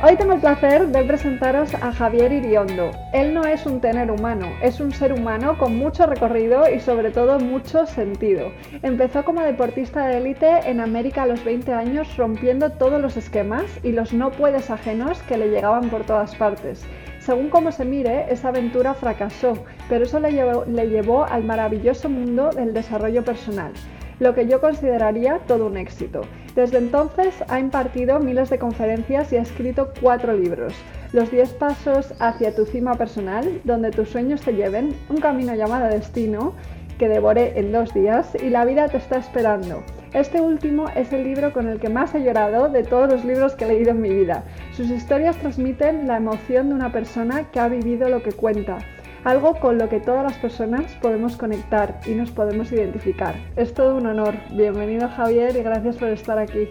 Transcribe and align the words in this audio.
Hoy 0.00 0.14
tengo 0.14 0.34
el 0.34 0.40
placer 0.40 0.86
de 0.86 1.02
presentaros 1.02 1.74
a 1.74 1.92
Javier 1.92 2.30
Iriondo. 2.30 2.92
Él 3.12 3.34
no 3.34 3.44
es 3.44 3.66
un 3.66 3.80
tener 3.80 4.12
humano, 4.12 4.46
es 4.62 4.78
un 4.78 4.92
ser 4.92 5.12
humano 5.12 5.58
con 5.58 5.76
mucho 5.76 6.06
recorrido 6.06 6.72
y 6.72 6.78
sobre 6.78 7.10
todo 7.10 7.40
mucho 7.40 7.84
sentido. 7.84 8.52
Empezó 8.84 9.24
como 9.24 9.40
deportista 9.40 10.06
de 10.06 10.18
élite 10.18 10.70
en 10.70 10.78
América 10.78 11.24
a 11.24 11.26
los 11.26 11.42
20 11.44 11.72
años 11.72 12.16
rompiendo 12.16 12.70
todos 12.70 13.00
los 13.00 13.16
esquemas 13.16 13.64
y 13.82 13.90
los 13.90 14.12
no 14.12 14.30
puedes 14.30 14.70
ajenos 14.70 15.20
que 15.22 15.36
le 15.36 15.48
llegaban 15.48 15.90
por 15.90 16.04
todas 16.04 16.36
partes. 16.36 16.86
Según 17.18 17.50
como 17.50 17.72
se 17.72 17.84
mire, 17.84 18.32
esa 18.32 18.50
aventura 18.50 18.94
fracasó, 18.94 19.64
pero 19.88 20.04
eso 20.04 20.20
le 20.20 20.30
llevó, 20.30 20.64
le 20.64 20.86
llevó 20.86 21.24
al 21.24 21.42
maravilloso 21.42 22.08
mundo 22.08 22.50
del 22.50 22.72
desarrollo 22.72 23.24
personal 23.24 23.72
lo 24.20 24.34
que 24.34 24.46
yo 24.46 24.60
consideraría 24.60 25.40
todo 25.46 25.66
un 25.66 25.76
éxito. 25.76 26.22
Desde 26.54 26.78
entonces 26.78 27.34
ha 27.48 27.60
impartido 27.60 28.18
miles 28.18 28.50
de 28.50 28.58
conferencias 28.58 29.32
y 29.32 29.36
ha 29.36 29.42
escrito 29.42 29.92
cuatro 30.00 30.32
libros. 30.32 30.74
Los 31.12 31.30
10 31.30 31.52
pasos 31.54 32.12
hacia 32.18 32.54
tu 32.54 32.66
cima 32.66 32.94
personal, 32.96 33.60
donde 33.64 33.90
tus 33.90 34.10
sueños 34.10 34.42
te 34.42 34.52
lleven, 34.52 34.94
un 35.08 35.18
camino 35.18 35.54
llamado 35.54 35.86
destino, 35.86 36.54
que 36.98 37.08
devoré 37.08 37.58
en 37.58 37.72
dos 37.72 37.94
días, 37.94 38.36
y 38.42 38.50
la 38.50 38.64
vida 38.64 38.88
te 38.88 38.98
está 38.98 39.18
esperando. 39.18 39.82
Este 40.12 40.40
último 40.40 40.88
es 40.96 41.12
el 41.12 41.24
libro 41.24 41.52
con 41.52 41.68
el 41.68 41.78
que 41.78 41.88
más 41.88 42.14
he 42.14 42.22
llorado 42.22 42.68
de 42.68 42.82
todos 42.82 43.10
los 43.10 43.24
libros 43.24 43.54
que 43.54 43.64
he 43.64 43.68
leído 43.68 43.90
en 43.90 44.00
mi 44.00 44.08
vida. 44.08 44.42
Sus 44.72 44.90
historias 44.90 45.36
transmiten 45.36 46.06
la 46.08 46.16
emoción 46.16 46.68
de 46.68 46.74
una 46.74 46.92
persona 46.92 47.44
que 47.52 47.60
ha 47.60 47.68
vivido 47.68 48.08
lo 48.08 48.22
que 48.22 48.32
cuenta 48.32 48.78
algo 49.24 49.58
con 49.60 49.78
lo 49.78 49.88
que 49.88 50.00
todas 50.00 50.22
las 50.22 50.36
personas 50.38 50.92
podemos 51.02 51.36
conectar 51.36 52.00
y 52.06 52.10
nos 52.10 52.30
podemos 52.30 52.72
identificar. 52.72 53.34
Es 53.56 53.74
todo 53.74 53.96
un 53.96 54.06
honor. 54.06 54.34
Bienvenido 54.50 55.08
Javier 55.08 55.56
y 55.56 55.62
gracias 55.62 55.96
por 55.96 56.08
estar 56.08 56.38
aquí. 56.38 56.68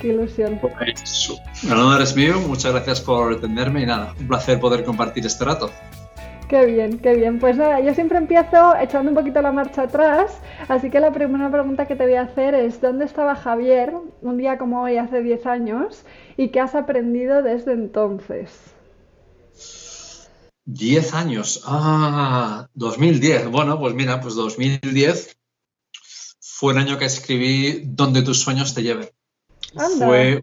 Qué 0.00 0.08
ilusión. 0.08 0.58
Pues, 0.60 1.30
el 1.64 1.72
honor 1.72 2.02
es 2.02 2.16
mío, 2.16 2.34
muchas 2.46 2.72
gracias 2.72 3.00
por 3.00 3.32
atenderme 3.32 3.82
y 3.82 3.86
nada, 3.86 4.14
un 4.18 4.26
placer 4.26 4.58
poder 4.58 4.84
compartir 4.84 5.26
este 5.26 5.44
rato. 5.44 5.70
Qué 6.48 6.66
bien, 6.66 6.98
qué 6.98 7.14
bien. 7.14 7.38
Pues 7.38 7.56
nada, 7.56 7.80
yo 7.80 7.94
siempre 7.94 8.18
empiezo 8.18 8.76
echando 8.76 9.10
un 9.10 9.16
poquito 9.16 9.40
la 9.40 9.52
marcha 9.52 9.82
atrás, 9.82 10.38
así 10.68 10.90
que 10.90 11.00
la 11.00 11.10
primera 11.10 11.50
pregunta 11.50 11.86
que 11.86 11.96
te 11.96 12.04
voy 12.04 12.16
a 12.16 12.22
hacer 12.22 12.54
es, 12.54 12.78
¿dónde 12.80 13.06
estaba 13.06 13.34
Javier 13.34 13.94
un 14.20 14.36
día 14.36 14.58
como 14.58 14.82
hoy 14.82 14.98
hace 14.98 15.22
10 15.22 15.46
años 15.46 16.04
y 16.36 16.48
qué 16.48 16.60
has 16.60 16.74
aprendido 16.74 17.42
desde 17.42 17.72
entonces? 17.72 18.71
Diez 20.64 21.14
años. 21.14 21.62
Ah, 21.64 22.68
2010. 22.74 23.48
Bueno, 23.48 23.78
pues 23.78 23.94
mira, 23.94 24.20
pues 24.20 24.34
2010 24.34 25.36
fue 26.40 26.72
el 26.72 26.78
año 26.78 26.98
que 26.98 27.06
escribí 27.06 27.82
Donde 27.84 28.22
tus 28.22 28.40
sueños 28.40 28.74
te 28.74 28.82
lleven. 28.82 29.10
Fue. 29.98 30.42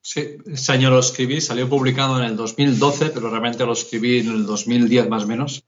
Sí, 0.00 0.38
ese 0.46 0.72
año 0.72 0.90
lo 0.90 0.98
escribí, 0.98 1.40
salió 1.40 1.68
publicado 1.68 2.18
en 2.18 2.24
el 2.24 2.36
2012, 2.36 3.10
pero 3.10 3.30
realmente 3.30 3.64
lo 3.64 3.72
escribí 3.72 4.18
en 4.18 4.30
el 4.30 4.46
2010 4.46 5.08
más 5.08 5.24
o 5.24 5.26
menos. 5.28 5.64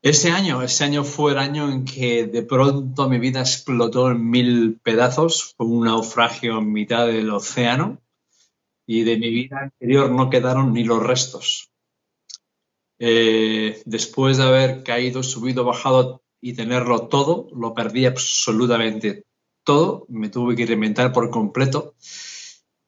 Ese 0.00 0.30
año, 0.30 0.62
ese 0.62 0.84
año 0.84 1.02
fue 1.02 1.32
el 1.32 1.38
año 1.38 1.70
en 1.70 1.84
que 1.84 2.24
de 2.26 2.42
pronto 2.42 3.08
mi 3.08 3.18
vida 3.18 3.40
explotó 3.40 4.10
en 4.10 4.28
mil 4.28 4.78
pedazos, 4.82 5.54
fue 5.56 5.66
un 5.66 5.84
naufragio 5.84 6.58
en 6.58 6.72
mitad 6.72 7.06
del 7.06 7.30
océano 7.30 8.02
y 8.86 9.02
de 9.02 9.16
mi 9.16 9.30
vida 9.30 9.60
anterior 9.60 10.10
no 10.10 10.30
quedaron 10.30 10.72
ni 10.72 10.84
los 10.84 11.02
restos. 11.02 11.73
Eh, 13.06 13.82
después 13.84 14.38
de 14.38 14.44
haber 14.44 14.82
caído, 14.82 15.22
subido, 15.22 15.62
bajado 15.62 16.22
y 16.40 16.54
tenerlo 16.54 17.08
todo, 17.08 17.48
lo 17.54 17.74
perdí 17.74 18.06
absolutamente 18.06 19.26
todo, 19.62 20.06
me 20.08 20.30
tuve 20.30 20.56
que 20.56 20.64
reinventar 20.64 21.12
por 21.12 21.28
completo. 21.28 21.94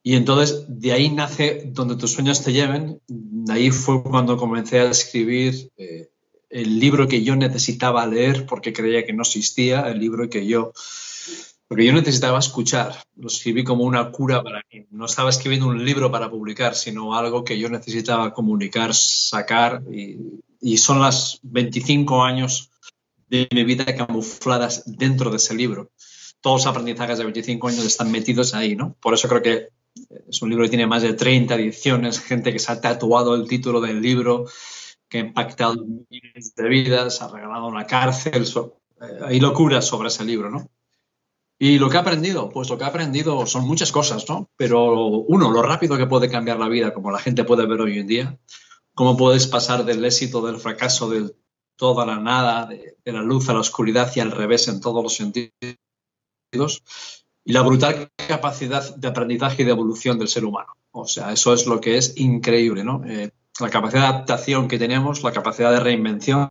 Y 0.03 0.15
entonces 0.15 0.65
de 0.69 0.93
ahí 0.93 1.11
nace 1.11 1.65
Donde 1.67 1.97
tus 1.97 2.13
sueños 2.13 2.43
te 2.43 2.55
lleven. 2.55 3.03
De 3.09 3.53
ahí 3.53 3.71
fue 3.71 4.03
cuando 4.03 4.39
comencé 4.39 4.81
a 4.81 4.91
escribir 4.91 5.71
eh, 5.77 6.09
el 6.49 6.81
libro 6.81 7.09
que 7.09 7.23
yo 7.23 7.37
necesitaba 7.37 8.07
leer 8.07 8.47
porque 8.47 8.73
creía 8.73 9.05
que 9.05 9.13
no 9.13 9.21
existía, 9.21 9.83
el 9.91 9.99
libro 9.99 10.31
que 10.31 10.47
yo 10.47 10.73
porque 11.69 11.85
yo 11.85 11.93
necesitaba 11.93 12.39
escuchar, 12.39 12.95
lo 13.17 13.27
escribí 13.27 13.65
como 13.65 13.85
una 13.85 14.13
cura 14.13 14.43
para 14.43 14.63
mí. 14.73 14.87
No 14.91 15.07
estaba 15.07 15.31
escribiendo 15.31 15.67
un 15.67 15.85
libro 15.85 16.13
para 16.13 16.31
publicar, 16.31 16.77
sino 16.77 17.17
algo 17.17 17.43
que 17.43 17.59
yo 17.59 17.69
necesitaba 17.69 18.33
comunicar, 18.33 18.95
sacar. 18.95 19.83
Y, 19.91 20.77
son 20.79 21.01
las 21.01 21.39
25 21.43 22.23
años 22.25 22.71
de 23.29 23.49
mi 23.53 23.65
vida 23.65 23.85
camufladas 23.97 24.85
dentro 24.87 25.31
de 25.31 25.37
ese 25.37 25.55
libro. 25.55 25.91
Todos 26.41 26.63
los 26.63 26.67
aprendizajes 26.67 27.19
de 27.19 27.25
25 27.25 27.69
años 27.69 27.85
están 27.85 28.11
metidos 28.11 28.55
ahí, 28.55 28.77
¿no? 28.77 28.97
Por 29.01 29.15
eso 29.15 29.29
creo 29.29 29.43
que 29.43 29.69
es 30.29 30.43
un 30.43 30.51
libro 30.51 30.65
que 30.65 30.71
tiene 30.71 30.87
más 30.87 31.03
de 31.03 31.15
30 31.15 31.55
ediciones, 31.55 32.21
gente 32.21 32.53
que 32.53 32.59
se 32.59 32.71
ha 32.71 32.81
tatuado 32.81 33.35
el 33.35 33.49
título 33.49 33.81
del 33.81 34.01
libro, 34.01 34.47
que 35.09 35.19
ha 35.19 35.21
impactado 35.23 35.85
miles 36.11 36.55
de 36.55 36.69
vidas, 36.69 37.23
ha 37.23 37.29
regalado 37.29 37.67
una 37.67 37.87
cárcel. 37.87 38.45
Eh, 38.45 39.05
hay 39.25 39.41
locuras 39.41 39.85
sobre 39.85 40.09
ese 40.09 40.25
libro, 40.25 40.51
¿no? 40.51 40.69
Y 41.59 41.79
lo 41.79 41.89
que 41.89 41.97
he 41.97 42.01
aprendido, 42.01 42.51
pues 42.51 42.69
lo 42.69 42.77
que 42.77 42.85
he 42.85 42.87
aprendido 42.87 43.47
son 43.47 43.67
muchas 43.67 43.91
cosas, 43.91 44.29
¿no? 44.29 44.51
Pero 44.57 45.09
uno, 45.09 45.51
lo 45.51 45.63
rápido 45.63 45.97
que 45.97 46.07
puede 46.07 46.31
cambiar 46.31 46.59
la 46.59 46.69
vida, 46.69 46.93
como 46.93 47.11
la 47.11 47.19
gente 47.19 47.45
puede 47.45 47.67
ver 47.67 47.81
hoy 47.81 47.99
en 47.99 48.07
día, 48.07 48.39
cómo 48.95 49.17
puedes 49.17 49.47
pasar 49.47 49.85
del 49.85 50.05
éxito, 50.05 50.45
del 50.45 50.59
fracaso, 50.59 51.09
de 51.09 51.35
toda 51.77 52.05
la 52.05 52.19
nada, 52.19 52.67
de, 52.67 52.97
la 53.05 53.23
luz 53.23 53.49
a 53.49 53.55
la 53.55 53.61
oscuridad 53.61 54.11
y 54.15 54.21
al 54.21 54.33
revés 54.33 54.69
en 54.69 54.81
todos 54.81 55.03
los 55.03 55.15
sentidos, 55.15 55.53
y 57.45 57.53
la 57.53 57.63
brutal 57.63 58.11
capacidad 58.29 58.95
de 58.97 59.09
aprendizaje 59.09 59.63
y 59.63 59.65
de 59.65 59.71
evolución 59.71 60.19
del 60.19 60.29
ser 60.29 60.45
humano. 60.45 60.73
O 60.91 61.07
sea, 61.07 61.33
eso 61.33 61.55
es 61.55 61.67
lo 61.67 61.81
que 61.81 61.97
es 61.97 62.19
increíble, 62.19 62.85
¿no? 62.85 63.03
Eh, 63.07 63.31
la 63.61 63.71
capacidad 63.71 64.03
de 64.03 64.09
adaptación 64.09 64.69
que 64.69 64.79
tenemos, 64.79 65.23
la 65.23 65.33
capacidad 65.33 65.71
de 65.71 65.81
reinvención, 65.81 66.49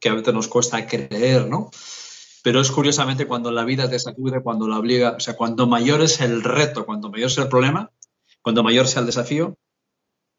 que 0.00 0.08
a 0.08 0.14
veces 0.14 0.34
nos 0.34 0.48
cuesta 0.48 0.86
creer, 0.86 1.48
¿no? 1.48 1.70
Pero 2.42 2.60
es 2.60 2.70
curiosamente 2.70 3.26
cuando 3.26 3.50
la 3.50 3.64
vida 3.64 3.88
te 3.88 3.98
sacude, 3.98 4.42
cuando 4.42 4.68
la 4.68 4.78
obliga, 4.78 5.16
o 5.16 5.20
sea, 5.20 5.36
cuando 5.36 5.66
mayor 5.66 6.02
es 6.02 6.20
el 6.20 6.42
reto, 6.42 6.86
cuando 6.86 7.10
mayor 7.10 7.28
es 7.28 7.38
el 7.38 7.48
problema, 7.48 7.90
cuando 8.42 8.62
mayor 8.62 8.86
sea 8.86 9.00
el 9.00 9.06
desafío, 9.06 9.56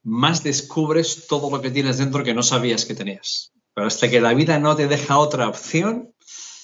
más 0.04 0.44
descubres 0.44 1.28
todo 1.28 1.50
lo 1.50 1.62
que 1.62 1.72
tienes 1.72 1.98
dentro 1.98 2.24
que 2.24 2.34
no 2.34 2.44
sabías 2.44 2.86
que 2.86 2.96
tenías. 2.96 3.52
Pero 3.74 3.88
hasta 3.88 4.10
que 4.10 4.22
la 4.22 4.34
vida 4.34 4.60
no 4.60 4.76
te 4.76 4.88
deja 4.88 5.18
otra 5.18 5.48
opción 5.48 6.14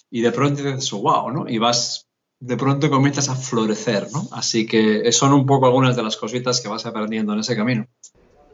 y 0.09 0.21
de 0.21 0.31
pronto 0.31 0.63
dices, 0.63 0.91
wow, 0.91 1.31
¿no? 1.31 1.49
Y 1.49 1.57
vas, 1.57 2.07
de 2.39 2.57
pronto 2.57 2.89
comienzas 2.89 3.29
a 3.29 3.35
florecer, 3.35 4.07
¿no? 4.11 4.27
Así 4.31 4.65
que 4.65 5.11
son 5.11 5.33
un 5.33 5.45
poco 5.45 5.65
algunas 5.65 5.95
de 5.95 6.03
las 6.03 6.17
cositas 6.17 6.61
que 6.61 6.69
vas 6.69 6.85
aprendiendo 6.85 7.33
en 7.33 7.39
ese 7.39 7.55
camino. 7.55 7.87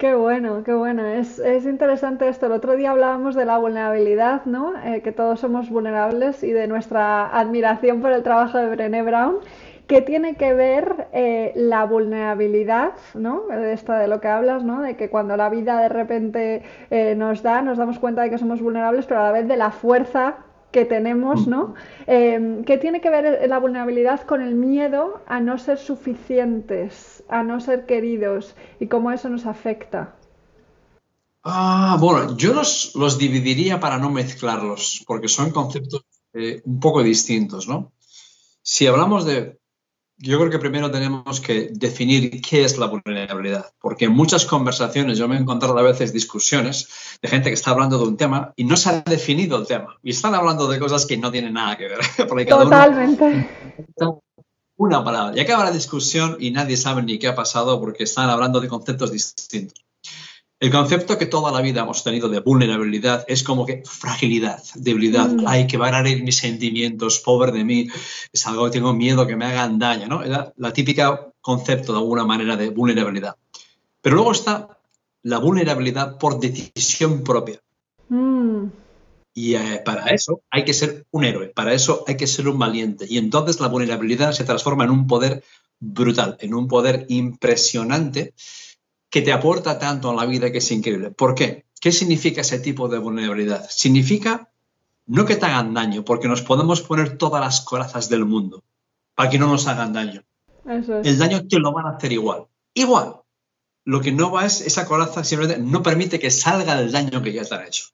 Qué 0.01 0.15
bueno, 0.15 0.63
qué 0.63 0.73
bueno. 0.73 1.05
Es, 1.05 1.37
es, 1.37 1.63
interesante 1.67 2.27
esto. 2.27 2.47
El 2.47 2.53
otro 2.53 2.75
día 2.75 2.89
hablábamos 2.89 3.35
de 3.35 3.45
la 3.45 3.59
vulnerabilidad, 3.59 4.45
¿no? 4.45 4.73
Eh, 4.83 5.03
que 5.03 5.11
todos 5.11 5.39
somos 5.39 5.69
vulnerables 5.69 6.41
y 6.41 6.51
de 6.51 6.67
nuestra 6.67 7.27
admiración 7.27 8.01
por 8.01 8.11
el 8.11 8.23
trabajo 8.23 8.57
de 8.57 8.67
Brené 8.67 9.03
Brown. 9.03 9.35
¿Qué 9.85 10.01
tiene 10.01 10.37
que 10.37 10.55
ver 10.55 11.07
eh, 11.13 11.51
la 11.53 11.85
vulnerabilidad, 11.85 12.93
¿no? 13.13 13.43
De 13.47 13.73
esto 13.73 13.93
de 13.93 14.07
lo 14.07 14.19
que 14.21 14.27
hablas, 14.27 14.63
¿no? 14.63 14.81
De 14.81 14.95
que 14.97 15.11
cuando 15.11 15.37
la 15.37 15.49
vida 15.49 15.79
de 15.79 15.89
repente 15.89 16.63
eh, 16.89 17.13
nos 17.15 17.43
da, 17.43 17.61
nos 17.61 17.77
damos 17.77 17.99
cuenta 17.99 18.23
de 18.23 18.31
que 18.31 18.39
somos 18.39 18.59
vulnerables, 18.59 19.05
pero 19.05 19.19
a 19.19 19.25
la 19.25 19.31
vez 19.31 19.47
de 19.47 19.57
la 19.57 19.69
fuerza 19.69 20.37
que 20.71 20.85
tenemos, 20.85 21.47
¿no? 21.47 21.75
Em, 22.07 22.63
¿Qué 22.63 22.77
tiene 22.77 23.01
que 23.01 23.09
ver 23.09 23.47
la 23.47 23.59
vulnerabilidad 23.59 24.21
con 24.21 24.41
el 24.41 24.55
miedo 24.55 25.21
a 25.27 25.39
no 25.39 25.57
ser 25.57 25.77
suficientes, 25.77 27.23
a 27.29 27.43
no 27.43 27.59
ser 27.59 27.85
queridos 27.85 28.55
y 28.79 28.87
cómo 28.87 29.11
eso 29.11 29.29
nos 29.29 29.45
afecta? 29.45 30.15
Ah, 31.43 31.97
bueno, 31.99 32.37
yo 32.37 32.53
los, 32.53 32.93
los 32.95 33.17
dividiría 33.17 33.79
para 33.79 33.97
no 33.97 34.11
mezclarlos, 34.11 35.03
porque 35.07 35.27
son 35.27 35.51
conceptos 35.51 36.05
eh, 36.33 36.61
un 36.65 36.79
poco 36.79 37.03
distintos, 37.03 37.67
¿no? 37.67 37.91
Si 38.61 38.85
hablamos 38.87 39.25
de 39.25 39.60
yo 40.21 40.37
creo 40.37 40.51
que 40.51 40.59
primero 40.59 40.91
tenemos 40.91 41.41
que 41.41 41.69
definir 41.71 42.41
qué 42.41 42.63
es 42.63 42.77
la 42.77 42.85
vulnerabilidad, 42.85 43.73
porque 43.79 44.05
en 44.05 44.11
muchas 44.11 44.45
conversaciones 44.45 45.17
yo 45.17 45.27
me 45.27 45.35
he 45.35 45.39
encontrado 45.39 45.77
a 45.77 45.81
veces 45.81 46.13
discusiones 46.13 46.87
de 47.21 47.27
gente 47.27 47.49
que 47.49 47.55
está 47.55 47.71
hablando 47.71 47.97
de 47.97 48.03
un 48.05 48.17
tema 48.17 48.53
y 48.55 48.63
no 48.65 48.77
se 48.77 48.89
ha 48.89 49.01
definido 49.01 49.57
el 49.57 49.65
tema 49.65 49.97
y 50.03 50.11
están 50.11 50.35
hablando 50.35 50.67
de 50.67 50.79
cosas 50.79 51.07
que 51.07 51.17
no 51.17 51.31
tienen 51.31 51.53
nada 51.53 51.75
que 51.75 51.87
ver. 51.87 51.99
Totalmente. 52.47 53.49
una 54.77 55.03
palabra. 55.03 55.35
Y 55.35 55.39
acaba 55.39 55.65
la 55.65 55.71
discusión 55.71 56.37
y 56.39 56.51
nadie 56.51 56.77
sabe 56.77 57.01
ni 57.01 57.17
qué 57.17 57.27
ha 57.27 57.35
pasado 57.35 57.79
porque 57.79 58.03
están 58.03 58.29
hablando 58.29 58.59
de 58.59 58.67
conceptos 58.67 59.11
distintos. 59.11 59.83
El 60.61 60.69
concepto 60.69 61.17
que 61.17 61.25
toda 61.25 61.51
la 61.51 61.59
vida 61.59 61.81
hemos 61.81 62.03
tenido 62.03 62.29
de 62.29 62.39
vulnerabilidad 62.39 63.25
es 63.27 63.41
como 63.41 63.65
que 63.65 63.81
fragilidad, 63.83 64.61
debilidad. 64.75 65.27
Mm. 65.27 65.47
Hay 65.47 65.65
que 65.65 65.77
van 65.77 65.95
a 65.95 66.07
ir 66.07 66.21
mis 66.21 66.37
sentimientos, 66.37 67.17
pobre 67.17 67.51
de 67.51 67.63
mí, 67.63 67.87
es 68.31 68.45
algo 68.45 68.65
que 68.65 68.71
tengo 68.71 68.93
miedo 68.93 69.25
que 69.25 69.35
me 69.35 69.45
hagan 69.45 69.79
daño, 69.79 70.05
¿no? 70.05 70.21
Era 70.21 70.53
la 70.57 70.71
típica 70.71 71.31
concepto 71.41 71.93
de 71.93 71.97
alguna 71.97 72.25
manera 72.25 72.57
de 72.57 72.69
vulnerabilidad. 72.69 73.37
Pero 74.03 74.17
luego 74.17 74.33
está 74.33 74.77
la 75.23 75.39
vulnerabilidad 75.39 76.19
por 76.19 76.39
decisión 76.39 77.23
propia. 77.23 77.59
Mm. 78.09 78.65
Y 79.33 79.55
eh, 79.55 79.81
para 79.83 80.11
eso 80.11 80.41
hay 80.51 80.63
que 80.63 80.75
ser 80.75 81.07
un 81.09 81.23
héroe, 81.23 81.47
para 81.47 81.73
eso 81.73 82.03
hay 82.05 82.17
que 82.17 82.27
ser 82.27 82.47
un 82.47 82.59
valiente. 82.59 83.07
Y 83.09 83.17
entonces 83.17 83.59
la 83.59 83.67
vulnerabilidad 83.67 84.33
se 84.33 84.43
transforma 84.43 84.83
en 84.83 84.91
un 84.91 85.07
poder 85.07 85.43
brutal, 85.79 86.37
en 86.39 86.53
un 86.53 86.67
poder 86.67 87.07
impresionante 87.09 88.35
que 89.11 89.21
te 89.21 89.33
aporta 89.33 89.77
tanto 89.77 90.09
a 90.09 90.15
la 90.15 90.25
vida 90.25 90.51
que 90.51 90.59
es 90.59 90.71
increíble. 90.71 91.11
¿Por 91.11 91.35
qué? 91.35 91.65
¿Qué 91.79 91.91
significa 91.91 92.41
ese 92.41 92.59
tipo 92.59 92.87
de 92.87 92.97
vulnerabilidad? 92.97 93.67
Significa 93.69 94.49
no 95.05 95.25
que 95.25 95.35
te 95.35 95.45
hagan 95.45 95.73
daño, 95.73 96.05
porque 96.05 96.29
nos 96.29 96.41
podemos 96.41 96.81
poner 96.81 97.17
todas 97.17 97.41
las 97.41 97.61
corazas 97.61 98.07
del 98.07 98.25
mundo 98.25 98.63
para 99.13 99.29
que 99.29 99.37
no 99.37 99.47
nos 99.47 99.67
hagan 99.67 99.91
daño. 99.91 100.23
El 100.65 101.17
daño 101.17 101.45
te 101.47 101.59
lo 101.59 101.73
van 101.73 101.87
a 101.87 101.97
hacer 101.97 102.13
igual. 102.13 102.45
Igual. 102.73 103.17
Lo 103.83 103.99
que 103.99 104.13
no 104.13 104.31
va 104.31 104.45
es 104.45 104.61
esa 104.61 104.85
coraza 104.85 105.23
simplemente 105.25 105.61
no 105.61 105.83
permite 105.83 106.19
que 106.19 106.31
salga 106.31 106.79
el 106.79 106.91
daño 106.91 107.21
que 107.21 107.33
ya 107.33 107.43
te 107.43 107.55
han 107.55 107.67
hecho. 107.67 107.85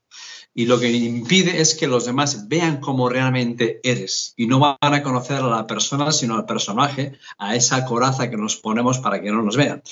Y 0.57 0.65
lo 0.65 0.80
que 0.80 0.92
impide 0.92 1.62
es 1.62 1.75
que 1.75 1.86
los 1.86 2.06
demás 2.06 2.48
vean 2.48 2.77
cómo 2.77 3.09
realmente 3.09 3.80
eres 3.83 4.33
y 4.36 4.48
no 4.48 4.57
van 4.57 4.77
a 4.81 5.04
conocer 5.04 5.38
a 5.38 5.48
la 5.48 5.68
persona, 5.68 6.12
sino 6.12 6.33
al 6.33 6.48
personaje, 6.48 7.19
a 7.38 7.56
esa 7.56 7.86
coraza 7.86 8.31
que 8.31 8.38
nos 8.38 8.56
ponemos 8.56 8.98
para 8.98 9.21
que 9.21 9.30
no 9.30 9.44
nos 9.44 9.56
vean. 9.56 9.83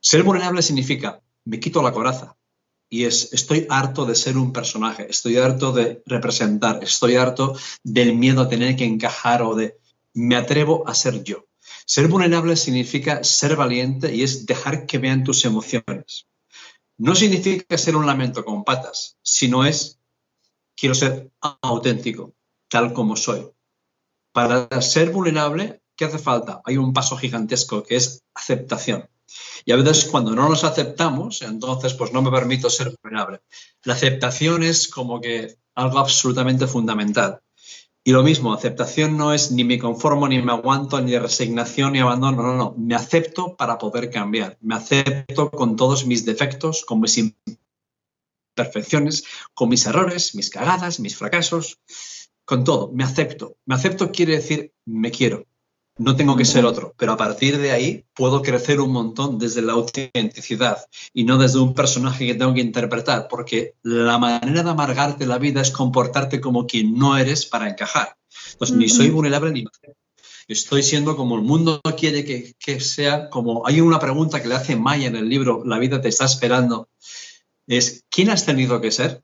Ser 0.00 0.22
vulnerable 0.22 0.62
significa, 0.62 1.20
me 1.44 1.60
quito 1.60 1.82
la 1.82 1.92
coraza. 1.92 2.38
Y 2.88 3.04
es, 3.04 3.34
estoy 3.34 3.66
harto 3.68 4.06
de 4.06 4.14
ser 4.14 4.38
un 4.38 4.50
personaje, 4.50 5.06
estoy 5.10 5.36
harto 5.36 5.72
de 5.72 6.02
representar, 6.06 6.82
estoy 6.82 7.16
harto 7.16 7.54
del 7.82 8.16
miedo 8.16 8.40
a 8.40 8.48
tener 8.48 8.76
que 8.76 8.86
encajar 8.86 9.42
o 9.42 9.54
de, 9.54 9.76
me 10.14 10.36
atrevo 10.36 10.88
a 10.88 10.94
ser 10.94 11.22
yo. 11.22 11.44
Ser 11.84 12.08
vulnerable 12.08 12.56
significa 12.56 13.22
ser 13.24 13.56
valiente 13.56 14.16
y 14.16 14.22
es 14.22 14.46
dejar 14.46 14.86
que 14.86 14.96
vean 14.96 15.22
tus 15.22 15.44
emociones. 15.44 16.28
No 16.96 17.14
significa 17.14 17.76
ser 17.76 17.94
un 17.94 18.06
lamento 18.06 18.42
con 18.42 18.64
patas, 18.64 19.18
sino 19.22 19.66
es, 19.66 19.98
quiero 20.76 20.94
ser 20.94 21.30
auténtico, 21.62 22.34
tal 22.68 22.92
como 22.92 23.16
soy. 23.16 23.50
Para 24.32 24.68
ser 24.80 25.10
vulnerable, 25.10 25.82
¿qué 25.96 26.06
hace 26.06 26.18
falta? 26.18 26.60
Hay 26.64 26.76
un 26.76 26.92
paso 26.92 27.16
gigantesco 27.16 27.82
que 27.82 27.96
es 27.96 28.24
aceptación. 28.34 29.08
Y 29.64 29.72
a 29.72 29.76
veces 29.76 30.04
cuando 30.06 30.32
no 30.32 30.48
nos 30.48 30.64
aceptamos, 30.64 31.42
entonces 31.42 31.94
pues 31.94 32.12
no 32.12 32.22
me 32.22 32.30
permito 32.30 32.68
ser 32.68 32.94
vulnerable. 33.02 33.40
La 33.84 33.94
aceptación 33.94 34.62
es 34.62 34.88
como 34.88 35.20
que 35.20 35.56
algo 35.74 35.98
absolutamente 35.98 36.66
fundamental. 36.66 37.40
Y 38.06 38.12
lo 38.12 38.22
mismo, 38.22 38.52
aceptación 38.52 39.16
no 39.16 39.32
es 39.32 39.50
ni 39.50 39.64
me 39.64 39.78
conformo, 39.78 40.28
ni 40.28 40.42
me 40.42 40.52
aguanto, 40.52 41.00
ni 41.00 41.16
resignación, 41.16 41.94
ni 41.94 42.00
abandono. 42.00 42.42
No, 42.42 42.54
no, 42.54 42.74
me 42.76 42.94
acepto 42.94 43.56
para 43.56 43.78
poder 43.78 44.10
cambiar. 44.10 44.58
Me 44.60 44.74
acepto 44.74 45.50
con 45.50 45.74
todos 45.76 46.04
mis 46.04 46.26
defectos, 46.26 46.84
con 46.84 47.00
mis 47.00 47.16
imperfecciones, 48.56 49.24
con 49.52 49.68
mis 49.68 49.86
errores, 49.86 50.34
mis 50.34 50.50
cagadas, 50.50 51.00
mis 51.00 51.16
fracasos, 51.16 51.78
con 52.44 52.64
todo. 52.64 52.90
Me 52.92 53.04
acepto. 53.04 53.56
Me 53.66 53.74
acepto 53.74 54.12
quiere 54.12 54.36
decir 54.36 54.72
me 54.84 55.10
quiero 55.10 55.46
no 55.96 56.16
tengo 56.16 56.36
que 56.36 56.44
ser 56.44 56.64
otro, 56.64 56.94
pero 56.98 57.12
a 57.12 57.16
partir 57.16 57.58
de 57.58 57.70
ahí 57.70 58.04
puedo 58.14 58.42
crecer 58.42 58.80
un 58.80 58.92
montón 58.92 59.38
desde 59.38 59.62
la 59.62 59.74
autenticidad 59.74 60.78
y 61.12 61.24
no 61.24 61.38
desde 61.38 61.60
un 61.60 61.74
personaje 61.74 62.26
que 62.26 62.34
tengo 62.34 62.52
que 62.52 62.60
interpretar, 62.60 63.28
porque 63.28 63.74
la 63.82 64.18
manera 64.18 64.64
de 64.64 64.70
amargarte 64.70 65.26
la 65.26 65.38
vida 65.38 65.60
es 65.60 65.70
comportarte 65.70 66.40
como 66.40 66.66
quien 66.66 66.94
no 66.94 67.16
eres 67.16 67.46
para 67.46 67.68
encajar. 67.68 68.16
Entonces, 68.52 68.76
ni 68.76 68.88
soy 68.88 69.10
vulnerable 69.10 69.52
ni 69.52 69.64
Estoy 70.46 70.82
siendo 70.82 71.16
como 71.16 71.36
el 71.36 71.42
mundo 71.42 71.80
quiere 71.96 72.24
que, 72.24 72.80
sea, 72.80 73.30
como 73.30 73.66
hay 73.66 73.80
una 73.80 73.98
pregunta 73.98 74.42
que 74.42 74.48
le 74.48 74.56
hace 74.56 74.76
Maya 74.76 75.06
en 75.06 75.16
el 75.16 75.28
libro 75.28 75.62
La 75.64 75.78
vida 75.78 76.02
te 76.02 76.08
está 76.08 76.26
esperando, 76.26 76.88
es 77.66 78.04
¿quién 78.10 78.30
has 78.30 78.44
tenido 78.46 78.80
que 78.80 78.90
ser? 78.90 79.22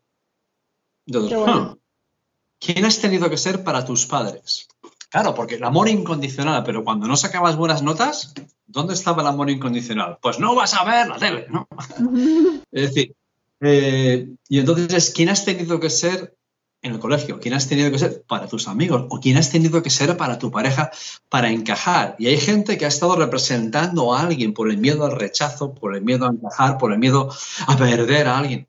¿Quién 2.59 2.85
has 2.85 3.01
tenido 3.01 3.31
que 3.31 3.37
ser 3.37 3.65
para 3.65 3.85
tus 3.85 4.07
padres? 4.07 4.69
Claro, 5.11 5.35
porque 5.35 5.57
el 5.57 5.65
amor 5.65 5.89
incondicional, 5.89 6.63
pero 6.65 6.85
cuando 6.85 7.09
no 7.09 7.17
sacabas 7.17 7.57
buenas 7.57 7.83
notas, 7.83 8.33
¿dónde 8.67 8.95
estaba 8.95 9.23
el 9.23 9.29
amor 9.29 9.51
incondicional? 9.51 10.19
Pues 10.23 10.39
no 10.39 10.55
vas 10.55 10.75
a 10.75 10.85
ver 10.85 11.09
la 11.09 11.17
tele, 11.17 11.47
¿no? 11.51 11.67
es 12.71 12.95
decir, 12.95 13.17
eh, 13.61 14.29
y 14.49 14.59
entonces, 14.59 15.11
¿quién 15.11 15.29
has 15.29 15.45
tenido 15.45 15.81
que 15.81 15.91
ser 15.91 16.37
en 16.82 16.93
el 16.93 16.99
colegio? 16.99 17.41
¿Quién 17.41 17.55
has 17.55 17.69
tenido 17.69 17.91
que 17.91 17.99
ser 17.99 18.23
para 18.23 18.47
tus 18.47 18.69
amigos? 18.69 19.06
¿O 19.11 19.21
quién 19.21 19.37
has 19.37 19.50
tenido 19.50 19.82
que 19.82 19.91
ser 19.91 20.17
para 20.17 20.38
tu 20.38 20.50
pareja 20.50 20.91
para 21.29 21.50
encajar? 21.50 22.17
Y 22.19 22.27
hay 22.29 22.38
gente 22.38 22.79
que 22.79 22.85
ha 22.85 22.88
estado 22.88 23.17
representando 23.17 24.15
a 24.15 24.23
alguien 24.23 24.55
por 24.55 24.71
el 24.71 24.79
miedo 24.79 25.05
al 25.05 25.12
rechazo, 25.12 25.75
por 25.75 25.94
el 25.94 26.03
miedo 26.03 26.27
a 26.27 26.31
encajar, 26.31 26.79
por 26.79 26.93
el 26.93 26.99
miedo 26.99 27.31
a 27.67 27.77
perder 27.77 28.29
a 28.29 28.38
alguien. 28.38 28.69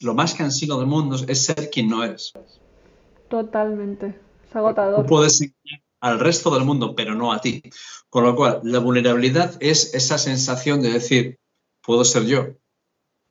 Lo 0.00 0.14
más 0.14 0.34
cansino 0.34 0.78
del 0.78 0.86
mundo 0.86 1.16
es 1.26 1.44
ser 1.44 1.70
quien 1.70 1.88
no 1.88 2.04
eres. 2.04 2.32
Totalmente. 3.28 4.18
Es 4.48 4.54
agotador. 4.54 5.02
Tú 5.02 5.06
puedes 5.06 5.40
engañar 5.40 5.82
al 6.00 6.20
resto 6.20 6.50
del 6.54 6.64
mundo, 6.64 6.94
pero 6.94 7.14
no 7.14 7.32
a 7.32 7.40
ti. 7.40 7.62
Con 8.08 8.24
lo 8.24 8.36
cual, 8.36 8.60
la 8.62 8.78
vulnerabilidad 8.78 9.56
es 9.60 9.94
esa 9.94 10.16
sensación 10.18 10.80
de 10.80 10.92
decir, 10.92 11.38
puedo 11.82 12.04
ser 12.04 12.24
yo. 12.26 12.46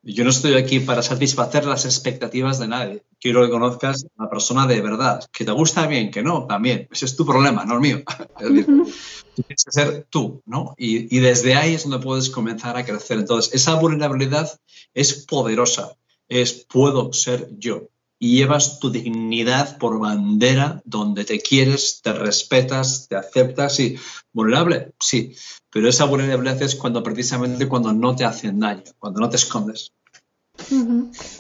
Yo 0.03 0.23
no 0.23 0.29
estoy 0.29 0.53
aquí 0.53 0.79
para 0.79 1.01
satisfacer 1.01 1.65
las 1.65 1.85
expectativas 1.85 2.59
de 2.59 2.67
nadie. 2.67 3.03
Quiero 3.19 3.43
que 3.43 3.51
conozcas 3.51 4.05
a 4.17 4.23
la 4.23 4.29
persona 4.29 4.65
de 4.65 4.81
verdad. 4.81 5.23
Que 5.31 5.43
te 5.43 5.51
gusta 5.51 5.85
bien, 5.87 6.11
que 6.11 6.21
no, 6.21 6.45
también. 6.45 6.87
Ese 6.91 7.05
es 7.05 7.15
tu 7.15 7.25
problema, 7.25 7.65
no 7.65 7.75
el 7.75 7.81
mío. 7.81 8.03
es 8.39 8.49
decir, 8.49 8.65
tienes 8.65 9.65
que 9.65 9.71
ser 9.71 10.07
tú, 10.09 10.41
¿no? 10.45 10.75
Y, 10.77 11.15
y 11.15 11.19
desde 11.19 11.55
ahí 11.55 11.73
es 11.73 11.83
donde 11.83 12.03
puedes 12.03 12.29
comenzar 12.29 12.77
a 12.77 12.85
crecer. 12.85 13.19
Entonces, 13.19 13.53
esa 13.53 13.75
vulnerabilidad 13.75 14.59
es 14.93 15.25
poderosa. 15.25 15.97
Es 16.29 16.65
puedo 16.69 17.11
ser 17.13 17.49
yo 17.57 17.89
y 18.19 18.37
llevas 18.37 18.79
tu 18.79 18.89
dignidad 18.89 19.77
por 19.77 19.99
bandera 19.99 20.81
donde 20.85 21.25
te 21.25 21.39
quieres, 21.39 22.01
te 22.01 22.13
respetas, 22.13 23.07
te 23.07 23.15
aceptas 23.15 23.79
y 23.79 23.97
vulnerable, 24.33 24.93
sí, 24.99 25.35
pero 25.71 25.89
esa 25.89 26.05
vulnerabilidad 26.05 26.61
es 26.61 26.75
cuando 26.75 27.03
precisamente 27.03 27.67
cuando 27.67 27.93
no 27.93 28.15
te 28.15 28.25
hacen 28.25 28.59
daño, 28.59 28.83
cuando 28.97 29.19
no 29.19 29.29
te 29.29 29.35
escondes. 29.35 29.91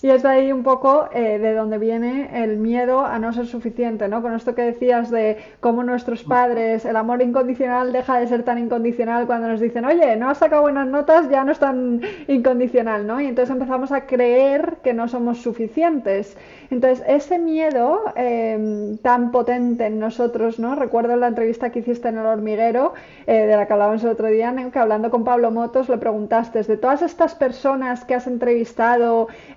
Y 0.01 0.09
es 0.09 0.25
ahí 0.25 0.51
un 0.51 0.63
poco 0.63 1.09
eh, 1.11 1.39
de 1.39 1.53
donde 1.53 1.77
viene 1.77 2.43
el 2.43 2.57
miedo 2.57 3.05
a 3.05 3.17
no 3.19 3.33
ser 3.33 3.47
suficiente, 3.47 4.07
¿no? 4.07 4.21
Con 4.21 4.33
esto 4.33 4.53
que 4.53 4.61
decías 4.61 5.09
de 5.09 5.37
cómo 5.59 5.83
nuestros 5.83 6.23
padres, 6.23 6.85
el 6.85 6.95
amor 6.95 7.21
incondicional 7.21 7.91
deja 7.91 8.19
de 8.19 8.27
ser 8.27 8.43
tan 8.43 8.59
incondicional 8.59 9.25
cuando 9.25 9.47
nos 9.47 9.59
dicen, 9.59 9.85
oye, 9.85 10.15
no 10.15 10.29
has 10.29 10.37
sacado 10.37 10.61
buenas 10.61 10.87
notas, 10.87 11.29
ya 11.29 11.43
no 11.43 11.51
es 11.51 11.59
tan 11.59 12.01
incondicional, 12.27 13.07
¿no? 13.07 13.19
Y 13.19 13.25
entonces 13.25 13.53
empezamos 13.53 13.91
a 13.91 14.05
creer 14.05 14.77
que 14.83 14.93
no 14.93 15.07
somos 15.07 15.39
suficientes. 15.39 16.37
Entonces, 16.69 17.03
ese 17.07 17.39
miedo 17.39 18.01
em, 18.15 18.97
tan 18.97 19.31
potente 19.31 19.85
en 19.85 19.99
nosotros, 19.99 20.59
¿no? 20.59 20.75
Recuerdo 20.75 21.15
la 21.15 21.27
entrevista 21.27 21.71
que 21.71 21.79
hiciste 21.79 22.09
en 22.09 22.17
el 22.17 22.25
hormiguero, 22.25 22.93
eh, 23.25 23.45
de 23.45 23.55
la 23.55 23.65
que 23.65 23.73
hablábamos 23.73 24.03
el 24.03 24.09
otro 24.09 24.27
día, 24.27 24.53
que 24.71 24.79
hablando 24.79 25.09
con 25.09 25.23
Pablo 25.23 25.49
Motos 25.51 25.89
le 25.89 25.97
preguntaste, 25.97 26.63
de 26.63 26.77
todas 26.77 27.01
estas 27.01 27.35
personas 27.35 28.03
que 28.05 28.15
has 28.15 28.27
entrevistado 28.27 29.06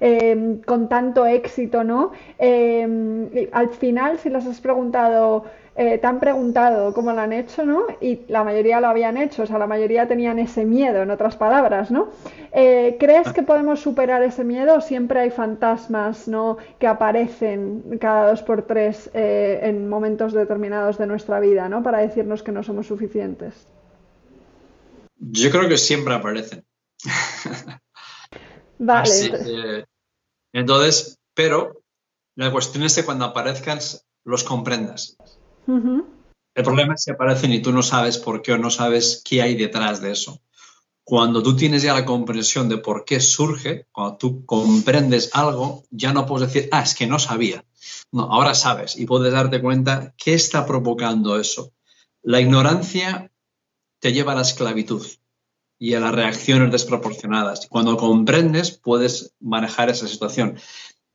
em, 0.00 0.60
con 0.62 0.88
tanto 0.88 1.26
éxito, 1.26 1.84
¿no? 1.84 2.12
Em, 2.38 3.28
al 3.52 3.68
final, 3.70 4.18
si 4.18 4.28
las 4.30 4.46
has 4.46 4.60
preguntado, 4.60 5.44
eh, 5.76 5.98
te 5.98 6.06
han 6.06 6.20
preguntado 6.20 6.92
cómo 6.92 7.12
lo 7.12 7.20
han 7.20 7.32
hecho, 7.32 7.64
¿no? 7.64 7.86
Y 8.00 8.20
la 8.28 8.44
mayoría 8.44 8.80
lo 8.80 8.88
habían 8.88 9.16
hecho, 9.16 9.44
o 9.44 9.46
sea, 9.46 9.56
la 9.58 9.66
mayoría 9.66 10.06
tenían 10.06 10.38
ese 10.38 10.64
miedo, 10.64 11.02
en 11.02 11.10
otras 11.10 11.36
palabras, 11.36 11.90
¿no? 11.90 12.08
Eh, 12.52 12.96
¿Crees 12.98 13.32
que 13.32 13.42
podemos 13.42 13.80
superar 13.80 14.22
ese 14.22 14.44
miedo 14.44 14.76
o 14.76 14.80
siempre 14.80 15.20
hay 15.20 15.30
fantasmas, 15.30 16.28
¿no? 16.28 16.58
Que 16.78 16.86
aparecen 16.86 17.98
cada 18.00 18.28
dos 18.30 18.42
por 18.42 18.66
tres 18.66 19.10
eh, 19.14 19.60
en 19.62 19.88
momentos 19.88 20.32
determinados 20.32 20.98
de 20.98 21.06
nuestra 21.06 21.40
vida, 21.40 21.68
¿no? 21.68 21.82
Para 21.82 21.98
decirnos 21.98 22.42
que 22.42 22.52
no 22.52 22.62
somos 22.62 22.86
suficientes. 22.88 23.54
Yo 25.18 25.50
creo 25.50 25.68
que 25.68 25.78
siempre 25.78 26.14
aparecen. 26.14 26.64
vale. 28.80 29.84
entonces, 30.52 31.18
pero 31.34 31.82
la 32.34 32.50
cuestión 32.50 32.84
es 32.84 32.94
que 32.94 33.04
cuando 33.04 33.26
aparezcan 33.26 33.78
los 34.24 34.44
comprendas. 34.44 35.16
El 35.66 36.64
problema 36.64 36.94
es 36.94 37.04
que 37.04 37.12
aparecen 37.12 37.52
y 37.52 37.62
tú 37.62 37.72
no 37.72 37.82
sabes 37.82 38.18
por 38.18 38.42
qué 38.42 38.52
o 38.52 38.58
no 38.58 38.70
sabes 38.70 39.22
qué 39.24 39.42
hay 39.42 39.54
detrás 39.54 40.00
de 40.00 40.12
eso. 40.12 40.40
Cuando 41.04 41.42
tú 41.42 41.56
tienes 41.56 41.82
ya 41.82 41.94
la 41.94 42.04
comprensión 42.04 42.68
de 42.68 42.78
por 42.78 43.04
qué 43.04 43.20
surge, 43.20 43.86
cuando 43.92 44.16
tú 44.16 44.44
comprendes 44.44 45.30
algo, 45.32 45.84
ya 45.90 46.12
no 46.12 46.26
puedes 46.26 46.52
decir, 46.52 46.68
ah, 46.72 46.82
es 46.82 46.94
que 46.94 47.06
no 47.06 47.18
sabía. 47.18 47.64
No, 48.12 48.32
ahora 48.32 48.54
sabes 48.54 48.96
y 48.96 49.06
puedes 49.06 49.32
darte 49.32 49.60
cuenta 49.60 50.14
qué 50.16 50.34
está 50.34 50.66
provocando 50.66 51.38
eso. 51.38 51.72
La 52.22 52.40
ignorancia 52.40 53.30
te 54.00 54.12
lleva 54.12 54.32
a 54.32 54.36
la 54.36 54.42
esclavitud. 54.42 55.06
Y 55.80 55.94
a 55.94 56.00
las 56.00 56.14
reacciones 56.14 56.70
desproporcionadas. 56.70 57.66
Cuando 57.68 57.96
comprendes, 57.96 58.70
puedes 58.70 59.34
manejar 59.40 59.88
esa 59.88 60.06
situación. 60.06 60.56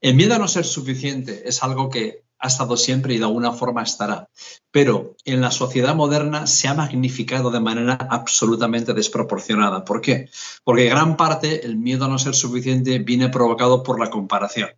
El 0.02 0.16
miedo 0.16 0.34
a 0.34 0.40
no 0.40 0.48
ser 0.48 0.66
suficiente 0.66 1.48
es 1.48 1.62
algo 1.62 1.90
que 1.92 2.26
ha 2.40 2.48
estado 2.48 2.76
siempre 2.76 3.14
y 3.14 3.20
de 3.20 3.26
alguna 3.26 3.52
forma 3.52 3.84
estará. 3.84 4.28
Pero 4.72 5.16
en 5.24 5.40
la 5.40 5.52
sociedad 5.52 5.96
moderna 5.96 6.48
se 6.48 6.68
ha 6.68 6.74
magnificado 6.74 7.52
de 7.52 7.60
manera 7.60 7.94
absolutamente 8.10 8.94
desproporcionada. 8.94 9.86
¿Por 9.86 10.02
qué? 10.02 10.30
Porque 10.64 10.90
gran 10.90 11.16
parte 11.16 11.64
el 11.64 11.78
miedo 11.78 12.06
a 12.06 12.08
no 12.08 12.18
ser 12.18 12.34
suficiente 12.34 12.98
viene 12.98 13.30
provocado 13.30 13.84
por 13.84 14.00
la 14.00 14.10
comparación. 14.10 14.70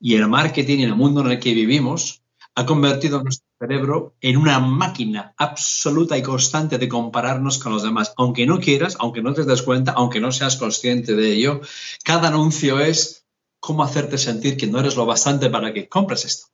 Y 0.00 0.14
el 0.14 0.26
marketing 0.26 0.78
y 0.78 0.84
el 0.84 0.96
mundo 0.96 1.20
en 1.20 1.32
el 1.32 1.38
que 1.38 1.52
vivimos 1.52 2.22
ha 2.58 2.66
convertido 2.66 3.22
nuestro 3.22 3.46
cerebro 3.60 4.16
en 4.20 4.36
una 4.36 4.58
máquina 4.58 5.32
absoluta 5.36 6.18
y 6.18 6.22
constante 6.22 6.76
de 6.76 6.88
compararnos 6.88 7.58
con 7.58 7.70
los 7.70 7.84
demás. 7.84 8.12
Aunque 8.16 8.46
no 8.46 8.58
quieras, 8.58 8.96
aunque 8.98 9.22
no 9.22 9.32
te 9.32 9.44
des 9.44 9.62
cuenta, 9.62 9.92
aunque 9.92 10.18
no 10.18 10.32
seas 10.32 10.56
consciente 10.56 11.14
de 11.14 11.34
ello, 11.34 11.60
cada 12.02 12.26
anuncio 12.26 12.80
es 12.80 13.24
cómo 13.60 13.84
hacerte 13.84 14.18
sentir 14.18 14.56
que 14.56 14.66
no 14.66 14.80
eres 14.80 14.96
lo 14.96 15.06
bastante 15.06 15.50
para 15.50 15.72
que 15.72 15.88
compres 15.88 16.24
esto. 16.24 16.48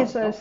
Eso 0.00 0.22
es. 0.22 0.36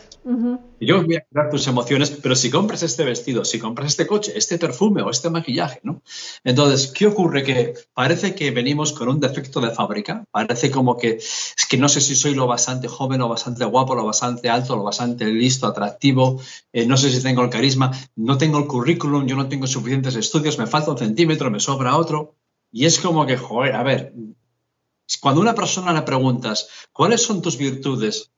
Yo 0.79 1.03
voy 1.03 1.15
a 1.15 1.25
crear 1.29 1.49
tus 1.49 1.67
emociones, 1.67 2.11
pero 2.11 2.35
si 2.35 2.49
compras 2.49 2.83
este 2.83 3.03
vestido, 3.03 3.43
si 3.43 3.59
compras 3.59 3.89
este 3.89 4.07
coche, 4.07 4.31
este 4.35 4.57
perfume 4.57 5.01
o 5.01 5.09
este 5.09 5.29
maquillaje, 5.29 5.81
¿no? 5.83 6.01
Entonces, 6.43 6.91
¿qué 6.91 7.07
ocurre? 7.07 7.43
Que 7.43 7.73
parece 7.93 8.33
que 8.33 8.51
venimos 8.51 8.93
con 8.93 9.09
un 9.09 9.19
defecto 9.19 9.59
de 9.59 9.71
fábrica, 9.71 10.25
parece 10.31 10.71
como 10.71 10.97
que 10.97 11.17
es 11.17 11.65
que 11.69 11.77
no 11.77 11.89
sé 11.89 12.01
si 12.01 12.15
soy 12.15 12.33
lo 12.33 12.47
bastante 12.47 12.87
joven, 12.87 13.19
lo 13.19 13.27
bastante 13.27 13.65
guapo, 13.65 13.95
lo 13.95 14.05
bastante 14.05 14.49
alto, 14.49 14.75
lo 14.75 14.83
bastante 14.83 15.25
listo, 15.25 15.67
atractivo, 15.67 16.41
eh, 16.71 16.85
no 16.85 16.95
sé 16.95 17.11
si 17.11 17.21
tengo 17.21 17.43
el 17.43 17.49
carisma, 17.49 17.91
no 18.15 18.37
tengo 18.37 18.57
el 18.57 18.67
currículum, 18.67 19.25
yo 19.27 19.35
no 19.35 19.49
tengo 19.49 19.67
suficientes 19.67 20.15
estudios, 20.15 20.57
me 20.57 20.67
falta 20.67 20.91
un 20.91 20.97
centímetro, 20.97 21.51
me 21.51 21.59
sobra 21.59 21.97
otro. 21.97 22.35
Y 22.71 22.85
es 22.85 22.99
como 22.99 23.25
que, 23.25 23.35
joder, 23.35 23.75
a 23.75 23.83
ver, 23.83 24.13
cuando 25.19 25.41
una 25.41 25.53
persona 25.53 25.91
le 25.91 26.03
preguntas, 26.03 26.69
¿cuáles 26.93 27.21
son 27.21 27.41
tus 27.41 27.57
virtudes? 27.57 28.31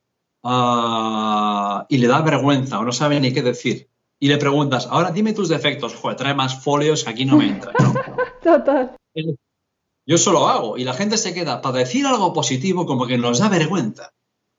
Ah, 0.44 1.86
y 1.88 1.96
le 1.98 2.06
da 2.06 2.20
vergüenza 2.20 2.78
o 2.78 2.84
no 2.84 2.92
sabe 2.92 3.18
ni 3.18 3.32
qué 3.32 3.42
decir. 3.42 3.88
Y 4.20 4.28
le 4.28 4.36
preguntas, 4.36 4.86
ahora 4.90 5.10
dime 5.10 5.32
tus 5.32 5.48
defectos, 5.48 5.94
joder, 5.94 6.16
trae 6.16 6.34
más 6.34 6.62
folios 6.62 7.02
que 7.02 7.10
aquí 7.10 7.24
no 7.24 7.38
me 7.38 7.48
entra. 7.48 7.72
Total. 8.42 8.94
Yo 10.06 10.18
solo 10.18 10.48
hago 10.48 10.76
y 10.76 10.84
la 10.84 10.92
gente 10.92 11.16
se 11.16 11.32
queda 11.32 11.62
para 11.62 11.78
decir 11.78 12.06
algo 12.06 12.32
positivo 12.32 12.84
como 12.84 13.06
que 13.06 13.16
nos 13.16 13.38
da 13.38 13.48
vergüenza. 13.48 14.10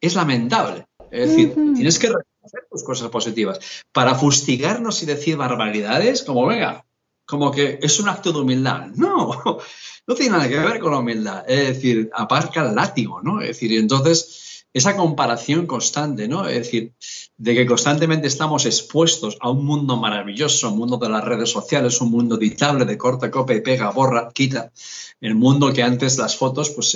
Es 0.01 0.15
lamentable. 0.15 0.85
Es 1.11 1.29
decir, 1.29 1.53
tienes 1.53 1.99
que 1.99 2.07
reconocer 2.07 2.67
tus 2.69 2.83
cosas 2.83 3.09
positivas. 3.09 3.59
Para 3.91 4.15
fustigarnos 4.15 5.01
y 5.03 5.05
decir 5.05 5.37
barbaridades, 5.37 6.23
como 6.23 6.47
venga, 6.47 6.85
como 7.25 7.51
que 7.51 7.79
es 7.81 7.99
un 7.99 8.09
acto 8.09 8.31
de 8.31 8.39
humildad. 8.39 8.87
No, 8.95 9.31
no 10.07 10.15
tiene 10.15 10.31
nada 10.31 10.49
que 10.49 10.59
ver 10.59 10.79
con 10.79 10.91
la 10.91 10.99
humildad. 10.99 11.43
Es 11.47 11.67
decir, 11.67 12.09
aparca 12.13 12.67
el 12.67 12.75
látigo, 12.75 13.21
¿no? 13.21 13.39
Es 13.41 13.49
decir, 13.49 13.77
entonces 13.77 14.54
esa 14.75 14.97
comparación 14.97 15.67
constante, 15.67 16.27
¿no? 16.27 16.49
Es 16.49 16.57
decir, 16.57 16.91
de 17.37 17.55
que 17.55 17.65
constantemente 17.65 18.27
estamos 18.27 18.65
expuestos 18.65 19.37
a 19.39 19.49
un 19.49 19.63
mundo 19.63 19.95
maravilloso, 19.95 20.69
un 20.69 20.77
mundo 20.77 20.97
de 20.97 21.07
las 21.07 21.23
redes 21.23 21.49
sociales, 21.49 22.01
un 22.01 22.11
mundo 22.11 22.35
editable 22.35 22.83
de 22.83 22.97
corta, 22.97 23.31
copia 23.31 23.55
y 23.55 23.61
pega, 23.61 23.91
borra, 23.91 24.27
quita. 24.33 24.73
El 25.21 25.35
mundo 25.35 25.71
que 25.71 25.81
antes 25.81 26.17
las 26.17 26.35
fotos, 26.35 26.71
pues 26.71 26.91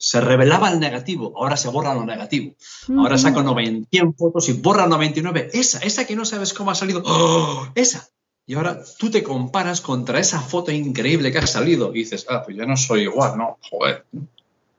se, 0.00 0.20
revelaba 0.22 0.70
el 0.70 0.80
negativo, 0.80 1.34
ahora 1.36 1.58
se 1.58 1.68
borra 1.68 1.92
lo 1.92 2.06
negativo. 2.06 2.54
Ahora 2.96 3.18
saco 3.18 3.44
100 3.44 4.14
fotos 4.14 4.48
y 4.48 4.54
borra 4.54 4.86
99. 4.86 5.50
Esa, 5.52 5.80
esa 5.80 6.06
que 6.06 6.16
no 6.16 6.24
sabes 6.24 6.54
cómo 6.54 6.70
ha 6.70 6.74
salido. 6.74 7.02
¡Oh! 7.04 7.68
Esa. 7.74 8.08
Y 8.46 8.54
ahora 8.54 8.80
tú 8.98 9.10
te 9.10 9.22
comparas 9.22 9.82
contra 9.82 10.20
esa 10.20 10.40
foto 10.40 10.72
increíble 10.72 11.30
que 11.30 11.38
ha 11.38 11.46
salido 11.46 11.90
y 11.94 11.98
dices, 11.98 12.24
ah, 12.30 12.42
pues 12.42 12.56
ya 12.56 12.64
no 12.64 12.78
soy 12.78 13.02
igual, 13.02 13.36
¿no? 13.36 13.58
Joder. 13.68 14.06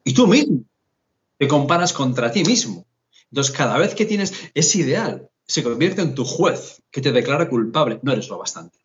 Y 0.04 0.16
tú 0.16 0.26
mismo 0.26 0.64
te 1.42 1.48
comparas 1.48 1.92
contra 1.92 2.32
ti 2.32 2.44
mismo. 2.44 2.86
Entonces, 3.32 3.52
cada 3.52 3.76
vez 3.80 3.96
que 3.96 4.06
tienes 4.06 4.32
ese 4.54 4.78
ideal, 4.78 5.32
se 5.48 5.64
convierte 5.64 6.04
en 6.04 6.14
tu 6.14 6.24
juez 6.24 6.84
que 6.92 7.02
te 7.02 7.12
declara 7.12 7.50
culpable. 7.50 8.00
No 8.04 8.12
eres 8.12 8.30
lo 8.30 8.38
bastante. 8.38 8.78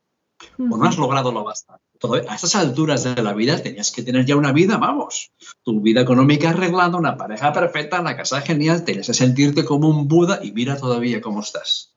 O 0.59 0.79
no 0.79 0.87
has 0.87 0.97
logrado 0.97 1.33
lo 1.33 1.45
bastante. 1.45 1.85
a 2.27 2.35
estas 2.35 2.57
alturas 2.57 3.05
de 3.05 3.23
la 3.23 3.35
vida 3.35 3.63
tenías 3.63 3.91
que 3.91 4.03
tener 4.03 4.25
ya 4.25 4.37
una 4.37 4.53
vida, 4.53 4.79
vamos. 4.79 5.33
Tu 5.63 5.83
vida 5.83 6.01
económica 6.01 6.49
arreglada, 6.49 6.97
una 6.97 7.19
pareja 7.19 7.53
perfecta, 7.53 8.01
una 8.01 8.17
casa 8.17 8.41
genial, 8.41 8.87
tenías 8.87 9.09
que 9.09 9.13
sentirte 9.13 9.63
como 9.67 9.91
un 9.91 10.09
Buda 10.09 10.41
y 10.43 10.53
mira 10.53 10.79
todavía 10.79 11.21
cómo 11.21 11.41
estás. 11.41 11.93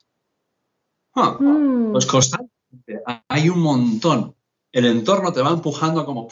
Ah, 1.16 1.38
mm. 1.40 1.94
Pues 1.94 2.06
constantemente 2.06 3.02
hay 3.30 3.48
un 3.48 3.62
montón. 3.62 4.36
El 4.74 4.88
entorno 4.88 5.32
te 5.32 5.42
va 5.42 5.52
empujando 5.52 6.06
como 6.06 6.28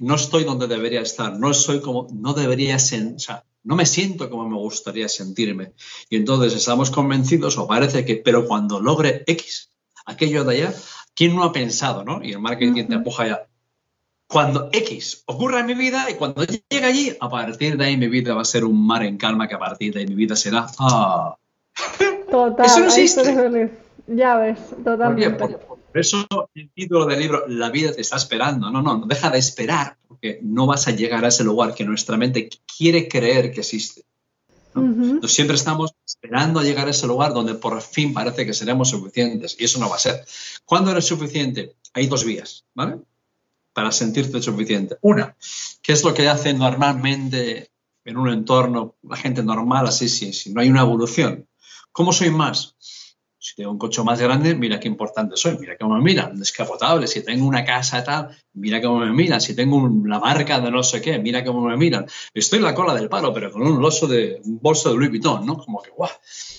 no 0.00 0.14
estoy 0.14 0.44
donde 0.44 0.66
debería 0.66 1.00
estar, 1.00 1.38
no 1.38 1.52
soy 1.54 1.80
como, 1.80 2.08
no 2.12 2.34
debería 2.34 2.78
ser, 2.78 3.14
o 3.16 3.18
sea, 3.18 3.44
no 3.64 3.76
me 3.76 3.86
siento 3.86 4.28
como 4.30 4.48
me 4.48 4.56
gustaría 4.56 5.08
sentirme. 5.08 5.72
Y 6.10 6.16
entonces 6.16 6.54
estamos 6.54 6.90
convencidos, 6.90 7.58
o 7.58 7.66
parece 7.66 8.04
que, 8.04 8.16
pero 8.16 8.46
cuando 8.46 8.80
logre 8.80 9.22
X, 9.26 9.70
aquello 10.06 10.44
de 10.44 10.56
allá, 10.56 10.74
¿quién 11.14 11.36
no 11.36 11.44
ha 11.44 11.52
pensado, 11.52 12.04
no? 12.04 12.22
Y 12.22 12.32
el 12.32 12.40
marketing 12.40 12.86
te 12.86 12.94
empuja 12.94 13.26
ya. 13.26 13.46
Cuando 14.26 14.70
X 14.72 15.24
ocurra 15.26 15.60
en 15.60 15.66
mi 15.66 15.74
vida 15.74 16.10
y 16.10 16.14
cuando 16.14 16.44
llegue 16.44 16.86
allí, 16.86 17.16
a 17.20 17.28
partir 17.28 17.76
de 17.76 17.84
ahí 17.84 17.96
mi 17.98 18.08
vida 18.08 18.34
va 18.34 18.42
a 18.42 18.46
ser 18.46 18.64
un 18.64 18.86
mar 18.86 19.04
en 19.04 19.18
calma, 19.18 19.46
que 19.46 19.54
a 19.54 19.58
partir 19.58 19.92
de 19.92 20.00
ahí 20.00 20.06
mi 20.06 20.14
vida 20.14 20.36
será. 20.36 20.66
¡Ah! 20.78 21.36
Total, 22.30 22.64
Eso 22.64 22.80
no 22.80 22.86
existe. 22.86 23.70
Ya 24.06 24.36
ves, 24.36 24.58
totalmente. 24.82 25.48
Por 25.48 25.71
eso 26.00 26.26
el 26.54 26.70
título 26.70 27.06
del 27.06 27.20
libro, 27.20 27.46
La 27.48 27.70
vida 27.70 27.92
te 27.92 28.00
está 28.00 28.16
esperando. 28.16 28.70
No, 28.70 28.82
no, 28.82 28.98
no 28.98 29.06
deja 29.06 29.30
de 29.30 29.38
esperar, 29.38 29.98
porque 30.08 30.38
no 30.42 30.66
vas 30.66 30.88
a 30.88 30.92
llegar 30.92 31.24
a 31.24 31.28
ese 31.28 31.44
lugar 31.44 31.74
que 31.74 31.84
nuestra 31.84 32.16
mente 32.16 32.48
quiere 32.76 33.08
creer 33.08 33.52
que 33.52 33.60
existe. 33.60 34.04
Entonces 34.74 35.34
siempre 35.34 35.56
estamos 35.56 35.92
esperando 36.06 36.58
a 36.58 36.62
llegar 36.62 36.86
a 36.86 36.90
ese 36.90 37.06
lugar 37.06 37.34
donde 37.34 37.54
por 37.54 37.80
fin 37.82 38.14
parece 38.14 38.46
que 38.46 38.54
seremos 38.54 38.90
suficientes 38.90 39.56
y 39.58 39.64
eso 39.64 39.78
no 39.78 39.88
va 39.88 39.96
a 39.96 39.98
ser. 39.98 40.24
¿Cuándo 40.64 40.90
eres 40.90 41.04
suficiente? 41.04 41.76
Hay 41.92 42.06
dos 42.06 42.24
vías, 42.24 42.64
¿vale? 42.74 42.98
Para 43.72 43.92
sentirte 43.92 44.40
suficiente. 44.40 44.96
Una, 45.02 45.36
¿qué 45.82 45.92
es 45.92 46.02
lo 46.04 46.14
que 46.14 46.28
hace 46.28 46.54
normalmente 46.54 47.70
en 48.04 48.16
un 48.16 48.30
entorno 48.30 48.96
la 49.02 49.16
gente 49.16 49.42
normal, 49.42 49.86
así, 49.86 50.08
si, 50.08 50.32
si 50.32 50.52
no 50.52 50.60
hay 50.60 50.70
una 50.70 50.82
evolución? 50.82 51.46
¿Cómo 51.92 52.12
soy 52.12 52.30
más? 52.30 52.74
Si 53.44 53.56
tengo 53.56 53.72
un 53.72 53.78
coche 53.78 54.04
más 54.04 54.20
grande, 54.20 54.54
mira 54.54 54.78
qué 54.78 54.86
importante 54.86 55.36
soy, 55.36 55.58
mira 55.58 55.76
cómo 55.76 55.96
me 55.96 56.00
miran, 56.00 56.38
descapotable. 56.38 57.08
Si 57.08 57.24
tengo 57.24 57.44
una 57.44 57.64
casa 57.64 58.04
tal, 58.04 58.28
mira 58.52 58.80
cómo 58.80 59.00
me 59.00 59.10
miran. 59.10 59.40
Si 59.40 59.56
tengo 59.56 59.90
la 60.06 60.20
marca 60.20 60.60
de 60.60 60.70
no 60.70 60.84
sé 60.84 61.02
qué, 61.02 61.18
mira 61.18 61.44
cómo 61.44 61.62
me 61.62 61.76
miran. 61.76 62.06
Estoy 62.32 62.60
en 62.60 62.66
la 62.66 62.74
cola 62.74 62.94
del 62.94 63.08
palo, 63.08 63.34
pero 63.34 63.50
con 63.50 63.62
un, 63.62 63.80
bolso 63.80 64.06
de, 64.06 64.40
un 64.44 64.60
bolso 64.60 64.90
de 64.90 64.94
Louis 64.94 65.10
Vuitton, 65.10 65.44
¿no? 65.44 65.58
Como 65.58 65.82
que, 65.82 65.90
guau. 65.90 66.08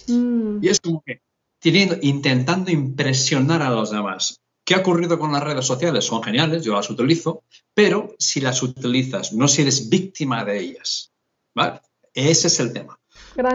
Mm. 0.07 0.61
Y 0.61 0.67
es 0.67 0.81
como 0.81 1.01
que 1.01 1.21
teniendo, 1.59 1.95
intentando 2.01 2.69
impresionar 2.69 3.61
a 3.61 3.69
los 3.69 3.91
demás. 3.91 4.41
¿Qué 4.65 4.75
ha 4.75 4.79
ocurrido 4.79 5.17
con 5.17 5.31
las 5.31 5.41
redes 5.41 5.65
sociales? 5.65 6.03
Son 6.03 6.21
geniales, 6.21 6.65
yo 6.65 6.73
las 6.73 6.89
utilizo, 6.89 7.43
pero 7.73 8.13
si 8.19 8.41
las 8.41 8.61
utilizas, 8.61 9.31
no 9.31 9.47
si 9.47 9.61
eres 9.61 9.87
víctima 9.87 10.43
de 10.43 10.59
ellas. 10.59 11.13
¿Vale? 11.55 11.79
Ese 12.13 12.47
es 12.47 12.59
el 12.59 12.73
tema. 12.73 12.99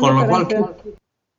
con 0.00 0.16
lo 0.16 0.26
cual, 0.26 0.49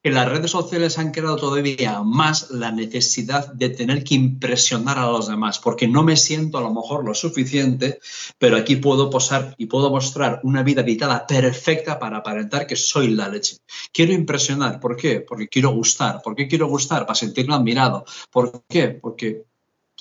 que 0.01 0.12
las 0.12 0.29
redes 0.29 0.51
sociales 0.51 0.98
han 0.98 1.12
creado 1.12 1.36
todavía 1.36 2.01
más 2.03 2.51
la 2.51 2.72
necesidad 2.72 3.51
de 3.53 3.70
tener 3.70 4.03
que 4.03 4.15
impresionar 4.15 4.98
a 4.98 5.12
los 5.12 5.27
demás, 5.27 5.60
porque 5.60 5.88
no 5.88 6.03
me 6.03 6.15
siento 6.15 6.58
a 6.58 6.62
lo 6.62 6.74
mejor 6.74 7.03
lo 7.03 7.13
suficiente, 7.13 8.00
pero 8.38 8.56
aquí 8.56 8.77
puedo 8.77 9.10
posar 9.10 9.56
y 9.58 9.65
puedo 9.65 9.89
mostrar 9.89 10.39
una 10.44 10.63
vida 10.63 10.82
editada 10.82 11.27
perfecta 11.27 12.00
para 12.00 12.18
aparentar 12.18 12.65
que 12.65 12.77
soy 12.77 13.10
la 13.10 13.27
leche. 13.27 13.58
Quiero 13.91 14.13
impresionar, 14.13 14.79
¿por 14.79 14.96
qué? 14.96 15.20
Porque 15.20 15.50
quiero 15.50 15.72
gustar. 15.72 16.22
¿Por 16.22 16.36
qué 16.36 16.48
quiero 16.48 16.68
gustar? 16.68 17.06
Para 17.06 17.15
sentirme 17.15 17.56
admirado. 17.56 18.06
¿Por 18.32 18.63
qué? 18.70 18.88
Porque 18.89 19.44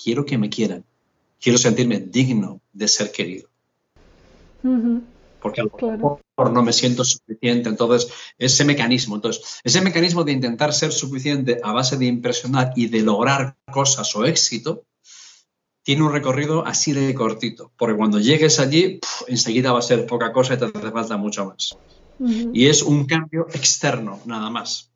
quiero 0.01 0.25
que 0.25 0.37
me 0.37 0.49
quieran. 0.49 0.85
Quiero 1.41 1.57
sentirme 1.57 1.99
digno 1.99 2.61
de 2.73 2.87
ser 2.87 3.11
querido 3.11 3.49
porque 5.41 5.61
a 5.61 5.63
lo 5.63 5.71
mejor 5.71 6.51
no 6.51 6.61
me 6.61 6.73
siento 6.73 7.03
suficiente. 7.03 7.69
Entonces, 7.69 8.11
ese 8.37 8.65
mecanismo, 8.65 9.15
entonces, 9.15 9.59
ese 9.63 9.81
mecanismo 9.81 10.23
de 10.23 10.33
intentar 10.33 10.73
ser 10.73 10.91
suficiente 10.91 11.59
a 11.63 11.71
base 11.71 11.97
de 11.97 12.05
impresionar 12.05 12.73
y 12.75 12.87
de 12.87 13.01
lograr 13.01 13.55
cosas 13.71 14.15
o 14.15 14.25
éxito, 14.25 14.83
tiene 15.83 16.03
un 16.03 16.11
recorrido 16.11 16.65
así 16.65 16.91
de 16.91 17.13
cortito, 17.13 17.71
porque 17.77 17.97
cuando 17.97 18.19
llegues 18.19 18.59
allí, 18.59 18.99
enseguida 19.27 19.71
va 19.71 19.79
a 19.79 19.81
ser 19.81 20.05
poca 20.05 20.31
cosa 20.31 20.53
y 20.53 20.57
te 20.57 20.65
hace 20.65 20.91
falta 20.91 21.17
mucho 21.17 21.45
más. 21.45 21.77
Y 22.53 22.67
es 22.67 22.83
un 22.83 23.05
cambio 23.05 23.47
externo, 23.53 24.19
nada 24.25 24.49
más. 24.49 24.88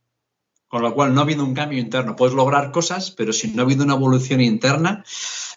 Con 0.73 0.81
lo 0.81 0.95
cual 0.95 1.13
no 1.13 1.21
ha 1.21 1.23
habido 1.23 1.45
un 1.45 1.53
cambio 1.53 1.77
interno. 1.77 2.15
Puedes 2.15 2.33
lograr 2.33 2.71
cosas, 2.71 3.11
pero 3.11 3.31
si 3.31 3.51
no 3.51 3.61
ha 3.61 3.65
habido 3.65 3.83
una 3.83 3.93
evolución 3.93 4.41
interna, 4.41 5.05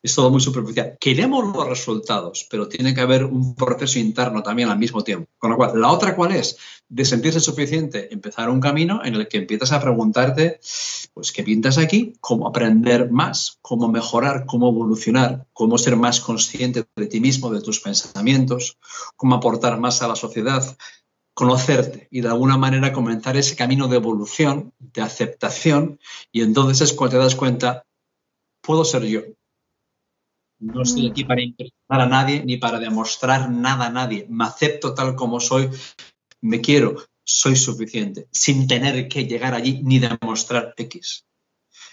es 0.02 0.14
todo 0.14 0.30
muy 0.30 0.42
superficial. 0.42 0.99
Queremos 1.00 1.56
los 1.56 1.66
resultados, 1.66 2.46
pero 2.50 2.68
tiene 2.68 2.94
que 2.94 3.00
haber 3.00 3.25
un 3.25 3.54
proceso 3.54 3.99
interno 3.99 4.42
también 4.42 4.68
al 4.68 4.78
mismo 4.78 5.02
tiempo. 5.02 5.26
Con 5.38 5.52
lo 5.52 5.56
cual, 5.56 5.80
la 5.80 5.90
otra 5.90 6.14
cuál 6.14 6.32
es? 6.32 6.58
De 6.90 7.06
sentirse 7.06 7.40
suficiente, 7.40 8.12
empezar 8.12 8.50
un 8.50 8.61
camino 8.61 9.00
en 9.02 9.14
el 9.14 9.26
que 9.26 9.38
empiezas 9.38 9.73
a 9.73 9.80
preguntarte, 9.80 10.61
pues, 11.14 11.32
¿qué 11.32 11.42
pintas 11.42 11.78
aquí? 11.78 12.12
¿Cómo 12.20 12.46
aprender 12.46 13.11
más? 13.11 13.56
¿Cómo 13.62 13.88
mejorar? 13.88 14.44
¿Cómo 14.44 14.68
evolucionar? 14.68 15.46
¿Cómo 15.54 15.78
ser 15.78 15.96
más 15.96 16.20
consciente 16.20 16.85
de 16.94 17.06
ti 17.06 17.20
mismo, 17.20 17.49
de 17.49 17.62
tus 17.62 17.80
pensamientos? 17.80 18.76
¿Cómo 19.16 19.37
aportar 19.37 19.80
más 19.80 20.02
a 20.02 20.08
la 20.08 20.14
sociedad? 20.14 20.76
Conocerte 21.36 22.08
y 22.10 22.22
de 22.22 22.28
alguna 22.28 22.56
manera 22.56 22.94
comenzar 22.94 23.36
ese 23.36 23.56
camino 23.56 23.88
de 23.88 23.96
evolución, 23.96 24.72
de 24.78 25.02
aceptación, 25.02 26.00
y 26.32 26.40
entonces 26.40 26.80
es 26.80 26.96
cuando 26.96 27.18
te 27.18 27.22
das 27.22 27.34
cuenta, 27.34 27.84
puedo 28.62 28.86
ser 28.86 29.04
yo. 29.04 29.20
No 30.58 30.82
estoy 30.82 31.10
aquí 31.10 31.24
para 31.24 31.42
impresionar 31.42 32.00
a 32.00 32.06
nadie 32.06 32.42
ni 32.42 32.56
para 32.56 32.78
demostrar 32.78 33.50
nada 33.50 33.88
a 33.88 33.90
nadie. 33.90 34.26
Me 34.30 34.46
acepto 34.46 34.94
tal 34.94 35.14
como 35.14 35.38
soy, 35.38 35.68
me 36.40 36.62
quiero, 36.62 36.96
soy 37.22 37.54
suficiente, 37.54 38.28
sin 38.32 38.66
tener 38.66 39.06
que 39.06 39.26
llegar 39.26 39.52
allí 39.52 39.82
ni 39.82 39.98
demostrar 39.98 40.72
X. 40.74 41.26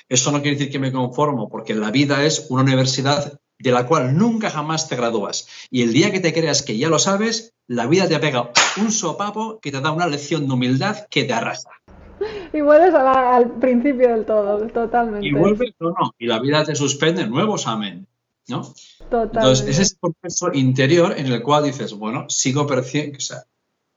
Eso 0.07 0.31
no 0.31 0.41
quiere 0.41 0.55
decir 0.55 0.71
que 0.71 0.79
me 0.79 0.93
conformo, 0.93 1.49
porque 1.49 1.75
la 1.75 1.91
vida 1.91 2.23
es 2.23 2.47
una 2.49 2.61
universidad 2.61 3.41
de 3.63 3.71
la 3.71 3.87
cual 3.87 4.17
nunca 4.17 4.49
jamás 4.49 4.89
te 4.89 4.97
gradúas. 4.97 5.47
Y 5.71 5.83
el 5.83 5.93
día 5.93 6.11
que 6.11 6.19
te 6.19 6.33
creas 6.33 6.63
que 6.63 6.77
ya 6.77 6.89
lo 6.89 6.99
sabes, 6.99 7.53
la 7.65 7.87
vida 7.87 8.09
te 8.09 8.19
pega 8.19 8.51
un 8.75 8.91
sopapo 8.91 9.59
que 9.61 9.71
te 9.71 9.79
da 9.79 9.91
una 9.91 10.05
lección 10.05 10.47
de 10.47 10.53
humildad 10.53 11.07
que 11.09 11.23
te 11.23 11.33
arrastra. 11.33 11.71
Y 12.51 12.59
vuelves 12.59 12.93
al 12.93 13.51
principio 13.59 14.09
del 14.09 14.25
todo, 14.25 14.67
totalmente. 14.67 15.25
Y 15.25 15.31
vuelves 15.31 15.73
o 15.79 15.91
no, 15.91 16.13
y 16.19 16.27
la 16.27 16.39
vida 16.39 16.65
te 16.65 16.75
suspende 16.75 17.25
nuevos 17.25 17.65
amén, 17.65 18.05
¿no? 18.49 18.63
Totalmente. 19.09 19.39
Entonces, 19.39 19.67
es 19.69 19.79
ese 19.79 19.95
proceso 19.99 20.51
interior 20.53 21.13
en 21.17 21.27
el 21.27 21.41
cual 21.41 21.63
dices, 21.63 21.93
bueno, 21.93 22.29
sigo 22.29 22.67
percibiendo, 22.67 23.17
o 23.17 23.21
sea, 23.21 23.43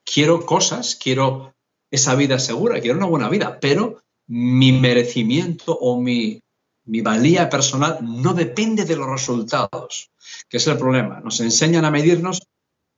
quiero 0.05 0.47
cosas, 0.47 0.95
quiero 0.95 1.55
esa 1.91 2.15
vida 2.15 2.39
segura, 2.39 2.81
quiero 2.81 2.99
una 2.99 3.07
buena 3.07 3.29
vida, 3.29 3.59
pero 3.61 4.01
mi 4.29 4.71
merecimiento 4.71 5.77
o 5.77 6.01
mi 6.01 6.41
mi 6.87 7.01
valía 7.01 7.49
personal 7.51 7.99
no 8.03 8.33
depende 8.35 8.85
de 8.85 8.97
los 8.97 9.09
resultados, 9.09 10.11
que 10.49 10.57
es 10.57 10.67
el 10.67 10.79
problema. 10.79 11.21
Nos 11.21 11.41
enseñan 11.41 11.85
a 11.85 11.91
medirnos, 11.91 12.43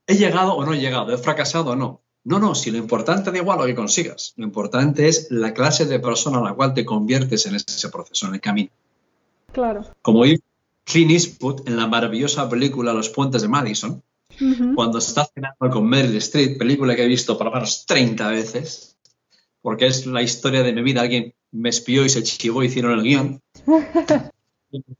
¿he 0.06 0.16
llegado 0.16 0.54
o 0.54 0.64
no 0.64 0.74
he 0.74 0.78
llegado? 0.78 1.12
¿He 1.12 1.18
fracasado 1.18 1.72
o 1.72 1.76
no? 1.76 2.02
No, 2.24 2.38
no, 2.38 2.54
si 2.54 2.70
lo 2.70 2.78
importante 2.78 3.30
da 3.30 3.38
igual 3.38 3.58
lo 3.58 3.66
que 3.66 3.74
consigas. 3.74 4.34
Lo 4.36 4.44
importante 4.44 5.08
es 5.08 5.28
la 5.30 5.54
clase 5.54 5.86
de 5.86 5.98
persona 5.98 6.38
a 6.38 6.42
la 6.42 6.54
cual 6.54 6.74
te 6.74 6.84
conviertes 6.84 7.46
en 7.46 7.54
ese 7.54 7.88
proceso, 7.88 8.26
en 8.26 8.34
el 8.34 8.40
camino. 8.40 8.70
Claro. 9.52 9.84
Como 10.02 10.24
dice 10.24 10.42
Clint 10.84 11.10
Eastwood 11.10 11.66
en 11.66 11.76
la 11.76 11.86
maravillosa 11.86 12.48
película 12.48 12.92
Los 12.92 13.08
Puentes 13.08 13.42
de 13.42 13.48
Madison, 13.48 14.02
cuando 14.74 14.98
está 14.98 15.26
cenando 15.26 15.70
con 15.70 15.88
Meryl 15.88 16.16
Streep, 16.16 16.58
película 16.58 16.94
que 16.94 17.04
he 17.04 17.08
visto 17.08 17.36
por 17.36 17.46
lo 17.46 17.52
menos 17.52 17.86
30 17.86 18.28
veces, 18.28 18.96
porque 19.60 19.86
es 19.86 20.06
la 20.06 20.22
historia 20.22 20.62
de 20.62 20.72
mi 20.72 20.82
vida. 20.82 21.00
Alguien 21.00 21.34
me 21.50 21.70
espió 21.70 22.04
y 22.04 22.08
se 22.08 22.22
chivó 22.22 22.62
y 22.62 22.66
hicieron 22.66 22.92
el 22.92 23.02
guion. 23.02 23.40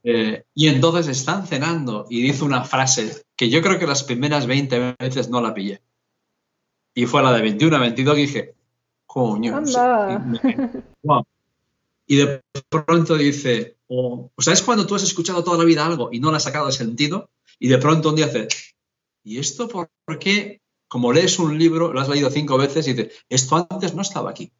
Eh, 0.03 0.45
y 0.55 0.67
entonces 0.67 1.07
están 1.07 1.45
cenando 1.45 2.07
y 2.09 2.23
dice 2.23 2.43
una 2.43 2.63
frase 2.63 3.23
que 3.35 3.49
yo 3.49 3.61
creo 3.61 3.77
que 3.77 3.85
las 3.85 4.03
primeras 4.03 4.47
20 4.47 4.95
veces 4.99 5.29
no 5.29 5.41
la 5.41 5.53
pillé. 5.53 5.81
Y 6.95 7.05
fue 7.05 7.21
la 7.21 7.31
de 7.31 7.41
21 7.41 7.75
a 7.75 7.79
22 7.79 8.17
y 8.17 8.21
dije, 8.21 8.55
coño. 9.05 9.61
Y 12.07 12.15
de 12.15 12.41
pronto 12.69 13.15
dice, 13.17 13.77
o, 13.87 14.31
sea, 14.39 14.53
es 14.53 14.63
cuando 14.63 14.87
tú 14.87 14.95
has 14.95 15.03
escuchado 15.03 15.43
toda 15.43 15.59
la 15.59 15.63
vida 15.63 15.85
algo 15.85 16.09
y 16.11 16.19
no 16.19 16.31
le 16.31 16.37
has 16.37 16.43
sacado 16.43 16.65
de 16.65 16.71
sentido 16.71 17.29
y 17.59 17.67
de 17.67 17.77
pronto 17.77 18.09
un 18.09 18.15
día 18.15 18.25
hace, 18.25 18.47
¿y 19.23 19.37
esto 19.37 19.67
por 19.67 19.89
qué? 20.19 20.61
Como 20.87 21.13
lees 21.13 21.37
un 21.37 21.59
libro, 21.59 21.93
lo 21.93 21.99
has 22.01 22.09
leído 22.09 22.31
cinco 22.31 22.57
veces 22.57 22.87
y 22.87 22.93
dices, 22.93 23.13
esto 23.29 23.67
antes 23.69 23.93
no 23.93 24.01
estaba 24.01 24.31
aquí. 24.31 24.51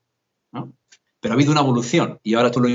¿no? 0.51 0.72
Pero 1.20 1.34
ha 1.34 1.36
habido 1.36 1.51
una 1.51 1.62
evolución 1.62 2.20
y 2.22 2.36
ahora 2.36 2.51
tú 2.51 2.60
lo 2.60 2.70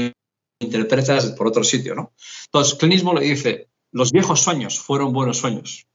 interpretas 0.59 1.27
por 1.33 1.47
otro 1.47 1.65
sitio, 1.65 1.95
¿no? 1.95 2.13
Entonces, 2.47 2.75
Clinismo 2.75 3.15
le 3.15 3.27
dice, 3.27 3.69
los 3.93 4.13
viejos 4.13 4.41
sueños 4.41 4.79
fueron 4.79 5.13
buenos 5.13 5.39
sueños. 5.39 5.87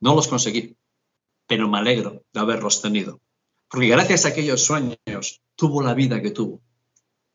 No 0.00 0.14
los 0.14 0.28
conseguí, 0.28 0.76
pero 1.46 1.68
me 1.68 1.78
alegro 1.78 2.24
de 2.32 2.40
haberlos 2.40 2.82
tenido. 2.82 3.20
Porque 3.68 3.88
gracias 3.88 4.24
a 4.24 4.28
aquellos 4.28 4.62
sueños 4.62 5.40
tuvo 5.56 5.82
la 5.82 5.94
vida 5.94 6.20
que 6.22 6.30
tuvo. 6.30 6.60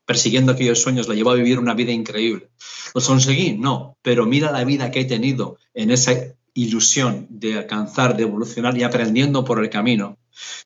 Persiguiendo 0.06 0.52
aquellos 0.52 0.80
sueños 0.80 1.08
la 1.08 1.14
llevó 1.14 1.30
a 1.30 1.34
vivir 1.34 1.58
una 1.58 1.74
vida 1.74 1.92
increíble. 1.92 2.50
¿Los 2.94 3.06
conseguí? 3.06 3.56
No, 3.56 3.96
pero 4.02 4.26
mira 4.26 4.50
la 4.50 4.64
vida 4.64 4.90
que 4.90 5.00
he 5.00 5.04
tenido 5.04 5.58
en 5.74 5.90
esa 5.90 6.12
ilusión 6.54 7.26
de 7.30 7.58
alcanzar, 7.58 8.16
de 8.16 8.24
evolucionar 8.24 8.76
y 8.76 8.82
aprendiendo 8.82 9.44
por 9.44 9.62
el 9.62 9.70
camino. 9.70 10.18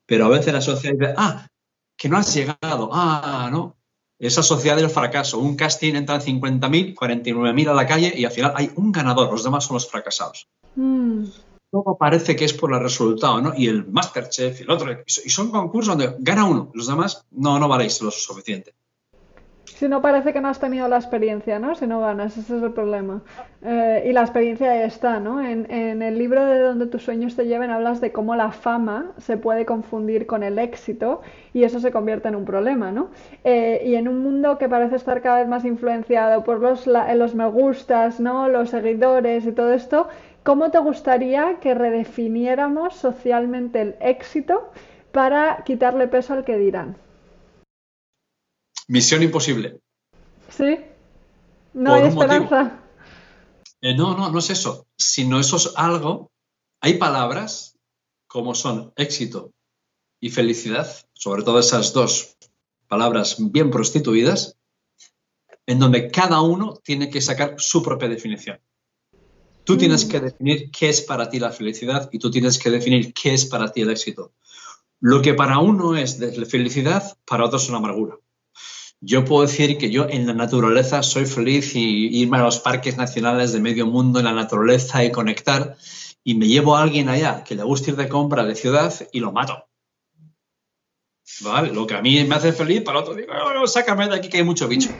Pero 0.06 0.26
a 0.26 0.28
veces 0.28 0.52
la 0.52 0.60
sociedad 0.60 0.96
dice, 0.98 1.14
ah, 1.16 1.48
que 1.96 2.08
no 2.08 2.16
has 2.16 2.34
llegado, 2.34 2.90
ah, 2.92 3.48
no, 3.50 3.76
esa 4.18 4.42
sociedad 4.42 4.76
del 4.76 4.90
fracaso. 4.90 5.38
Un 5.38 5.56
casting 5.56 5.94
entran 5.94 6.20
50.000, 6.20 6.94
49.000 6.94 7.68
a 7.68 7.74
la 7.74 7.86
calle 7.86 8.12
y 8.14 8.24
al 8.24 8.32
final 8.32 8.52
hay 8.54 8.70
un 8.76 8.92
ganador, 8.92 9.30
los 9.30 9.44
demás 9.44 9.64
son 9.64 9.74
los 9.74 9.88
fracasados. 9.88 10.48
Mm. 10.74 11.24
Todo 11.70 11.96
parece 11.98 12.36
que 12.36 12.44
es 12.44 12.52
por 12.52 12.72
el 12.72 12.80
resultado, 12.80 13.40
¿no? 13.40 13.52
Y 13.56 13.66
el 13.66 13.86
Masterchef 13.86 14.60
y 14.60 14.62
el 14.62 14.70
otro, 14.70 14.92
y 14.92 15.30
son 15.30 15.50
concursos 15.50 15.96
donde 15.96 16.16
gana 16.20 16.44
uno, 16.44 16.70
los 16.74 16.86
demás 16.86 17.24
no, 17.30 17.58
no 17.58 17.68
valéis 17.68 18.00
lo 18.00 18.10
suficiente. 18.10 18.74
Si 19.76 19.88
no 19.88 20.00
parece 20.00 20.32
que 20.32 20.40
no 20.40 20.48
has 20.48 20.58
tenido 20.58 20.88
la 20.88 20.96
experiencia, 20.96 21.58
¿no? 21.58 21.74
Si 21.74 21.86
no 21.86 22.00
ganas, 22.00 22.38
ese 22.38 22.56
es 22.56 22.62
el 22.62 22.72
problema. 22.72 23.20
Eh, 23.60 24.06
y 24.08 24.12
la 24.14 24.22
experiencia 24.22 24.70
ahí 24.70 24.80
está, 24.80 25.20
¿no? 25.20 25.42
En, 25.42 26.00
el 26.00 26.16
libro 26.16 26.46
de 26.46 26.60
Donde 26.60 26.86
tus 26.86 27.02
sueños 27.02 27.36
te 27.36 27.44
lleven 27.44 27.70
hablas 27.70 28.00
de 28.00 28.10
cómo 28.10 28.34
la 28.36 28.52
fama 28.52 29.12
se 29.18 29.36
puede 29.36 29.66
confundir 29.66 30.26
con 30.26 30.42
el 30.42 30.58
éxito 30.58 31.20
y 31.52 31.64
eso 31.64 31.78
se 31.78 31.92
convierte 31.92 32.28
en 32.28 32.36
un 32.36 32.46
problema, 32.46 32.90
¿no? 32.90 33.10
Eh, 33.44 33.82
y 33.84 33.96
en 33.96 34.08
un 34.08 34.20
mundo 34.20 34.56
que 34.56 34.66
parece 34.66 34.96
estar 34.96 35.20
cada 35.20 35.40
vez 35.40 35.48
más 35.48 35.66
influenciado 35.66 36.42
por 36.42 36.60
los, 36.60 36.86
los 36.86 37.34
me 37.34 37.46
gustas, 37.46 38.18
¿no? 38.18 38.48
Los 38.48 38.70
seguidores 38.70 39.44
y 39.44 39.52
todo 39.52 39.74
esto, 39.74 40.08
¿cómo 40.42 40.70
te 40.70 40.78
gustaría 40.78 41.56
que 41.60 41.74
redefiniéramos 41.74 42.94
socialmente 42.94 43.82
el 43.82 43.96
éxito 44.00 44.70
para 45.12 45.64
quitarle 45.66 46.08
peso 46.08 46.32
al 46.32 46.46
que 46.46 46.56
dirán? 46.56 46.96
Misión 48.88 49.22
imposible. 49.22 49.80
Sí. 50.48 50.78
No 51.74 51.94
hay 51.94 52.04
esperanza. 52.04 52.80
Eh, 53.80 53.94
no, 53.94 54.16
no, 54.16 54.30
no 54.30 54.38
es 54.38 54.50
eso. 54.50 54.86
Sino 54.96 55.38
eso 55.40 55.56
es 55.56 55.72
algo. 55.76 56.30
Hay 56.80 56.94
palabras 56.94 57.76
como 58.26 58.54
son 58.54 58.92
éxito 58.96 59.52
y 60.20 60.30
felicidad, 60.30 60.88
sobre 61.12 61.42
todo 61.42 61.58
esas 61.58 61.92
dos 61.92 62.36
palabras 62.88 63.36
bien 63.38 63.70
prostituidas, 63.70 64.56
en 65.66 65.78
donde 65.78 66.10
cada 66.10 66.40
uno 66.40 66.80
tiene 66.82 67.10
que 67.10 67.20
sacar 67.20 67.56
su 67.58 67.82
propia 67.82 68.08
definición. 68.08 68.60
Tú 69.64 69.76
tienes 69.76 70.06
mm. 70.06 70.10
que 70.10 70.20
definir 70.20 70.70
qué 70.70 70.88
es 70.88 71.00
para 71.00 71.28
ti 71.28 71.40
la 71.40 71.50
felicidad 71.50 72.08
y 72.12 72.18
tú 72.18 72.30
tienes 72.30 72.58
que 72.58 72.70
definir 72.70 73.12
qué 73.12 73.34
es 73.34 73.46
para 73.46 73.72
ti 73.72 73.82
el 73.82 73.90
éxito. 73.90 74.32
Lo 75.00 75.20
que 75.20 75.34
para 75.34 75.58
uno 75.58 75.96
es 75.96 76.18
de 76.18 76.46
felicidad, 76.46 77.18
para 77.26 77.44
otro 77.44 77.58
es 77.58 77.68
una 77.68 77.78
amargura. 77.78 78.16
Yo 79.00 79.24
puedo 79.24 79.42
decir 79.42 79.76
que 79.78 79.90
yo 79.90 80.06
en 80.08 80.26
la 80.26 80.32
naturaleza 80.32 81.02
soy 81.02 81.26
feliz 81.26 81.74
y 81.74 82.20
irme 82.20 82.38
a 82.38 82.42
los 82.42 82.58
parques 82.58 82.96
nacionales 82.96 83.52
de 83.52 83.60
medio 83.60 83.86
mundo 83.86 84.18
en 84.18 84.24
la 84.24 84.32
naturaleza 84.32 85.04
y 85.04 85.12
conectar 85.12 85.76
y 86.24 86.34
me 86.34 86.48
llevo 86.48 86.76
a 86.76 86.82
alguien 86.82 87.08
allá 87.08 87.44
que 87.44 87.54
le 87.54 87.62
gusta 87.62 87.90
ir 87.90 87.96
de 87.96 88.08
compra 88.08 88.44
de 88.44 88.56
ciudad 88.56 88.92
y 89.12 89.20
lo 89.20 89.32
mato. 89.32 89.68
¿Vale? 91.42 91.72
Lo 91.72 91.86
que 91.86 91.94
a 91.94 92.02
mí 92.02 92.24
me 92.24 92.34
hace 92.34 92.52
feliz, 92.52 92.82
para 92.82 93.00
otro 93.00 93.14
digo, 93.14 93.32
oh, 93.32 93.66
sácame 93.66 94.08
de 94.08 94.16
aquí 94.16 94.28
que 94.28 94.38
hay 94.38 94.44
mucho 94.44 94.66
bicho. 94.66 94.90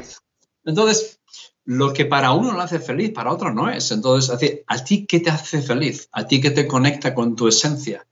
Entonces, 0.65 1.21
lo 1.65 1.93
que 1.93 2.05
para 2.05 2.33
uno 2.33 2.53
le 2.53 2.63
hace 2.63 2.79
feliz, 2.79 3.11
para 3.11 3.33
otro 3.33 3.53
no 3.53 3.71
es. 3.71 3.91
Entonces, 3.91 4.63
¿a 4.67 4.85
ti 4.85 5.07
qué 5.07 5.21
te 5.21 5.31
hace 5.31 5.63
feliz? 5.63 6.09
¿A 6.13 6.27
ti 6.27 6.41
qué 6.41 6.51
te 6.51 6.67
conecta 6.67 7.15
con 7.15 7.35
tu 7.35 7.49
esencia? 7.49 8.07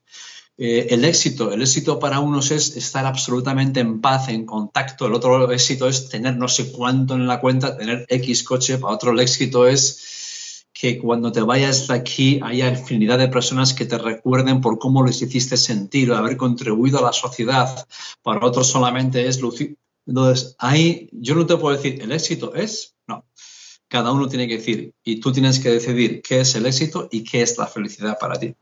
Eh, 0.57 0.87
el 0.91 1.05
éxito. 1.05 1.53
El 1.53 1.63
éxito 1.63 1.99
para 1.99 2.21
unos 2.21 2.51
es 2.53 2.77
estar 2.77 3.07
absolutamente 3.07 3.81
en 3.81 4.01
paz, 4.01 4.29
en 4.29 4.47
contacto. 4.47 5.07
El 5.07 5.15
otro 5.15 5.51
éxito 5.51 5.89
es 5.89 6.09
tener 6.09 6.37
no 6.37 6.49
sé 6.49 6.71
cuánto 6.71 7.15
en 7.15 7.27
la 7.27 7.41
cuenta, 7.41 7.77
tener 7.77 8.07
X 8.09 8.45
coche. 8.45 8.79
Para 8.79 8.95
otro 8.95 9.11
el 9.13 9.21
éxito 9.21 9.67
es 9.67 10.67
que 10.73 10.99
cuando 10.99 11.33
te 11.33 11.41
vayas 11.41 11.89
de 11.89 11.95
aquí 11.95 12.41
haya 12.43 12.69
infinidad 12.69 13.19
de 13.19 13.29
personas 13.29 13.75
que 13.75 13.87
te 13.87 13.99
recuerden 13.99 14.61
por 14.61 14.79
cómo 14.79 15.05
les 15.05 15.23
hiciste 15.23 15.57
sentir, 15.57 16.13
haber 16.13 16.37
contribuido 16.37 16.99
a 16.99 17.03
la 17.03 17.13
sociedad. 17.13 17.87
Para 18.23 18.47
otros 18.47 18.69
solamente 18.69 19.27
es 19.27 19.41
lucir. 19.41 19.77
Entonces, 20.07 20.55
ahí 20.59 21.09
yo 21.13 21.35
no 21.35 21.47
te 21.47 21.57
puedo 21.57 21.77
decir, 21.77 22.01
el 22.03 22.13
éxito 22.13 22.55
es, 22.55 22.95
no. 23.07 23.25
Cada 23.89 24.13
uno 24.13 24.29
tiene 24.29 24.49
que 24.49 24.59
decir, 24.59 24.93
y 25.05 25.21
tú 25.21 25.33
tienes 25.33 25.59
que 25.61 25.71
decidir 25.71 26.23
qué 26.23 26.41
es 26.41 26.55
el 26.55 26.67
éxito 26.67 27.09
y 27.11 27.25
qué 27.25 27.43
es 27.43 27.57
la 27.57 27.67
felicidad 27.67 28.19
para 28.19 28.39
ti. 28.39 28.55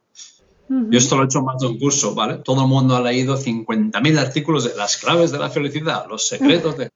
Yo 0.68 0.98
esto 0.98 1.16
lo 1.16 1.22
he 1.22 1.26
hecho 1.26 1.42
más 1.42 1.60
de 1.60 1.66
un 1.66 1.78
curso, 1.78 2.14
¿vale? 2.14 2.38
Todo 2.38 2.62
el 2.62 2.68
mundo 2.68 2.96
ha 2.96 3.02
leído 3.02 3.36
50.000 3.36 4.18
artículos 4.18 4.64
de 4.64 4.74
las 4.74 4.96
claves 4.96 5.30
de 5.30 5.38
la 5.38 5.50
felicidad, 5.50 6.06
los 6.08 6.26
secretos 6.26 6.78
de... 6.78 6.90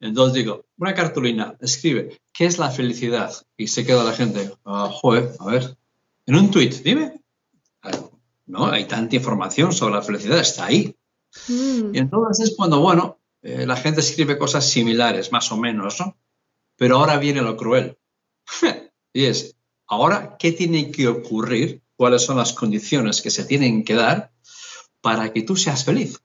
Entonces 0.00 0.34
digo, 0.34 0.66
una 0.76 0.94
cartulina, 0.94 1.56
escribe, 1.60 2.20
¿qué 2.32 2.44
es 2.44 2.58
la 2.58 2.70
felicidad? 2.70 3.32
Y 3.56 3.68
se 3.68 3.84
queda 3.84 4.04
la 4.04 4.12
gente, 4.12 4.52
ah, 4.64 4.90
joder, 4.92 5.32
a 5.40 5.46
ver, 5.46 5.76
en 6.26 6.36
un 6.36 6.50
tweet, 6.50 6.82
dime. 6.84 7.20
No, 8.46 8.66
hay 8.66 8.84
tanta 8.84 9.16
información 9.16 9.72
sobre 9.72 9.94
la 9.94 10.02
felicidad, 10.02 10.38
está 10.38 10.66
ahí. 10.66 10.94
Mm. 11.48 11.94
Y 11.94 11.98
entonces 11.98 12.50
es 12.50 12.56
cuando, 12.56 12.80
bueno, 12.80 13.18
eh, 13.42 13.66
la 13.66 13.76
gente 13.76 14.00
escribe 14.00 14.38
cosas 14.38 14.68
similares, 14.68 15.32
más 15.32 15.50
o 15.52 15.56
menos, 15.56 16.00
¿no? 16.00 16.16
Pero 16.76 16.98
ahora 16.98 17.18
viene 17.18 17.42
lo 17.42 17.56
cruel. 17.56 17.98
y 19.12 19.24
es, 19.24 19.56
ahora, 19.86 20.36
¿qué 20.38 20.52
tiene 20.52 20.90
que 20.90 21.08
ocurrir? 21.08 21.82
¿Cuáles 21.96 22.22
son 22.22 22.36
las 22.36 22.52
condiciones 22.52 23.22
que 23.22 23.30
se 23.30 23.44
tienen 23.44 23.84
que 23.84 23.94
dar 23.94 24.32
para 25.00 25.32
que 25.32 25.42
tú 25.42 25.56
seas 25.56 25.84
feliz? 25.84 26.20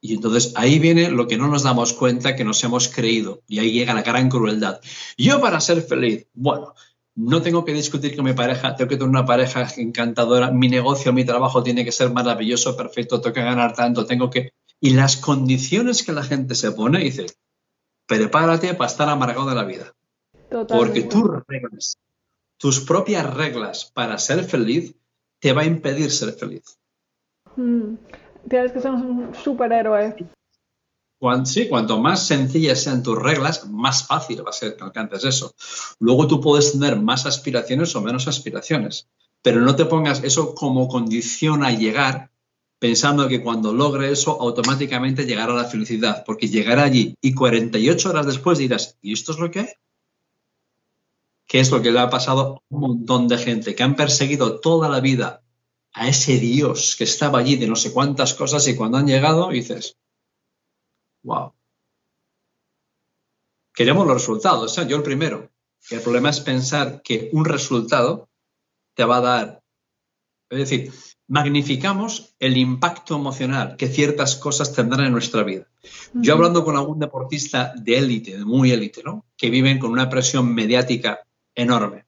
Y 0.00 0.14
entonces 0.14 0.52
ahí 0.56 0.78
viene 0.78 1.10
lo 1.10 1.26
que 1.26 1.38
no 1.38 1.48
nos 1.48 1.62
damos 1.62 1.94
cuenta 1.94 2.36
que 2.36 2.44
nos 2.44 2.62
hemos 2.62 2.88
creído. 2.88 3.42
Y 3.48 3.58
ahí 3.58 3.72
llega 3.72 3.94
la 3.94 4.02
gran 4.02 4.28
crueldad. 4.28 4.80
Yo 5.16 5.40
para 5.40 5.60
ser 5.60 5.80
feliz, 5.82 6.26
bueno, 6.34 6.74
no 7.14 7.40
tengo 7.40 7.64
que 7.64 7.72
discutir 7.72 8.14
con 8.16 8.24
mi 8.24 8.34
pareja, 8.34 8.76
tengo 8.76 8.88
que 8.88 8.96
tener 8.96 9.08
una 9.08 9.24
pareja 9.24 9.66
encantadora, 9.76 10.50
mi 10.50 10.68
negocio, 10.68 11.12
mi 11.12 11.24
trabajo 11.24 11.62
tiene 11.62 11.84
que 11.84 11.92
ser 11.92 12.10
maravilloso, 12.10 12.76
perfecto, 12.76 13.20
tengo 13.20 13.34
que 13.34 13.42
ganar 13.42 13.74
tanto, 13.74 14.04
tengo 14.04 14.30
que... 14.30 14.52
Y 14.80 14.90
las 14.90 15.16
condiciones 15.16 16.02
que 16.02 16.12
la 16.12 16.22
gente 16.22 16.54
se 16.54 16.72
pone, 16.72 16.98
dice, 16.98 17.26
prepárate 18.06 18.74
para 18.74 18.90
estar 18.90 19.08
amargado 19.08 19.48
de 19.48 19.54
la 19.54 19.64
vida. 19.64 19.94
Porque 20.68 21.02
tus 21.04 21.30
reglas, 21.48 21.96
tus 22.58 22.80
propias 22.80 23.34
reglas 23.34 23.90
para 23.92 24.18
ser 24.18 24.44
feliz, 24.44 24.94
te 25.40 25.52
va 25.52 25.62
a 25.62 25.66
impedir 25.66 26.10
ser 26.10 26.32
feliz. 26.32 26.78
Mm. 27.56 27.96
Tienes 28.48 28.72
que 28.72 28.80
ser 28.80 28.90
un 28.90 29.34
superhéroe 29.34 30.14
sí, 31.44 31.68
cuanto 31.68 31.98
más 32.00 32.26
sencillas 32.26 32.82
sean 32.82 33.02
tus 33.02 33.18
reglas, 33.18 33.66
más 33.68 34.06
fácil 34.06 34.44
va 34.44 34.50
a 34.50 34.52
ser 34.52 34.76
que 34.76 34.84
alcances 34.84 35.24
eso. 35.24 35.54
Luego 35.98 36.26
tú 36.26 36.40
puedes 36.40 36.72
tener 36.72 37.00
más 37.00 37.26
aspiraciones 37.26 37.94
o 37.96 38.02
menos 38.02 38.28
aspiraciones, 38.28 39.08
pero 39.42 39.60
no 39.60 39.74
te 39.74 39.86
pongas 39.86 40.22
eso 40.22 40.54
como 40.54 40.88
condición 40.88 41.64
a 41.64 41.70
llegar 41.70 42.30
pensando 42.78 43.28
que 43.28 43.42
cuando 43.42 43.72
logre 43.72 44.12
eso 44.12 44.38
automáticamente 44.40 45.24
llegará 45.24 45.54
a 45.54 45.62
la 45.62 45.64
felicidad, 45.64 46.22
porque 46.26 46.48
llegará 46.48 46.82
allí 46.82 47.14
y 47.22 47.32
48 47.32 48.10
horas 48.10 48.26
después 48.26 48.58
dirás, 48.58 48.98
¿y 49.00 49.14
esto 49.14 49.32
es 49.32 49.38
lo 49.38 49.50
que 49.50 49.60
¿Qué 51.54 51.60
es 51.60 51.70
lo 51.70 51.80
que 51.80 51.92
le 51.92 52.00
ha 52.00 52.10
pasado 52.10 52.40
a 52.40 52.74
un 52.74 52.80
montón 52.80 53.28
de 53.28 53.38
gente 53.38 53.76
que 53.76 53.84
han 53.84 53.94
perseguido 53.94 54.58
toda 54.58 54.88
la 54.88 54.98
vida 54.98 55.44
a 55.92 56.08
ese 56.08 56.40
Dios 56.40 56.96
que 56.98 57.04
estaba 57.04 57.38
allí 57.38 57.54
de 57.54 57.68
no 57.68 57.76
sé 57.76 57.92
cuántas 57.92 58.34
cosas 58.34 58.66
y 58.66 58.74
cuando 58.74 58.98
han 58.98 59.06
llegado 59.06 59.50
dices, 59.50 59.96
wow. 61.22 61.52
Queremos 63.72 64.04
los 64.04 64.16
resultados, 64.16 64.64
o 64.64 64.74
sea, 64.74 64.88
yo 64.88 64.96
el 64.96 65.04
primero. 65.04 65.52
El 65.90 66.00
problema 66.00 66.30
es 66.30 66.40
pensar 66.40 67.02
que 67.02 67.30
un 67.32 67.44
resultado 67.44 68.28
te 68.94 69.04
va 69.04 69.18
a 69.18 69.20
dar, 69.20 69.62
es 70.50 70.58
decir, 70.58 70.92
magnificamos 71.28 72.34
el 72.40 72.56
impacto 72.56 73.14
emocional 73.14 73.76
que 73.76 73.86
ciertas 73.86 74.34
cosas 74.34 74.74
tendrán 74.74 75.06
en 75.06 75.12
nuestra 75.12 75.44
vida. 75.44 75.68
Yo 76.14 76.34
hablando 76.34 76.64
con 76.64 76.76
algún 76.76 76.98
deportista 76.98 77.72
de 77.76 77.96
élite, 77.96 78.38
de 78.38 78.44
muy 78.44 78.72
élite, 78.72 79.04
¿no? 79.04 79.24
Que 79.36 79.50
viven 79.50 79.78
con 79.78 79.92
una 79.92 80.08
presión 80.10 80.52
mediática 80.52 81.20
enorme 81.54 82.04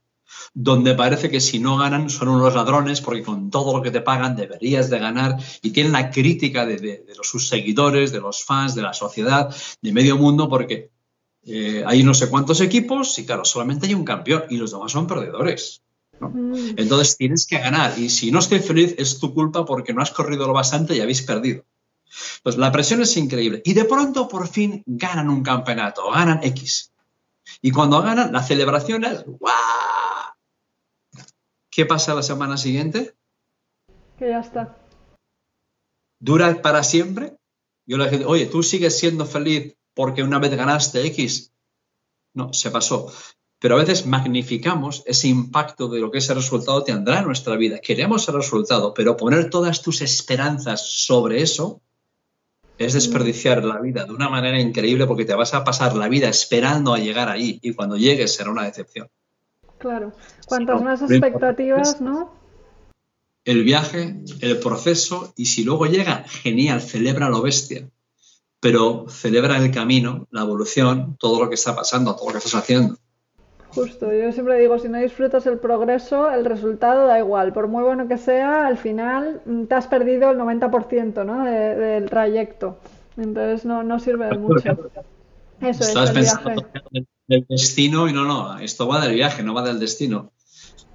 donde 0.55 0.95
parece 0.95 1.31
que 1.31 1.41
si 1.41 1.59
no 1.59 1.77
ganan 1.77 2.11
son 2.11 2.29
unos 2.29 2.55
ladrones 2.55 3.01
porque 3.01 3.23
con 3.23 3.51
todo 3.51 3.77
lo 3.77 3.83
que 3.83 3.91
te 3.91 4.01
pagan 4.01 4.37
deberías 4.37 4.91
de 4.91 4.99
ganar 4.99 5.37
y 5.63 5.71
tienen 5.71 5.93
la 5.93 6.11
crítica 6.11 6.67
de, 6.67 7.05
los, 7.17 7.29
sus 7.29 7.49
seguidores, 7.49 8.13
de 8.13 8.21
los 8.21 8.45
fans, 8.45 8.75
de 8.75 8.83
la 8.83 8.93
sociedad, 8.93 9.55
de 9.81 9.93
medio 9.93 10.17
mundo 10.17 10.49
porque 10.49 10.91
eh, 11.45 11.85
hay 11.87 12.03
no 12.03 12.15
sé 12.15 12.29
cuántos 12.29 12.61
equipos 12.61 13.19
y 13.19 13.27
claro, 13.27 13.45
solamente 13.45 13.87
hay 13.87 13.95
un 13.95 14.05
campeón 14.05 14.45
y 14.51 14.57
los 14.57 14.73
demás 14.73 14.93
son 14.93 15.07
perdedores. 15.07 15.83
Mm. 16.19 16.71
Entonces 16.77 17.17
tienes 17.17 17.47
que 17.47 17.59
ganar 17.59 17.99
y 17.99 18.09
si 18.09 18.31
no 18.31 18.39
estoy 18.39 18.61
feliz 18.61 18.95
es 18.99 19.19
tu 19.19 19.33
culpa 19.35 19.65
porque 19.65 19.93
no 19.93 20.03
has 20.03 20.11
corrido 20.11 20.47
lo 20.47 20.53
bastante 20.53 20.97
y 20.97 21.01
habéis 21.01 21.23
perdido. 21.23 21.65
Pues 22.43 22.57
la 22.57 22.73
presión 22.73 23.03
es 23.03 23.17
increíble 23.17 23.61
y 23.65 23.75
de 23.75 23.85
pronto 23.85 24.27
por 24.27 24.49
fin 24.49 24.83
ganan 24.87 25.29
un 25.29 25.43
campeonato, 25.43 26.11
ganan 26.11 26.41
X. 26.43 26.93
Y 27.63 27.71
cuando 27.73 28.03
ganan, 28.03 28.33
la 28.33 28.43
celebración 28.43 29.05
es 29.05 29.25
¡guau! 29.25 29.55
¿Qué 31.71 31.85
pasa 31.85 32.15
la 32.15 32.23
semana 32.23 32.57
siguiente? 32.57 33.15
Que 34.19 34.31
ya 34.31 34.41
está. 34.41 34.79
¿Dura 36.19 36.63
para 36.63 36.83
siempre? 36.83 37.37
Yo 37.87 37.99
le 37.99 38.09
dije, 38.11 38.25
oye, 38.25 38.47
¿tú 38.47 38.63
sigues 38.63 38.99
siendo 38.99 39.27
feliz 39.27 39.77
porque 39.95 40.23
una 40.23 40.39
vez 40.39 40.57
ganaste 40.57 41.07
X? 41.07 41.53
No, 42.35 42.53
se 42.53 42.71
pasó. 42.71 43.13
Pero 43.59 43.77
a 43.77 43.79
veces 43.79 44.07
magnificamos 44.07 45.03
ese 45.07 45.29
impacto 45.29 45.89
de 45.89 46.01
lo 46.01 46.11
que 46.11 46.19
ese 46.19 46.35
resultado 46.35 46.83
tendrá 46.85 47.21
en 47.21 47.27
nuestra 47.27 47.57
vida. 47.57 47.79
Queremos 47.79 48.29
el 48.29 48.35
resultado, 48.35 48.93
pero 48.93 49.17
poner 49.17 49.51
todas 49.51 49.83
tus 49.83 50.03
esperanzas 50.03 50.87
sobre 50.87 51.43
eso 51.43 51.83
es 52.79 52.93
desperdiciar 52.93 53.65
la 53.65 53.81
vida 53.81 54.05
de 54.05 54.13
una 54.13 54.29
manera 54.29 54.61
increíble 54.61 55.07
porque 55.07 55.25
te 55.25 55.35
vas 55.35 55.55
a 55.55 55.65
pasar 55.65 55.97
la 55.97 56.09
vida 56.09 56.29
esperando 56.29 56.93
a 56.95 56.99
llegar 56.99 57.29
ahí 57.29 57.59
y 57.63 57.73
cuando 57.73 57.97
llegues 57.97 58.35
será 58.35 58.51
una 58.51 58.65
decepción. 58.65 59.09
Claro, 59.79 60.13
cuantas 60.47 60.83
más 60.83 61.03
expectativas, 61.03 62.01
¿no? 62.01 62.33
El 63.45 63.63
viaje, 63.63 64.17
el 64.41 64.59
proceso, 64.59 65.33
y 65.37 65.47
si 65.47 65.63
luego 65.63 65.87
llega, 65.87 66.25
genial, 66.25 66.83
celebra 66.83 67.29
lo 67.29 67.43
bestia, 67.43 67.89
pero 68.59 69.07
celebra 69.09 69.57
el 69.59 69.71
camino, 69.71 70.27
la 70.31 70.41
evolución, 70.41 71.17
todo 71.19 71.45
lo 71.45 71.49
que 71.49 71.55
está 71.55 71.77
pasando, 71.77 72.17
todo 72.17 72.27
lo 72.27 72.33
que 72.33 72.39
estás 72.39 72.57
haciendo. 72.57 72.99
Justo, 73.77 74.13
yo 74.13 74.33
siempre 74.33 74.59
digo, 74.59 74.79
si 74.79 74.89
no 74.89 74.99
disfrutas 74.99 75.47
el 75.47 75.59
progreso, 75.59 76.31
el 76.31 76.45
resultado 76.45 77.07
da 77.07 77.19
igual, 77.19 77.53
por 77.53 77.69
muy 77.69 77.85
bueno 77.85 78.09
que 78.09 78.17
sea, 78.17 78.67
al 78.67 78.79
final 78.79 79.43
mm, 79.45 79.65
te 79.65 79.75
has 79.75 79.87
perdido 79.87 80.31
el 80.31 80.39
90% 80.39 81.25
¿no? 81.25 81.45
del 81.45 82.09
trayecto, 82.09 82.79
entonces 83.17 83.65
no, 83.67 83.83
no 83.83 83.99
sirve 83.99 84.27
de 84.27 84.39
mucho. 84.39 84.77
Eso 85.61 86.03
es 86.03 86.11
el 86.11 86.21
viaje 86.21 86.55
del 87.29 87.47
destino 87.49 88.09
y 88.09 88.13
no, 88.13 88.25
no, 88.25 88.59
esto 88.59 88.89
va 88.89 89.01
del 89.01 89.15
viaje, 89.15 89.43
no 89.43 89.55
va 89.55 89.63
del 89.63 89.79
destino. 89.79 90.33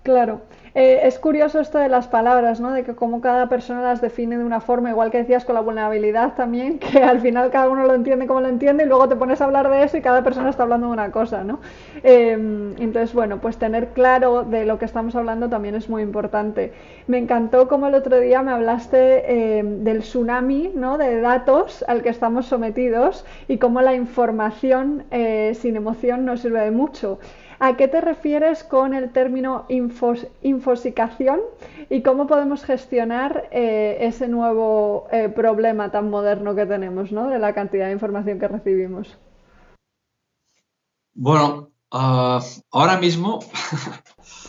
Claro. 0.04 0.42
Eh, 0.74 1.02
es 1.04 1.20
curioso 1.20 1.60
esto 1.60 1.80
de 1.80 1.90
las 1.90 2.08
palabras, 2.08 2.62
¿no? 2.62 2.72
De 2.72 2.84
que 2.84 2.96
como 2.96 3.20
cada 3.20 3.50
persona 3.50 3.82
las 3.82 4.00
define 4.00 4.38
de 4.38 4.46
una 4.46 4.62
forma, 4.62 4.90
igual 4.90 5.12
que 5.12 5.18
decías 5.18 5.44
con 5.44 5.56
la 5.56 5.62
vulnerabilidad 5.62 6.36
también, 6.36 6.80
que 6.80 7.04
al 7.04 7.20
final 7.20 7.52
cada 7.52 7.70
uno 7.70 7.86
lo 7.86 7.94
entiende 7.94 8.26
como 8.26 8.40
lo 8.40 8.48
entiende 8.48 8.86
y 8.86 8.88
luego 8.88 9.10
te 9.10 9.18
pones 9.18 9.42
a 9.42 9.46
hablar 9.46 9.70
de 9.70 9.84
eso 9.84 9.98
y 9.98 10.02
cada 10.02 10.24
persona 10.24 10.50
está 10.50 10.64
hablando 10.64 10.88
de 10.88 10.94
una 10.94 11.12
cosa, 11.12 11.44
¿no? 11.44 11.60
Em, 12.04 12.74
entonces, 12.80 13.14
bueno, 13.14 13.40
pues 13.42 13.58
tener 13.58 13.90
claro 13.90 14.44
de 14.44 14.66
lo 14.66 14.80
que 14.80 14.86
estamos 14.86 15.16
hablando 15.16 15.50
también 15.50 15.76
es 15.76 15.90
muy 15.90 16.04
importante. 16.04 16.72
Me 17.08 17.18
encantó 17.18 17.68
como 17.68 17.88
el 17.88 17.96
otro 17.96 18.20
día 18.20 18.42
me 18.42 18.52
hablaste 18.52 19.58
em, 19.60 19.84
del 19.84 20.00
tsunami, 20.00 20.72
¿no? 20.74 20.98
De 20.98 21.20
datos 21.20 21.84
al 21.88 22.02
que 22.02 22.10
estamos 22.10 22.46
sometidos 22.46 23.26
y 23.50 23.58
cómo 23.58 23.82
la 23.82 23.94
información 23.94 25.04
eh, 25.12 25.54
sin 25.56 25.76
emoción 25.76 26.24
no 26.24 26.38
sirve 26.38 26.62
de 26.62 26.72
mucho. 26.72 27.20
¿A 27.64 27.78
qué 27.78 27.88
te 27.88 28.02
refieres 28.02 28.64
con 28.64 28.96
el 28.96 29.12
término 29.12 29.68
infosicación 29.70 31.42
y 31.92 32.02
cómo 32.02 32.26
podemos 32.26 32.64
gestionar 32.64 33.50
eh, 33.52 33.98
ese 34.00 34.28
nuevo 34.28 35.08
eh, 35.12 35.30
problema 35.30 35.92
tan 35.92 36.10
moderno 36.10 36.56
que 36.56 36.66
tenemos, 36.66 37.12
¿no? 37.12 37.30
De 37.30 37.38
la 37.38 37.54
cantidad 37.54 37.86
de 37.86 37.92
información 37.92 38.40
que 38.40 38.48
recibimos. 38.48 39.16
Bueno, 41.14 41.70
ah, 41.92 42.44
ahora 42.72 42.98
mismo, 42.98 43.42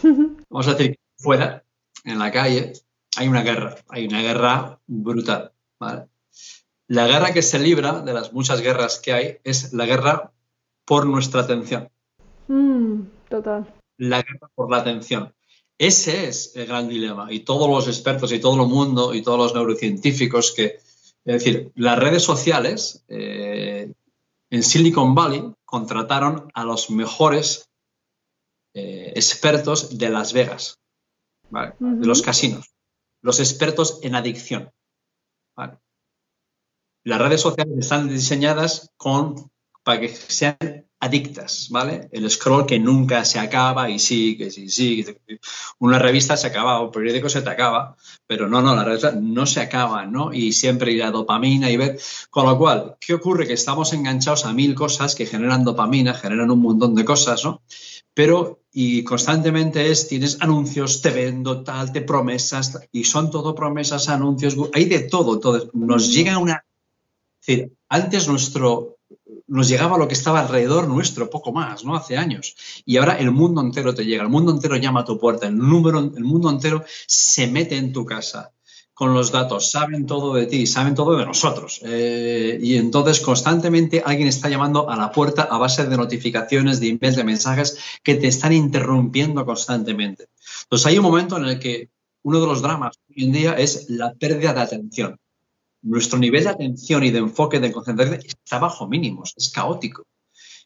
vamos 0.49 0.69
a 0.69 0.73
decir, 0.73 0.99
fuera, 1.19 1.65
en 2.05 2.19
la 2.19 2.33
calle, 2.33 2.73
hay 3.19 3.29
una 3.29 3.43
guerra, 3.43 3.75
hay 3.91 4.07
una 4.07 4.23
guerra 4.23 4.81
brutal. 4.87 5.53
La 6.87 7.07
guerra 7.07 7.35
que 7.35 7.43
se 7.43 7.59
libra 7.59 8.01
de 8.01 8.15
las 8.15 8.33
muchas 8.33 8.63
guerras 8.63 8.99
que 9.01 9.13
hay 9.13 9.39
es 9.45 9.75
la 9.75 9.85
guerra 9.85 10.33
por 10.87 11.05
nuestra 11.05 11.43
atención. 11.43 11.91
Total. 13.33 13.65
La 13.97 14.21
guerra 14.21 14.51
por 14.55 14.71
la 14.71 14.77
atención. 14.77 15.35
Ese 15.79 16.29
es 16.29 16.55
el 16.55 16.67
gran 16.67 16.87
dilema. 16.87 17.33
Y 17.33 17.41
todos 17.41 17.67
los 17.67 17.89
expertos 17.89 18.31
y 18.31 18.39
todo 18.39 18.63
el 18.63 18.69
mundo 18.69 19.15
y 19.15 19.23
todos 19.23 19.39
los 19.39 19.55
neurocientíficos 19.55 20.53
que, 20.53 20.67
es 21.25 21.43
decir, 21.43 21.73
las 21.75 21.99
redes 21.99 22.23
sociales 22.23 23.07
eh, 23.09 23.91
en 24.51 24.63
Silicon 24.63 25.15
Valley 25.15 25.51
contrataron 25.65 26.51
a 26.53 26.65
los 26.65 26.91
mejores 26.91 27.71
eh, 28.75 29.15
expertos 29.17 29.97
de 29.97 30.11
Las 30.11 30.35
Vegas, 30.35 30.79
de 31.51 32.07
los 32.07 32.21
casinos, 32.21 32.71
los 33.23 33.41
expertos 33.41 34.01
en 34.03 34.15
adicción. 34.15 34.71
Las 37.03 37.19
redes 37.19 37.41
sociales 37.41 37.79
están 37.79 38.11
diseñadas 38.11 38.91
con, 38.99 39.51
para 39.85 40.01
que 40.01 40.09
sean 40.11 40.87
adictas, 41.03 41.67
¿vale? 41.69 42.09
El 42.13 42.31
scroll 42.31 42.65
que 42.65 42.79
nunca 42.79 43.25
se 43.25 43.41
acaba 43.41 43.91
y 43.91 43.99
sigue, 43.99 44.47
y 44.47 44.69
sigue. 44.69 45.19
Una 45.81 45.99
revista 45.99 46.37
se 46.37 46.47
acaba, 46.47 46.81
un 46.81 46.93
periódico 46.93 47.29
se 47.29 47.43
te 47.43 47.51
acaba, 47.51 47.97
pero 48.25 48.49
no, 48.49 48.63
no, 48.63 48.77
la 48.77 48.85
revista 48.85 49.11
no 49.11 49.45
se 49.45 49.61
acaba, 49.61 50.07
¿no? 50.07 50.33
Y 50.33 50.53
siempre 50.53 50.93
ir 50.93 51.03
a 51.03 51.11
dopamina 51.11 51.69
y 51.69 51.77
ver. 51.77 51.99
Con 52.31 52.47
lo 52.47 52.57
cual, 52.57 52.99
¿qué 53.01 53.15
ocurre? 53.15 53.49
Que 53.49 53.55
estamos 53.55 53.93
enganchados 53.93 54.47
a 54.47 54.53
mil 54.53 54.77
cosas 54.77 55.17
que 55.17 55.27
generan 55.27 55.65
dopamina, 55.65 56.15
generan 56.15 56.53
un 56.53 56.63
montón 56.63 56.95
de 56.95 57.05
cosas, 57.05 57.45
¿no? 57.45 57.63
Pero, 58.15 58.61
y 58.73 59.03
constantemente 59.03 59.91
es, 59.91 60.07
tienes 60.07 60.41
anuncios, 60.41 61.03
te 61.03 61.11
vendo 61.11 61.65
tal, 61.65 61.91
te 61.91 62.03
promesas, 62.03 62.79
y 62.93 63.03
son 63.03 63.29
todo 63.29 63.57
promesas, 63.57 64.09
anuncios, 64.09 64.55
hay 64.73 64.85
de 64.85 65.01
todo. 65.01 65.35
Entonces, 65.35 65.69
nos 65.73 66.13
llega 66.13 66.39
una. 66.39 66.65
Es 67.41 67.47
decir, 67.47 67.73
antes 67.89 68.29
nuestro 68.29 68.92
nos 69.53 69.69
llegaba 69.69 69.99
lo 69.99 70.09
que 70.09 70.15
estaba 70.15 70.41
alrededor 70.41 70.89
nuestro, 70.89 71.29
poco 71.29 71.53
más, 71.53 71.85
¿no? 71.85 71.95
Hace 71.95 72.17
años. 72.17 72.57
Y 72.87 72.97
ahora 72.97 73.19
el 73.19 73.31
mundo 73.33 73.61
entero 73.61 73.95
te 73.95 74.07
llega, 74.07 74.23
el 74.23 74.31
mundo 74.31 74.51
entero 74.51 74.77
llama 74.77 75.01
a 75.01 75.05
tu 75.05 75.19
puerta, 75.19 75.47
el, 75.47 75.59
número, 75.59 75.99
el 75.99 76.25
mundo 76.25 76.49
entero 76.49 76.83
se 77.07 77.47
mete 77.49 77.77
en 77.77 77.93
tu 77.93 78.07
casa 78.07 78.53
con 78.95 79.13
los 79.13 79.31
datos, 79.31 79.71
saben 79.71 80.07
todo 80.07 80.33
de 80.35 80.47
ti, 80.47 80.67
saben 80.67 80.95
todo 80.95 81.19
de 81.19 81.27
nosotros. 81.27 81.81
Eh, 81.85 82.59
y 82.63 82.77
entonces 82.77 83.21
constantemente 83.21 84.03
alguien 84.03 84.29
está 84.29 84.49
llamando 84.49 84.89
a 84.89 84.97
la 84.97 85.13
puerta 85.13 85.43
a 85.43 85.59
base 85.59 85.85
de 85.85 85.97
notificaciones, 85.99 86.81
de 86.81 86.89
emails, 86.89 87.17
de 87.17 87.25
mensajes 87.25 87.77
que 88.03 88.15
te 88.15 88.29
están 88.29 88.55
interrumpiendo 88.55 89.45
constantemente. 89.45 90.29
Entonces 90.63 90.87
hay 90.87 90.97
un 90.97 91.05
momento 91.05 91.37
en 91.37 91.45
el 91.45 91.59
que 91.59 91.91
uno 92.23 92.41
de 92.41 92.47
los 92.47 92.63
dramas 92.63 92.99
hoy 93.11 93.25
en 93.25 93.33
día 93.33 93.53
es 93.53 93.91
la 93.91 94.15
pérdida 94.15 94.55
de 94.55 94.61
atención 94.63 95.19
nuestro 95.83 96.19
nivel 96.19 96.45
de 96.45 96.51
atención 96.51 97.05
y 97.05 97.11
de 97.11 97.19
enfoque, 97.19 97.61
de 97.61 97.73
concentración, 97.73 98.21
está 98.21 98.59
bajo 98.59 98.89
mínimos, 98.89 99.35
es 99.37 99.51
caótico. 99.51 100.07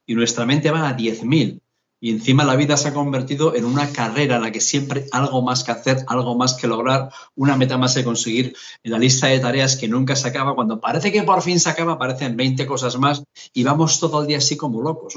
Y 0.07 0.14
nuestra 0.14 0.46
mente 0.46 0.70
va 0.70 0.88
a 0.88 0.96
10.000. 0.96 1.61
Y 1.98 2.11
encima 2.11 2.44
la 2.44 2.57
vida 2.57 2.76
se 2.76 2.88
ha 2.88 2.94
convertido 2.94 3.55
en 3.55 3.64
una 3.64 3.90
carrera 3.90 4.37
en 4.37 4.42
la 4.42 4.52
que 4.52 4.61
siempre 4.61 5.07
algo 5.12 5.40
más 5.42 5.64
que 5.64 5.72
hacer, 5.72 6.05
algo 6.07 6.37
más 6.37 6.55
que 6.55 6.68
lograr, 6.68 7.11
una 7.35 7.57
meta 7.57 7.79
más 7.79 7.94
que 7.94 8.05
conseguir. 8.05 8.55
En 8.85 8.92
la 8.92 8.98
lista 8.98 9.29
de 9.29 9.40
tareas 9.40 9.76
que 9.76 9.88
nunca 9.88 10.14
se 10.14 10.29
acaba, 10.29 10.55
cuando 10.55 10.79
parece 10.79 11.11
que 11.11 11.22
por 11.22 11.40
fin 11.42 11.59
se 11.59 11.70
acaba, 11.70 11.94
aparecen 11.94 12.37
20 12.37 12.66
cosas 12.66 12.98
más 12.98 13.24
y 13.52 13.64
vamos 13.64 13.98
todo 13.98 14.20
el 14.20 14.26
día 14.26 14.38
así 14.38 14.57
como 14.57 14.83
locos. 14.83 15.14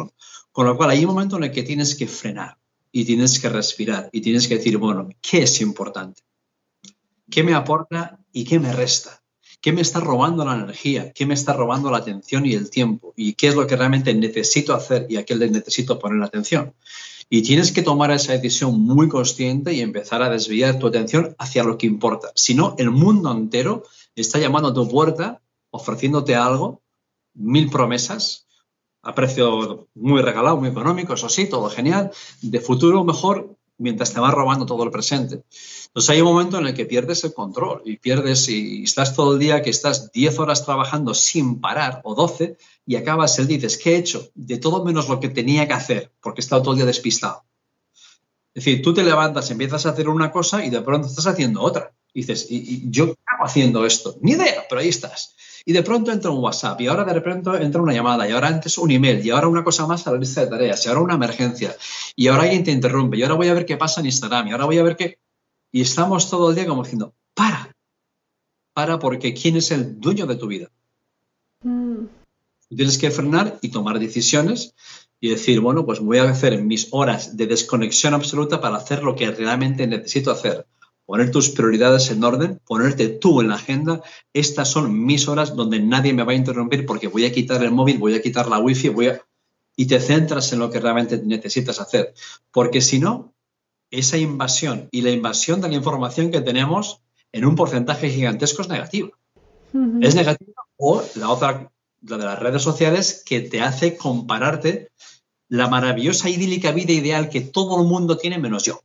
Con 0.52 0.66
lo 0.66 0.78
cual 0.78 0.92
hay 0.92 1.04
un 1.04 1.12
momento 1.12 1.36
en 1.36 1.44
el 1.44 1.52
que 1.52 1.64
tienes 1.64 1.96
que 1.96 2.08
frenar 2.08 2.58
y 2.92 3.04
tienes 3.04 3.40
que 3.40 3.50
respirar 3.50 4.10
y 4.14 4.22
tienes 4.22 4.48
que 4.48 4.56
decir, 4.56 4.78
bueno, 4.78 5.10
¿qué 5.22 5.44
es 5.44 5.60
importante? 5.62 6.24
¿Qué 7.30 7.44
me 7.44 7.54
aporta 7.54 8.20
y 8.32 8.46
qué 8.46 8.58
me 8.58 8.74
resta? 8.74 9.19
¿Qué 9.62 9.74
me 9.74 9.82
está 9.82 10.00
robando 10.00 10.46
la 10.46 10.56
energía? 10.56 11.12
¿Qué 11.12 11.26
me 11.26 11.34
está 11.34 11.54
robando 11.54 11.92
la 11.92 11.98
atención 11.98 12.46
y 12.46 12.54
el 12.54 12.70
tiempo? 12.70 13.14
¿Y 13.18 13.34
qué 13.34 13.50
es 13.50 13.56
lo 13.56 13.68
que 13.68 13.76
realmente 13.76 14.14
necesito 14.14 14.74
hacer 14.74 15.06
y 15.10 15.18
a 15.18 15.26
qué 15.26 15.36
le 15.36 15.50
necesito 15.50 16.00
poner 16.00 16.24
atención? 16.24 16.74
Y 17.30 17.42
tienes 17.42 17.72
que 17.72 17.82
tomar 17.82 18.10
esa 18.12 18.34
decisión 18.34 18.80
muy 18.80 19.10
consciente 19.10 19.74
y 19.74 19.82
empezar 19.82 20.24
a 20.24 20.30
desviar 20.30 20.80
tu 20.80 20.88
atención 20.88 21.36
hacia 21.38 21.64
lo 21.64 21.78
que 21.78 21.88
importa. 21.88 22.32
Si 22.36 22.56
no, 22.56 22.76
el 22.78 22.90
mundo 22.90 23.32
entero 23.32 23.84
está 24.16 24.40
llamando 24.40 24.70
a 24.70 24.74
tu 24.74 24.88
puerta, 24.88 25.42
ofreciéndote 25.72 26.36
algo, 26.36 26.82
mil 27.34 27.70
promesas, 27.70 28.48
a 29.04 29.14
precio 29.14 29.88
muy 29.94 30.22
regalado, 30.22 30.58
muy 30.58 30.70
económico, 30.70 31.14
eso 31.14 31.30
sí, 31.30 31.48
todo 31.48 31.70
genial, 31.70 32.12
de 32.42 32.60
futuro 32.62 33.04
mejor, 33.04 33.56
mientras 33.80 34.14
te 34.14 34.20
va 34.20 34.30
robando 34.30 34.66
todo 34.66 34.84
el 34.84 34.92
presente. 34.92 35.44
Entonces 35.88 36.10
hay 36.12 36.22
un 36.22 36.28
momento 36.28 36.60
en 36.60 36.68
el 36.68 36.74
que 36.76 36.86
pierdes 36.86 37.24
el 37.24 37.34
control 37.34 37.82
y 37.86 37.98
pierdes 37.98 38.48
y 38.50 38.84
estás 38.84 39.16
todo 39.16 39.34
el 39.34 39.40
día 39.40 39.62
que 39.64 39.72
estás 39.72 40.12
10 40.12 40.38
horas 40.40 40.64
trabajando 40.64 41.14
sin 41.14 41.60
parar 41.60 42.02
o 42.04 42.14
12 42.14 42.58
y 42.86 42.96
acabas 42.96 43.40
el 43.40 43.48
dices, 43.48 43.78
¿qué 43.78 43.96
he 43.96 43.98
hecho? 43.98 44.30
De 44.36 44.58
todo 44.58 44.86
menos 44.86 45.10
lo 45.10 45.20
que 45.20 45.30
tenía 45.30 45.68
que 45.68 45.74
hacer 45.74 46.12
porque 46.22 46.42
he 46.42 46.44
estado 46.44 46.62
todo 46.62 46.74
el 46.74 46.78
día 46.78 46.86
despistado. 46.86 47.44
Es 48.54 48.66
decir, 48.66 48.82
tú 48.82 48.94
te 48.94 49.04
levantas, 49.04 49.50
empiezas 49.52 49.86
a 49.86 49.90
hacer 49.90 50.10
una 50.10 50.32
cosa 50.32 50.66
y 50.66 50.70
de 50.70 50.82
pronto 50.82 51.08
estás 51.08 51.28
haciendo 51.28 51.62
otra. 51.62 51.94
Y 52.14 52.22
dices, 52.22 52.48
¿y, 52.50 52.90
yo 52.90 53.14
qué 53.14 53.22
haciendo 53.42 53.86
esto? 53.86 54.18
Ni 54.22 54.32
idea, 54.32 54.66
pero 54.68 54.82
ahí 54.82 54.90
estás. 54.90 55.36
Y 55.66 55.74
de 55.74 55.84
pronto 55.84 56.12
entra 56.12 56.32
un 56.32 56.44
WhatsApp 56.44 56.80
y 56.82 56.88
ahora 56.88 57.04
de 57.04 57.14
repente 57.14 57.50
entra 57.62 57.82
una 57.82 57.94
llamada 57.94 58.28
y 58.28 58.32
ahora 58.32 58.48
antes 58.48 58.78
un 58.78 58.92
email 58.92 59.26
y 59.26 59.30
ahora 59.30 59.48
una 59.48 59.64
cosa 59.64 59.86
más 59.88 60.06
a 60.08 60.12
la 60.12 60.18
lista 60.18 60.42
de 60.42 60.48
tareas 60.48 60.86
y 60.86 60.90
ahora 60.90 61.02
una 61.02 61.16
emergencia 61.16 61.76
y 62.16 62.28
ahora 62.28 62.44
alguien 62.44 62.64
te 62.64 62.72
interrumpe 62.72 63.18
y 63.18 63.24
ahora 63.24 63.36
voy 63.36 63.48
a 63.48 63.54
ver 63.54 63.66
qué 63.66 63.78
pasa 63.78 64.00
en 64.00 64.08
Instagram 64.08 64.48
y 64.48 64.52
ahora 64.52 64.66
voy 64.66 64.78
a 64.78 64.84
ver 64.84 64.96
qué... 64.96 65.20
Y 65.72 65.82
estamos 65.82 66.30
todo 66.30 66.50
el 66.50 66.56
día 66.56 66.66
como 66.66 66.84
diciendo, 66.84 67.14
para, 67.34 67.76
para 68.74 68.98
porque 69.00 69.34
¿quién 69.34 69.58
es 69.58 69.72
el 69.72 70.00
dueño 70.00 70.26
de 70.26 70.36
tu 70.36 70.48
vida? 70.48 70.72
Mm. 71.64 72.06
Tienes 72.70 72.98
que 72.98 73.12
frenar 73.12 73.58
y 73.62 73.70
tomar 73.70 74.00
decisiones 74.00 74.74
y 75.20 75.30
decir, 75.30 75.60
bueno, 75.60 75.86
pues 75.86 76.00
voy 76.00 76.20
a 76.20 76.30
hacer 76.30 76.62
mis 76.62 76.88
horas 76.92 77.36
de 77.36 77.48
desconexión 77.48 78.14
absoluta 78.14 78.62
para 78.62 78.78
hacer 78.78 79.04
lo 79.04 79.16
que 79.16 79.30
realmente 79.32 79.86
necesito 79.86 80.32
hacer. 80.32 80.66
Poner 81.10 81.32
tus 81.32 81.50
prioridades 81.50 82.12
en 82.12 82.24
orden, 82.24 82.62
ponerte 82.68 83.08
tú 83.08 83.42
en 83.42 83.48
la 83.48 83.56
agenda. 83.56 84.04
Estas 84.32 84.70
son 84.70 85.08
mis 85.08 85.28
horas 85.28 85.56
donde 85.56 85.80
nadie 85.80 86.14
me 86.14 86.22
va 86.22 86.34
a 86.34 86.36
interrumpir 86.36 86.86
porque 86.86 87.08
voy 87.08 87.26
a 87.26 87.32
quitar 87.32 87.64
el 87.64 87.72
móvil, 87.72 87.98
voy 87.98 88.14
a 88.14 88.22
quitar 88.22 88.48
la 88.48 88.60
wifi, 88.60 88.90
voy 88.90 89.08
a... 89.08 89.26
y 89.76 89.88
te 89.88 90.00
centras 90.02 90.54
en 90.54 90.60
lo 90.60 90.70
que 90.70 90.80
realmente 90.80 91.20
necesitas 91.26 91.82
hacer. 91.82 92.14
Porque 92.52 92.80
si 92.82 93.00
no, 93.00 93.34
esa 93.90 94.20
invasión 94.20 94.88
y 94.92 95.02
la 95.02 95.10
invasión 95.10 95.62
de 95.62 95.70
la 95.70 95.78
información 95.78 96.30
que 96.30 96.42
tenemos 96.42 97.02
en 97.32 97.44
un 97.44 97.56
porcentaje 97.56 98.12
gigantesco 98.12 98.62
es 98.62 98.70
negativa. 98.70 99.10
Es 100.02 100.14
negativa 100.14 100.62
o 100.78 101.04
la 101.16 101.30
otra, 101.32 101.72
la 102.04 102.18
de 102.20 102.24
las 102.24 102.38
redes 102.38 102.62
sociales, 102.62 103.24
que 103.26 103.40
te 103.42 103.62
hace 103.62 103.98
compararte 103.98 104.92
la 105.48 105.68
maravillosa 105.70 106.30
idílica 106.30 106.72
vida 106.72 106.94
ideal 106.94 107.30
que 107.30 107.42
todo 107.42 107.82
el 107.82 107.88
mundo 107.88 108.16
tiene 108.16 108.38
menos 108.38 108.62
yo. 108.62 108.84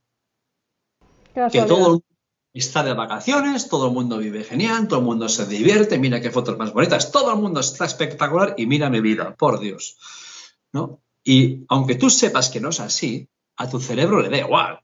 Que 1.34 1.60
todo 1.62 1.86
el 1.86 1.92
mundo 1.92 2.13
está 2.60 2.84
de 2.84 2.94
vacaciones, 2.94 3.68
todo 3.68 3.88
el 3.88 3.92
mundo 3.92 4.18
vive 4.18 4.44
genial, 4.44 4.86
todo 4.86 5.00
el 5.00 5.04
mundo 5.04 5.28
se 5.28 5.46
divierte, 5.46 5.98
mira 5.98 6.20
qué 6.20 6.30
fotos 6.30 6.56
más 6.56 6.72
bonitas, 6.72 7.10
todo 7.10 7.32
el 7.32 7.40
mundo 7.40 7.60
está 7.60 7.84
espectacular 7.84 8.54
y 8.56 8.66
mira 8.66 8.88
mi 8.90 9.00
vida, 9.00 9.34
por 9.34 9.58
Dios. 9.58 9.96
¿No? 10.72 11.00
Y 11.24 11.64
aunque 11.68 11.96
tú 11.96 12.10
sepas 12.10 12.50
que 12.50 12.60
no 12.60 12.68
es 12.68 12.80
así, 12.80 13.28
a 13.56 13.68
tu 13.68 13.80
cerebro 13.80 14.20
le 14.20 14.28
da 14.28 14.38
igual 14.38 14.80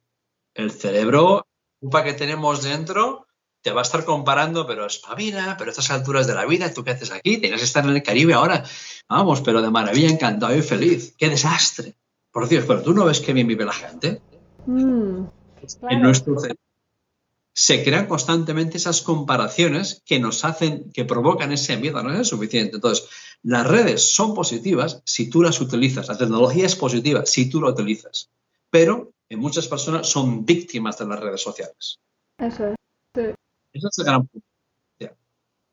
el 0.54 0.72
cerebro, 0.72 1.46
culpa 1.78 2.02
que 2.02 2.12
tenemos 2.12 2.62
dentro, 2.62 3.26
te 3.62 3.72
va 3.72 3.80
a 3.80 3.82
estar 3.82 4.04
comparando, 4.04 4.66
pero 4.66 4.86
espabila, 4.86 5.56
pero 5.58 5.70
a 5.70 5.72
estas 5.72 5.90
alturas 5.90 6.26
de 6.26 6.34
la 6.34 6.46
vida, 6.46 6.72
¿tú 6.72 6.82
qué 6.82 6.92
haces 6.92 7.12
aquí? 7.12 7.38
Tienes 7.38 7.60
que 7.60 7.66
estar 7.66 7.84
en 7.84 7.90
el 7.90 8.02
Caribe 8.02 8.34
ahora. 8.34 8.64
Vamos, 9.08 9.42
pero 9.42 9.60
de 9.60 9.70
maravilla, 9.70 10.08
encantado 10.08 10.56
y 10.56 10.62
feliz. 10.62 11.14
¡Qué 11.16 11.28
desastre! 11.28 11.94
Por 12.32 12.48
Dios, 12.48 12.64
pero 12.66 12.82
tú 12.82 12.94
no 12.94 13.04
ves 13.04 13.20
qué 13.20 13.32
bien 13.32 13.46
vive 13.46 13.64
la 13.64 13.72
gente. 13.72 14.22
Mm, 14.66 15.24
en 15.90 16.00
nuestro 16.00 16.38
cerebro 16.38 16.69
se 17.52 17.82
crean 17.84 18.06
constantemente 18.06 18.76
esas 18.76 19.02
comparaciones 19.02 20.02
que 20.06 20.18
nos 20.18 20.44
hacen, 20.44 20.90
que 20.92 21.04
provocan 21.04 21.52
ese 21.52 21.76
miedo, 21.76 22.02
no 22.02 22.12
es 22.12 22.28
suficiente. 22.28 22.76
Entonces, 22.76 23.08
las 23.42 23.66
redes 23.66 24.02
son 24.02 24.34
positivas 24.34 25.02
si 25.04 25.28
tú 25.30 25.42
las 25.42 25.60
utilizas, 25.60 26.08
la 26.08 26.18
tecnología 26.18 26.66
es 26.66 26.76
positiva 26.76 27.26
si 27.26 27.50
tú 27.50 27.60
la 27.60 27.70
utilizas, 27.70 28.30
pero 28.70 29.12
muchas 29.30 29.68
personas 29.68 30.08
son 30.08 30.44
víctimas 30.44 30.98
de 30.98 31.06
las 31.06 31.20
redes 31.20 31.40
sociales. 31.40 31.98
Eso 32.38 32.68
es. 32.68 32.74
Sí. 33.14 33.22
Eso 33.72 33.88
es 33.88 33.98
el 33.98 34.04
gran 34.04 34.26
punto. 34.26 34.46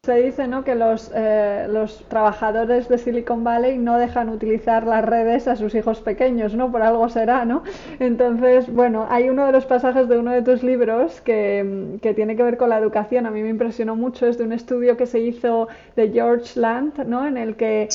Se 0.07 0.15
dice 0.15 0.47
¿no? 0.47 0.63
que 0.63 0.73
los, 0.73 1.11
eh, 1.13 1.67
los 1.69 2.05
trabajadores 2.07 2.87
de 2.87 2.97
Silicon 2.97 3.43
Valley 3.43 3.77
no 3.77 3.97
dejan 3.97 4.29
utilizar 4.29 4.87
las 4.87 5.03
redes 5.03 5.49
a 5.49 5.57
sus 5.57 5.75
hijos 5.75 5.99
pequeños, 5.99 6.55
¿no? 6.55 6.71
Por 6.71 6.81
algo 6.81 7.09
será, 7.09 7.43
¿no? 7.43 7.63
Entonces, 7.99 8.73
bueno, 8.73 9.05
hay 9.09 9.27
uno 9.27 9.45
de 9.45 9.51
los 9.51 9.65
pasajes 9.65 10.07
de 10.07 10.17
uno 10.17 10.31
de 10.31 10.43
tus 10.43 10.63
libros 10.63 11.19
que, 11.19 11.97
que 12.01 12.13
tiene 12.13 12.37
que 12.37 12.43
ver 12.43 12.55
con 12.55 12.69
la 12.69 12.77
educación. 12.77 13.25
A 13.25 13.31
mí 13.31 13.43
me 13.43 13.49
impresionó 13.49 13.97
mucho, 13.97 14.27
es 14.27 14.37
de 14.37 14.45
un 14.45 14.53
estudio 14.53 14.95
que 14.95 15.07
se 15.07 15.19
hizo 15.19 15.67
de 15.97 16.09
George 16.09 16.57
Land, 16.57 16.99
¿no? 17.05 17.27
En 17.27 17.35
el 17.35 17.57
que 17.57 17.89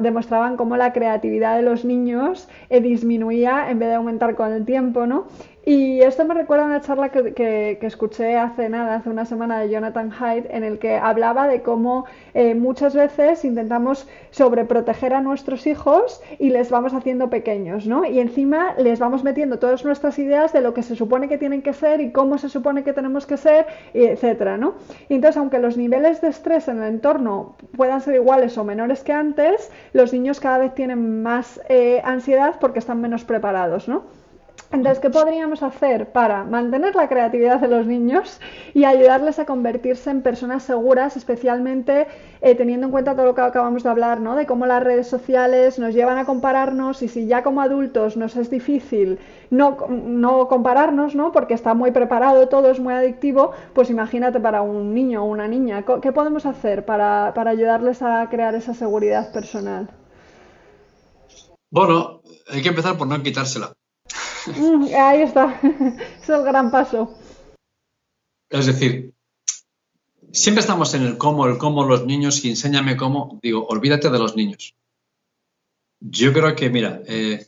demostraban 0.00 0.56
cómo 0.56 0.78
la 0.78 0.94
creatividad 0.94 1.56
de 1.56 1.64
los 1.64 1.84
niños 1.84 2.48
eh, 2.70 2.80
disminuía 2.80 3.70
en 3.70 3.78
vez 3.78 3.90
de 3.90 3.96
aumentar 3.96 4.36
con 4.36 4.54
el 4.54 4.64
tiempo, 4.64 5.06
¿no? 5.06 5.26
Y 5.68 6.00
esto 6.00 6.24
me 6.24 6.32
recuerda 6.32 6.64
a 6.64 6.66
una 6.66 6.80
charla 6.80 7.10
que, 7.10 7.78
escuché 7.82 8.38
hace 8.38 8.70
nada, 8.70 8.94
hace 8.94 9.10
una 9.10 9.26
semana 9.26 9.60
de 9.60 9.68
Jonathan 9.68 10.10
Haidt, 10.18 10.46
en 10.48 10.64
el 10.64 10.78
que 10.78 10.96
hablaba 10.96 11.46
de 11.46 11.60
cómo 11.60 12.06
eh, 12.32 12.54
muchas 12.54 12.94
veces 12.94 13.44
intentamos 13.44 14.08
sobreproteger 14.30 15.12
a 15.12 15.20
nuestros 15.20 15.66
hijos 15.66 16.22
y 16.38 16.48
les 16.48 16.70
vamos 16.70 16.94
haciendo 16.94 17.28
pequeños, 17.28 17.86
¿no? 17.86 18.06
Y 18.06 18.18
encima 18.18 18.76
les 18.78 18.98
vamos 18.98 19.24
metiendo 19.24 19.58
todas 19.58 19.84
nuestras 19.84 20.18
ideas 20.18 20.54
de 20.54 20.62
lo 20.62 20.72
que 20.72 20.82
se 20.82 20.96
supone 20.96 21.28
que 21.28 21.36
tienen 21.36 21.60
que 21.60 21.74
ser 21.74 22.00
y 22.00 22.12
cómo 22.12 22.38
se 22.38 22.48
supone 22.48 22.82
que 22.82 22.94
tenemos 22.94 23.26
que 23.26 23.36
ser, 23.36 23.66
etcétera, 23.92 24.56
¿no? 24.56 24.72
Y 25.10 25.16
entonces, 25.16 25.36
aunque 25.36 25.58
los 25.58 25.76
niveles 25.76 26.22
de 26.22 26.28
estrés 26.28 26.68
en 26.68 26.78
el 26.78 26.94
entorno 26.94 27.56
puedan 27.76 28.00
ser 28.00 28.14
iguales 28.14 28.56
o 28.56 28.64
menores 28.64 29.02
que 29.04 29.12
antes, 29.12 29.70
los 29.92 30.14
niños 30.14 30.40
cada 30.40 30.56
vez 30.56 30.74
tienen 30.74 31.22
más 31.22 31.60
eh, 31.68 32.00
ansiedad 32.04 32.54
porque 32.58 32.78
están 32.78 33.02
menos 33.02 33.24
preparados, 33.24 33.86
¿no? 33.86 34.16
Entonces, 34.70 35.00
¿qué 35.00 35.08
podríamos 35.08 35.62
hacer 35.62 36.12
para 36.12 36.44
mantener 36.44 36.94
la 36.94 37.08
creatividad 37.08 37.58
de 37.58 37.68
los 37.68 37.86
niños 37.86 38.38
y 38.74 38.84
ayudarles 38.84 39.38
a 39.38 39.46
convertirse 39.46 40.10
en 40.10 40.20
personas 40.20 40.62
seguras, 40.62 41.16
especialmente 41.16 42.06
eh, 42.42 42.54
teniendo 42.54 42.86
en 42.86 42.92
cuenta 42.92 43.14
todo 43.14 43.24
lo 43.24 43.34
que 43.34 43.40
acabamos 43.40 43.82
de 43.82 43.88
hablar, 43.88 44.20
¿no? 44.20 44.36
De 44.36 44.44
cómo 44.44 44.66
las 44.66 44.82
redes 44.82 45.08
sociales 45.08 45.78
nos 45.78 45.94
llevan 45.94 46.18
a 46.18 46.26
compararnos 46.26 47.00
y 47.00 47.08
si 47.08 47.26
ya 47.26 47.42
como 47.42 47.62
adultos 47.62 48.18
nos 48.18 48.36
es 48.36 48.50
difícil 48.50 49.18
no, 49.48 49.78
no 49.88 50.48
compararnos, 50.48 51.14
¿no? 51.14 51.32
Porque 51.32 51.54
está 51.54 51.72
muy 51.72 51.90
preparado, 51.90 52.48
todo 52.48 52.70
es 52.70 52.78
muy 52.78 52.92
adictivo, 52.92 53.52
pues 53.72 53.88
imagínate 53.88 54.38
para 54.38 54.60
un 54.60 54.92
niño 54.92 55.24
o 55.24 55.26
una 55.28 55.48
niña, 55.48 55.82
¿qué 56.02 56.12
podemos 56.12 56.44
hacer 56.44 56.84
para, 56.84 57.32
para 57.34 57.52
ayudarles 57.52 58.02
a 58.02 58.28
crear 58.28 58.54
esa 58.54 58.74
seguridad 58.74 59.32
personal? 59.32 59.88
Bueno, 61.70 62.20
hay 62.50 62.62
que 62.62 62.68
empezar 62.68 62.98
por 62.98 63.06
no 63.06 63.22
quitársela. 63.22 63.72
Mm, 64.56 64.86
ahí 64.94 65.22
está, 65.22 65.60
es 66.22 66.28
el 66.28 66.42
gran 66.44 66.70
paso. 66.70 67.14
Es 68.50 68.66
decir, 68.66 69.12
siempre 70.32 70.60
estamos 70.60 70.94
en 70.94 71.02
el 71.02 71.18
cómo, 71.18 71.46
el 71.46 71.58
cómo 71.58 71.84
los 71.84 72.06
niños 72.06 72.44
y 72.44 72.50
enséñame 72.50 72.96
cómo. 72.96 73.38
Digo, 73.42 73.66
olvídate 73.66 74.10
de 74.10 74.18
los 74.18 74.36
niños. 74.36 74.74
Yo 76.00 76.32
creo 76.32 76.54
que, 76.54 76.70
mira, 76.70 77.02
eh, 77.06 77.46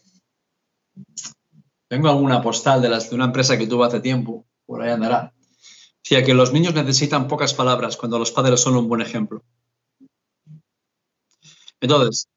tengo 1.89 2.09
alguna 2.09 2.43
postal 2.43 2.83
de, 2.83 2.89
las, 2.89 3.11
de 3.11 3.17
una 3.17 3.27
empresa 3.27 3.57
que 3.57 3.67
tuve 3.67 3.87
hace 3.87 4.01
tiempo, 4.01 4.45
por 4.67 4.83
ahí 4.83 4.91
andará. 4.91 5.33
Decía 6.03 6.25
que 6.25 6.35
los 6.35 6.53
niños 6.53 6.75
necesitan 6.75 7.29
pocas 7.29 7.55
palabras 7.55 7.97
cuando 7.97 8.19
los 8.19 8.33
padres 8.33 8.61
son 8.61 8.77
un 8.77 8.89
buen 8.89 9.01
ejemplo. 9.01 9.43
Entonces, 11.81 12.29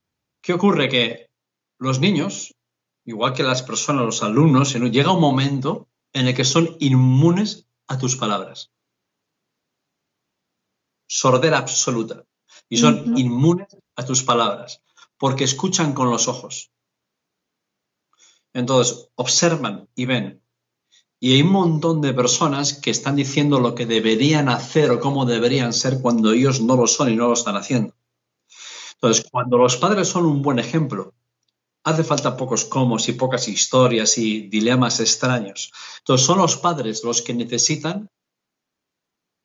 ¿qué 0.41 0.53
ocurre? 0.53 0.89
Que 0.89 1.29
los 1.79 1.99
niños 1.99 2.52
igual 3.05 3.33
que 3.33 3.43
las 3.43 3.63
personas, 3.63 4.05
los 4.05 4.23
alumnos, 4.23 4.73
llega 4.73 5.11
un 5.11 5.21
momento 5.21 5.87
en 6.13 6.27
el 6.27 6.35
que 6.35 6.45
son 6.45 6.75
inmunes 6.79 7.67
a 7.87 7.97
tus 7.97 8.15
palabras. 8.15 8.71
Sordera 11.07 11.57
absoluta. 11.57 12.25
Y 12.69 12.77
son 12.77 13.17
inmunes 13.17 13.67
a 13.95 14.05
tus 14.05 14.23
palabras, 14.23 14.81
porque 15.17 15.43
escuchan 15.43 15.93
con 15.93 16.09
los 16.09 16.27
ojos. 16.27 16.71
Entonces, 18.53 19.09
observan 19.15 19.89
y 19.95 20.05
ven. 20.05 20.41
Y 21.19 21.33
hay 21.33 21.41
un 21.41 21.51
montón 21.51 22.01
de 22.01 22.13
personas 22.13 22.73
que 22.73 22.89
están 22.89 23.15
diciendo 23.15 23.59
lo 23.59 23.75
que 23.75 23.85
deberían 23.85 24.49
hacer 24.49 24.91
o 24.91 24.99
cómo 24.99 25.25
deberían 25.25 25.73
ser 25.73 26.01
cuando 26.01 26.31
ellos 26.31 26.61
no 26.61 26.75
lo 26.75 26.87
son 26.87 27.11
y 27.11 27.15
no 27.15 27.27
lo 27.27 27.33
están 27.33 27.55
haciendo. 27.55 27.95
Entonces, 28.95 29.25
cuando 29.29 29.57
los 29.57 29.77
padres 29.77 30.07
son 30.07 30.25
un 30.25 30.41
buen 30.41 30.59
ejemplo 30.59 31.13
hace 31.83 32.03
falta 32.03 32.37
pocos 32.37 32.65
comos 32.65 33.09
y 33.09 33.13
pocas 33.13 33.47
historias 33.47 34.17
y 34.17 34.47
dilemas 34.47 34.99
extraños. 34.99 35.71
Entonces 35.99 36.25
son 36.25 36.37
los 36.37 36.57
padres 36.57 37.03
los 37.03 37.21
que 37.21 37.33
necesitan 37.33 38.09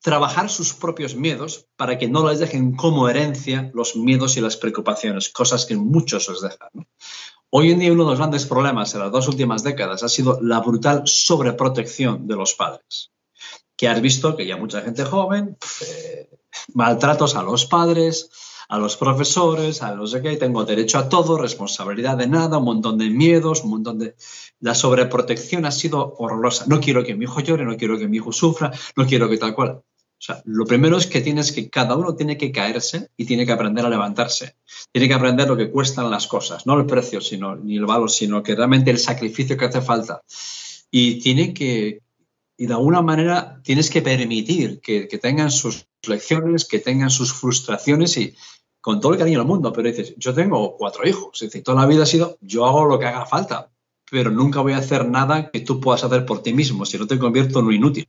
trabajar 0.00 0.48
sus 0.48 0.74
propios 0.74 1.16
miedos 1.16 1.66
para 1.76 1.98
que 1.98 2.08
no 2.08 2.28
les 2.28 2.38
dejen 2.38 2.76
como 2.76 3.08
herencia 3.08 3.70
los 3.74 3.96
miedos 3.96 4.36
y 4.36 4.40
las 4.40 4.56
preocupaciones, 4.56 5.28
cosas 5.28 5.66
que 5.66 5.76
muchos 5.76 6.28
les 6.28 6.40
dejan. 6.40 6.70
Hoy 7.50 7.72
en 7.72 7.80
día 7.80 7.92
uno 7.92 8.04
de 8.04 8.10
los 8.10 8.18
grandes 8.18 8.46
problemas 8.46 8.94
en 8.94 9.00
las 9.00 9.10
dos 9.10 9.26
últimas 9.26 9.62
décadas 9.64 10.02
ha 10.02 10.08
sido 10.08 10.38
la 10.40 10.60
brutal 10.60 11.02
sobreprotección 11.06 12.28
de 12.28 12.36
los 12.36 12.54
padres. 12.54 13.10
Que 13.76 13.88
has 13.88 14.00
visto 14.00 14.36
que 14.36 14.46
ya 14.46 14.56
mucha 14.56 14.82
gente 14.82 15.04
joven, 15.04 15.56
eh, 15.80 16.28
maltratos 16.74 17.34
a 17.36 17.42
los 17.42 17.66
padres, 17.66 18.30
a 18.68 18.78
los 18.78 18.96
profesores, 18.96 19.82
a 19.82 19.94
los 19.94 20.12
de 20.12 20.20
que 20.20 20.36
tengo 20.36 20.64
derecho 20.64 20.98
a 20.98 21.08
todo, 21.08 21.38
responsabilidad 21.38 22.18
de 22.18 22.26
nada, 22.26 22.58
un 22.58 22.64
montón 22.64 22.98
de 22.98 23.08
miedos, 23.08 23.64
un 23.64 23.70
montón 23.70 23.98
de... 23.98 24.14
La 24.60 24.74
sobreprotección 24.74 25.64
ha 25.64 25.70
sido 25.70 26.14
horrorosa. 26.18 26.66
No 26.68 26.78
quiero 26.78 27.02
que 27.02 27.14
mi 27.14 27.24
hijo 27.24 27.40
llore, 27.40 27.64
no 27.64 27.76
quiero 27.76 27.98
que 27.98 28.08
mi 28.08 28.18
hijo 28.18 28.30
sufra, 28.30 28.70
no 28.94 29.06
quiero 29.06 29.28
que 29.28 29.38
tal 29.38 29.54
cual. 29.54 29.70
O 29.70 30.20
sea, 30.20 30.42
lo 30.44 30.66
primero 30.66 30.98
es 30.98 31.06
que 31.06 31.20
tienes 31.22 31.52
que, 31.52 31.70
cada 31.70 31.96
uno 31.96 32.14
tiene 32.14 32.36
que 32.36 32.52
caerse 32.52 33.08
y 33.16 33.24
tiene 33.24 33.46
que 33.46 33.52
aprender 33.52 33.86
a 33.86 33.88
levantarse. 33.88 34.56
Tiene 34.92 35.08
que 35.08 35.14
aprender 35.14 35.48
lo 35.48 35.56
que 35.56 35.70
cuestan 35.70 36.10
las 36.10 36.26
cosas, 36.26 36.66
no 36.66 36.78
el 36.78 36.86
precio, 36.86 37.20
sino, 37.20 37.56
ni 37.56 37.76
el 37.76 37.86
valor, 37.86 38.10
sino 38.10 38.42
que 38.42 38.54
realmente 38.54 38.90
el 38.90 38.98
sacrificio 38.98 39.56
que 39.56 39.66
hace 39.66 39.80
falta. 39.80 40.20
Y 40.90 41.20
tiene 41.20 41.54
que, 41.54 42.02
y 42.56 42.66
de 42.66 42.74
alguna 42.74 43.00
manera 43.00 43.60
tienes 43.62 43.88
que 43.88 44.02
permitir 44.02 44.80
que, 44.80 45.06
que 45.06 45.18
tengan 45.18 45.52
sus 45.52 45.86
lecciones, 46.06 46.64
que 46.64 46.80
tengan 46.80 47.10
sus 47.10 47.32
frustraciones 47.32 48.16
y, 48.16 48.34
con 48.80 49.00
todo 49.00 49.12
el 49.12 49.18
cariño 49.18 49.38
del 49.38 49.48
mundo, 49.48 49.72
pero 49.72 49.88
dices, 49.88 50.14
yo 50.16 50.34
tengo 50.34 50.76
cuatro 50.76 51.06
hijos, 51.06 51.30
es 51.42 51.48
decir, 51.48 51.62
toda 51.62 51.80
la 51.80 51.86
vida 51.86 52.04
ha 52.04 52.06
sido, 52.06 52.38
yo 52.40 52.66
hago 52.66 52.84
lo 52.84 52.98
que 52.98 53.06
haga 53.06 53.26
falta, 53.26 53.70
pero 54.10 54.30
nunca 54.30 54.60
voy 54.60 54.72
a 54.72 54.78
hacer 54.78 55.08
nada 55.08 55.50
que 55.50 55.60
tú 55.60 55.80
puedas 55.80 56.04
hacer 56.04 56.24
por 56.24 56.42
ti 56.42 56.52
mismo, 56.52 56.86
si 56.86 56.98
no 56.98 57.06
te 57.06 57.18
convierto 57.18 57.60
en 57.60 57.66
un 57.66 57.74
inútil. 57.74 58.08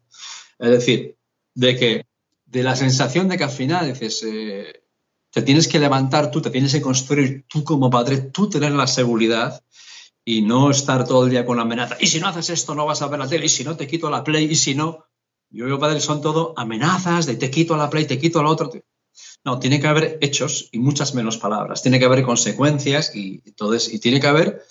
Es 0.58 0.70
decir, 0.70 1.18
de 1.56 1.76
que, 1.76 2.06
de 2.46 2.64
la 2.64 2.76
sensación 2.76 3.28
de 3.28 3.38
que 3.38 3.44
al 3.44 3.50
final 3.50 3.92
dices, 3.92 4.24
eh, 4.24 4.84
te 5.32 5.42
tienes 5.42 5.68
que 5.68 5.80
levantar 5.80 6.32
tú, 6.32 6.42
te 6.42 6.50
tienes 6.50 6.72
que 6.72 6.82
construir 6.82 7.46
tú 7.48 7.64
como 7.64 7.90
padre, 7.90 8.18
tú 8.18 8.50
tener 8.50 8.72
la 8.72 8.88
seguridad 8.88 9.64
y 10.26 10.42
no 10.42 10.72
estar 10.72 11.08
todo 11.08 11.26
el 11.26 11.32
día 11.32 11.46
con 11.46 11.58
la 11.58 11.64
amenaza. 11.64 11.98
Y 12.00 12.08
si 12.08 12.20
no 12.20 12.28
haces 12.28 12.50
esto, 12.50 12.76
no 12.76 12.86
vas 12.86 13.02
a 13.02 13.08
ver 13.08 13.20
la 13.20 13.28
tele, 13.28 13.46
y 13.46 13.50
si 13.50 13.64
no, 13.64 13.76
te 13.76 13.88
quito 13.88 14.10
la 14.10 14.24
play, 14.24 14.46
y 14.46 14.56
si 14.56 14.76
no, 14.76 15.06
yo 15.50 15.66
veo 15.66 15.80
padres 15.80 16.04
son 16.04 16.22
todo 16.22 16.54
amenazas 16.58 17.26
de 17.26 17.36
te 17.36 17.50
quito 17.50 17.76
la 17.76 17.90
play, 17.90 18.06
te 18.06 18.20
quito 18.20 18.42
la 18.44 18.50
otra. 18.50 18.70
No, 19.46 19.60
tiene 19.60 19.80
que 19.80 19.88
haber 19.88 20.18
hechos 20.22 20.70
y 20.72 20.80
muchas 20.80 21.14
menos 21.14 21.38
palabras. 21.38 21.82
Tiene 21.82 22.00
que 22.00 22.06
haber 22.06 22.24
consecuencias 22.24 23.16
y, 23.16 23.42
entonces, 23.46 23.94
y 23.94 24.00
tiene 24.00 24.20
que 24.20 24.28
haber 24.28 24.62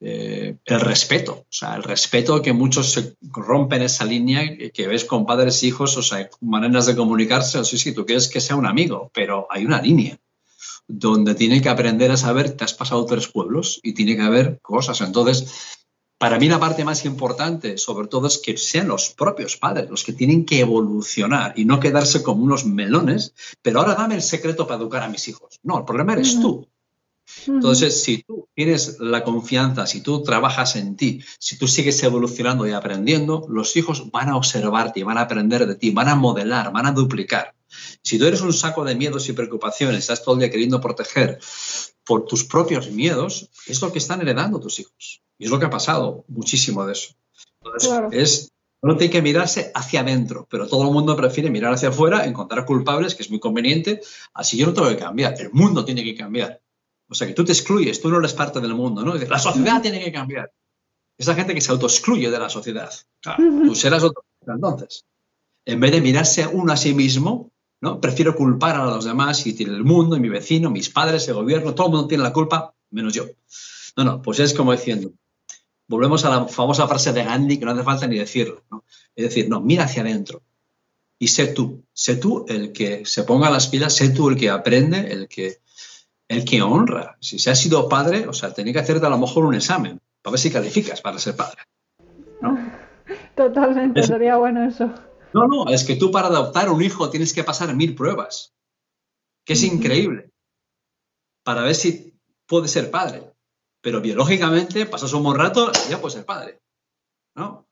eh, 0.00 0.56
el 0.64 0.80
respeto. 0.80 1.32
O 1.32 1.46
sea, 1.52 1.74
el 1.74 1.82
respeto 1.82 2.40
que 2.42 2.52
muchos 2.52 2.92
se 2.92 3.16
rompen 3.20 3.82
esa 3.82 4.04
línea 4.04 4.42
que 4.72 4.86
ves 4.86 5.04
con 5.04 5.26
padres 5.26 5.62
hijos, 5.62 5.96
o 5.96 6.02
sea, 6.02 6.28
maneras 6.40 6.86
de 6.86 6.96
comunicarse. 6.96 7.58
O 7.58 7.64
sea, 7.64 7.78
sí, 7.78 7.92
tú 7.92 8.06
quieres 8.06 8.28
que 8.28 8.40
sea 8.40 8.56
un 8.56 8.66
amigo, 8.66 9.10
pero 9.14 9.46
hay 9.50 9.64
una 9.64 9.80
línea 9.80 10.18
donde 10.88 11.34
tiene 11.34 11.62
que 11.62 11.68
aprender 11.68 12.10
a 12.10 12.16
saber 12.16 12.56
que 12.56 12.64
has 12.64 12.74
pasado 12.74 13.06
tres 13.06 13.28
pueblos 13.28 13.80
y 13.82 13.94
tiene 13.94 14.16
que 14.16 14.22
haber 14.22 14.58
cosas. 14.60 15.00
Entonces, 15.00 15.81
para 16.22 16.38
mí 16.38 16.48
la 16.48 16.60
parte 16.60 16.84
más 16.84 17.04
importante, 17.04 17.76
sobre 17.78 18.06
todo, 18.06 18.28
es 18.28 18.38
que 18.38 18.56
sean 18.56 18.86
los 18.86 19.10
propios 19.10 19.56
padres 19.56 19.90
los 19.90 20.04
que 20.04 20.12
tienen 20.12 20.46
que 20.46 20.60
evolucionar 20.60 21.52
y 21.56 21.64
no 21.64 21.80
quedarse 21.80 22.22
como 22.22 22.44
unos 22.44 22.64
melones, 22.64 23.34
pero 23.60 23.80
ahora 23.80 23.96
dame 23.96 24.14
el 24.14 24.22
secreto 24.22 24.64
para 24.64 24.80
educar 24.80 25.02
a 25.02 25.08
mis 25.08 25.26
hijos. 25.26 25.58
No, 25.64 25.78
el 25.78 25.84
problema 25.84 26.12
eres 26.12 26.40
tú. 26.40 26.68
Entonces, 27.48 28.04
si 28.04 28.22
tú 28.22 28.46
tienes 28.54 29.00
la 29.00 29.24
confianza, 29.24 29.84
si 29.88 30.00
tú 30.00 30.22
trabajas 30.22 30.76
en 30.76 30.94
ti, 30.94 31.24
si 31.40 31.58
tú 31.58 31.66
sigues 31.66 32.00
evolucionando 32.04 32.68
y 32.68 32.70
aprendiendo, 32.70 33.44
los 33.48 33.76
hijos 33.76 34.12
van 34.12 34.28
a 34.28 34.36
observarte 34.36 35.00
y 35.00 35.02
van 35.02 35.18
a 35.18 35.22
aprender 35.22 35.66
de 35.66 35.74
ti, 35.74 35.90
van 35.90 36.08
a 36.08 36.14
modelar, 36.14 36.70
van 36.70 36.86
a 36.86 36.92
duplicar. 36.92 37.56
Si 38.02 38.18
tú 38.18 38.26
eres 38.26 38.40
un 38.40 38.52
saco 38.52 38.84
de 38.84 38.94
miedos 38.94 39.28
y 39.28 39.32
preocupaciones, 39.32 39.98
estás 39.98 40.22
todo 40.22 40.34
el 40.34 40.40
día 40.40 40.50
queriendo 40.50 40.80
proteger 40.80 41.38
por 42.04 42.26
tus 42.26 42.44
propios 42.44 42.90
miedos, 42.90 43.48
es 43.66 43.80
lo 43.80 43.92
que 43.92 43.98
están 43.98 44.20
heredando 44.20 44.58
tus 44.58 44.80
hijos. 44.80 45.22
Y 45.38 45.44
es 45.44 45.50
lo 45.50 45.58
que 45.58 45.66
ha 45.66 45.70
pasado, 45.70 46.24
muchísimo 46.28 46.84
de 46.84 46.92
eso. 46.92 47.14
Entonces, 47.62 47.92
es, 48.10 48.52
uno 48.80 48.96
tiene 48.96 49.12
que 49.12 49.22
mirarse 49.22 49.70
hacia 49.74 50.00
adentro, 50.00 50.46
pero 50.50 50.66
todo 50.66 50.82
el 50.82 50.92
mundo 50.92 51.16
prefiere 51.16 51.48
mirar 51.50 51.72
hacia 51.72 51.90
afuera, 51.90 52.26
encontrar 52.26 52.64
culpables, 52.64 53.14
que 53.14 53.22
es 53.22 53.30
muy 53.30 53.38
conveniente. 53.38 54.00
Así 54.34 54.56
yo 54.56 54.66
no 54.66 54.74
tengo 54.74 54.88
que 54.88 54.96
cambiar, 54.96 55.40
el 55.40 55.52
mundo 55.52 55.84
tiene 55.84 56.02
que 56.02 56.16
cambiar. 56.16 56.60
O 57.08 57.14
sea, 57.14 57.28
que 57.28 57.34
tú 57.34 57.44
te 57.44 57.52
excluyes, 57.52 58.00
tú 58.00 58.08
no 58.08 58.18
eres 58.18 58.32
parte 58.32 58.60
del 58.60 58.74
mundo, 58.74 59.04
¿no? 59.04 59.14
La 59.14 59.38
sociedad 59.38 59.80
tiene 59.80 60.02
que 60.02 60.10
cambiar. 60.10 60.50
Esa 61.16 61.34
gente 61.34 61.54
que 61.54 61.60
se 61.60 61.70
autoexcluye 61.70 62.30
de 62.30 62.38
la 62.38 62.48
sociedad. 62.48 62.92
tú 63.36 63.74
serás 63.76 64.02
otro 64.02 64.24
entonces. 64.44 65.04
En 65.64 65.78
vez 65.78 65.92
de 65.92 66.00
mirarse 66.00 66.46
uno 66.46 66.72
a 66.72 66.76
sí 66.76 66.94
mismo, 66.94 67.51
¿no? 67.82 68.00
Prefiero 68.00 68.34
culpar 68.34 68.76
a 68.76 68.86
los 68.86 69.04
demás 69.04 69.46
y 69.46 69.62
el 69.62 69.84
mundo, 69.84 70.16
y 70.16 70.20
mi 70.20 70.28
vecino, 70.28 70.70
mis 70.70 70.88
padres, 70.88 71.28
el 71.28 71.34
gobierno, 71.34 71.74
todo 71.74 71.88
el 71.88 71.92
mundo 71.92 72.08
tiene 72.08 72.22
la 72.22 72.32
culpa, 72.32 72.74
menos 72.90 73.12
yo. 73.12 73.26
No, 73.96 74.04
no, 74.04 74.22
pues 74.22 74.38
es 74.38 74.54
como 74.54 74.72
diciendo, 74.72 75.10
volvemos 75.88 76.24
a 76.24 76.30
la 76.30 76.46
famosa 76.46 76.88
frase 76.88 77.12
de 77.12 77.24
Gandhi 77.24 77.58
que 77.58 77.64
no 77.64 77.72
hace 77.72 77.82
falta 77.82 78.06
ni 78.06 78.18
decirlo. 78.18 78.62
¿no? 78.70 78.84
Es 79.14 79.24
decir, 79.24 79.48
no, 79.50 79.60
mira 79.60 79.84
hacia 79.84 80.02
adentro 80.02 80.42
y 81.18 81.28
sé 81.28 81.48
tú, 81.48 81.84
sé 81.92 82.16
tú 82.16 82.46
el 82.48 82.72
que 82.72 83.04
se 83.04 83.24
ponga 83.24 83.50
las 83.50 83.66
pilas, 83.66 83.94
sé 83.94 84.10
tú 84.10 84.28
el 84.28 84.36
que 84.36 84.48
aprende, 84.48 85.12
el 85.12 85.28
que, 85.28 85.58
el 86.28 86.44
que 86.44 86.62
honra. 86.62 87.16
Si 87.20 87.38
se 87.38 87.50
ha 87.50 87.54
sido 87.54 87.88
padre, 87.88 88.28
o 88.28 88.32
sea, 88.32 88.54
tenía 88.54 88.72
que 88.72 88.78
hacerte 88.78 89.06
a 89.06 89.10
lo 89.10 89.18
mejor 89.18 89.44
un 89.44 89.54
examen 89.54 90.00
para 90.22 90.32
ver 90.32 90.40
si 90.40 90.50
calificas 90.50 91.00
para 91.00 91.18
ser 91.18 91.34
padre. 91.34 91.62
Totalmente, 93.36 94.04
sería 94.04 94.36
bueno 94.36 94.68
eso. 94.68 94.92
No, 95.34 95.46
no, 95.46 95.68
es 95.68 95.84
que 95.84 95.96
tú 95.96 96.10
para 96.10 96.28
adoptar 96.28 96.70
un 96.70 96.82
hijo 96.82 97.10
tienes 97.10 97.32
que 97.32 97.44
pasar 97.44 97.74
mil 97.74 97.94
pruebas, 97.94 98.54
que 99.44 99.54
es 99.54 99.62
increíble, 99.62 100.30
para 101.42 101.62
ver 101.62 101.74
si 101.74 102.14
puede 102.46 102.68
ser 102.68 102.90
padre 102.90 103.32
pero 103.82 104.00
biológicamente 104.00 104.86
pasas 104.86 105.12
un 105.12 105.24
buen 105.24 105.36
rato 105.36 105.70
y 105.86 105.90
ya 105.90 106.00
puedes 106.00 106.14
ser 106.14 106.24
padre. 106.24 106.62
¿no? 107.34 107.66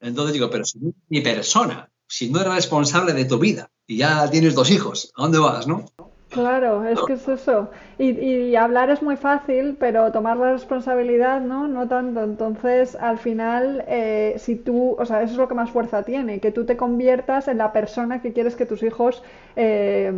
Entonces 0.00 0.32
digo, 0.32 0.50
pero 0.50 0.64
si 0.64 0.80
mi 1.08 1.20
persona, 1.20 1.92
si 2.08 2.30
no 2.30 2.40
eres 2.40 2.54
responsable 2.54 3.12
de 3.12 3.26
tu 3.26 3.38
vida 3.38 3.70
y 3.86 3.98
ya 3.98 4.28
tienes 4.30 4.54
dos 4.54 4.70
hijos, 4.70 5.12
¿a 5.14 5.22
dónde 5.22 5.38
vas? 5.38 5.66
¿no? 5.66 5.84
Claro, 6.34 6.84
es 6.84 7.00
que 7.06 7.12
es 7.12 7.28
eso. 7.28 7.70
Y, 7.96 8.56
hablar 8.56 8.90
es 8.90 9.02
muy 9.02 9.16
fácil, 9.16 9.76
pero 9.78 10.10
tomar 10.10 10.36
la 10.36 10.52
responsabilidad, 10.52 11.40
¿no? 11.40 11.68
No 11.68 11.86
tanto. 11.86 12.24
Entonces, 12.24 12.96
al 12.96 13.18
final, 13.18 13.84
eh, 13.86 14.34
si 14.38 14.56
tú, 14.56 14.96
o 14.98 15.06
sea, 15.06 15.22
eso 15.22 15.32
es 15.34 15.38
lo 15.38 15.46
que 15.46 15.54
más 15.54 15.70
fuerza 15.70 16.02
tiene, 16.02 16.40
que 16.40 16.50
tú 16.50 16.64
te 16.66 16.76
conviertas 16.76 17.46
en 17.46 17.58
la 17.58 17.72
persona 17.72 18.20
que 18.20 18.32
quieres 18.32 18.56
que 18.56 18.66
tus 18.66 18.82
hijos 18.82 19.22
eh, 19.54 20.12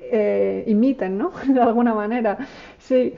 eh, 0.00 0.64
imiten, 0.66 1.16
¿no? 1.16 1.30
De 1.46 1.60
alguna 1.60 1.94
manera. 1.94 2.38
Sí. 2.78 3.14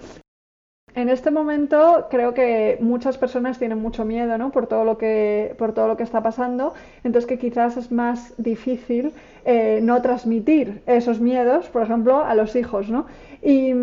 En 0.96 1.08
este 1.08 1.32
momento 1.32 2.06
creo 2.08 2.34
que 2.34 2.78
muchas 2.80 3.18
personas 3.18 3.58
tienen 3.58 3.78
mucho 3.78 4.04
miedo, 4.04 4.38
¿no? 4.38 4.52
Por 4.52 4.68
todo 4.68 4.84
lo 4.84 4.96
que, 4.96 5.54
por 5.58 5.72
todo 5.72 5.88
lo 5.88 5.96
que 5.96 6.04
está 6.04 6.22
pasando. 6.22 6.72
Entonces 7.02 7.26
que 7.26 7.38
quizás 7.38 7.76
es 7.76 7.90
más 7.90 8.32
difícil 8.38 9.12
eh, 9.44 9.80
no 9.82 10.00
transmitir 10.02 10.82
esos 10.86 11.20
miedos, 11.20 11.68
por 11.68 11.82
ejemplo, 11.82 12.24
a 12.24 12.34
los 12.36 12.54
hijos, 12.54 12.90
¿no? 12.90 13.06
Y, 13.42 13.74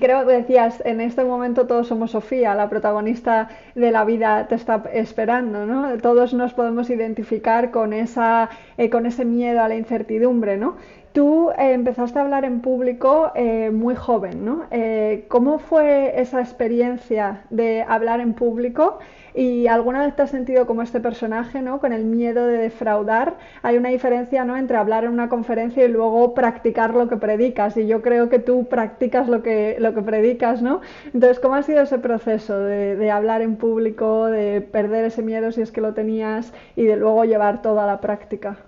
creo 0.00 0.26
que 0.26 0.34
decías, 0.34 0.82
en 0.84 1.00
este 1.00 1.24
momento 1.24 1.66
todos 1.66 1.88
somos 1.88 2.10
Sofía, 2.10 2.54
la 2.54 2.68
protagonista 2.68 3.48
de 3.74 3.90
la 3.90 4.04
vida 4.04 4.46
te 4.46 4.54
está 4.54 4.84
esperando, 4.92 5.66
¿no? 5.66 5.96
Todos 5.98 6.32
nos 6.34 6.52
podemos 6.52 6.90
identificar 6.90 7.70
con, 7.70 7.92
esa, 7.92 8.50
eh, 8.76 8.90
con 8.90 9.06
ese 9.06 9.24
miedo 9.24 9.62
a 9.62 9.68
la 9.68 9.76
incertidumbre, 9.76 10.58
¿no? 10.58 10.76
Tú 11.18 11.50
eh, 11.50 11.72
empezaste 11.72 12.20
a 12.20 12.22
hablar 12.22 12.44
en 12.44 12.60
público 12.60 13.32
eh, 13.34 13.72
muy 13.72 13.96
joven, 13.96 14.44
¿no? 14.44 14.66
Eh, 14.70 15.24
¿Cómo 15.26 15.58
fue 15.58 16.20
esa 16.20 16.40
experiencia 16.40 17.42
de 17.50 17.82
hablar 17.82 18.20
en 18.20 18.34
público? 18.34 19.00
¿Y 19.34 19.66
alguna 19.66 20.04
vez 20.04 20.14
te 20.14 20.22
has 20.22 20.30
sentido 20.30 20.64
como 20.64 20.80
este 20.82 21.00
personaje, 21.00 21.60
¿no? 21.60 21.80
Con 21.80 21.92
el 21.92 22.04
miedo 22.04 22.46
de 22.46 22.58
defraudar. 22.58 23.36
Hay 23.62 23.76
una 23.76 23.88
diferencia, 23.88 24.44
¿no? 24.44 24.56
Entre 24.56 24.76
hablar 24.76 25.02
en 25.02 25.10
una 25.10 25.28
conferencia 25.28 25.84
y 25.84 25.88
luego 25.88 26.34
practicar 26.34 26.94
lo 26.94 27.08
que 27.08 27.16
predicas. 27.16 27.76
Y 27.76 27.88
yo 27.88 28.00
creo 28.00 28.28
que 28.28 28.38
tú 28.38 28.68
practicas 28.68 29.28
lo 29.28 29.42
que, 29.42 29.74
lo 29.80 29.94
que 29.94 30.02
predicas, 30.02 30.62
¿no? 30.62 30.82
Entonces, 31.06 31.40
¿cómo 31.40 31.56
ha 31.56 31.64
sido 31.64 31.82
ese 31.82 31.98
proceso 31.98 32.60
de, 32.60 32.94
de 32.94 33.10
hablar 33.10 33.42
en 33.42 33.56
público, 33.56 34.26
de 34.26 34.60
perder 34.60 35.06
ese 35.06 35.22
miedo 35.22 35.50
si 35.50 35.62
es 35.62 35.72
que 35.72 35.80
lo 35.80 35.94
tenías 35.94 36.52
y 36.76 36.84
de 36.84 36.94
luego 36.96 37.24
llevar 37.24 37.60
todo 37.60 37.80
a 37.80 37.86
la 37.86 38.00
práctica? 38.00 38.67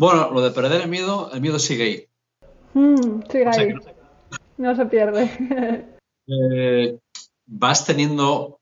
Bueno, 0.00 0.30
lo 0.32 0.40
de 0.40 0.50
perder 0.50 0.80
el 0.80 0.88
miedo, 0.88 1.30
el 1.30 1.42
miedo 1.42 1.58
sigue 1.58 1.82
ahí. 1.84 2.06
Mm, 2.72 3.20
sigue 3.30 3.46
ahí. 3.46 3.74
no, 4.56 4.74
se 4.74 4.86
pierde. 4.86 5.30
Eh, 6.32 6.96
vas 7.46 7.84
teniendo 7.84 8.60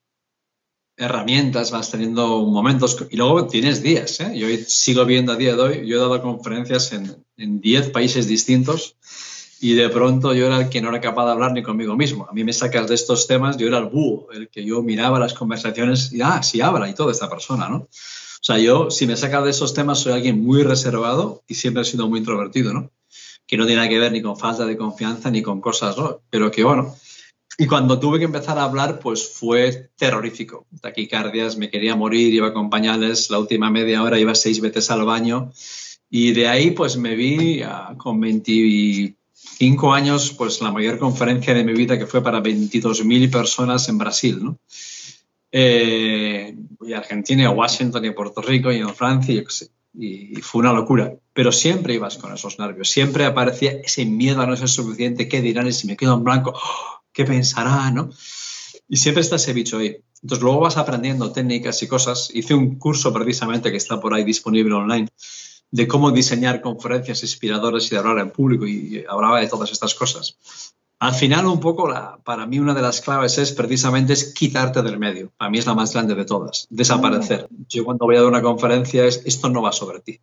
herramientas, 0.97 1.71
vas 1.71 1.91
teniendo 1.91 2.47
momentos 2.47 2.97
y 3.11 3.17
luego 3.19 3.47
tienes 3.47 3.83
días. 3.83 4.21
¿eh? 4.21 4.39
Yo 4.39 4.47
sigo 4.67 5.05
viendo 5.05 5.33
a 5.33 5.37
día 5.37 5.55
de 5.55 5.61
hoy, 5.61 5.87
yo 5.87 5.97
he 5.97 6.01
dado 6.01 6.23
conferencias 6.23 6.93
en 6.93 7.61
10 7.61 7.91
países 7.91 8.27
distintos 8.27 8.97
y 9.61 9.75
de 9.75 9.89
pronto 9.89 10.35
yo 10.35 10.47
era 10.47 10.61
el 10.61 10.69
que 10.69 10.81
no 10.81 10.89
era 10.89 11.01
capaz 11.01 11.27
de 11.27 11.33
hablar 11.33 11.53
ni 11.53 11.63
conmigo 11.63 11.97
mismo. 11.97 12.27
A 12.29 12.33
mí 12.33 12.45
me 12.45 12.53
sacas 12.53 12.89
de 12.89 12.95
estos 12.95 13.27
temas, 13.27 13.57
yo 13.57 13.67
era 13.67 13.79
el 13.79 13.87
búho, 13.87 14.31
el 14.33 14.49
que 14.49 14.65
yo 14.65 14.83
miraba 14.83 15.19
las 15.19 15.35
conversaciones 15.35 16.13
y, 16.13 16.23
ah, 16.23 16.43
sí 16.43 16.61
habla 16.61 16.89
y 16.89 16.95
todo 16.95 17.11
esta 17.11 17.29
persona, 17.29 17.69
¿no? 17.69 17.89
O 18.41 18.45
sea, 18.45 18.59
yo, 18.59 18.91
si 18.91 19.07
me 19.07 19.17
saca 19.17 19.43
de 19.43 19.51
esos 19.51 19.75
temas, 19.75 19.99
soy 19.99 20.13
alguien 20.13 20.43
muy 20.43 20.63
reservado 20.63 21.43
y 21.49 21.55
siempre 21.55 21.83
he 21.83 21.85
sido 21.85 22.09
muy 22.09 22.21
introvertido, 22.21 22.73
¿no? 22.73 22.91
Que 23.47 23.57
no 23.57 23.67
tiene 23.67 23.81
nada 23.81 23.89
que 23.89 23.99
ver 23.99 24.13
ni 24.13 24.23
con 24.23 24.39
falta 24.39 24.65
de 24.65 24.77
confianza 24.77 25.31
ni 25.31 25.43
con 25.43 25.61
cosas, 25.61 25.97
¿no? 25.99 26.21
Pero 26.31 26.51
que 26.51 26.63
bueno. 26.65 26.95
Y 27.61 27.67
cuando 27.67 27.99
tuve 27.99 28.21
que 28.21 28.27
empezar 28.27 28.57
a 28.59 28.63
hablar, 28.63 29.01
pues 29.01 29.29
fue 29.29 29.91
terrorífico. 29.97 30.67
Taquicardias, 30.81 31.57
me 31.57 31.69
quería 31.69 31.97
morir, 31.97 32.33
iba 32.33 32.53
con 32.53 32.71
pañales, 32.71 33.31
la 33.31 33.41
última 33.41 33.69
media 33.69 34.03
hora 34.05 34.19
iba 34.19 34.35
seis 34.37 34.61
veces 34.61 34.91
al 34.93 35.05
baño. 35.05 35.53
Y 36.09 36.33
de 36.33 36.47
ahí, 36.47 36.71
pues 36.71 36.97
me 36.97 37.17
vi 37.17 37.61
con 37.97 38.21
25 38.21 39.93
años, 39.93 40.33
pues 40.39 40.61
la 40.61 40.71
mayor 40.71 40.99
conferencia 40.99 41.53
de 41.53 41.65
mi 41.65 41.73
vida, 41.73 41.99
que 41.99 42.07
fue 42.07 42.23
para 42.23 42.41
22.000 42.41 43.31
personas 43.31 43.89
en 43.89 43.99
Brasil, 43.99 44.39
¿no? 44.41 44.59
Eh, 45.51 46.57
y 46.81 46.93
Argentina, 46.93 47.45
y 47.45 47.47
Washington, 47.47 48.05
y 48.05 48.11
Puerto 48.11 48.43
Rico, 48.43 48.71
y 48.73 48.79
en 48.79 48.95
Francia, 48.95 49.43
y, 49.95 50.35
fue 50.37 50.61
una 50.61 50.73
locura. 50.73 51.15
Pero 51.33 51.53
siempre 51.53 51.95
ibas 51.95 52.19
con 52.19 52.33
esos 52.33 52.59
nervios, 52.59 52.91
siempre 52.91 53.25
aparecía 53.25 53.73
ese 53.73 54.05
miedo 54.05 54.41
a 54.41 54.47
no 54.47 54.57
ser 54.57 54.69
suficiente, 54.69 55.29
¿qué 55.29 55.41
dirán? 55.41 55.67
Y 55.67 55.73
si 55.73 55.87
me 55.87 55.97
quedo 55.97 56.15
en 56.15 56.25
blanco, 56.25 56.59
¿qué 57.13 57.25
pensará? 57.25 57.91
¿no? 57.91 58.11
Y 58.89 58.97
siempre 58.97 59.23
está 59.23 59.37
ese 59.37 59.53
bicho 59.53 59.79
ahí. 59.79 59.97
Entonces 60.23 60.43
luego 60.43 60.61
vas 60.61 60.77
aprendiendo 60.77 61.31
técnicas 61.33 61.83
y 61.83 61.89
cosas. 61.89 62.31
Hice 62.33 62.55
un 62.55 62.79
curso 62.79 63.13
precisamente 63.13 63.71
que 63.71 63.77
está 63.77 64.01
por 64.01 64.15
ahí 64.15 64.25
disponible 64.25 64.75
online 64.75 65.09
de 65.71 65.87
cómo 65.87 66.11
diseñar 66.11 66.61
conferencias 66.61 67.23
inspiradoras 67.23 67.87
y 67.87 67.91
de 67.91 67.99
hablar 67.99 68.19
en 68.19 68.31
público 68.31 68.67
y 68.67 69.05
hablaba 69.09 69.41
de 69.41 69.49
todas 69.49 69.71
estas 69.71 69.95
cosas. 69.95 70.39
Al 71.01 71.15
final, 71.15 71.47
un 71.47 71.61
poco, 71.61 71.89
la, 71.89 72.19
para 72.25 72.45
mí 72.47 72.59
una 72.59 72.75
de 72.75 72.83
las 72.83 73.01
claves 73.01 73.39
es 73.39 73.53
precisamente 73.53 74.15
es 74.15 74.35
quitarte 74.35 74.83
del 74.83 74.99
medio. 74.99 75.33
Para 75.37 75.49
mí 75.49 75.59
es 75.59 75.67
la 75.67 75.75
más 75.75 75.93
grande 75.93 76.17
de 76.17 76.25
todas, 76.25 76.67
desaparecer. 76.71 77.47
Mm. 77.51 77.65
Yo 77.69 77.85
cuando 77.85 78.05
voy 78.05 78.17
a 78.17 78.21
dar 78.21 78.29
una 78.29 78.43
conferencia 78.43 79.05
es, 79.05 79.23
esto 79.25 79.49
no 79.49 79.63
va 79.63 79.71
sobre 79.71 80.01
ti. 80.01 80.21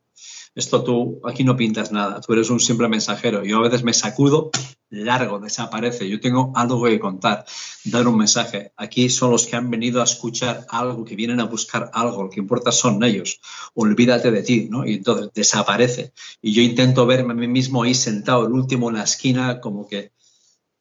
Esto 0.54 0.84
tú, 0.84 1.22
aquí 1.26 1.44
no 1.44 1.56
pintas 1.58 1.92
nada, 1.92 2.22
tú 2.22 2.32
eres 2.34 2.50
un 2.50 2.60
simple 2.60 2.88
mensajero. 2.90 3.44
Yo 3.44 3.58
a 3.58 3.62
veces 3.62 3.84
me 3.84 3.94
sacudo, 3.94 4.52
largo, 4.90 5.40
desaparece. 5.40 6.10
Yo 6.10 6.20
tengo 6.20 6.52
algo 6.56 6.84
que 6.84 7.00
contar, 7.00 7.46
dar 7.86 8.08
un 8.08 8.18
mensaje. 8.18 8.72
Aquí 8.78 9.10
son 9.10 9.32
los 9.32 9.48
que 9.48 9.56
han 9.56 9.70
venido 9.70 10.02
a 10.02 10.06
escuchar 10.06 10.66
algo, 10.70 11.04
que 11.04 11.16
vienen 11.16 11.40
a 11.42 11.46
buscar 11.46 11.90
algo, 11.94 12.24
lo 12.24 12.30
que 12.30 12.40
importa 12.40 12.72
son 12.72 13.04
ellos. 13.04 13.40
Olvídate 13.74 14.32
de 14.32 14.44
ti, 14.44 14.68
¿no? 14.70 14.86
Y 14.86 14.96
entonces 14.96 15.30
desaparece. 15.34 16.14
Y 16.42 16.54
yo 16.54 16.62
intento 16.62 17.06
verme 17.06 17.34
a 17.34 17.36
mí 17.36 17.48
mismo 17.48 17.84
ahí 17.84 17.94
sentado, 17.94 18.46
el 18.46 18.54
último 18.54 18.90
en 18.90 18.96
la 18.96 19.04
esquina, 19.04 19.60
como 19.60 19.88
que 19.88 20.12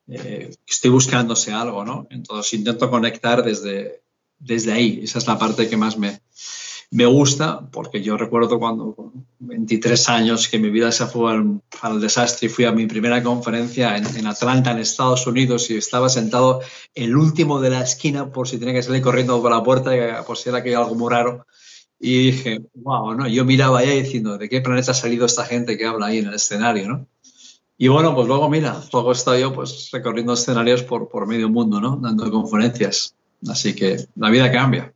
eh, 0.09 0.55
estoy 0.67 0.91
buscándose 0.91 1.53
algo, 1.53 1.85
¿no? 1.85 2.07
Entonces 2.11 2.55
intento 2.55 2.91
conectar 2.91 3.43
desde, 3.43 4.03
desde 4.39 4.73
ahí. 4.73 5.01
Esa 5.03 5.19
es 5.19 5.27
la 5.27 5.39
parte 5.39 5.69
que 5.69 5.77
más 5.77 5.97
me, 5.97 6.21
me 6.91 7.07
gusta, 7.07 7.61
porque 7.73 8.03
yo 8.03 8.17
recuerdo 8.17 8.59
cuando 8.59 8.95
con 8.95 9.27
23 9.41 10.09
años 10.11 10.49
que 10.49 10.59
mi 10.59 10.71
vida 10.71 10.93
se 10.93 11.07
fue 11.07 11.33
al, 11.83 12.01
desastre 12.01 12.47
y 12.47 12.51
fui 12.51 12.65
a 12.67 12.73
mi 12.73 12.87
primera 12.87 13.23
conferencia 13.23 13.97
en, 13.97 14.27
Atlanta, 14.27 14.71
en 14.71 14.79
Estados 14.79 15.27
Unidos, 15.27 15.71
y 15.71 15.77
estaba 15.77 16.09
sentado 16.09 16.61
el 16.95 17.17
último 17.17 17.61
de 17.61 17.71
la 17.71 17.83
esquina 17.83 18.31
por 18.31 18.47
si 18.47 18.59
tenía 18.59 18.75
que 18.75 18.83
salir 18.83 19.03
corriendo 19.03 19.41
por 19.41 19.51
la 19.51 19.63
puerta, 19.63 20.25
por 20.27 20.37
si 20.37 20.51
era 20.51 20.63
que 20.63 20.77
algo 20.77 20.95
muy 20.95 21.11
raro. 21.11 21.47
Y 21.99 22.31
dije, 22.31 22.61
wow, 22.75 23.15
¿no? 23.15 23.27
Yo 23.27 23.45
miraba 23.45 23.79
allá 23.79 23.93
diciendo, 23.93 24.37
¿de 24.37 24.49
qué 24.49 24.61
planeta 24.61 24.91
ha 24.91 24.95
salido 24.95 25.27
esta 25.27 25.45
gente 25.45 25.79
que 25.79 25.87
habla 25.87 26.07
ahí 26.07 26.19
en 26.19 26.27
el 26.27 26.35
escenario, 26.35 26.89
¿no? 26.89 27.09
Y 27.77 27.89
bueno, 27.89 28.15
pues 28.15 28.29
luego 28.29 28.49
mira, 28.49 28.77
luego 28.93 29.11
he 29.11 29.15
estado 29.15 29.39
yo 29.39 29.53
pues 29.53 29.91
recorriendo 29.93 30.35
escenarios 30.35 30.83
por, 30.83 31.09
por 31.09 31.27
medio 31.27 31.49
mundo, 31.49 31.81
¿no? 31.81 31.97
Dando 31.97 32.31
conferencias. 32.31 33.15
Así 33.49 33.75
que 33.75 33.97
la 34.17 34.31
vida 34.31 34.51
cambia. 34.51 34.93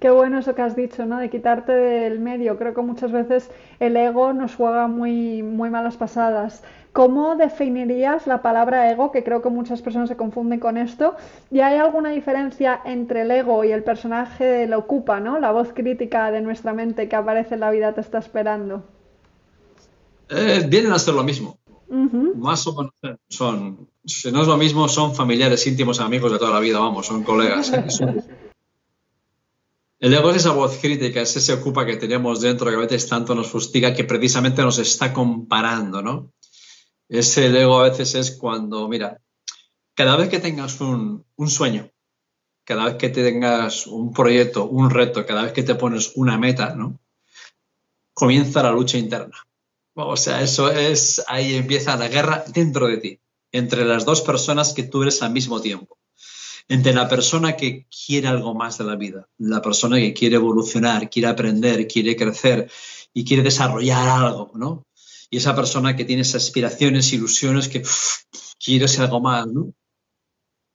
Qué 0.00 0.10
bueno 0.10 0.40
eso 0.40 0.56
que 0.56 0.62
has 0.62 0.74
dicho, 0.74 1.06
¿no? 1.06 1.18
De 1.18 1.30
quitarte 1.30 1.70
del 1.70 2.18
medio. 2.18 2.58
Creo 2.58 2.74
que 2.74 2.82
muchas 2.82 3.12
veces 3.12 3.48
el 3.78 3.96
ego 3.96 4.32
nos 4.32 4.56
juega 4.56 4.88
muy, 4.88 5.44
muy 5.44 5.70
malas 5.70 5.96
pasadas. 5.96 6.64
¿Cómo 6.92 7.36
definirías 7.36 8.26
la 8.26 8.42
palabra 8.42 8.90
ego? 8.90 9.12
Que 9.12 9.22
creo 9.22 9.42
que 9.42 9.48
muchas 9.48 9.80
personas 9.80 10.08
se 10.08 10.16
confunden 10.16 10.58
con 10.58 10.76
esto. 10.76 11.14
¿Y 11.52 11.60
hay 11.60 11.78
alguna 11.78 12.10
diferencia 12.10 12.80
entre 12.84 13.22
el 13.22 13.30
ego 13.30 13.62
y 13.62 13.70
el 13.70 13.84
personaje 13.84 14.44
de 14.44 14.66
lo 14.66 14.80
ocupa, 14.80 15.20
¿no? 15.20 15.38
La 15.38 15.52
voz 15.52 15.72
crítica 15.72 16.32
de 16.32 16.40
nuestra 16.40 16.72
mente 16.72 17.08
que 17.08 17.14
aparece 17.14 17.54
en 17.54 17.60
la 17.60 17.70
vida 17.70 17.94
te 17.94 18.00
está 18.00 18.18
esperando. 18.18 18.82
Eh, 20.28 20.66
vienen 20.68 20.90
a 20.90 20.98
ser 20.98 21.14
lo 21.14 21.22
mismo. 21.22 21.58
Más 21.92 22.66
o 22.66 22.74
menos 22.74 23.18
son, 23.28 23.86
si 24.02 24.32
no 24.32 24.40
es 24.40 24.48
lo 24.48 24.56
mismo, 24.56 24.88
son 24.88 25.14
familiares, 25.14 25.66
íntimos, 25.66 26.00
amigos 26.00 26.32
de 26.32 26.38
toda 26.38 26.50
la 26.50 26.60
vida, 26.60 26.78
vamos, 26.78 27.06
son 27.06 27.22
colegas. 27.22 27.70
¿eh? 27.70 27.84
El 30.00 30.14
ego 30.14 30.30
es 30.30 30.38
esa 30.38 30.52
voz 30.52 30.78
crítica, 30.78 31.20
es 31.20 31.36
ese 31.36 31.52
ocupa 31.52 31.84
que 31.84 31.96
tenemos 31.96 32.40
dentro 32.40 32.70
que 32.70 32.76
a 32.76 32.78
veces 32.78 33.06
tanto 33.08 33.34
nos 33.34 33.48
fustiga 33.48 33.94
que 33.94 34.04
precisamente 34.04 34.62
nos 34.62 34.78
está 34.78 35.12
comparando, 35.12 36.02
¿no? 36.02 36.32
Ese 37.10 37.46
ego 37.46 37.80
a 37.80 37.90
veces 37.90 38.14
es 38.14 38.30
cuando, 38.32 38.88
mira, 38.88 39.20
cada 39.94 40.16
vez 40.16 40.30
que 40.30 40.40
tengas 40.40 40.80
un, 40.80 41.24
un 41.36 41.50
sueño, 41.50 41.90
cada 42.64 42.86
vez 42.86 42.94
que 42.96 43.10
tengas 43.10 43.86
un 43.86 44.14
proyecto, 44.14 44.64
un 44.64 44.88
reto, 44.88 45.26
cada 45.26 45.42
vez 45.42 45.52
que 45.52 45.62
te 45.62 45.74
pones 45.74 46.12
una 46.16 46.38
meta, 46.38 46.74
¿no? 46.74 46.98
Comienza 48.14 48.62
la 48.62 48.72
lucha 48.72 48.96
interna 48.96 49.36
o 49.94 50.16
sea, 50.16 50.42
eso 50.42 50.70
es, 50.70 51.22
ahí 51.28 51.54
empieza 51.54 51.96
la 51.96 52.08
guerra 52.08 52.44
dentro 52.52 52.86
de 52.86 52.96
ti, 52.98 53.20
entre 53.50 53.84
las 53.84 54.04
dos 54.04 54.22
personas 54.22 54.72
que 54.72 54.84
tú 54.84 55.02
eres 55.02 55.22
al 55.22 55.32
mismo 55.32 55.60
tiempo. 55.60 55.98
Entre 56.68 56.94
la 56.94 57.08
persona 57.08 57.56
que 57.56 57.86
quiere 57.88 58.28
algo 58.28 58.54
más 58.54 58.78
de 58.78 58.84
la 58.84 58.96
vida, 58.96 59.28
la 59.38 59.60
persona 59.60 59.96
que 59.96 60.14
quiere 60.14 60.36
evolucionar, 60.36 61.10
quiere 61.10 61.28
aprender, 61.28 61.86
quiere 61.88 62.16
crecer 62.16 62.70
y 63.12 63.24
quiere 63.24 63.42
desarrollar 63.42 64.08
algo, 64.08 64.52
¿no? 64.54 64.86
Y 65.28 65.38
esa 65.38 65.56
persona 65.56 65.96
que 65.96 66.04
tiene 66.04 66.22
aspiraciones, 66.22 67.12
ilusiones, 67.12 67.68
que 67.68 67.82
quiere 68.64 68.86
ser 68.86 69.04
algo 69.04 69.20
más, 69.20 69.46
¿no? 69.46 69.74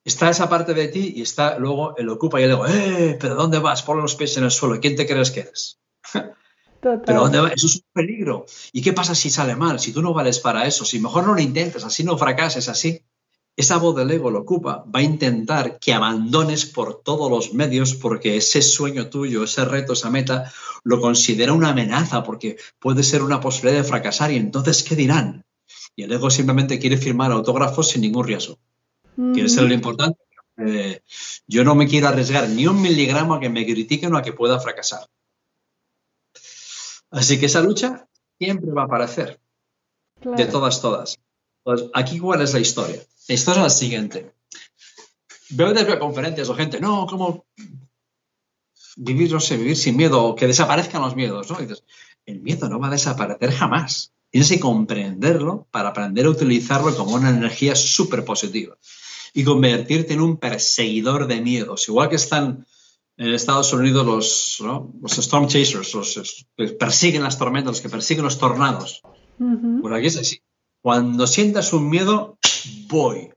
Está 0.03 0.30
esa 0.30 0.49
parte 0.49 0.74
de 0.74 0.88
ti 0.88 1.13
y 1.18 1.22
está 1.22 1.57
luego 1.57 1.95
el 1.97 2.09
ocupa 2.09 2.39
y 2.39 2.43
el 2.43 2.51
ego, 2.51 2.68
¡eh! 2.68 3.18
¿Pero 3.20 3.36
dónde 3.36 3.59
vas? 3.59 3.84
Pon 3.84 4.01
los 4.01 4.15
pies 4.15 4.38
en 4.38 4.45
el 4.45 4.51
suelo. 4.51 4.80
¿Quién 4.80 4.95
te 4.95 5.05
crees 5.05 5.32
que 5.32 5.41
eres? 5.41 5.80
Pero 6.82 7.21
¿dónde 7.21 7.39
va? 7.39 7.49
Eso 7.49 7.67
es 7.67 7.75
un 7.75 7.82
peligro. 7.93 8.45
¿Y 8.71 8.82
qué 8.82 8.93
pasa 8.93 9.15
si 9.15 9.30
sale 9.30 9.55
mal? 9.55 9.80
Si 9.80 9.91
tú 9.91 10.01
no 10.01 10.13
vales 10.13 10.39
para 10.39 10.65
eso, 10.65 10.86
si 10.86 10.99
mejor 10.99 11.25
no 11.25 11.34
lo 11.34 11.41
intentes, 11.41 11.84
así 11.84 12.03
no 12.03 12.17
fracases, 12.17 12.69
así. 12.69 13.01
Esa 13.55 13.78
voz 13.78 13.95
del 13.95 14.11
ego 14.11 14.30
lo 14.30 14.41
ocupa, 14.41 14.86
va 14.86 14.99
a 14.99 15.03
intentar 15.03 15.80
que 15.80 15.91
abandones 15.91 16.67
por 16.67 17.01
todos 17.01 17.32
los 17.32 17.55
medios 17.55 17.95
porque 17.95 18.38
ese 18.38 18.61
sueño 18.61 19.09
tuyo, 19.09 19.43
ese 19.43 19.65
reto, 19.65 19.93
esa 19.93 20.11
meta, 20.11 20.51
lo 20.84 21.01
considera 21.01 21.53
una 21.53 21.69
amenaza 21.69 22.23
porque 22.23 22.57
puede 22.78 23.01
ser 23.01 23.23
una 23.23 23.41
posibilidad 23.41 23.82
de 23.82 23.88
fracasar 23.88 24.32
y 24.32 24.36
entonces, 24.36 24.84
¿qué 24.84 24.95
dirán? 24.95 25.43
Y 25.95 26.03
el 26.03 26.11
ego 26.11 26.30
simplemente 26.30 26.78
quiere 26.78 26.97
firmar 26.97 27.32
autógrafos 27.32 27.89
sin 27.89 28.01
ningún 28.01 28.28
riesgo. 28.28 28.59
Quiere 29.15 29.49
ser 29.49 29.63
lo 29.63 29.73
importante. 29.73 30.19
Eh, 30.57 31.01
yo 31.47 31.63
no 31.63 31.73
me 31.73 31.88
quiero 31.88 32.07
arriesgar 32.07 32.47
ni 32.49 32.67
un 32.67 32.80
miligramo 32.80 33.34
a 33.34 33.39
que 33.39 33.49
me 33.49 33.65
critiquen 33.65 34.13
o 34.13 34.17
a 34.17 34.21
que 34.21 34.34
pueda 34.34 34.59
fracasar. 34.59 35.07
Así 37.10 37.39
que 37.39 37.45
esa 37.45 37.62
lucha 37.62 38.08
siempre 38.38 38.72
va 38.72 38.84
a 38.84 38.86
aparecer. 38.86 39.39
De 40.22 40.45
todas, 40.45 40.82
todas. 40.82 41.20
Pues 41.64 41.86
aquí, 41.93 42.20
¿cuál 42.20 42.41
es 42.41 42.53
la 42.53 42.60
historia? 42.60 43.01
La 43.28 43.36
historia 43.36 43.60
es 43.62 43.64
la 43.66 43.70
siguiente. 43.70 44.32
Veo 45.49 45.74
desde 45.74 45.99
conferencias 45.99 46.49
o 46.49 46.55
gente, 46.55 46.80
no, 46.80 47.08
¿cómo 47.08 47.45
vivir, 48.97 49.32
no 49.32 49.39
sé, 49.39 49.58
vivir 49.58 49.78
sin 49.78 49.95
miedo 49.95 50.24
o 50.24 50.36
que 50.36 50.47
desaparezcan 50.47 51.01
los 51.01 51.16
miedos? 51.16 51.49
¿no? 51.49 51.58
dices, 51.58 51.84
el 52.26 52.41
miedo 52.41 52.68
no 52.68 52.80
va 52.80 52.88
a 52.88 52.91
desaparecer 52.91 53.51
jamás. 53.51 54.12
Tienes 54.30 54.49
que 54.49 54.60
comprenderlo 54.60 55.68
para 55.72 55.89
aprender 55.89 56.26
a 56.26 56.30
utilizarlo 56.30 56.95
como 56.95 57.16
una 57.16 57.30
energía 57.30 57.76
súper 57.76 58.26
positiva 58.26 58.78
y 59.34 59.43
convertirte 59.43 60.14
en 60.14 60.22
un 60.22 60.38
perseguidor 60.38 61.28
de 61.28 61.41
miedos. 61.41 61.88
Igual 61.88 62.10
que 62.10 62.16
están 62.16 62.66
en 63.18 63.34
Estados 63.34 63.74
Unidos 63.74 64.05
los, 64.05 64.63
los 65.01 65.18
storm 65.18 65.47
chasers, 65.47 65.93
los 65.93 66.45
que 66.55 66.68
persiguen 66.68 67.24
las 67.24 67.38
tormentas, 67.38 67.74
los 67.74 67.82
que 67.82 67.89
persiguen 67.89 68.24
los 68.24 68.38
tornados. 68.38 69.01
Por 69.82 69.93
aquí 69.93 70.07
es 70.07 70.18
así. 70.18 70.41
Cuando 70.82 71.26
sientas 71.26 71.74
un 71.74 71.89
miedo, 71.89 72.38
voy. 72.88 73.32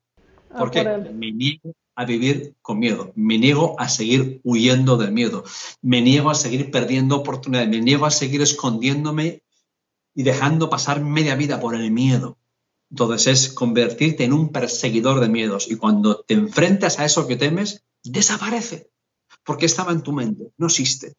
¿Por 0.57 0.70
qué? 0.70 0.85
Me 0.85 1.33
niego 1.33 1.74
a 1.95 2.05
vivir 2.05 2.55
con 2.61 2.78
miedo. 2.78 3.12
Me 3.14 3.39
niego 3.39 3.74
a 3.78 3.89
seguir 3.89 4.41
huyendo 4.45 4.99
del 4.99 5.12
miedo. 5.12 5.45
Me 5.81 6.03
niego 6.03 6.31
a 6.31 6.35
seguir 6.35 6.70
perdiendo 6.70 7.16
oportunidades. 7.16 7.70
Me 7.70 7.81
niego 7.81 8.05
a 8.05 8.11
seguir 8.11 8.43
escondiéndome 8.43 9.43
y 10.14 10.22
dejando 10.22 10.68
pasar 10.68 11.03
media 11.03 11.37
vida 11.37 11.59
por 11.59 11.74
el 11.74 11.91
miedo. 11.91 12.37
Entonces 12.91 13.26
es 13.26 13.53
convertirte 13.53 14.24
en 14.24 14.35
un 14.35 14.51
perseguidor 14.51 15.20
de 15.20 15.28
miedos. 15.28 15.70
Y 15.70 15.76
cuando 15.76 16.22
te 16.22 16.35
enfrentas 16.35 16.99
a 16.99 17.07
eso 17.07 17.26
que 17.26 17.37
temes, 17.37 17.85
desaparece 18.03 18.91
porque 19.51 19.66
estaba 19.66 19.90
en 19.90 20.03
tu 20.03 20.12
mente, 20.12 20.53
no 20.59 20.68
existe. 20.68 21.14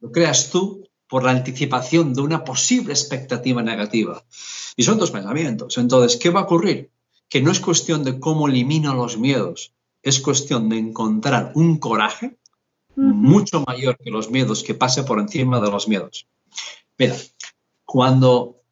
Lo 0.00 0.10
creas 0.10 0.48
tú 0.48 0.88
por 1.06 1.22
la 1.22 1.32
anticipación 1.32 2.14
de 2.14 2.22
una 2.22 2.44
posible 2.44 2.94
expectativa 2.94 3.62
negativa. 3.62 4.24
Y 4.74 4.84
son 4.84 4.98
tus 4.98 5.10
pensamientos. 5.10 5.76
Entonces, 5.76 6.18
¿qué 6.18 6.30
va 6.30 6.40
a 6.40 6.44
ocurrir? 6.44 6.90
Que 7.28 7.42
no 7.42 7.50
es 7.50 7.60
cuestión 7.60 8.04
de 8.04 8.18
cómo 8.18 8.48
elimino 8.48 8.94
los 8.94 9.18
miedos, 9.18 9.74
es 10.02 10.20
cuestión 10.20 10.70
de 10.70 10.78
encontrar 10.78 11.52
un 11.54 11.76
coraje 11.76 12.38
mucho 12.96 13.62
mayor 13.66 13.98
que 13.98 14.10
los 14.10 14.30
miedos 14.30 14.62
que 14.62 14.72
pase 14.72 15.02
por 15.02 15.20
encima 15.20 15.60
de 15.60 15.70
los 15.70 15.88
miedos. 15.88 16.26
Mira, 16.96 17.16
cuando 17.84 18.62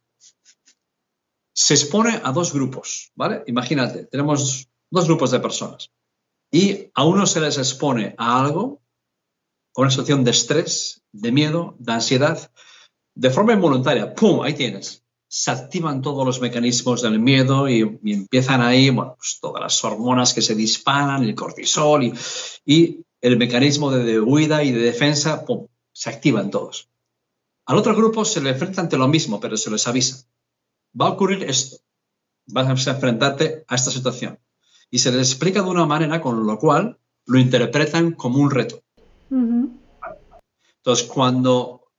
se 1.53 1.75
expone 1.75 2.19
a 2.25 2.33
dos 2.33 2.55
grupos, 2.55 3.13
¿vale? 3.15 3.45
Imagínate, 3.47 4.07
tenemos 4.07 4.71
dos 4.91 5.05
grupos 5.05 5.33
de 5.33 5.41
personas 5.41 5.91
y 6.51 6.91
a 6.95 7.05
uno 7.05 7.27
se 7.27 7.41
les 7.41 7.59
expone 7.59 8.15
a 8.19 8.41
algo, 8.41 8.83
a 9.77 9.83
una 9.83 9.91
situación 9.91 10.25
de 10.25 10.33
estrés, 10.33 11.03
de 11.13 11.33
miedo, 11.33 11.77
de 11.79 11.93
ansiedad, 11.93 12.51
de 13.15 13.31
forma 13.31 13.53
involuntaria, 13.53 14.15
¡pum! 14.15 14.43
Ahí 14.43 14.55
tienes. 14.55 15.05
Se 15.29 15.53
activan 15.53 16.03
todos 16.03 16.27
los 16.27 16.41
mecanismos 16.41 17.03
del 17.03 17.21
miedo 17.21 17.69
y, 17.69 18.01
empiezan 18.05 18.63
ahí, 18.63 18.91
pues 18.91 19.39
todas 19.41 19.63
las 19.63 19.85
hormonas 19.85 20.35
que 20.35 20.43
se 20.43 20.57
disparan, 20.57 21.23
el 21.23 21.37
cortisol 21.37 22.03
y, 22.03 22.15
y 22.65 23.05
el 23.21 23.37
mecanismo 23.37 23.93
de, 23.93 24.03
de, 24.03 24.21
huida 24.21 24.65
y 24.65 24.73
de 24.73 24.81
defensa, 24.81 25.45
¡pum! 25.45 25.69
Se 25.93 26.11
activan 26.11 26.51
todos. 26.51 26.89
Al 27.67 27.77
otro 27.77 27.95
grupo 27.95 28.25
se 28.25 28.41
le 28.41 28.51
enfrenta 28.51 28.81
ante 28.81 28.97
lo 28.97 29.07
mismo, 29.07 29.39
pero 29.39 29.57
se 29.57 29.71
les 29.71 29.87
avisa. 29.87 30.27
Va 31.01 31.07
a 31.07 31.11
ocurrir 31.11 31.45
esto. 31.45 31.77
Vas 32.47 32.87
a 32.89 32.91
enfrentarte 32.91 33.65
a 33.69 33.77
esta 33.77 33.93
situación 33.93 34.41
y 34.91 34.99
se 34.99 35.13
les 35.13 35.31
explica 35.31 35.63
de 35.63 35.71
una 35.71 35.87
manera 35.87 36.21
con 36.21 36.47
lo 36.47 36.59
cual 36.59 36.99
lo 37.27 37.39
interpretan 37.39 38.13
como 38.13 38.39
un 38.39 38.51
reto. 38.51 38.83
Entonces, 39.31 41.07
cuando 41.07 41.93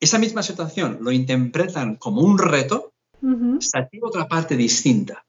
esa 0.00 0.18
misma 0.18 0.42
situación 0.42 0.98
lo 1.00 1.10
interpretan 1.10 1.96
como 1.96 2.20
un 2.20 2.38
reto, 2.38 2.92
se 3.60 3.78
activa 3.78 4.08
otra 4.08 4.28
parte 4.28 4.56
distinta 4.56 5.24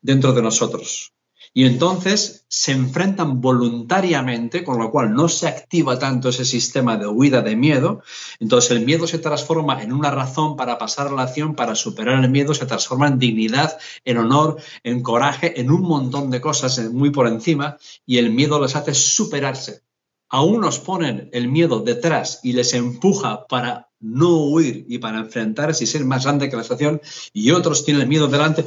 dentro 0.00 0.32
de 0.32 0.42
nosotros. 0.42 1.13
Y 1.56 1.66
entonces 1.66 2.46
se 2.48 2.72
enfrentan 2.72 3.40
voluntariamente, 3.40 4.64
con 4.64 4.76
lo 4.78 4.90
cual 4.90 5.14
no 5.14 5.28
se 5.28 5.46
activa 5.46 6.00
tanto 6.00 6.30
ese 6.30 6.44
sistema 6.44 6.96
de 6.96 7.06
huida 7.06 7.42
de 7.42 7.54
miedo. 7.54 8.02
Entonces 8.40 8.72
el 8.72 8.84
miedo 8.84 9.06
se 9.06 9.20
transforma 9.20 9.80
en 9.80 9.92
una 9.92 10.10
razón 10.10 10.56
para 10.56 10.78
pasar 10.78 11.06
a 11.06 11.12
la 11.12 11.22
acción, 11.22 11.54
para 11.54 11.76
superar 11.76 12.22
el 12.24 12.28
miedo, 12.28 12.54
se 12.54 12.66
transforma 12.66 13.06
en 13.06 13.20
dignidad, 13.20 13.78
en 14.04 14.18
honor, 14.18 14.56
en 14.82 15.00
coraje, 15.04 15.60
en 15.60 15.70
un 15.70 15.82
montón 15.82 16.28
de 16.32 16.40
cosas 16.40 16.76
muy 16.90 17.10
por 17.10 17.28
encima 17.28 17.78
y 18.04 18.18
el 18.18 18.30
miedo 18.30 18.60
les 18.60 18.74
hace 18.74 18.92
superarse. 18.92 19.82
A 20.30 20.42
unos 20.42 20.80
ponen 20.80 21.28
el 21.32 21.46
miedo 21.46 21.80
detrás 21.80 22.40
y 22.42 22.54
les 22.54 22.74
empuja 22.74 23.46
para 23.46 23.90
no 24.00 24.38
huir 24.46 24.86
y 24.88 24.98
para 24.98 25.20
enfrentarse 25.20 25.84
y 25.84 25.86
ser 25.86 26.04
más 26.04 26.24
grande 26.24 26.50
que 26.50 26.56
la 26.56 26.64
situación 26.64 27.00
y 27.32 27.52
otros 27.52 27.84
tienen 27.84 28.02
el 28.02 28.08
miedo 28.08 28.26
delante 28.26 28.64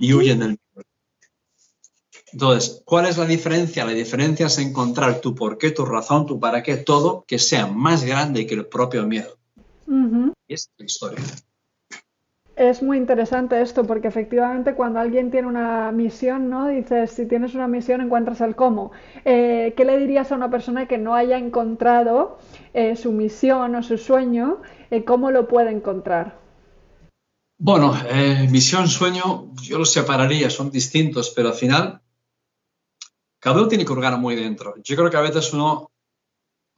y 0.00 0.12
huyen 0.12 0.40
del 0.40 0.48
miedo. 0.48 0.85
Entonces, 2.32 2.82
¿cuál 2.84 3.06
es 3.06 3.18
la 3.18 3.26
diferencia? 3.26 3.84
La 3.84 3.92
diferencia 3.92 4.46
es 4.46 4.58
encontrar 4.58 5.20
tu 5.20 5.34
por 5.34 5.58
qué, 5.58 5.70
tu 5.70 5.84
razón, 5.84 6.26
tu 6.26 6.40
para 6.40 6.62
qué, 6.62 6.76
todo 6.76 7.24
que 7.26 7.38
sea 7.38 7.66
más 7.66 8.04
grande 8.04 8.46
que 8.46 8.54
el 8.54 8.66
propio 8.66 9.06
miedo. 9.06 9.36
Y 10.48 10.54
es 10.54 10.70
la 10.76 10.84
historia. 10.84 11.24
Es 12.56 12.82
muy 12.82 12.96
interesante 12.96 13.60
esto 13.60 13.84
porque 13.86 14.08
efectivamente 14.08 14.74
cuando 14.74 14.98
alguien 14.98 15.30
tiene 15.30 15.46
una 15.46 15.92
misión, 15.92 16.48
¿no? 16.48 16.68
Dices, 16.68 17.10
si 17.10 17.26
tienes 17.26 17.54
una 17.54 17.68
misión 17.68 18.00
encuentras 18.00 18.40
el 18.40 18.56
cómo. 18.56 18.92
Eh, 19.26 19.74
¿Qué 19.76 19.84
le 19.84 19.98
dirías 19.98 20.32
a 20.32 20.36
una 20.36 20.50
persona 20.50 20.88
que 20.88 20.96
no 20.96 21.14
haya 21.14 21.36
encontrado 21.36 22.38
eh, 22.72 22.96
su 22.96 23.12
misión 23.12 23.74
o 23.74 23.82
su 23.82 23.98
sueño? 23.98 24.62
Eh, 24.90 25.04
¿Cómo 25.04 25.30
lo 25.30 25.48
puede 25.48 25.70
encontrar? 25.70 26.38
Bueno, 27.58 27.94
misión, 28.50 28.88
sueño, 28.88 29.48
yo 29.62 29.78
los 29.78 29.90
separaría, 29.90 30.50
son 30.50 30.70
distintos, 30.70 31.32
pero 31.34 31.48
al 31.48 31.54
final 31.54 32.02
cada 33.46 33.60
uno 33.60 33.68
tiene 33.68 33.84
que 33.84 33.92
hurgar 33.92 34.18
muy 34.18 34.34
dentro. 34.34 34.74
Yo 34.82 34.96
creo 34.96 35.08
que 35.08 35.18
a 35.18 35.20
veces 35.20 35.52
uno 35.52 35.92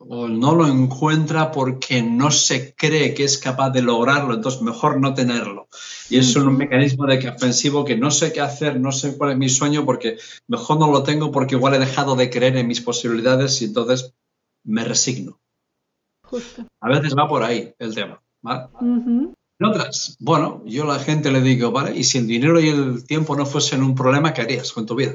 no 0.00 0.54
lo 0.54 0.66
encuentra 0.66 1.50
porque 1.50 2.02
no 2.02 2.30
se 2.30 2.74
cree 2.74 3.14
que 3.14 3.24
es 3.24 3.38
capaz 3.38 3.70
de 3.70 3.80
lograrlo, 3.80 4.34
entonces 4.34 4.60
mejor 4.60 5.00
no 5.00 5.14
tenerlo. 5.14 5.68
Y 6.10 6.18
es 6.18 6.36
un 6.36 6.58
mecanismo 6.58 7.06
de 7.06 7.18
que 7.18 7.30
ofensivo 7.30 7.86
que 7.86 7.96
no 7.96 8.10
sé 8.10 8.34
qué 8.34 8.42
hacer, 8.42 8.78
no 8.78 8.92
sé 8.92 9.16
cuál 9.16 9.30
es 9.30 9.38
mi 9.38 9.48
sueño, 9.48 9.86
porque 9.86 10.18
mejor 10.46 10.78
no 10.78 10.92
lo 10.92 11.02
tengo 11.04 11.32
porque 11.32 11.54
igual 11.54 11.72
he 11.72 11.78
dejado 11.78 12.16
de 12.16 12.28
creer 12.28 12.58
en 12.58 12.66
mis 12.66 12.82
posibilidades 12.82 13.62
y 13.62 13.64
entonces 13.64 14.12
me 14.62 14.84
resigno. 14.84 15.40
A 16.80 16.90
veces 16.90 17.14
va 17.16 17.26
por 17.26 17.44
ahí 17.44 17.72
el 17.78 17.94
tema. 17.94 18.20
En 18.44 19.66
otras, 19.66 20.18
bueno, 20.20 20.62
yo 20.66 20.84
a 20.84 20.98
la 20.98 21.02
gente 21.02 21.32
le 21.32 21.40
digo, 21.40 21.72
vale, 21.72 21.96
y 21.96 22.04
si 22.04 22.18
el 22.18 22.26
dinero 22.26 22.60
y 22.60 22.68
el 22.68 23.06
tiempo 23.06 23.34
no 23.36 23.46
fuesen 23.46 23.82
un 23.82 23.94
problema, 23.94 24.34
¿qué 24.34 24.42
harías 24.42 24.70
con 24.70 24.84
tu 24.84 24.96
vida? 24.96 25.14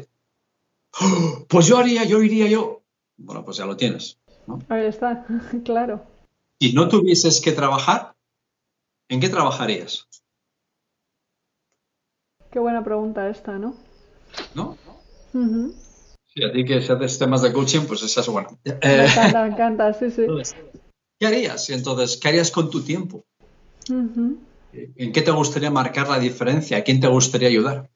pues 1.50 1.68
yo 1.68 1.78
haría, 1.78 2.04
yo 2.04 2.22
iría 2.22 2.48
yo. 2.48 2.84
Bueno, 3.18 3.44
pues 3.44 3.58
ya 3.58 3.66
lo 3.66 3.78
tienes. 3.78 4.20
Ahí 4.70 4.86
está, 4.86 5.26
claro. 5.66 6.06
Si 6.60 6.74
no 6.74 6.88
tuvieses 6.88 7.42
que 7.42 7.52
trabajar, 7.52 8.16
¿en 9.10 9.20
qué 9.20 9.30
trabajarías? 9.30 10.08
Qué 12.52 12.60
buena 12.60 12.84
pregunta 12.84 13.30
esta, 13.30 13.58
¿no? 13.58 13.76
¿No? 14.54 14.78
Sí, 16.28 16.44
a 16.44 16.52
ti 16.52 16.66
que 16.66 16.76
haces 16.76 17.20
temas 17.20 17.42
de 17.42 17.52
coaching, 17.52 17.82
pues 17.88 18.04
esa 18.04 18.22
es 18.22 18.28
buena. 18.28 18.50
Me 18.64 19.06
encanta, 19.06 19.44
me 19.44 19.50
encanta, 19.50 19.94
sí, 19.94 20.12
sí. 20.12 20.28
¿Qué 21.20 21.28
harías? 21.28 21.70
Entonces, 21.70 22.18
¿qué 22.18 22.28
harías 22.28 22.52
con 22.52 22.70
tu 22.70 22.82
tiempo? 22.82 23.26
¿En 24.72 25.12
qué 25.12 25.22
te 25.22 25.32
gustaría 25.32 25.72
marcar 25.72 26.10
la 26.10 26.20
diferencia? 26.20 26.78
¿A 26.78 26.82
quién 26.84 27.00
te 27.00 27.08
gustaría 27.08 27.50
ayudar? 27.50 27.90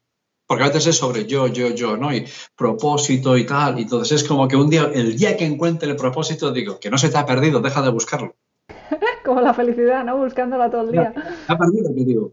Porque 0.47 0.63
a 0.63 0.67
veces 0.67 0.87
es 0.87 0.97
sobre 0.97 1.25
yo, 1.25 1.47
yo, 1.47 1.69
yo, 1.69 1.97
¿no? 1.97 2.13
Y 2.15 2.25
propósito 2.55 3.37
y 3.37 3.45
tal. 3.45 3.77
Y 3.79 3.83
entonces 3.83 4.21
es 4.21 4.27
como 4.27 4.47
que 4.47 4.55
un 4.55 4.69
día, 4.69 4.89
el 4.93 5.17
día 5.17 5.35
que 5.35 5.45
encuentre 5.45 5.89
el 5.89 5.97
propósito, 5.97 6.51
digo, 6.51 6.79
que 6.79 6.89
no 6.89 6.97
se 6.97 7.09
te 7.09 7.17
ha 7.17 7.25
perdido, 7.25 7.59
deja 7.59 7.81
de 7.81 7.89
buscarlo. 7.89 8.35
como 9.25 9.41
la 9.41 9.53
felicidad, 9.53 10.05
¿no? 10.05 10.17
Buscándola 10.17 10.71
todo 10.71 10.83
el 10.83 10.91
día. 10.91 11.13
Se 11.45 11.53
ha 11.53 11.57
perdido, 11.57 11.93
te 11.93 12.05
digo. 12.05 12.31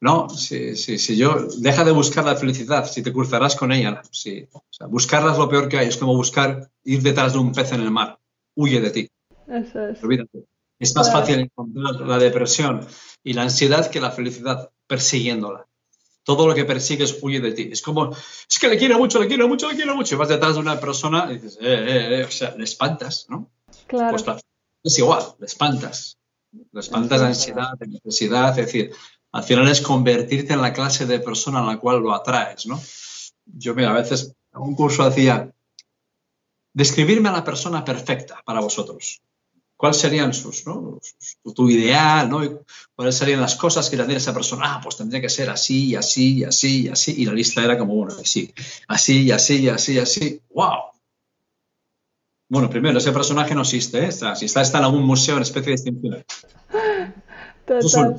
No, 0.00 0.28
si, 0.28 0.76
si, 0.76 0.98
si, 0.98 1.16
yo, 1.16 1.46
deja 1.58 1.84
de 1.84 1.92
buscar 1.92 2.24
la 2.24 2.36
felicidad, 2.36 2.84
si 2.84 3.02
te 3.02 3.12
cruzarás 3.12 3.56
con 3.56 3.72
ella. 3.72 4.02
Si, 4.10 4.46
o 4.52 4.62
sea, 4.68 4.88
buscarla 4.88 5.32
es 5.32 5.38
lo 5.38 5.48
peor 5.48 5.68
que 5.68 5.78
hay, 5.78 5.88
es 5.88 5.96
como 5.96 6.14
buscar 6.14 6.68
ir 6.84 7.02
detrás 7.02 7.32
de 7.32 7.38
un 7.38 7.52
pez 7.52 7.72
en 7.72 7.80
el 7.80 7.90
mar. 7.90 8.18
Huye 8.54 8.80
de 8.80 8.90
ti. 8.90 9.10
Eso 9.48 9.88
es. 9.88 10.02
Olvídate. 10.02 10.44
Es 10.78 10.94
más 10.94 11.10
fácil 11.10 11.40
encontrar 11.40 12.06
la 12.06 12.18
depresión 12.18 12.86
y 13.24 13.32
la 13.32 13.42
ansiedad 13.42 13.90
que 13.90 14.00
la 14.00 14.10
felicidad 14.10 14.70
persiguiéndola. 14.86 15.66
Todo 16.26 16.48
lo 16.48 16.56
que 16.56 16.64
persigues 16.64 17.18
huye 17.22 17.38
de 17.38 17.52
ti. 17.52 17.68
Es 17.70 17.82
como, 17.82 18.10
es 18.10 18.58
que 18.58 18.66
le 18.66 18.76
quiero 18.76 18.98
mucho, 18.98 19.20
le 19.20 19.28
quiero 19.28 19.46
mucho, 19.46 19.70
le 19.70 19.76
quiero 19.76 19.94
mucho. 19.94 20.16
Y 20.16 20.18
vas 20.18 20.28
detrás 20.28 20.54
de 20.54 20.60
una 20.60 20.80
persona 20.80 21.28
y 21.30 21.34
dices, 21.34 21.56
eh, 21.60 21.84
eh, 21.88 22.20
eh, 22.20 22.24
o 22.24 22.30
sea, 22.32 22.52
le 22.56 22.64
espantas, 22.64 23.26
¿no? 23.28 23.48
Claro. 23.86 24.16
Pues 24.24 24.42
es 24.82 24.98
igual, 24.98 25.22
le 25.38 25.46
espantas. 25.46 26.18
Le 26.72 26.80
espantas 26.80 27.20
de 27.20 27.26
ansiedad, 27.28 27.78
de 27.78 27.86
necesidad. 27.86 28.58
Es 28.58 28.66
decir, 28.66 28.92
al 29.30 29.44
final 29.44 29.68
es 29.68 29.80
convertirte 29.80 30.54
en 30.54 30.62
la 30.62 30.72
clase 30.72 31.06
de 31.06 31.20
persona 31.20 31.60
en 31.60 31.66
la 31.66 31.78
cual 31.78 32.00
lo 32.00 32.12
atraes, 32.12 32.66
¿no? 32.66 32.82
Yo, 33.44 33.76
mira, 33.76 33.90
a 33.90 33.94
veces 33.94 34.34
un 34.52 34.74
curso 34.74 35.04
hacía, 35.04 35.54
describirme 36.72 37.28
a 37.28 37.32
la 37.32 37.44
persona 37.44 37.84
perfecta 37.84 38.42
para 38.44 38.58
vosotros. 38.58 39.22
¿Cuáles 39.76 39.98
serían 39.98 40.32
sus, 40.32 40.66
¿no? 40.66 40.98
tu 41.54 41.68
ideal, 41.68 42.30
¿no? 42.30 42.40
¿Cuáles 42.94 43.16
serían 43.16 43.42
las 43.42 43.56
cosas 43.56 43.90
que 43.90 43.96
tendría 43.96 44.16
esa 44.16 44.32
persona? 44.32 44.62
Ah, 44.66 44.80
pues 44.82 44.96
tendría 44.96 45.20
que 45.20 45.28
ser 45.28 45.50
así, 45.50 45.88
y 45.88 45.96
así, 45.96 46.38
y 46.38 46.44
así, 46.44 46.82
y 46.84 46.88
así. 46.88 47.14
Y 47.18 47.26
la 47.26 47.34
lista 47.34 47.62
era 47.62 47.76
como, 47.76 47.94
bueno, 47.94 48.14
así, 48.18 48.54
así, 48.88 49.30
así, 49.30 49.68
así, 49.68 49.98
así. 49.98 50.40
¡Wow! 50.50 50.92
Bueno, 52.48 52.70
primero, 52.70 52.98
ese 52.98 53.12
personaje 53.12 53.54
no 53.54 53.62
existe, 53.62 53.98
¿eh? 53.98 54.06
Está, 54.06 54.34
si 54.34 54.46
está, 54.46 54.62
está 54.62 54.78
en 54.78 54.84
algún 54.84 55.04
museo 55.04 55.36
en 55.36 55.42
especie 55.42 55.70
de 55.70 55.74
extinción. 55.74 56.24
Total. 57.66 58.16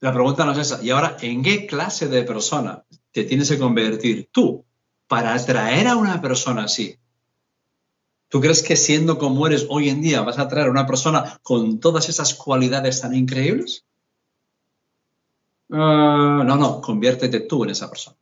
La 0.00 0.12
pregunta 0.12 0.44
no 0.44 0.52
es 0.52 0.58
esa. 0.58 0.82
Y 0.82 0.90
ahora, 0.90 1.16
¿en 1.20 1.42
qué 1.42 1.66
clase 1.66 2.08
de 2.08 2.24
persona 2.24 2.84
te 3.12 3.22
tienes 3.24 3.48
que 3.48 3.58
convertir 3.58 4.28
tú 4.32 4.64
para 5.06 5.34
atraer 5.34 5.86
a 5.86 5.96
una 5.96 6.20
persona 6.20 6.64
así? 6.64 6.98
¿Tú 8.32 8.40
crees 8.40 8.62
que 8.62 8.76
siendo 8.76 9.18
como 9.18 9.46
eres 9.46 9.66
hoy 9.68 9.90
en 9.90 10.00
día 10.00 10.22
vas 10.22 10.38
a 10.38 10.42
atraer 10.44 10.68
a 10.68 10.70
una 10.70 10.86
persona 10.86 11.38
con 11.42 11.80
todas 11.80 12.08
esas 12.08 12.32
cualidades 12.32 13.02
tan 13.02 13.14
increíbles? 13.14 13.84
Ah, 15.70 16.42
no, 16.42 16.56
no, 16.56 16.80
conviértete 16.80 17.40
tú 17.40 17.64
en 17.64 17.70
esa 17.70 17.90
persona. 17.90 18.16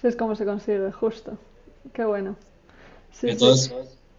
Sí, 0.00 0.06
es 0.06 0.16
como 0.16 0.34
se 0.34 0.46
consigue, 0.46 0.90
justo. 0.90 1.36
Qué 1.92 2.06
bueno. 2.06 2.36
entonces, 3.20 3.74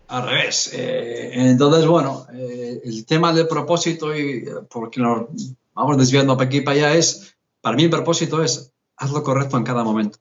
al 0.08 0.30
revés. 0.30 0.70
Eh, 0.72 1.32
entonces, 1.34 1.88
bueno, 1.88 2.28
eh, 2.32 2.80
el 2.86 3.08
tema 3.08 3.34
del 3.34 3.48
propósito, 3.48 4.16
y 4.16 4.46
porque 4.70 5.02
nos 5.02 5.30
vamos 5.74 5.98
desviando 5.98 6.38
para 6.38 6.46
aquí 6.46 6.58
y 6.58 6.62
para 6.62 6.78
allá, 6.78 6.94
es, 6.94 7.36
para 7.60 7.76
mí 7.76 7.86
el 7.86 7.90
propósito 7.90 8.44
es, 8.44 8.72
haz 8.98 9.10
lo 9.10 9.24
correcto 9.24 9.58
en 9.58 9.64
cada 9.64 9.84
momento. 9.84 10.20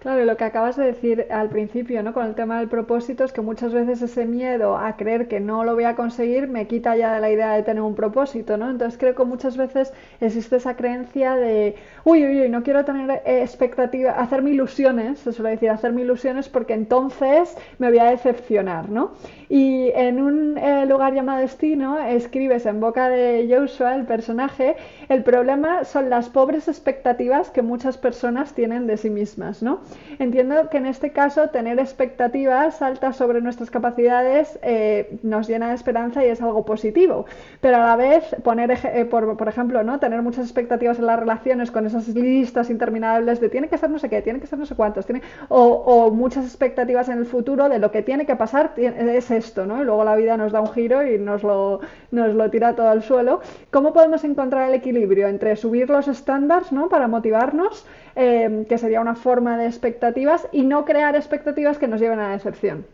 Claro, 0.00 0.24
lo 0.24 0.36
que 0.36 0.44
acabas 0.44 0.76
de 0.76 0.84
decir 0.84 1.26
al 1.28 1.48
principio, 1.48 2.04
¿no? 2.04 2.14
Con 2.14 2.24
el 2.24 2.36
tema 2.36 2.60
del 2.60 2.68
propósito, 2.68 3.24
es 3.24 3.32
que 3.32 3.40
muchas 3.40 3.72
veces 3.72 4.00
ese 4.00 4.26
miedo 4.26 4.76
a 4.76 4.96
creer 4.96 5.26
que 5.26 5.40
no 5.40 5.64
lo 5.64 5.74
voy 5.74 5.82
a 5.84 5.96
conseguir 5.96 6.46
me 6.46 6.68
quita 6.68 6.94
ya 6.96 7.12
de 7.14 7.20
la 7.20 7.32
idea 7.32 7.52
de 7.54 7.64
tener 7.64 7.82
un 7.82 7.96
propósito, 7.96 8.56
¿no? 8.56 8.70
Entonces 8.70 8.96
creo 8.96 9.16
que 9.16 9.24
muchas 9.24 9.56
veces 9.56 9.92
existe 10.20 10.54
esa 10.54 10.76
creencia 10.76 11.34
de, 11.34 11.74
uy, 12.04 12.24
uy, 12.24 12.42
uy, 12.42 12.48
no 12.48 12.62
quiero 12.62 12.84
tener 12.84 13.22
expectativas, 13.26 14.14
hacerme 14.16 14.50
ilusiones, 14.50 15.18
se 15.18 15.32
suele 15.32 15.50
decir, 15.50 15.68
hacerme 15.68 16.02
ilusiones 16.02 16.48
porque 16.48 16.74
entonces 16.74 17.56
me 17.78 17.88
voy 17.88 17.98
a 17.98 18.04
decepcionar, 18.04 18.88
¿no? 18.90 19.14
Y 19.48 19.90
en 19.96 20.22
un 20.22 20.58
eh, 20.58 20.86
lugar 20.86 21.12
llamado 21.12 21.40
destino 21.40 21.98
escribes 21.98 22.66
en 22.66 22.78
boca 22.78 23.08
de 23.08 23.48
Joshua, 23.50 23.96
el 23.96 24.06
personaje, 24.06 24.76
el 25.08 25.24
problema 25.24 25.82
son 25.84 26.08
las 26.08 26.28
pobres 26.28 26.68
expectativas 26.68 27.50
que 27.50 27.62
muchas 27.62 27.98
personas 27.98 28.54
tienen 28.54 28.86
de 28.86 28.96
sí 28.96 29.10
mismas, 29.10 29.60
¿no? 29.60 29.80
Entiendo 30.18 30.68
que 30.68 30.78
en 30.78 30.86
este 30.86 31.12
caso 31.12 31.48
tener 31.50 31.78
expectativas 31.78 32.82
altas 32.82 33.16
sobre 33.16 33.40
nuestras 33.40 33.70
capacidades 33.70 34.58
eh, 34.62 35.18
nos 35.22 35.46
llena 35.46 35.68
de 35.68 35.74
esperanza 35.74 36.24
y 36.24 36.28
es 36.28 36.42
algo 36.42 36.64
positivo, 36.64 37.26
pero 37.60 37.76
a 37.76 37.86
la 37.86 37.96
vez 37.96 38.34
poner, 38.42 38.72
eh, 38.72 39.04
por, 39.04 39.36
por, 39.36 39.48
ejemplo, 39.48 39.84
¿no? 39.84 40.00
Tener 40.00 40.22
muchas 40.22 40.44
expectativas 40.44 40.98
en 40.98 41.06
las 41.06 41.20
relaciones 41.20 41.70
con 41.70 41.86
esas 41.86 42.08
listas 42.08 42.68
interminables 42.68 43.40
de 43.40 43.48
tiene 43.48 43.68
que 43.68 43.78
ser 43.78 43.90
no 43.90 43.98
sé 43.98 44.08
qué, 44.08 44.20
tiene 44.22 44.40
que 44.40 44.46
ser 44.46 44.58
no 44.58 44.66
sé 44.66 44.74
cuántos, 44.74 45.06
tiene, 45.06 45.22
o, 45.48 45.62
o 45.62 46.10
muchas 46.10 46.44
expectativas 46.44 47.08
en 47.08 47.18
el 47.18 47.26
futuro 47.26 47.68
de 47.68 47.78
lo 47.78 47.90
que 47.90 48.02
tiene 48.02 48.26
que 48.26 48.36
pasar 48.36 48.72
es 48.76 49.30
esto, 49.30 49.66
¿no? 49.66 49.82
Y 49.82 49.84
luego 49.84 50.04
la 50.04 50.16
vida 50.16 50.36
nos 50.36 50.52
da 50.52 50.60
un 50.60 50.72
giro 50.72 51.06
y 51.06 51.18
nos 51.18 51.42
lo, 51.42 51.80
nos 52.10 52.34
lo 52.34 52.50
tira 52.50 52.74
todo 52.74 52.88
al 52.88 53.02
suelo. 53.02 53.40
¿Cómo 53.70 53.92
podemos 53.92 54.24
encontrar 54.24 54.68
el 54.68 54.74
equilibrio 54.74 55.28
entre 55.28 55.56
subir 55.56 55.90
los 55.90 56.08
estándares, 56.08 56.72
¿no? 56.72 56.88
Para 56.88 57.08
motivarnos, 57.08 57.86
eh, 58.20 58.66
que 58.68 58.78
sería 58.78 59.00
una 59.00 59.14
forma 59.14 59.56
de 59.56 59.66
expectativas, 59.66 60.48
y 60.50 60.62
no 60.62 60.84
crear 60.84 61.14
expectativas 61.14 61.78
que 61.78 61.86
nos 61.86 62.00
lleven 62.00 62.18
a 62.18 62.28
la 62.28 62.34
decepción? 62.34 62.84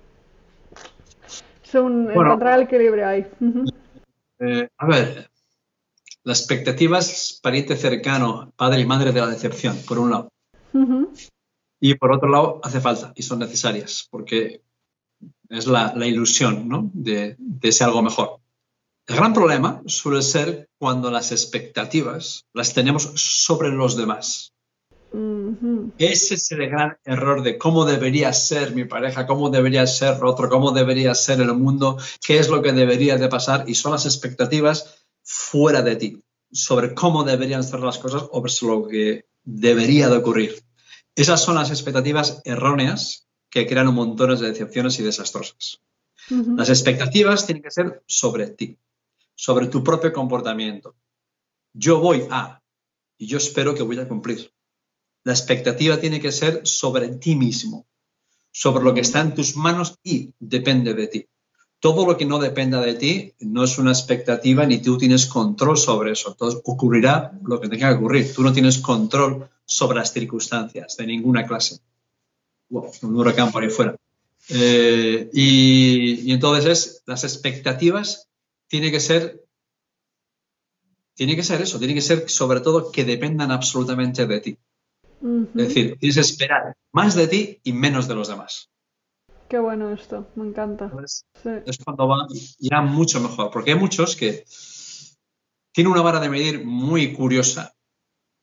Es 1.65 1.75
un, 1.75 2.11
encontrar 2.11 2.59
el 2.59 2.67
equilibrio 2.67 3.09
ahí. 3.09 3.27
Eh, 4.39 4.69
a 4.77 4.87
ver, 4.87 5.31
la 6.25 6.33
expectativa 6.35 6.99
es 6.99 7.41
pariente 7.43 7.75
cercano, 7.77 8.53
padre 8.55 8.83
y 8.83 8.87
madre 8.87 9.13
de 9.13 9.21
la 9.21 9.29
decepción, 9.29 9.79
por 9.89 9.99
un 9.99 10.11
lado. 10.11 10.29
Y 11.81 11.95
por 11.95 12.13
otro 12.13 12.29
lado, 12.29 12.61
hace 12.63 12.81
falta 12.81 13.13
y 13.17 13.23
son 13.23 13.39
necesarias, 13.39 14.07
porque 14.11 14.61
es 15.49 15.67
la, 15.67 15.95
ilusión 16.07 16.69
¿no? 16.69 16.91
de, 16.93 17.35
de, 17.39 17.69
ese 17.69 17.85
algo 17.85 18.03
mejor. 18.03 18.41
El 19.07 19.17
gran 19.17 19.33
problema 19.33 19.83
suele 19.87 20.23
ser 20.23 20.69
cuando 20.79 21.11
las 21.11 21.33
expectativas 21.33 22.45
las 22.53 22.75
tenemos 22.75 23.11
sobre 23.15 23.71
los 23.71 23.97
demás. 23.97 24.54
Ese 25.99 26.35
es 26.35 26.51
el 26.51 26.69
gran 26.69 26.97
error 27.05 27.43
de 27.43 27.57
cómo 27.57 27.85
debería 27.85 28.33
ser 28.33 28.75
mi 28.75 28.85
pareja, 28.85 29.27
cómo 29.27 29.51
debería 29.51 29.87
ser 29.87 30.23
otro, 30.25 30.49
cómo 30.49 30.73
debería 30.73 31.15
ser 31.15 31.41
el 31.41 31.55
mundo, 31.55 31.99
qué 32.21 32.39
es 32.39 32.49
lo 32.49 32.63
que 32.63 32.73
debería 32.73 33.17
de 33.17 33.29
pasar 33.29 33.65
y 33.69 33.75
son 33.75 33.93
las 33.93 34.07
expectativas 34.07 35.07
fuera 35.23 35.83
de 35.83 35.97
ti, 35.97 36.23
sobre 36.51 36.95
cómo 36.95 37.23
deberían 37.23 37.63
ser 37.63 37.81
las 37.81 37.99
cosas 37.99 38.25
o 38.31 38.49
sobre 38.49 38.75
lo 38.75 38.89
que 38.89 39.27
debería 39.45 40.09
de 40.09 40.17
ocurrir. 40.17 40.65
Esas 41.15 41.43
son 41.43 41.55
las 41.55 41.71
expectativas 41.71 42.41
erróneas 42.45 43.29
que 43.49 43.67
crean 43.67 43.95
montones 43.95 44.41
de 44.41 44.49
decepciones 44.49 44.99
y 44.99 45.05
desastrosas. 45.05 45.81
Las 46.29 46.71
expectativas 46.71 47.47
tienen 47.47 47.63
que 47.63 47.71
ser 47.71 48.03
sobre 48.07 48.49
ti, 48.49 48.79
sobre 49.35 49.67
tu 49.69 49.85
propio 49.85 50.13
comportamiento. 50.13 50.97
Yo 51.73 52.01
voy 52.01 52.27
a, 52.31 52.63
y 53.19 53.27
yo 53.27 53.39
espero 53.39 53.75
que 53.75 53.83
voy 53.83 53.99
a 53.99 54.09
cumplir. 54.09 54.54
La 55.25 55.33
expectativa 55.33 55.99
tiene 55.99 56.21
que 56.21 56.33
ser 56.33 56.61
sobre 56.65 57.09
ti 57.09 57.35
mismo, 57.35 57.87
sobre 58.53 58.85
lo 58.85 58.95
que 58.95 59.01
está 59.01 59.21
en 59.21 59.35
tus 59.35 59.57
manos 59.57 59.99
y 60.03 60.33
depende 60.39 60.95
de 60.95 61.07
ti. 61.09 61.27
Todo 61.81 62.07
lo 62.07 62.17
que 62.17 62.25
no 62.25 62.39
dependa 62.39 62.81
de 62.81 62.95
ti 62.95 63.35
no 63.41 63.65
es 63.65 63.77
una 63.79 63.91
expectativa 63.91 64.65
ni 64.65 64.79
tú 64.79 64.97
tienes 64.97 65.27
control 65.27 65.77
sobre 65.77 66.13
eso. 66.13 66.31
Entonces 66.31 66.61
ocurrirá 66.65 67.33
lo 67.45 67.61
que 67.61 67.69
tenga 67.69 67.91
que 67.91 67.97
ocurrir. 67.97 68.33
Tú 68.33 68.43
no 68.43 68.53
tienes 68.53 68.79
control 68.79 69.51
sobre 69.67 69.99
las 69.99 70.13
circunstancias 70.13 70.97
de 70.97 71.07
ninguna 71.07 71.47
clase 71.47 71.81
un 73.03 73.17
huracán 73.17 73.53
por 73.53 73.63
ahí 73.63 73.71
fuera. 73.71 73.97
Eh, 74.49 75.31
y, 75.33 76.33
entonces 76.33 76.67
es, 76.67 77.03
las 77.07 77.25
expectativas 77.25 78.29
tiene 78.69 78.91
que 78.91 79.01
ser, 79.01 79.45
tiene 81.15 81.37
que 81.37 81.43
ser 81.43 81.63
eso, 81.63 81.79
tiene 81.79 81.95
que 81.95 82.01
ser 82.01 82.29
sobre 82.29 82.61
todo 82.61 82.91
que 82.91 83.05
dependan 83.05 83.51
absolutamente 83.51 84.27
de 84.27 84.41
ti. 84.41 84.59
Es 85.25 85.69
decir, 85.69 85.97
tienes 85.99 86.17
que 86.17 86.21
esperar 86.21 86.77
más 86.93 87.15
de 87.15 87.29
ti 87.29 87.61
y 87.65 87.73
menos 87.73 88.07
de 88.07 88.15
los 88.15 88.29
demás. 88.29 88.71
Qué 89.49 89.59
bueno 89.59 89.91
esto, 89.91 90.29
me 90.37 90.47
encanta. 90.47 90.91
Es 91.65 91.79
cuando 91.85 92.09
va 92.09 92.27
ya 92.59 92.83
mucho 92.83 93.21
mejor, 93.21 93.51
porque 93.51 93.73
hay 93.73 93.79
muchos 93.79 94.17
que 94.17 94.45
tienen 95.73 95.93
una 95.93 96.03
vara 96.03 96.21
de 96.21 96.29
medir 96.29 96.65
muy 96.65 97.13
curiosa 97.13 97.75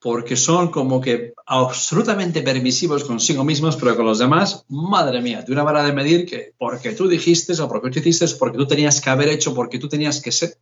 porque 0.02 0.36
son 0.36 0.72
como 0.72 1.00
que 1.00 1.34
absolutamente 1.46 2.42
permisivos 2.42 3.04
consigo 3.04 3.44
mismos, 3.44 3.76
pero 3.76 3.96
con 3.96 4.08
los 4.08 4.18
demás, 4.18 4.66
madre 4.68 5.22
mía, 5.22 5.44
de 5.44 5.54
una 5.54 5.62
vara 5.62 5.84
de 5.84 5.94
medir 5.94 6.26
que 6.26 6.54
porque 6.58 6.94
tú 6.94 7.08
dijiste 7.08 7.54
o 7.62 7.70
porque 7.70 7.92
tú 7.92 8.00
hiciste 8.00 8.26
o 8.26 8.38
porque 8.40 8.58
tú 8.58 8.66
tenías 8.66 9.00
que 9.00 9.12
haber 9.12 9.30
hecho, 9.30 9.54
porque 9.54 9.78
tú 9.78 9.88
tenías 9.88 10.20
que 10.20 10.32
ser. 10.32 10.58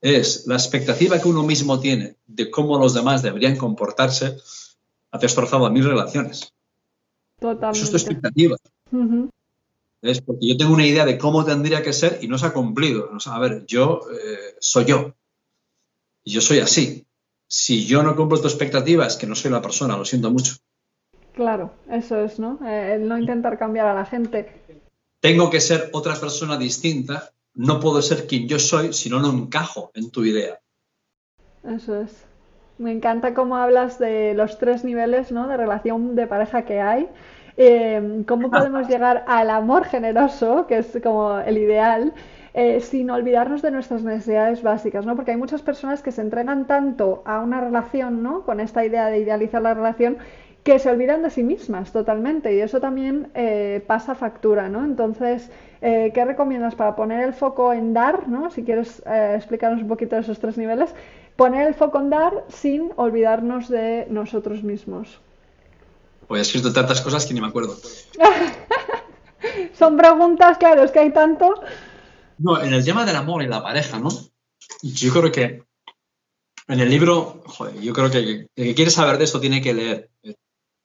Es 0.00 0.46
la 0.46 0.56
expectativa 0.56 1.20
que 1.20 1.28
uno 1.28 1.44
mismo 1.44 1.78
tiene 1.78 2.16
de 2.26 2.50
cómo 2.50 2.76
los 2.76 2.92
demás 2.92 3.22
deberían 3.22 3.56
comportarse, 3.56 4.36
ha 5.16 5.18
destrozado 5.18 5.66
a 5.66 5.70
mis 5.70 5.84
relaciones. 5.84 6.52
Totalmente. 7.38 7.78
Eso 7.78 7.84
es 7.84 7.90
tu 7.90 7.96
expectativa. 7.96 8.56
Es 10.02 10.20
porque 10.20 10.48
yo 10.48 10.56
tengo 10.56 10.72
una 10.72 10.86
idea 10.86 11.04
de 11.04 11.18
cómo 11.18 11.44
tendría 11.44 11.82
que 11.82 11.92
ser 11.92 12.18
y 12.22 12.28
no 12.28 12.38
se 12.38 12.46
ha 12.46 12.52
cumplido. 12.52 13.10
a 13.26 13.38
ver, 13.38 13.66
yo 13.66 14.00
eh, 14.12 14.56
soy 14.60 14.84
yo. 14.84 15.14
Y 16.24 16.32
yo 16.32 16.40
soy 16.40 16.58
así 16.58 17.06
si 17.48 17.86
yo 17.86 18.02
no 18.02 18.16
cumplo 18.16 18.40
tus 18.40 18.52
expectativas, 18.52 19.16
que 19.16 19.26
no 19.26 19.34
soy 19.34 19.50
la 19.50 19.62
persona, 19.62 19.96
lo 19.96 20.04
siento 20.04 20.30
mucho. 20.30 20.56
Claro, 21.34 21.74
eso 21.90 22.18
es, 22.20 22.38
¿no? 22.38 22.58
Eh, 22.66 22.94
el 22.94 23.08
no 23.08 23.18
intentar 23.18 23.58
cambiar 23.58 23.86
a 23.86 23.94
la 23.94 24.04
gente. 24.04 24.62
Tengo 25.20 25.50
que 25.50 25.60
ser 25.60 25.90
otra 25.92 26.14
persona 26.16 26.56
distinta, 26.56 27.30
no 27.54 27.80
puedo 27.80 28.00
ser 28.02 28.26
quien 28.26 28.48
yo 28.48 28.58
soy 28.58 28.92
si 28.92 29.10
no, 29.10 29.20
no 29.20 29.30
encajo 29.32 29.90
en 29.94 30.10
tu 30.10 30.24
idea. 30.24 30.58
Eso 31.62 32.00
es. 32.00 32.25
Me 32.78 32.92
encanta 32.92 33.34
cómo 33.34 33.56
hablas 33.56 33.98
de 33.98 34.34
los 34.34 34.58
tres 34.58 34.84
niveles 34.84 35.32
¿no? 35.32 35.48
de 35.48 35.56
relación 35.56 36.14
de 36.14 36.26
pareja 36.26 36.62
que 36.62 36.80
hay 36.80 37.08
eh, 37.56 38.22
cómo 38.26 38.50
podemos 38.50 38.88
llegar 38.88 39.24
al 39.26 39.50
amor 39.50 39.84
generoso, 39.84 40.66
que 40.66 40.78
es 40.78 40.98
como 41.02 41.38
el 41.38 41.58
ideal, 41.58 42.12
eh, 42.54 42.80
sin 42.80 43.10
olvidarnos 43.10 43.62
de 43.62 43.70
nuestras 43.70 44.02
necesidades 44.02 44.62
básicas, 44.62 45.04
¿no? 45.04 45.14
Porque 45.14 45.32
hay 45.32 45.36
muchas 45.36 45.62
personas 45.62 46.02
que 46.02 46.12
se 46.12 46.22
entregan 46.22 46.66
tanto 46.66 47.22
a 47.26 47.40
una 47.40 47.60
relación, 47.60 48.22
¿no? 48.22 48.42
Con 48.42 48.60
esta 48.60 48.84
idea 48.84 49.06
de 49.06 49.18
idealizar 49.18 49.62
la 49.62 49.74
relación, 49.74 50.18
que 50.62 50.78
se 50.80 50.90
olvidan 50.90 51.22
de 51.22 51.30
sí 51.30 51.44
mismas 51.44 51.92
totalmente 51.92 52.52
y 52.52 52.60
eso 52.60 52.80
también 52.80 53.28
eh, 53.34 53.84
pasa 53.86 54.16
factura, 54.16 54.68
¿no? 54.68 54.84
Entonces, 54.84 55.50
eh, 55.80 56.10
¿qué 56.12 56.24
recomiendas 56.24 56.74
para 56.74 56.96
poner 56.96 57.22
el 57.22 57.34
foco 57.34 57.72
en 57.72 57.94
dar, 57.94 58.26
¿no? 58.26 58.50
Si 58.50 58.64
quieres 58.64 59.00
explicarnos 59.06 59.82
un 59.82 59.88
poquito 59.88 60.16
de 60.16 60.22
esos 60.22 60.40
tres 60.40 60.58
niveles, 60.58 60.92
poner 61.36 61.68
el 61.68 61.74
foco 61.74 62.00
en 62.00 62.10
dar 62.10 62.44
sin 62.48 62.92
olvidarnos 62.96 63.68
de 63.68 64.06
nosotros 64.10 64.62
mismos. 64.62 65.20
Pues 66.26 66.40
he 66.40 66.42
escrito 66.42 66.72
tantas 66.72 67.00
cosas 67.00 67.24
que 67.26 67.34
ni 67.34 67.40
me 67.40 67.46
acuerdo. 67.46 67.76
Son 69.78 69.96
preguntas, 69.96 70.58
claro, 70.58 70.82
es 70.82 70.90
que 70.90 70.98
hay 70.98 71.12
tanto. 71.12 71.54
No, 72.38 72.60
en 72.60 72.72
el 72.72 72.84
tema 72.84 73.04
del 73.04 73.16
amor 73.16 73.42
y 73.42 73.46
la 73.46 73.62
pareja, 73.62 73.98
¿no? 73.98 74.08
Yo 74.82 75.12
creo 75.12 75.30
que 75.30 75.62
en 76.68 76.80
el 76.80 76.90
libro, 76.90 77.42
joder, 77.46 77.80
yo 77.80 77.92
creo 77.92 78.10
que 78.10 78.18
el 78.18 78.48
que 78.54 78.74
quiere 78.74 78.90
saber 78.90 79.18
de 79.18 79.24
esto 79.24 79.40
tiene 79.40 79.60
que 79.60 79.74
leer 79.74 80.10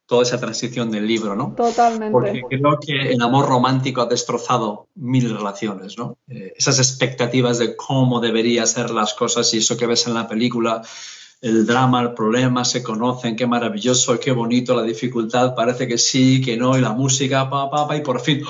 toda 0.06 0.22
esa 0.22 0.38
transición 0.38 0.90
del 0.90 1.06
libro, 1.06 1.34
¿no? 1.36 1.54
Totalmente. 1.56 2.12
Porque 2.12 2.42
creo 2.48 2.78
que 2.80 3.12
el 3.12 3.22
amor 3.22 3.46
romántico 3.48 4.02
ha 4.02 4.06
destrozado 4.06 4.88
mil 4.94 5.30
relaciones, 5.30 5.96
¿no? 5.96 6.18
Eh, 6.28 6.52
esas 6.56 6.78
expectativas 6.78 7.58
de 7.58 7.76
cómo 7.76 8.20
deberían 8.20 8.66
ser 8.66 8.90
las 8.90 9.14
cosas 9.14 9.52
y 9.54 9.58
eso 9.58 9.76
que 9.76 9.86
ves 9.86 10.06
en 10.06 10.14
la 10.14 10.28
película, 10.28 10.82
el 11.40 11.66
drama, 11.66 12.02
el 12.02 12.14
problema, 12.14 12.64
se 12.64 12.82
conocen, 12.82 13.36
qué 13.36 13.46
maravilloso, 13.46 14.18
qué 14.20 14.32
bonito, 14.32 14.74
la 14.74 14.82
dificultad, 14.82 15.54
parece 15.54 15.88
que 15.88 15.98
sí, 15.98 16.40
que 16.40 16.56
no, 16.56 16.76
y 16.76 16.80
la 16.80 16.92
música, 16.92 17.48
pa, 17.48 17.70
pa, 17.70 17.88
pa, 17.88 17.96
y 17.96 18.00
por 18.00 18.20
fin, 18.20 18.42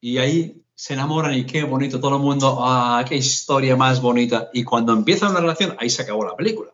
y 0.00 0.18
ahí 0.18 0.62
se 0.74 0.94
enamoran 0.94 1.34
y 1.34 1.44
qué 1.44 1.62
bonito 1.62 2.00
todo 2.00 2.16
el 2.16 2.22
mundo, 2.22 2.58
ah, 2.60 3.04
qué 3.08 3.14
historia 3.16 3.76
más 3.76 4.02
bonita. 4.02 4.50
Y 4.52 4.64
cuando 4.64 4.92
empieza 4.92 5.30
una 5.30 5.38
relación, 5.38 5.76
ahí 5.78 5.88
se 5.88 6.02
acabó 6.02 6.24
la 6.24 6.34
película. 6.34 6.71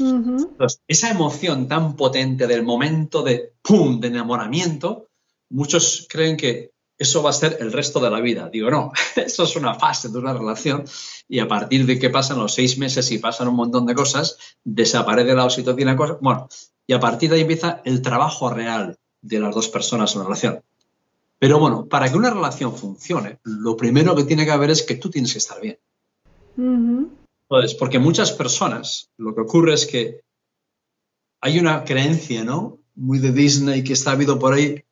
Entonces, 0.00 0.80
esa 0.86 1.10
emoción 1.10 1.68
tan 1.68 1.96
potente 1.96 2.46
del 2.46 2.62
momento 2.62 3.22
de 3.22 3.52
¡pum! 3.62 4.00
de 4.00 4.08
enamoramiento, 4.08 5.08
muchos 5.50 6.06
creen 6.08 6.36
que 6.36 6.72
eso 6.98 7.22
va 7.22 7.30
a 7.30 7.32
ser 7.34 7.58
el 7.60 7.72
resto 7.72 8.00
de 8.00 8.10
la 8.10 8.20
vida. 8.20 8.50
Digo, 8.50 8.70
no, 8.70 8.92
eso 9.16 9.44
es 9.44 9.56
una 9.56 9.74
fase 9.74 10.08
de 10.08 10.18
una 10.18 10.34
relación 10.34 10.84
y 11.28 11.38
a 11.38 11.48
partir 11.48 11.86
de 11.86 11.98
que 11.98 12.10
pasan 12.10 12.38
los 12.38 12.54
seis 12.54 12.78
meses 12.78 13.10
y 13.12 13.18
pasan 13.18 13.48
un 13.48 13.54
montón 13.54 13.86
de 13.86 13.94
cosas, 13.94 14.36
desaparece 14.64 15.34
la 15.34 15.44
oxitocina, 15.44 15.96
cosa, 15.96 16.18
bueno, 16.20 16.48
y 16.86 16.92
a 16.92 17.00
partir 17.00 17.30
de 17.30 17.36
ahí 17.36 17.42
empieza 17.42 17.82
el 17.84 18.02
trabajo 18.02 18.50
real 18.50 18.98
de 19.20 19.40
las 19.40 19.54
dos 19.54 19.68
personas 19.68 20.12
en 20.14 20.20
la 20.20 20.24
relación. 20.24 20.62
Pero 21.38 21.60
bueno, 21.60 21.86
para 21.86 22.10
que 22.10 22.16
una 22.16 22.30
relación 22.30 22.74
funcione, 22.74 23.38
lo 23.44 23.76
primero 23.76 24.16
que 24.16 24.24
tiene 24.24 24.44
que 24.44 24.50
haber 24.50 24.70
es 24.70 24.82
que 24.82 24.96
tú 24.96 25.08
tienes 25.08 25.32
que 25.32 25.38
estar 25.38 25.60
bien. 25.60 25.78
Entonces, 27.50 27.74
porque 27.78 27.98
muchas 27.98 28.32
personas, 28.32 29.10
lo 29.16 29.34
que 29.34 29.40
ocurre 29.40 29.74
es 29.74 29.86
que 29.86 30.20
hay 31.40 31.58
una 31.58 31.84
creencia, 31.84 32.44
¿no? 32.44 32.80
Muy 32.94 33.18
de 33.18 33.32
Disney 33.32 33.84
que 33.84 33.94
está 33.94 34.10
habido 34.12 34.38
por 34.38 34.54
ahí, 34.54 34.84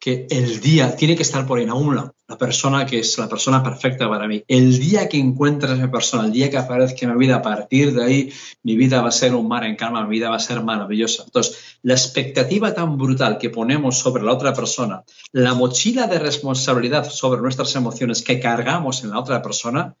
que 0.00 0.26
el 0.30 0.60
día 0.60 0.96
tiene 0.96 1.14
que 1.14 1.22
estar 1.22 1.46
por 1.46 1.58
ahí, 1.58 1.66
aún 1.66 1.94
la, 1.94 2.12
la 2.28 2.38
persona 2.38 2.84
que 2.84 3.00
es 3.00 3.16
la 3.18 3.28
persona 3.28 3.62
perfecta 3.62 4.08
para 4.08 4.28
mí. 4.28 4.44
El 4.48 4.78
día 4.78 5.08
que 5.08 5.18
encuentres 5.18 5.72
a 5.72 5.74
esa 5.74 5.90
persona, 5.90 6.26
el 6.26 6.32
día 6.32 6.50
que 6.50 6.58
aparezca 6.58 7.06
en 7.06 7.12
mi 7.12 7.18
vida, 7.18 7.36
a 7.36 7.42
partir 7.42 7.94
de 7.94 8.04
ahí, 8.04 8.32
mi 8.62 8.76
vida 8.76 9.00
va 9.00 9.08
a 9.08 9.12
ser 9.12 9.34
un 9.34 9.48
mar 9.48 9.64
en 9.64 9.76
calma, 9.76 10.04
mi 10.04 10.18
vida 10.18 10.30
va 10.30 10.36
a 10.36 10.40
ser 10.40 10.62
maravillosa. 10.62 11.24
Entonces, 11.24 11.78
la 11.82 11.94
expectativa 11.94 12.74
tan 12.74 12.96
brutal 12.96 13.38
que 13.38 13.50
ponemos 13.50 13.98
sobre 13.98 14.22
la 14.22 14.32
otra 14.32 14.52
persona, 14.52 15.04
la 15.32 15.54
mochila 15.54 16.06
de 16.06 16.18
responsabilidad 16.18 17.08
sobre 17.08 17.40
nuestras 17.40 17.74
emociones 17.76 18.22
que 18.22 18.40
cargamos 18.40 19.04
en 19.04 19.10
la 19.10 19.18
otra 19.18 19.42
persona, 19.42 19.96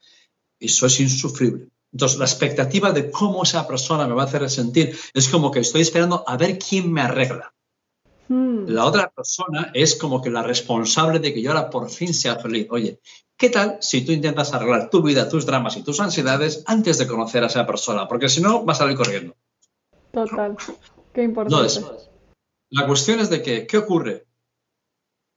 eso 0.60 0.86
es 0.86 1.00
insufrible. 1.00 1.68
Entonces, 1.92 2.18
la 2.18 2.26
expectativa 2.26 2.92
de 2.92 3.10
cómo 3.10 3.42
esa 3.42 3.66
persona 3.66 4.06
me 4.06 4.14
va 4.14 4.22
a 4.22 4.26
hacer 4.26 4.48
sentir 4.50 4.96
es 5.14 5.28
como 5.28 5.50
que 5.50 5.60
estoy 5.60 5.80
esperando 5.82 6.22
a 6.26 6.36
ver 6.36 6.58
quién 6.58 6.92
me 6.92 7.00
arregla. 7.00 7.54
Hmm. 8.28 8.66
La 8.66 8.84
otra 8.84 9.10
persona 9.10 9.70
es 9.72 9.96
como 9.96 10.20
que 10.20 10.30
la 10.30 10.42
responsable 10.42 11.18
de 11.18 11.32
que 11.32 11.40
yo 11.40 11.50
ahora 11.50 11.70
por 11.70 11.88
fin 11.88 12.12
sea 12.12 12.36
feliz. 12.36 12.66
Oye, 12.70 13.00
¿qué 13.36 13.48
tal 13.48 13.78
si 13.80 14.04
tú 14.04 14.12
intentas 14.12 14.52
arreglar 14.52 14.90
tu 14.90 15.02
vida, 15.02 15.28
tus 15.28 15.46
dramas 15.46 15.76
y 15.78 15.82
tus 15.82 15.98
ansiedades 16.00 16.62
antes 16.66 16.98
de 16.98 17.06
conocer 17.06 17.42
a 17.42 17.46
esa 17.46 17.66
persona? 17.66 18.06
Porque 18.06 18.28
si 18.28 18.42
no, 18.42 18.64
vas 18.64 18.78
a 18.78 18.84
salir 18.84 18.96
corriendo. 18.96 19.34
Total. 20.12 20.56
Qué 21.14 21.22
importante. 21.22 21.80
la 22.70 22.86
cuestión 22.86 23.20
es 23.20 23.30
de 23.30 23.42
que, 23.42 23.66
¿qué 23.66 23.78
ocurre? 23.78 24.26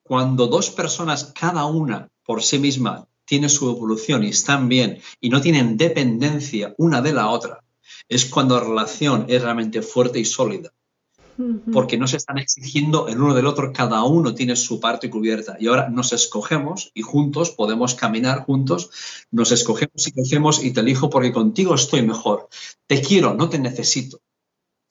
Cuando 0.03 0.47
dos 0.47 0.69
personas, 0.69 1.31
cada 1.33 1.65
una 1.65 2.09
por 2.25 2.43
sí 2.43 2.59
misma, 2.59 3.07
tiene 3.31 3.47
su 3.47 3.69
evolución 3.69 4.25
y 4.25 4.27
están 4.27 4.67
bien 4.67 4.99
y 5.21 5.29
no 5.29 5.39
tienen 5.39 5.77
dependencia 5.77 6.75
una 6.77 7.01
de 7.01 7.13
la 7.13 7.29
otra, 7.29 7.63
es 8.09 8.25
cuando 8.25 8.57
la 8.57 8.65
relación 8.65 9.23
es 9.29 9.41
realmente 9.41 9.81
fuerte 9.81 10.19
y 10.19 10.25
sólida. 10.25 10.73
Porque 11.71 11.97
no 11.97 12.07
se 12.07 12.17
están 12.17 12.39
exigiendo 12.39 13.07
el 13.07 13.21
uno 13.21 13.33
del 13.33 13.47
otro, 13.47 13.71
cada 13.71 14.03
uno 14.03 14.35
tiene 14.35 14.57
su 14.57 14.81
parte 14.81 15.09
cubierta. 15.09 15.55
Y 15.61 15.67
ahora 15.67 15.87
nos 15.89 16.11
escogemos 16.11 16.91
y 16.93 17.03
juntos 17.03 17.51
podemos 17.51 17.95
caminar 17.95 18.43
juntos, 18.43 18.91
nos 19.31 19.53
escogemos 19.53 20.05
y 20.05 20.11
crecemos 20.11 20.61
y 20.61 20.71
te 20.73 20.81
elijo 20.81 21.09
porque 21.09 21.31
contigo 21.31 21.73
estoy 21.73 22.01
mejor. 22.01 22.49
Te 22.85 23.01
quiero, 23.01 23.33
no 23.33 23.47
te 23.47 23.59
necesito, 23.59 24.19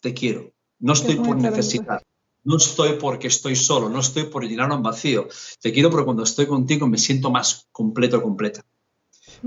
te 0.00 0.14
quiero, 0.14 0.54
no 0.78 0.94
estoy 0.94 1.16
por 1.16 1.36
necesitar. 1.36 2.02
No 2.44 2.56
estoy 2.56 2.94
porque 2.94 3.28
estoy 3.28 3.56
solo, 3.56 3.88
no 3.88 4.00
estoy 4.00 4.24
por 4.24 4.44
llenar 4.44 4.72
un 4.72 4.82
vacío. 4.82 5.28
Te 5.60 5.72
quiero 5.72 5.90
porque 5.90 6.04
cuando 6.04 6.22
estoy 6.22 6.46
contigo 6.46 6.86
me 6.86 6.98
siento 6.98 7.30
más 7.30 7.68
completo, 7.72 8.22
completa. 8.22 8.64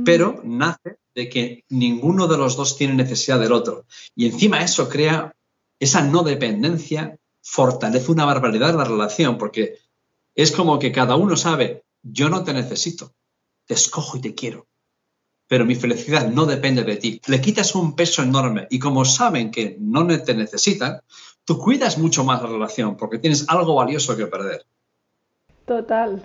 Pero 0.05 0.41
nace 0.43 0.97
de 1.15 1.29
que 1.29 1.65
ninguno 1.69 2.27
de 2.27 2.37
los 2.37 2.55
dos 2.55 2.77
tiene 2.77 2.95
necesidad 2.95 3.39
del 3.39 3.51
otro. 3.51 3.85
Y 4.15 4.25
encima 4.25 4.63
eso 4.63 4.89
crea 4.89 5.33
esa 5.79 6.01
no 6.01 6.23
dependencia 6.23 7.17
fortalece 7.41 8.11
una 8.11 8.25
barbaridad 8.25 8.75
la 8.75 8.85
relación, 8.85 9.37
porque 9.37 9.79
es 10.33 10.51
como 10.51 10.79
que 10.79 10.91
cada 10.91 11.15
uno 11.15 11.35
sabe, 11.35 11.83
yo 12.01 12.29
no 12.29 12.43
te 12.43 12.53
necesito, 12.53 13.13
te 13.65 13.73
escojo 13.73 14.17
y 14.17 14.21
te 14.21 14.33
quiero, 14.33 14.65
pero 15.47 15.65
mi 15.65 15.75
felicidad 15.75 16.27
no 16.29 16.45
depende 16.45 16.83
de 16.83 16.95
ti. 16.95 17.21
Le 17.27 17.41
quitas 17.41 17.75
un 17.75 17.95
peso 17.95 18.23
enorme 18.23 18.67
y 18.69 18.79
como 18.79 19.03
saben 19.03 19.51
que 19.51 19.75
no 19.79 20.07
te 20.23 20.33
necesitan, 20.33 21.01
tú 21.45 21.57
cuidas 21.57 21.97
mucho 21.97 22.23
más 22.23 22.41
la 22.41 22.49
relación 22.49 22.97
porque 22.97 23.19
tienes 23.19 23.45
algo 23.49 23.75
valioso 23.75 24.15
que 24.15 24.27
perder. 24.27 24.65
Total. 25.65 26.23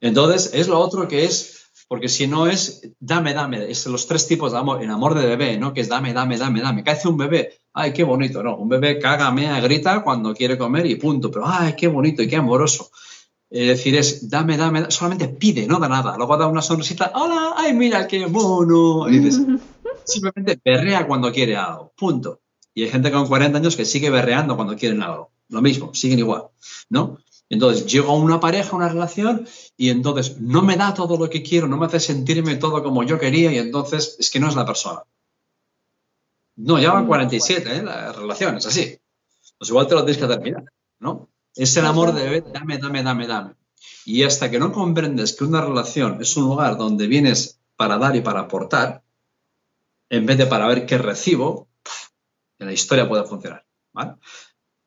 Entonces, 0.00 0.52
es 0.54 0.68
lo 0.68 0.78
otro 0.78 1.08
que 1.08 1.24
es 1.24 1.54
porque 1.88 2.08
si 2.08 2.26
no 2.26 2.46
es 2.46 2.82
dame, 2.98 3.34
dame, 3.34 3.70
es 3.70 3.86
los 3.86 4.06
tres 4.06 4.26
tipos 4.26 4.52
de 4.52 4.58
amor, 4.58 4.82
el 4.82 4.90
amor 4.90 5.14
de 5.14 5.26
bebé, 5.26 5.58
¿no? 5.58 5.72
Que 5.74 5.82
es 5.82 5.88
dame, 5.88 6.12
dame, 6.12 6.38
dame, 6.38 6.60
dame. 6.60 6.82
¿Qué 6.82 6.90
hace 6.90 7.08
un 7.08 7.16
bebé? 7.16 7.58
Ay, 7.72 7.92
qué 7.92 8.04
bonito, 8.04 8.42
¿no? 8.42 8.56
Un 8.56 8.68
bebé 8.68 8.98
caga, 8.98 9.30
mea, 9.30 9.60
grita 9.60 10.02
cuando 10.02 10.34
quiere 10.34 10.56
comer 10.56 10.86
y 10.86 10.96
punto. 10.96 11.30
Pero, 11.30 11.44
ay, 11.46 11.74
qué 11.76 11.88
bonito 11.88 12.22
y 12.22 12.28
qué 12.28 12.36
amoroso. 12.36 12.90
Es 13.50 13.68
decir, 13.68 13.94
es 13.96 14.28
dame, 14.28 14.56
dame, 14.56 14.90
solamente 14.90 15.28
pide, 15.28 15.66
no 15.66 15.78
da 15.78 15.88
nada. 15.88 16.16
Luego 16.16 16.36
da 16.36 16.46
una 16.46 16.62
sonrisita, 16.62 17.12
hola, 17.14 17.54
ay, 17.56 17.74
mira, 17.74 18.06
qué 18.06 18.26
mono. 18.26 19.08
Y 19.08 19.18
dices, 19.18 19.42
simplemente 20.04 20.58
berrea 20.64 21.06
cuando 21.06 21.30
quiere 21.30 21.56
algo, 21.56 21.92
punto. 21.96 22.40
Y 22.74 22.82
hay 22.82 22.90
gente 22.90 23.12
con 23.12 23.28
40 23.28 23.58
años 23.58 23.76
que 23.76 23.84
sigue 23.84 24.10
berreando 24.10 24.56
cuando 24.56 24.76
quieren 24.76 25.02
algo. 25.02 25.30
Lo 25.48 25.62
mismo, 25.62 25.94
siguen 25.94 26.18
igual, 26.18 26.48
¿no? 26.88 27.18
Entonces, 27.48 27.86
llego 27.86 28.12
a 28.12 28.16
una 28.16 28.40
pareja, 28.40 28.74
una 28.74 28.88
relación, 28.88 29.46
y 29.76 29.90
entonces 29.90 30.40
no 30.40 30.62
me 30.62 30.76
da 30.76 30.94
todo 30.94 31.16
lo 31.16 31.30
que 31.30 31.42
quiero, 31.42 31.68
no 31.68 31.76
me 31.76 31.86
hace 31.86 32.00
sentirme 32.00 32.56
todo 32.56 32.82
como 32.82 33.04
yo 33.04 33.18
quería, 33.18 33.52
y 33.52 33.58
entonces 33.58 34.16
es 34.18 34.30
que 34.30 34.40
no 34.40 34.48
es 34.48 34.56
la 34.56 34.66
persona. 34.66 35.02
No, 36.56 36.78
ya 36.78 36.92
van 36.92 37.06
47, 37.06 37.76
¿eh? 37.76 37.82
La 37.82 38.12
relación 38.12 38.56
es 38.56 38.66
así. 38.66 38.98
Pues 39.58 39.70
igual 39.70 39.86
te 39.86 39.94
lo 39.94 40.04
tienes 40.04 40.22
que 40.22 40.28
terminar, 40.28 40.64
¿no? 41.00 41.28
Es 41.54 41.76
el 41.76 41.86
amor 41.86 42.12
de 42.12 42.40
dame, 42.40 42.78
dame, 42.78 43.02
dame, 43.02 43.26
dame. 43.26 43.54
Y 44.04 44.22
hasta 44.22 44.50
que 44.50 44.58
no 44.58 44.72
comprendes 44.72 45.34
que 45.34 45.44
una 45.44 45.60
relación 45.60 46.20
es 46.20 46.36
un 46.36 46.44
lugar 46.44 46.76
donde 46.76 47.06
vienes 47.06 47.60
para 47.76 47.98
dar 47.98 48.16
y 48.16 48.20
para 48.20 48.40
aportar, 48.40 49.02
en 50.08 50.26
vez 50.26 50.38
de 50.38 50.46
para 50.46 50.66
ver 50.66 50.86
qué 50.86 50.98
recibo, 50.98 51.68
en 52.58 52.66
la 52.66 52.72
historia 52.72 53.08
puede 53.08 53.24
funcionar. 53.24 53.64
¿vale? 53.92 54.14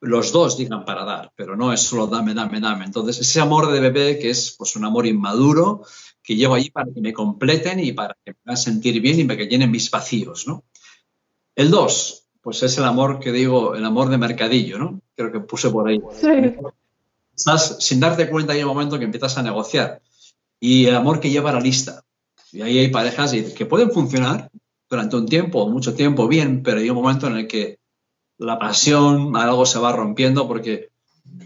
los 0.02 0.32
dos 0.32 0.58
digan 0.58 0.86
para 0.86 1.04
dar, 1.04 1.32
pero 1.36 1.56
no 1.56 1.74
es 1.74 1.82
solo 1.82 2.08
dame, 2.08 2.34
dame, 2.34 2.60
dame. 2.60 2.86
Entonces, 2.86 3.20
ese 3.20 3.42
amor 3.42 3.72
de 3.72 3.80
bebé 3.80 4.20
que 4.20 4.30
es 4.30 4.56
pues 4.58 4.76
un 4.76 4.86
amor 4.86 5.08
inmaduro, 5.08 5.84
que 6.22 6.36
llevo 6.36 6.56
ahí 6.56 6.70
para 6.70 6.92
que 6.94 7.02
me 7.02 7.14
completen 7.14 7.80
y 7.80 7.94
para 7.94 8.16
que 8.24 8.32
me 8.32 8.38
hagan 8.46 8.58
sentir 8.58 9.02
bien 9.02 9.20
y 9.20 9.24
para 9.24 9.38
que 9.38 9.48
llenen 9.48 9.72
mis 9.72 9.90
vacíos, 9.90 10.48
¿no? 10.48 10.66
El 11.56 11.72
dos, 11.72 12.28
pues 12.42 12.62
es 12.62 12.78
el 12.78 12.84
amor 12.84 13.20
que 13.20 13.32
digo, 13.32 13.76
el 13.76 13.86
amor 13.86 14.10
de 14.10 14.18
mercadillo, 14.18 14.78
¿no? 14.78 15.02
Creo 15.16 15.32
que 15.32 15.40
puse 15.40 15.70
por 15.70 15.88
ahí. 15.88 16.00
Sí. 16.20 16.28
Estás 17.36 17.78
sin 17.80 18.00
darte 18.00 18.30
cuenta 18.30 18.54
hay 18.54 18.62
un 18.62 18.70
momento 18.70 19.00
que 19.00 19.06
empiezas 19.06 19.38
a 19.38 19.44
negociar. 19.44 20.02
Y 20.60 20.86
el 20.86 20.96
amor 20.96 21.20
que 21.20 21.30
lleva 21.30 21.52
la 21.52 21.60
lista. 21.60 22.04
Y 22.52 22.62
ahí 22.62 22.80
hay 22.80 22.88
parejas 22.90 23.32
que 23.56 23.66
pueden 23.66 23.92
funcionar 23.92 24.50
durante 24.90 25.16
un 25.16 25.28
tiempo, 25.28 25.68
mucho 25.70 25.94
tiempo, 25.94 26.28
bien, 26.28 26.64
pero 26.64 26.80
hay 26.80 26.90
un 26.90 26.96
momento 26.96 27.28
en 27.28 27.38
el 27.38 27.48
que 27.48 27.80
la 28.38 28.60
pasión, 28.60 29.36
algo 29.36 29.66
se 29.66 29.80
va 29.80 29.92
rompiendo 29.92 30.48
porque 30.48 30.90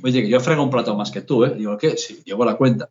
oye, 0.04 0.22
que 0.24 0.30
yo 0.30 0.40
frego 0.40 0.64
un 0.64 0.70
plato 0.70 0.96
más 0.96 1.12
que 1.12 1.22
tú, 1.22 1.46
¿eh? 1.46 1.56
Digo, 1.56 1.78
¿qué? 1.78 1.98
Sí, 1.98 2.22
llevo 2.26 2.46
la 2.46 2.56
cuenta. 2.56 2.90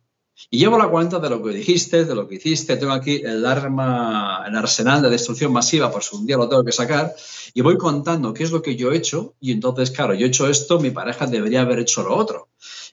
Y 0.49 0.59
llevo 0.59 0.77
la 0.77 0.87
cuenta 0.87 1.19
de 1.19 1.29
lo 1.29 1.43
que 1.43 1.51
dijiste, 1.51 2.05
de 2.05 2.15
lo 2.15 2.27
que 2.27 2.35
hiciste. 2.35 2.77
Tengo 2.77 2.93
aquí 2.93 3.21
el 3.23 3.45
arma, 3.45 4.43
el 4.47 4.55
arsenal 4.55 5.01
de 5.01 5.09
destrucción 5.09 5.53
masiva, 5.53 5.91
por 5.91 6.03
si 6.03 6.15
un 6.15 6.25
día 6.25 6.37
lo 6.37 6.49
tengo 6.49 6.63
que 6.63 6.71
sacar. 6.71 7.13
Y 7.53 7.61
voy 7.61 7.77
contando 7.77 8.33
qué 8.33 8.43
es 8.43 8.51
lo 8.51 8.61
que 8.61 8.75
yo 8.75 8.91
he 8.91 8.97
hecho. 8.97 9.35
Y 9.39 9.51
entonces, 9.51 9.91
claro, 9.91 10.13
yo 10.13 10.25
he 10.25 10.29
hecho 10.29 10.47
esto, 10.47 10.79
mi 10.79 10.91
pareja 10.91 11.27
debería 11.27 11.61
haber 11.61 11.79
hecho 11.79 12.03
lo 12.03 12.15
otro. 12.15 12.47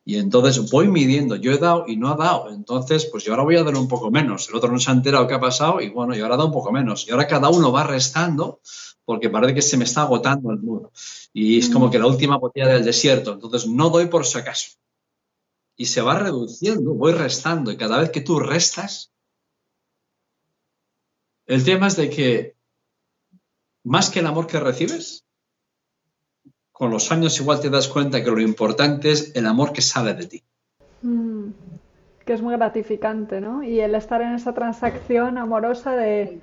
Y 0.09 0.17
entonces 0.17 0.71
voy 0.71 0.89
midiendo, 0.89 1.37
yo 1.37 1.53
he 1.53 1.59
dado 1.59 1.85
y 1.87 1.99
no 1.99 2.09
ha 2.09 2.17
dado. 2.17 2.49
Entonces, 2.49 3.05
pues 3.05 3.25
yo 3.25 3.33
ahora 3.33 3.43
voy 3.43 3.57
a 3.57 3.63
dar 3.63 3.77
un 3.77 3.89
poco 3.89 4.11
menos. 4.11 4.49
El 4.49 4.55
otro 4.55 4.73
no 4.73 4.79
se 4.79 4.91
ha 4.91 4.95
enterado 4.95 5.29
qué 5.29 5.35
ha 5.35 5.39
pasado 5.39 5.83
y 5.83 5.91
bueno, 5.91 6.15
yo 6.15 6.23
ahora 6.23 6.37
he 6.37 6.39
dado 6.39 6.49
un 6.49 6.55
poco 6.55 6.73
menos. 6.73 7.07
Y 7.07 7.11
ahora 7.11 7.27
cada 7.27 7.51
uno 7.51 7.71
va 7.71 7.85
restando 7.85 8.63
porque 9.05 9.29
parece 9.29 9.53
que 9.53 9.61
se 9.61 9.77
me 9.77 9.85
está 9.85 10.01
agotando 10.01 10.51
el 10.51 10.61
mundo. 10.61 10.93
Y 11.35 11.59
es 11.59 11.69
como 11.69 11.89
mm. 11.89 11.91
que 11.91 11.99
la 11.99 12.07
última 12.07 12.39
botella 12.39 12.69
del 12.69 12.87
desierto. 12.87 13.35
Entonces 13.35 13.69
no 13.69 13.91
doy 13.91 14.07
por 14.07 14.25
si 14.25 14.39
acaso 14.39 14.79
y 15.77 15.85
se 15.85 16.01
va 16.01 16.19
reduciendo, 16.19 16.95
voy 16.95 17.13
restando 17.13 17.71
y 17.71 17.77
cada 17.77 17.99
vez 17.99 18.09
que 18.09 18.23
tú 18.23 18.41
restas, 18.41 19.13
el 21.45 21.67
tema 21.67 21.89
es 21.89 21.97
de 21.97 22.09
que 22.09 22.57
más 23.85 24.09
que 24.09 24.21
el 24.21 24.27
amor 24.27 24.47
que 24.47 24.59
recibes, 24.59 25.27
con 26.79 26.93
los 26.93 27.11
años 27.11 27.41
igual 27.41 27.61
te 27.61 27.71
das 27.71 27.89
cuenta 27.89 28.23
que 28.23 28.31
lo 28.31 28.41
importante 28.41 29.11
es 29.11 29.35
el 29.35 29.47
amor 29.47 29.73
que 29.73 29.83
sale 29.83 30.15
de 30.15 30.27
ti. 30.27 30.45
Mm, 31.03 31.49
que 32.25 32.33
es 32.33 32.41
muy 32.41 32.55
gratificante, 32.55 33.41
¿no? 33.41 33.65
Y 33.65 33.81
el 33.81 33.97
estar 33.97 34.23
en 34.23 34.35
esa 34.35 34.55
transacción 34.55 35.39
amorosa 35.39 35.97
de... 35.97 36.41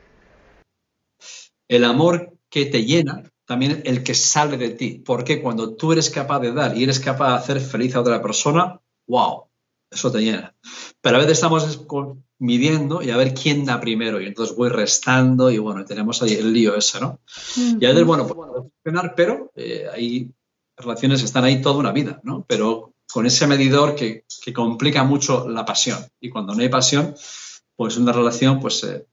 El 1.70 1.86
amor 1.86 2.34
que 2.50 2.66
te 2.66 2.84
llena, 2.84 3.24
también 3.46 3.82
el 3.86 4.04
que 4.04 4.14
sale 4.14 4.58
de 4.58 4.72
ti. 4.72 5.02
Porque 5.06 5.42
cuando 5.42 5.76
tú 5.76 5.94
eres 5.94 6.10
capaz 6.10 6.42
de 6.42 6.52
dar 6.52 6.78
y 6.78 6.84
eres 6.84 7.00
capaz 7.00 7.30
de 7.30 7.36
hacer 7.36 7.62
feliz 7.62 7.96
a 7.96 8.02
otra 8.02 8.22
persona, 8.22 8.82
wow, 9.08 9.46
eso 9.90 10.12
te 10.12 10.20
llena. 10.20 10.54
Pero 11.00 11.16
a 11.16 11.20
veces 11.20 11.34
estamos 11.34 11.64
midiendo 12.40 13.02
y 13.02 13.12
a 13.12 13.18
ver 13.18 13.34
quién 13.34 13.66
da 13.66 13.80
primero 13.80 14.20
y 14.20 14.26
entonces 14.26 14.56
voy 14.56 14.70
restando 14.70 15.50
y 15.52 15.58
bueno, 15.58 15.86
tenemos 15.86 16.22
ahí 16.22 16.34
el 16.34 16.52
lío 16.54 16.76
ese, 16.76 17.00
¿no? 17.00 17.20
Y 17.56 17.86
a 17.86 17.90
veces, 17.90 18.06
bueno, 18.06 18.28
puede 18.28 18.70
funcionar, 18.84 19.14
pero 19.16 19.52
eh, 19.56 19.88
hay 19.92 20.32
relaciones 20.76 21.22
que 21.22 21.26
están 21.26 21.44
ahí 21.46 21.62
toda 21.62 21.78
una 21.78 21.92
vida, 21.92 22.20
¿no? 22.24 22.46
Pero 22.48 22.94
con 23.12 23.26
ese 23.26 23.48
medidor 23.48 23.96
que, 23.96 24.26
complica 24.54 25.04
mucho 25.04 25.48
la 25.50 25.66
pasión. 25.66 25.98
Y 26.20 26.30
cuando 26.30 26.54
no 26.54 26.62
hay 26.62 26.70
pasión, 26.70 27.16
pues 27.76 27.98
una 27.98 28.12
relación, 28.12 28.60
pues 28.60 28.84
eh, 28.84 29.08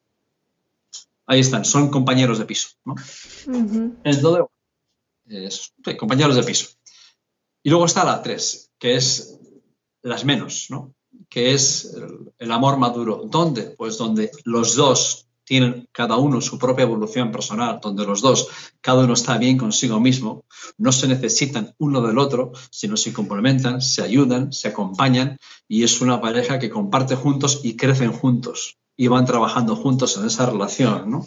ahí 1.26 1.40
están, 1.40 1.64
son 1.64 1.88
compañeros 1.88 2.38
de 2.38 2.44
piso, 2.44 2.68
¿no? 2.84 2.96
Entonces, 4.04 5.72
compañeros 5.98 6.36
de 6.36 6.42
piso. 6.42 6.68
Y 7.62 7.70
luego 7.70 7.86
está 7.86 8.04
la 8.04 8.20
3, 8.22 8.72
que 8.78 8.96
es 8.96 9.38
las 10.02 10.24
menos, 10.24 10.66
¿no? 10.68 10.94
Que 11.28 11.54
es 11.54 11.94
el 12.38 12.52
amor 12.52 12.78
maduro. 12.78 13.22
¿Dónde? 13.24 13.74
Pues 13.76 13.98
donde 13.98 14.30
los 14.44 14.76
dos 14.76 15.26
tienen 15.44 15.88
cada 15.92 16.16
uno 16.16 16.40
su 16.40 16.58
propia 16.58 16.84
evolución 16.84 17.32
personal, 17.32 17.78
donde 17.82 18.04
los 18.04 18.22
dos, 18.22 18.48
cada 18.80 19.04
uno 19.04 19.14
está 19.14 19.38
bien 19.38 19.58
consigo 19.58 20.00
mismo, 20.00 20.44
no 20.78 20.92
se 20.92 21.08
necesitan 21.08 21.74
uno 21.78 22.00
del 22.00 22.18
otro, 22.18 22.52
sino 22.70 22.96
se 22.96 23.12
complementan, 23.12 23.82
se 23.82 24.02
ayudan, 24.02 24.52
se 24.52 24.68
acompañan 24.68 25.36
y 25.68 25.82
es 25.82 26.00
una 26.00 26.20
pareja 26.20 26.58
que 26.58 26.70
comparte 26.70 27.16
juntos 27.16 27.60
y 27.64 27.76
crecen 27.76 28.12
juntos 28.12 28.78
y 28.96 29.08
van 29.08 29.26
trabajando 29.26 29.74
juntos 29.74 30.16
en 30.16 30.26
esa 30.26 30.46
relación, 30.46 31.10
¿no? 31.10 31.26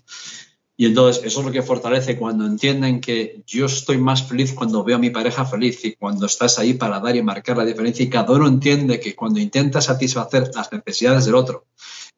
Y 0.78 0.86
entonces 0.88 1.23
eso 1.23 1.39
es 1.39 1.45
lo 1.45 1.51
que 1.51 1.61
fortalece 1.61 2.17
cuando 2.17 2.45
entienden 2.45 2.99
que 2.99 3.43
yo 3.47 3.67
estoy 3.67 3.97
más 3.97 4.23
feliz 4.23 4.53
cuando 4.53 4.84
veo 4.84 4.97
a 4.97 4.99
mi 4.99 5.09
pareja 5.09 5.45
feliz 5.45 5.86
y 5.86 5.95
cuando 5.95 6.26
estás 6.26 6.59
ahí 6.59 6.73
para 6.73 6.99
dar 6.99 7.15
y 7.15 7.23
marcar 7.23 7.57
la 7.57 7.65
diferencia 7.65 8.03
y 8.03 8.09
cada 8.09 8.34
uno 8.34 8.47
entiende 8.47 8.99
que 8.99 9.15
cuando 9.15 9.39
intenta 9.39 9.80
satisfacer 9.80 10.51
las 10.53 10.71
necesidades 10.73 11.26
del 11.26 11.36
otro 11.36 11.67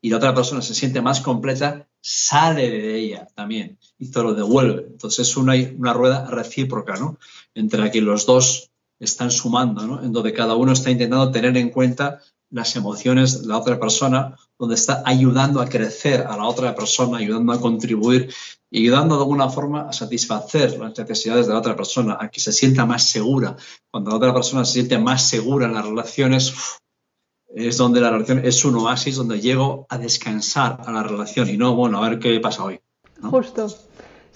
y 0.01 0.10
la 0.10 0.18
otra 0.18 0.34
persona 0.34 0.62
se 0.62 0.74
siente 0.74 1.01
más 1.01 1.22
completa, 1.22 1.88
sale 2.01 2.70
de 2.70 2.97
ella 2.97 3.28
también 3.36 3.78
y 3.99 4.10
te 4.10 4.24
lo 4.24 4.34
devuelve. 4.34 4.88
Entonces 4.89 5.28
es 5.28 5.38
una, 5.38 5.53
una 5.78 5.93
rueda 5.93 6.26
recíproca, 6.30 6.95
¿no? 6.95 7.20
Entre 7.53 7.80
la 7.80 7.91
que 7.91 8.01
los 8.01 8.26
dos 8.26 8.72
están 8.99 9.30
sumando, 9.30 9.86
¿no? 9.86 10.03
En 10.03 10.12
donde 10.12 10.34
cada 10.34 10.55
uno 10.55 10.72
está 10.72 10.89
intentando 10.89 11.32
tener 11.32 11.55
en 11.58 11.70
cuenta 11.70 12.22
las 12.49 12.76
emociones 12.76 13.41
de 13.41 13.47
la 13.47 13.58
otra 13.58 13.80
persona, 13.80 14.36
donde 14.60 14.76
está 14.76 15.03
ayudando 15.05 15.62
a 15.62 15.70
crecer 15.70 16.22
a 16.22 16.36
la 16.36 16.45
otra 16.45 16.76
persona, 16.76 17.18
ayudando 17.18 17.53
a 17.53 17.62
contribuir 17.62 18.34
y 18.70 18.84
ayudando 18.84 19.16
de 19.16 19.22
alguna 19.22 19.49
forma 19.49 19.88
a 19.88 19.93
satisfacer 19.93 20.78
las 20.78 20.97
necesidades 20.97 21.47
de 21.47 21.53
la 21.53 21.60
otra 21.60 21.76
persona, 21.76 22.18
a 22.20 22.30
que 22.30 22.39
se 22.39 22.51
sienta 22.51 22.86
más 22.86 23.03
segura. 23.10 23.55
Cuando 23.91 24.12
la 24.12 24.18
otra 24.18 24.34
persona 24.34 24.66
se 24.66 24.74
siente 24.74 24.97
más 24.97 25.28
segura 25.28 25.68
en 25.68 25.74
las 25.74 25.86
relaciones, 25.86 26.53
es 27.55 27.78
donde 27.78 28.01
la 28.01 28.12
relación 28.12 28.45
es 28.45 28.66
un 28.66 28.76
oasis, 28.76 29.16
donde 29.16 29.39
llego 29.39 29.86
a 29.89 29.97
descansar 29.97 30.82
a 30.86 30.91
la 30.91 31.03
relación 31.03 31.49
y 31.49 31.58
no, 31.58 31.76
bueno, 31.76 32.03
a 32.03 32.10
ver 32.10 32.20
qué 32.20 32.39
pasa 32.39 32.64
hoy. 32.64 32.80
Justo. 33.22 33.68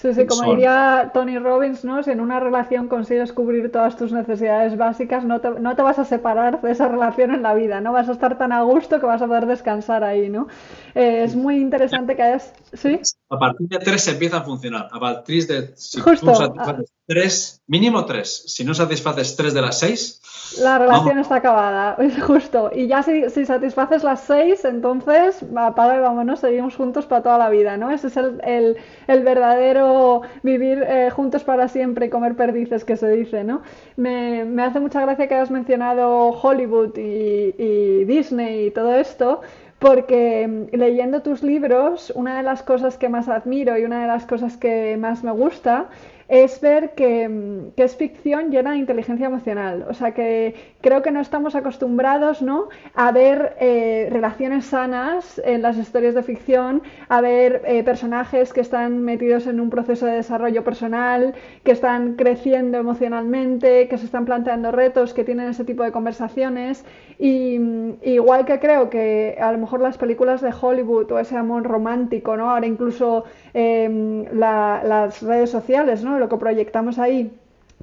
Sí, 0.02 0.16
sí, 0.16 0.26
como 0.26 0.50
diría 0.50 1.12
Tony 1.14 1.38
Robbins, 1.38 1.86
¿no? 1.86 2.02
Si 2.02 2.10
en 2.10 2.22
una 2.22 2.40
relación 2.40 2.88
consigues 2.88 3.34
cubrir 3.34 3.72
todas 3.72 3.96
tus 3.96 4.12
necesidades 4.12 4.76
básicas, 4.76 5.24
no 5.24 5.42
te, 5.42 5.52
no 5.52 5.76
te, 5.76 5.84
vas 5.84 6.00
a 6.00 6.06
separar 6.06 6.60
de 6.60 6.72
esa 6.72 6.88
relación 6.88 7.36
en 7.36 7.44
la 7.44 7.54
vida, 7.54 7.82
¿no? 7.82 7.92
Vas 7.92 8.10
a 8.10 8.14
estar 8.14 8.36
tan 8.36 8.52
a 8.52 8.64
gusto 8.64 9.00
que 9.00 9.06
vas 9.06 9.22
a 9.22 9.28
poder 9.28 9.46
descansar 9.46 10.04
ahí, 10.04 10.28
¿no? 10.28 10.48
Eh, 10.96 11.24
es 11.24 11.36
muy 11.36 11.58
interesante 11.58 12.16
que 12.16 12.24
hayas... 12.24 12.52
¿Sí? 12.74 13.00
A 13.30 13.38
partir 13.38 13.68
de 13.68 13.78
tres 13.78 14.08
empieza 14.08 14.38
a 14.38 14.42
funcionar. 14.42 14.88
A 14.92 15.00
partir 15.00 15.46
de... 15.46 15.76
Si 15.76 16.02
Justo. 16.02 16.34
satisfaces 16.34 16.92
tres, 17.06 17.62
mínimo 17.68 18.04
tres. 18.04 18.46
Si 18.48 18.64
no 18.64 18.74
satisfaces 18.74 19.36
tres 19.36 19.54
de 19.54 19.62
las 19.62 19.78
seis... 19.78 20.20
La 20.60 20.78
relación 20.78 21.20
está 21.20 21.36
acabada, 21.36 21.98
justo. 22.26 22.72
Y 22.74 22.88
ya 22.88 23.04
si, 23.04 23.30
si, 23.30 23.46
satisfaces 23.46 24.04
las 24.04 24.22
seis, 24.22 24.66
entonces 24.66 25.46
apaga 25.56 25.98
y 25.98 26.00
vámonos, 26.00 26.40
seguimos 26.40 26.76
juntos 26.76 27.06
para 27.06 27.24
toda 27.24 27.38
la 27.38 27.50
vida, 27.50 27.78
¿no? 27.78 27.90
Ese 27.90 28.08
es 28.08 28.18
el, 28.18 28.42
el, 28.44 28.78
el 29.08 29.24
verdadero 29.24 30.22
vivir 30.44 30.84
eh, 30.88 31.10
juntos 31.12 31.44
para 31.44 31.68
siempre 31.68 32.08
y 32.08 32.10
comer 32.10 32.36
perdices 32.36 32.84
que 32.84 32.98
se 32.98 33.10
dice, 33.10 33.44
¿no? 33.44 33.62
Me, 33.96 34.46
me 34.46 34.64
hace 34.64 34.80
mucha 34.80 35.02
gracia 35.02 35.28
que 35.28 35.36
hayas 35.36 35.52
mencionado 35.52 36.30
Hollywood 36.32 36.98
y, 36.98 37.56
y 37.58 38.06
Disney 38.06 38.68
y 38.68 38.72
todo 38.72 38.96
esto, 38.96 39.42
porque 39.80 40.48
mm, 40.48 40.76
leyendo 40.76 41.22
tus 41.22 41.44
libros, 41.44 42.12
una 42.16 42.38
de 42.38 42.44
las 42.44 42.62
cosas 42.64 42.98
que 42.98 43.10
más 43.10 43.30
admiro 43.30 43.78
y 43.78 43.84
una 43.84 44.02
de 44.02 44.08
las 44.08 44.26
cosas 44.26 44.58
que 44.58 44.98
más 44.98 45.24
me 45.24 45.32
gusta 45.32 45.88
es 46.32 46.62
ver 46.62 46.92
que, 46.92 47.30
es 47.76 47.96
ficción 47.98 48.52
llena 48.52 48.72
de 48.72 48.78
inteligencia 48.78 49.26
emocional. 49.26 49.86
O 49.90 49.94
sea 49.94 50.14
que 50.14 50.56
creo 50.80 51.02
que 51.02 51.12
no 51.12 51.20
estamos 51.20 51.56
acostumbrados 51.56 52.42
¿no? 52.42 52.70
a 52.96 53.12
ver 53.12 53.58
eh, 53.60 54.08
relaciones 54.10 54.66
sanas 54.66 55.42
en 55.44 55.62
las 55.62 55.78
historias 55.78 56.16
de 56.16 56.24
ficción, 56.24 56.84
a 57.10 57.20
ver 57.20 57.64
eh, 57.66 57.84
personajes 57.84 58.54
que 58.54 58.62
están 58.62 59.02
metidos 59.02 59.46
en 59.46 59.60
un 59.60 59.70
proceso 59.70 60.06
de 60.06 60.14
desarrollo 60.14 60.64
personal, 60.64 61.34
que 61.66 61.74
están 61.74 62.16
creciendo 62.16 62.78
emocionalmente, 62.78 63.90
que 63.90 63.98
se 63.98 64.06
están 64.06 64.24
planteando 64.24 64.72
retos, 64.72 65.14
que 65.14 65.26
tienen 65.26 65.50
ese 65.50 65.66
tipo 65.66 65.84
de 65.84 65.92
conversaciones. 65.92 66.86
Y 67.20 67.60
igual 68.04 68.46
que 68.46 68.60
creo 68.60 68.90
que 68.90 69.38
a 69.40 69.52
lo 69.52 69.58
mejor 69.58 69.82
las 69.82 69.98
películas 69.98 70.42
de 70.42 70.52
Hollywood 70.60 71.12
o 71.12 71.20
ese 71.20 71.36
amor 71.36 71.64
romántico, 71.64 72.38
¿no? 72.38 72.50
ahora 72.50 72.66
incluso 72.66 73.26
em, 73.54 74.26
las 74.32 75.22
redes 75.22 75.50
sociales, 75.52 76.04
¿no? 76.04 76.21
Lo 76.22 76.30
que 76.30 76.38
proyectamos 76.38 76.98
ahí 76.98 77.32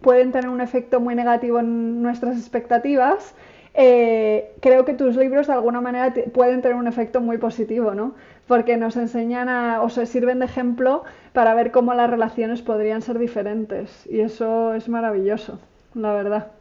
pueden 0.00 0.32
tener 0.32 0.48
un 0.48 0.62
efecto 0.62 1.00
muy 1.00 1.14
negativo 1.14 1.58
en 1.60 2.02
nuestras 2.02 2.38
expectativas, 2.38 3.34
eh, 3.74 4.54
creo 4.60 4.84
que 4.84 4.94
tus 4.94 5.16
libros 5.16 5.46
de 5.46 5.52
alguna 5.52 5.80
manera 5.80 6.12
pueden 6.32 6.62
tener 6.62 6.76
un 6.76 6.88
efecto 6.88 7.20
muy 7.20 7.38
positivo, 7.38 7.94
¿no? 7.94 8.14
Porque 8.46 8.76
nos 8.76 8.96
enseñan 8.96 9.48
a, 9.48 9.82
o 9.82 9.90
se 9.90 10.06
sirven 10.06 10.38
de 10.38 10.46
ejemplo 10.46 11.04
para 11.32 11.54
ver 11.54 11.70
cómo 11.70 11.94
las 11.94 12.10
relaciones 12.10 12.62
podrían 12.62 13.02
ser 13.02 13.18
diferentes. 13.18 14.06
Y 14.10 14.20
eso 14.20 14.74
es 14.74 14.88
maravilloso, 14.88 15.60
la 15.94 16.12
verdad. 16.14 16.52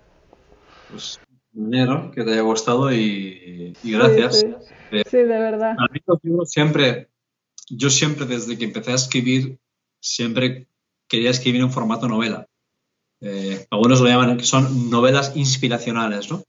Pues 0.91 1.19
dinero, 1.51 2.11
que 2.11 2.23
te 2.23 2.34
haya 2.34 2.41
gustado 2.41 2.91
y, 2.91 3.73
gracias. 3.84 4.43
Eh, 4.91 5.03
sí, 5.09 5.17
de 5.17 5.25
verdad. 5.25 5.71
A 5.71 5.91
mí 5.91 5.99
los 6.05 6.19
libros 6.23 6.51
siempre, 6.51 7.09
yo 7.69 7.89
siempre 7.89 8.25
desde 8.25 8.57
que 8.57 8.65
empecé 8.65 8.91
a 8.91 8.95
escribir, 8.95 9.57
siempre 9.99 10.67
quería 11.07 11.31
escribir 11.31 11.61
en 11.61 11.71
formato 11.71 12.07
novela. 12.07 12.47
Eh, 13.21 13.65
algunos 13.71 13.99
lo 13.99 14.07
llaman 14.07 14.37
que 14.37 14.43
son 14.43 14.89
novelas 14.89 15.35
inspiracionales, 15.35 16.29
¿no? 16.29 16.43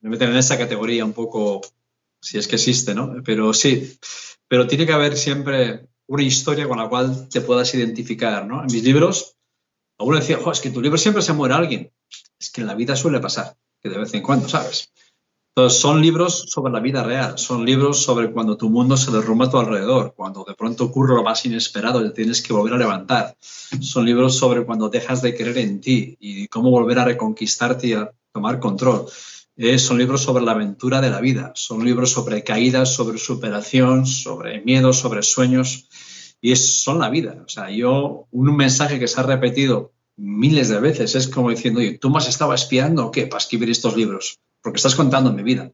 Me 0.00 0.10
meten 0.10 0.30
en 0.30 0.36
esa 0.36 0.58
categoría 0.58 1.04
un 1.04 1.14
poco, 1.14 1.62
si 2.20 2.38
es 2.38 2.46
que 2.46 2.56
existe, 2.56 2.94
¿no? 2.94 3.22
Pero 3.24 3.52
sí, 3.54 3.98
pero 4.48 4.66
tiene 4.66 4.86
que 4.86 4.92
haber 4.92 5.16
siempre 5.16 5.88
una 6.06 6.22
historia 6.22 6.68
con 6.68 6.78
la 6.78 6.88
cual 6.88 7.28
te 7.28 7.40
puedas 7.40 7.74
identificar, 7.74 8.46
¿no? 8.46 8.60
En 8.60 8.66
mis 8.66 8.82
libros, 8.82 9.36
algunos 9.98 10.20
decían, 10.20 10.40
es 10.52 10.60
que 10.60 10.68
en 10.68 10.74
tu 10.74 10.82
libro 10.82 10.98
siempre 10.98 11.22
se 11.22 11.32
muere 11.32 11.54
alguien. 11.54 11.90
Es 12.38 12.50
que 12.50 12.60
en 12.60 12.66
la 12.66 12.74
vida 12.74 12.94
suele 12.94 13.20
pasar, 13.20 13.56
que 13.82 13.88
de 13.88 13.98
vez 13.98 14.12
en 14.14 14.22
cuando, 14.22 14.48
¿sabes? 14.48 14.92
Entonces, 15.58 15.80
son 15.80 16.02
libros 16.02 16.44
sobre 16.50 16.70
la 16.70 16.80
vida 16.80 17.02
real, 17.02 17.38
son 17.38 17.64
libros 17.64 18.02
sobre 18.02 18.30
cuando 18.30 18.58
tu 18.58 18.68
mundo 18.68 18.94
se 18.94 19.10
derrumba 19.10 19.46
a 19.46 19.50
tu 19.50 19.56
alrededor, 19.56 20.12
cuando 20.14 20.44
de 20.46 20.54
pronto 20.54 20.84
ocurre 20.84 21.14
lo 21.14 21.22
más 21.22 21.46
inesperado 21.46 22.04
y 22.04 22.12
tienes 22.12 22.42
que 22.42 22.52
volver 22.52 22.74
a 22.74 22.76
levantar. 22.76 23.38
Son 23.80 24.04
libros 24.04 24.36
sobre 24.36 24.66
cuando 24.66 24.90
dejas 24.90 25.22
de 25.22 25.34
creer 25.34 25.56
en 25.56 25.80
ti 25.80 26.14
y 26.20 26.46
cómo 26.48 26.70
volver 26.70 26.98
a 26.98 27.06
reconquistarte 27.06 27.86
y 27.86 27.92
a 27.94 28.12
tomar 28.34 28.60
control. 28.60 29.06
Eh, 29.56 29.78
son 29.78 29.96
libros 29.96 30.20
sobre 30.20 30.44
la 30.44 30.52
aventura 30.52 31.00
de 31.00 31.08
la 31.08 31.22
vida, 31.22 31.52
son 31.54 31.82
libros 31.82 32.10
sobre 32.10 32.44
caídas, 32.44 32.92
sobre 32.92 33.16
superación, 33.16 34.04
sobre 34.04 34.60
miedos, 34.60 34.98
sobre 34.98 35.22
sueños 35.22 35.88
y 36.42 36.52
es, 36.52 36.82
son 36.82 36.98
la 36.98 37.08
vida. 37.08 37.42
O 37.46 37.48
sea, 37.48 37.70
yo, 37.70 38.26
un 38.30 38.54
mensaje 38.54 38.98
que 38.98 39.08
se 39.08 39.18
ha 39.20 39.22
repetido 39.22 39.94
miles 40.18 40.68
de 40.68 40.80
veces 40.80 41.14
es 41.14 41.28
como 41.28 41.48
diciendo, 41.48 41.80
¿tú 41.98 42.10
me 42.10 42.18
has 42.18 42.28
estado 42.28 42.52
espiando 42.52 43.06
o 43.06 43.10
qué 43.10 43.26
para 43.26 43.38
escribir 43.38 43.70
estos 43.70 43.96
libros? 43.96 44.38
Porque 44.66 44.78
estás 44.78 44.96
contando 44.96 45.32
mi 45.32 45.44
vida. 45.44 45.70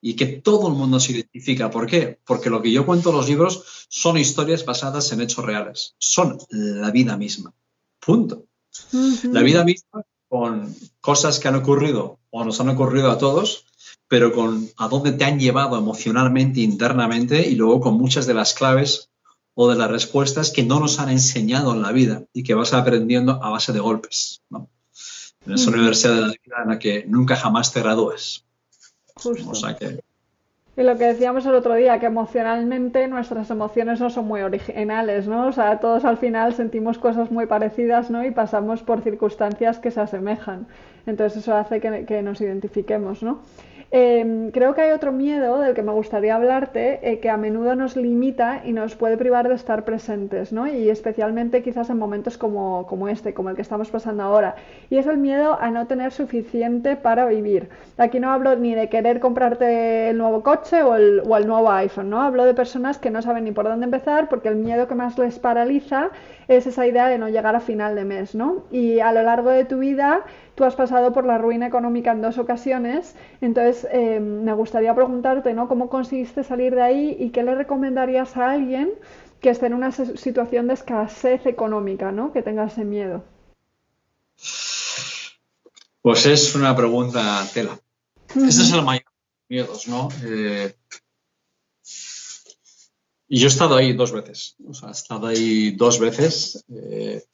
Y 0.00 0.16
que 0.16 0.26
todo 0.26 0.66
el 0.66 0.74
mundo 0.74 0.98
se 0.98 1.12
identifica. 1.12 1.70
¿Por 1.70 1.86
qué? 1.86 2.18
Porque 2.26 2.50
lo 2.50 2.60
que 2.60 2.72
yo 2.72 2.84
cuento 2.84 3.10
en 3.10 3.16
los 3.16 3.28
libros 3.28 3.86
son 3.88 4.18
historias 4.18 4.64
basadas 4.64 5.12
en 5.12 5.20
hechos 5.20 5.44
reales. 5.44 5.94
Son 5.98 6.36
la 6.50 6.90
vida 6.90 7.16
misma. 7.16 7.54
Punto. 8.04 8.46
La 9.30 9.42
vida 9.42 9.62
misma 9.62 10.02
con 10.28 10.74
cosas 11.00 11.38
que 11.38 11.46
han 11.46 11.54
ocurrido 11.54 12.18
o 12.30 12.44
nos 12.44 12.58
han 12.58 12.70
ocurrido 12.70 13.12
a 13.12 13.18
todos, 13.18 13.66
pero 14.08 14.32
con 14.32 14.68
a 14.78 14.88
dónde 14.88 15.12
te 15.12 15.24
han 15.24 15.38
llevado 15.38 15.78
emocionalmente, 15.78 16.58
internamente 16.58 17.48
y 17.48 17.54
luego 17.54 17.80
con 17.80 17.94
muchas 17.94 18.26
de 18.26 18.34
las 18.34 18.52
claves 18.52 19.10
o 19.54 19.70
de 19.70 19.76
las 19.76 19.92
respuestas 19.92 20.50
que 20.50 20.64
no 20.64 20.80
nos 20.80 20.98
han 20.98 21.10
enseñado 21.10 21.72
en 21.72 21.82
la 21.82 21.92
vida 21.92 22.24
y 22.32 22.42
que 22.42 22.54
vas 22.54 22.72
aprendiendo 22.72 23.40
a 23.44 23.50
base 23.50 23.72
de 23.72 23.78
golpes. 23.78 24.42
¿no? 24.50 24.68
En 25.46 25.52
esa 25.52 25.70
universidad 25.70 26.14
de 26.14 26.20
la 26.20 26.26
vida 26.28 26.56
en 26.62 26.68
la 26.68 26.78
que 26.78 27.04
nunca 27.06 27.36
jamás 27.36 27.72
te 27.72 27.80
gradúes. 27.80 28.44
Justo. 29.14 29.52
Y 30.76 30.82
lo 30.82 30.98
que 30.98 31.04
decíamos 31.04 31.46
el 31.46 31.54
otro 31.54 31.74
día, 31.74 32.00
que 32.00 32.06
emocionalmente 32.06 33.06
nuestras 33.06 33.48
emociones 33.50 34.00
no 34.00 34.10
son 34.10 34.26
muy 34.26 34.40
originales, 34.40 35.28
¿no? 35.28 35.46
O 35.46 35.52
sea, 35.52 35.78
todos 35.78 36.04
al 36.04 36.18
final 36.18 36.52
sentimos 36.52 36.98
cosas 36.98 37.30
muy 37.30 37.46
parecidas, 37.46 38.10
¿no? 38.10 38.24
Y 38.24 38.32
pasamos 38.32 38.82
por 38.82 39.02
circunstancias 39.02 39.78
que 39.78 39.92
se 39.92 40.00
asemejan. 40.00 40.66
Entonces 41.06 41.42
eso 41.42 41.54
hace 41.54 41.80
que, 41.80 42.04
que 42.06 42.22
nos 42.22 42.40
identifiquemos, 42.40 43.22
¿no? 43.22 43.42
Em, 43.90 44.50
creo 44.50 44.74
que 44.74 44.80
hay 44.80 44.90
otro 44.90 45.12
miedo 45.12 45.60
del 45.60 45.74
que 45.74 45.82
me 45.82 45.92
gustaría 45.92 46.34
hablarte 46.34 46.98
eh, 47.08 47.20
que 47.20 47.30
a 47.30 47.36
menudo 47.36 47.76
nos 47.76 47.96
limita 47.96 48.62
y 48.64 48.72
nos 48.72 48.96
puede 48.96 49.16
privar 49.16 49.48
de 49.48 49.54
estar 49.54 49.84
presentes, 49.84 50.52
¿no? 50.52 50.66
Y 50.66 50.90
especialmente 50.90 51.62
quizás 51.62 51.90
en 51.90 51.98
momentos 51.98 52.36
como, 52.36 52.86
como, 52.86 53.08
este, 53.08 53.34
como 53.34 53.50
el 53.50 53.56
que 53.56 53.62
estamos 53.62 53.90
pasando 53.90 54.24
ahora. 54.24 54.56
Y 54.90 54.96
es 54.98 55.06
el 55.06 55.18
miedo 55.18 55.58
a 55.60 55.70
no 55.70 55.86
tener 55.86 56.12
suficiente 56.12 56.96
para 56.96 57.26
vivir. 57.26 57.68
Aquí 57.96 58.18
no 58.18 58.30
hablo 58.30 58.56
ni 58.56 58.74
de 58.74 58.88
querer 58.88 59.20
comprarte 59.20 60.10
el 60.10 60.18
nuevo 60.18 60.42
coche 60.42 60.82
o 60.82 60.96
el, 60.96 61.22
o 61.26 61.36
el 61.36 61.46
nuevo 61.46 61.70
iPhone, 61.70 62.10
¿no? 62.10 62.22
Hablo 62.22 62.44
de 62.44 62.54
personas 62.54 62.98
que 62.98 63.10
no 63.10 63.22
saben 63.22 63.44
ni 63.44 63.52
por 63.52 63.66
dónde 63.66 63.84
empezar 63.84 64.28
porque 64.28 64.48
el 64.48 64.56
miedo 64.56 64.88
que 64.88 64.94
más 64.94 65.18
les 65.18 65.38
paraliza 65.38 66.10
es 66.48 66.66
esa 66.66 66.86
idea 66.86 67.08
de 67.08 67.18
no 67.18 67.28
llegar 67.28 67.54
a 67.54 67.60
final 67.60 67.94
de 67.94 68.04
mes, 68.04 68.34
¿no? 68.34 68.64
Y 68.70 69.00
a 69.00 69.12
lo 69.12 69.22
largo 69.22 69.50
de 69.50 69.64
tu 69.64 69.78
vida 69.78 70.22
tú 70.54 70.64
has 70.64 70.74
pasado 70.74 71.12
por 71.12 71.26
la 71.26 71.38
ruina 71.38 71.66
económica 71.66 72.12
en 72.12 72.22
dos 72.22 72.38
ocasiones, 72.38 73.14
entonces 73.40 73.86
eh, 73.90 74.20
me 74.20 74.52
gustaría 74.52 74.94
preguntarte, 74.94 75.52
¿no? 75.54 75.68
¿Cómo 75.68 75.88
conseguiste 75.88 76.44
salir 76.44 76.74
de 76.74 76.82
ahí 76.82 77.16
y 77.18 77.30
qué 77.30 77.42
le 77.42 77.54
recomendarías 77.54 78.36
a 78.36 78.52
alguien 78.52 78.92
que 79.40 79.50
esté 79.50 79.66
en 79.66 79.74
una 79.74 79.92
situación 79.92 80.68
de 80.68 80.74
escasez 80.74 81.44
económica, 81.46 82.12
¿no? 82.12 82.32
Que 82.32 82.42
tenga 82.42 82.64
ese 82.64 82.84
miedo. 82.84 83.24
Pues 86.00 86.26
es 86.26 86.54
una 86.54 86.74
pregunta 86.76 87.46
tela. 87.52 87.78
Ese 88.34 88.62
es 88.62 88.72
el 88.72 88.82
mayor 88.82 89.04
miedos, 89.48 89.88
¿no? 89.88 90.08
Eh, 90.24 90.74
y 93.28 93.38
yo 93.38 93.46
he 93.46 93.50
estado 93.50 93.76
ahí 93.76 93.92
dos 93.92 94.12
veces. 94.12 94.56
O 94.66 94.74
sea, 94.74 94.88
he 94.90 94.92
estado 94.92 95.26
ahí 95.26 95.72
dos 95.72 95.98
veces. 95.98 96.64
Eh, 96.68 97.24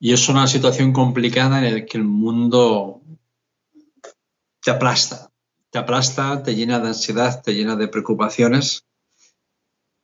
y 0.00 0.14
es 0.14 0.28
una 0.30 0.46
situación 0.46 0.92
complicada 0.92 1.64
en 1.64 1.74
la 1.74 1.84
que 1.84 1.98
el 1.98 2.04
mundo 2.04 3.02
te 4.62 4.70
aplasta, 4.70 5.30
te 5.70 5.78
aplasta, 5.78 6.42
te 6.42 6.54
llena 6.54 6.80
de 6.80 6.88
ansiedad, 6.88 7.42
te 7.42 7.54
llena 7.54 7.76
de 7.76 7.86
preocupaciones 7.86 8.86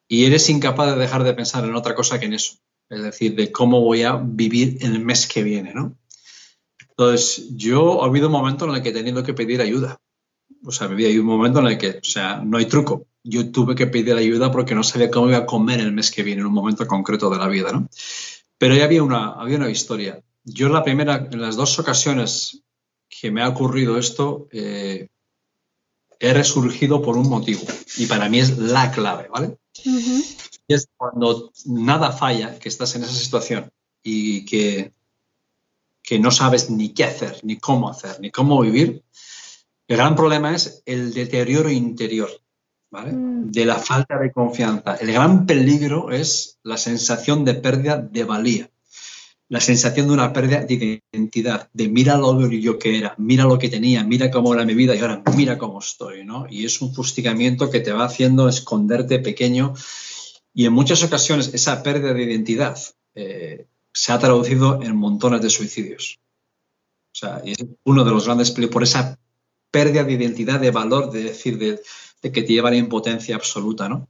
y 0.06 0.26
eres 0.26 0.50
incapaz 0.50 0.94
de 0.94 1.00
dejar 1.00 1.24
de 1.24 1.32
pensar 1.32 1.64
en 1.64 1.74
otra 1.74 1.94
cosa 1.94 2.20
que 2.20 2.26
en 2.26 2.34
eso, 2.34 2.58
es 2.90 3.02
decir, 3.02 3.34
de 3.34 3.50
cómo 3.50 3.80
voy 3.80 4.02
a 4.02 4.16
vivir 4.16 4.76
el 4.82 5.00
mes 5.00 5.26
que 5.26 5.42
viene, 5.42 5.72
¿no? 5.72 5.96
Entonces, 6.90 7.48
yo 7.56 8.02
ha 8.02 8.06
habido 8.06 8.26
un 8.26 8.32
momento 8.32 8.66
en 8.66 8.74
el 8.74 8.82
que 8.82 8.90
he 8.90 8.92
tenido 8.92 9.22
que 9.22 9.34
pedir 9.34 9.60
ayuda. 9.60 10.00
O 10.64 10.72
sea, 10.72 10.86
había 10.86 11.08
un 11.20 11.26
momento 11.26 11.60
en 11.60 11.66
el 11.66 11.78
que, 11.78 11.90
o 11.90 12.04
sea, 12.04 12.42
no 12.42 12.56
hay 12.56 12.66
truco. 12.66 13.06
Yo 13.22 13.50
tuve 13.50 13.74
que 13.74 13.86
pedir 13.86 14.14
ayuda 14.14 14.50
porque 14.50 14.74
no 14.74 14.82
sabía 14.82 15.10
cómo 15.10 15.28
iba 15.28 15.38
a 15.38 15.46
comer 15.46 15.80
el 15.80 15.92
mes 15.92 16.10
que 16.10 16.22
viene, 16.22 16.40
en 16.40 16.46
un 16.46 16.54
momento 16.54 16.86
concreto 16.86 17.28
de 17.28 17.38
la 17.38 17.48
vida, 17.48 17.72
¿no? 17.72 17.88
Pero 18.58 18.74
ya 18.74 18.84
había 18.84 19.02
una, 19.02 19.32
había 19.32 19.56
una 19.56 19.70
historia. 19.70 20.22
Yo 20.44 20.68
la 20.68 20.82
primera, 20.82 21.28
en 21.30 21.40
las 21.40 21.56
dos 21.56 21.78
ocasiones 21.78 22.62
que 23.08 23.30
me 23.30 23.42
ha 23.42 23.48
ocurrido 23.48 23.98
esto, 23.98 24.48
eh, 24.52 25.08
he 26.18 26.32
resurgido 26.32 27.02
por 27.02 27.16
un 27.16 27.28
motivo. 27.28 27.62
Y 27.96 28.06
para 28.06 28.28
mí 28.28 28.38
es 28.38 28.56
la 28.58 28.90
clave, 28.90 29.28
¿vale? 29.28 29.58
Y 30.68 30.74
es 30.74 30.88
cuando 30.96 31.52
nada 31.66 32.12
falla, 32.12 32.58
que 32.58 32.68
estás 32.68 32.94
en 32.96 33.04
esa 33.04 33.12
situación 33.12 33.70
y 34.02 34.44
que, 34.44 34.92
que 36.02 36.18
no 36.18 36.30
sabes 36.30 36.70
ni 36.70 36.90
qué 36.90 37.04
hacer, 37.04 37.40
ni 37.42 37.58
cómo 37.58 37.88
hacer, 37.88 38.20
ni 38.20 38.30
cómo 38.30 38.60
vivir, 38.60 39.02
el 39.88 39.96
gran 39.96 40.16
problema 40.16 40.54
es 40.54 40.82
el 40.84 41.14
deterioro 41.14 41.70
interior. 41.70 42.30
Mm. 42.90 43.50
de 43.50 43.64
la 43.64 43.76
falta 43.76 44.18
de 44.18 44.30
confianza. 44.30 44.96
El 44.96 45.12
gran 45.12 45.44
peligro 45.46 46.10
es 46.10 46.58
la 46.62 46.76
sensación 46.76 47.44
de 47.44 47.54
pérdida 47.54 47.98
de 47.98 48.24
valía, 48.24 48.70
la 49.48 49.60
sensación 49.60 50.06
de 50.06 50.14
una 50.14 50.32
pérdida 50.32 50.60
de 50.64 51.02
identidad, 51.12 51.68
de 51.72 51.88
mira 51.88 52.16
lo 52.16 52.48
que 52.48 52.60
yo 52.60 52.78
que 52.78 52.98
era, 52.98 53.14
mira 53.18 53.44
lo 53.44 53.58
que 53.58 53.68
tenía, 53.68 54.04
mira 54.04 54.30
cómo 54.30 54.54
era 54.54 54.64
mi 54.64 54.74
vida 54.74 54.94
y 54.94 55.00
ahora 55.00 55.22
mira 55.36 55.58
cómo 55.58 55.80
estoy, 55.80 56.24
¿no? 56.24 56.46
Y 56.48 56.64
es 56.64 56.80
un 56.80 56.94
fustigamiento 56.94 57.70
que 57.70 57.80
te 57.80 57.92
va 57.92 58.04
haciendo 58.04 58.48
esconderte 58.48 59.18
pequeño 59.18 59.74
y 60.54 60.66
en 60.66 60.72
muchas 60.72 61.02
ocasiones 61.02 61.52
esa 61.54 61.82
pérdida 61.82 62.14
de 62.14 62.22
identidad 62.22 62.78
eh, 63.14 63.66
se 63.92 64.12
ha 64.12 64.18
traducido 64.18 64.80
en 64.82 64.96
montones 64.96 65.42
de 65.42 65.50
suicidios. 65.50 66.20
O 67.12 67.18
sea, 67.18 67.42
es 67.44 67.56
uno 67.84 68.04
de 68.04 68.10
los 68.10 68.26
grandes 68.26 68.50
peligros 68.50 68.72
por 68.72 68.82
esa 68.82 69.18
pérdida 69.70 70.04
de 70.04 70.12
identidad, 70.12 70.60
de 70.60 70.70
valor, 70.70 71.10
de 71.10 71.24
decir, 71.24 71.58
de, 71.58 71.72
de 71.72 71.80
que 72.32 72.42
te 72.42 72.52
lleva 72.52 72.68
a 72.68 72.72
la 72.72 72.78
impotencia 72.78 73.36
absoluta, 73.36 73.88
¿no? 73.88 74.08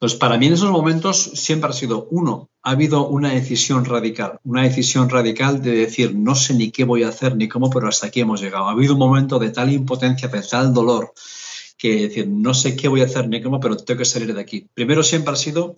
Entonces, 0.00 0.18
para 0.18 0.38
mí 0.38 0.46
en 0.46 0.54
esos 0.54 0.70
momentos 0.70 1.22
siempre 1.34 1.68
ha 1.68 1.74
sido, 1.74 2.08
uno, 2.10 2.48
ha 2.62 2.70
habido 2.70 3.06
una 3.06 3.34
decisión 3.34 3.84
radical, 3.84 4.38
una 4.44 4.62
decisión 4.62 5.10
radical 5.10 5.60
de 5.60 5.72
decir, 5.72 6.14
no 6.14 6.34
sé 6.34 6.54
ni 6.54 6.70
qué 6.70 6.84
voy 6.84 7.02
a 7.02 7.08
hacer 7.08 7.36
ni 7.36 7.48
cómo, 7.48 7.68
pero 7.68 7.86
hasta 7.86 8.06
aquí 8.06 8.20
hemos 8.20 8.40
llegado. 8.40 8.66
Ha 8.66 8.70
habido 8.70 8.94
un 8.94 8.98
momento 8.98 9.38
de 9.38 9.50
tal 9.50 9.70
impotencia, 9.70 10.28
de 10.28 10.40
tal 10.40 10.72
dolor, 10.72 11.12
que 11.76 12.08
decir, 12.08 12.28
no 12.28 12.54
sé 12.54 12.76
qué 12.76 12.88
voy 12.88 13.02
a 13.02 13.04
hacer 13.04 13.28
ni 13.28 13.42
cómo, 13.42 13.60
pero 13.60 13.76
tengo 13.76 13.98
que 13.98 14.04
salir 14.06 14.32
de 14.34 14.40
aquí. 14.40 14.66
Primero 14.72 15.02
siempre 15.02 15.34
ha 15.34 15.36
sido 15.36 15.74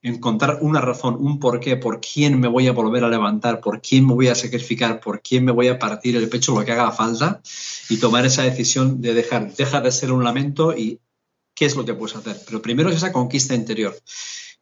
encontrar 0.00 0.58
una 0.60 0.80
razón, 0.80 1.16
un 1.18 1.40
porqué, 1.40 1.76
por 1.76 2.00
quién 2.00 2.38
me 2.38 2.46
voy 2.46 2.68
a 2.68 2.72
volver 2.72 3.02
a 3.02 3.08
levantar, 3.08 3.60
por 3.60 3.80
quién 3.80 4.06
me 4.06 4.14
voy 4.14 4.28
a 4.28 4.36
sacrificar, 4.36 5.00
por 5.00 5.20
quién 5.22 5.44
me 5.44 5.50
voy 5.50 5.66
a 5.66 5.78
partir 5.78 6.14
el 6.14 6.28
pecho, 6.28 6.54
lo 6.56 6.64
que 6.64 6.70
haga 6.70 6.92
falta, 6.92 7.40
y 7.88 7.96
tomar 7.96 8.24
esa 8.24 8.44
decisión 8.44 9.00
de 9.00 9.14
dejar, 9.14 9.54
deja 9.56 9.80
de 9.80 9.90
ser 9.90 10.12
un 10.12 10.22
lamento 10.22 10.76
y 10.76 11.00
qué 11.56 11.64
es 11.64 11.74
lo 11.74 11.84
que 11.84 11.94
puedes 11.94 12.14
hacer. 12.14 12.36
Pero 12.46 12.62
primero 12.62 12.90
es 12.90 12.96
esa 12.96 13.12
conquista 13.12 13.54
interior. 13.56 13.98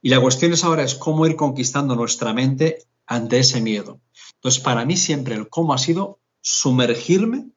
Y 0.00 0.08
la 0.08 0.20
cuestión 0.20 0.52
es 0.52 0.64
ahora 0.64 0.84
es 0.84 0.94
cómo 0.94 1.26
ir 1.26 1.36
conquistando 1.36 1.94
nuestra 1.96 2.32
mente 2.32 2.86
ante 3.06 3.40
ese 3.40 3.60
miedo. 3.60 4.00
Entonces, 4.36 4.62
para 4.62 4.86
mí 4.86 4.96
siempre 4.96 5.34
el 5.34 5.48
cómo 5.48 5.74
ha 5.74 5.78
sido 5.78 6.20
sumergirme, 6.40 7.50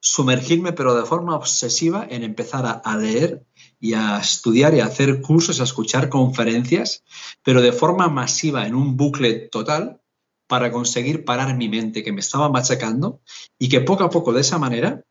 sumergirme, 0.00 0.72
pero 0.72 0.94
de 0.94 1.06
forma 1.06 1.36
obsesiva 1.36 2.06
en 2.08 2.22
empezar 2.22 2.82
a 2.84 2.96
leer 2.96 3.46
y 3.78 3.94
a 3.94 4.18
estudiar 4.18 4.74
y 4.74 4.80
a 4.80 4.86
hacer 4.86 5.20
cursos, 5.20 5.60
a 5.60 5.64
escuchar 5.64 6.08
conferencias, 6.08 7.04
pero 7.42 7.62
de 7.62 7.72
forma 7.72 8.08
masiva 8.08 8.66
en 8.66 8.74
un 8.74 8.96
bucle 8.96 9.34
total 9.34 10.00
para 10.46 10.70
conseguir 10.70 11.24
parar 11.24 11.56
mi 11.56 11.68
mente 11.68 12.02
que 12.02 12.12
me 12.12 12.20
estaba 12.20 12.48
machacando 12.48 13.20
y 13.58 13.68
que 13.68 13.80
poco 13.80 14.04
a 14.04 14.10
poco 14.10 14.32
de 14.32 14.40
esa 14.40 14.58
manera 14.58 15.04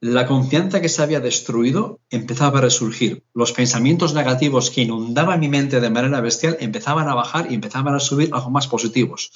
la 0.00 0.26
confianza 0.26 0.80
que 0.80 0.88
se 0.88 1.02
había 1.02 1.20
destruido 1.20 2.00
empezaba 2.10 2.58
a 2.58 2.62
resurgir. 2.62 3.24
Los 3.32 3.52
pensamientos 3.52 4.12
negativos 4.12 4.70
que 4.70 4.82
inundaban 4.82 5.40
mi 5.40 5.48
mente 5.48 5.80
de 5.80 5.88
manera 5.88 6.20
bestial 6.20 6.58
empezaban 6.60 7.08
a 7.08 7.14
bajar 7.14 7.50
y 7.50 7.54
empezaban 7.54 7.94
a 7.94 8.00
subir 8.00 8.28
algo 8.32 8.50
más 8.50 8.66
positivos. 8.66 9.30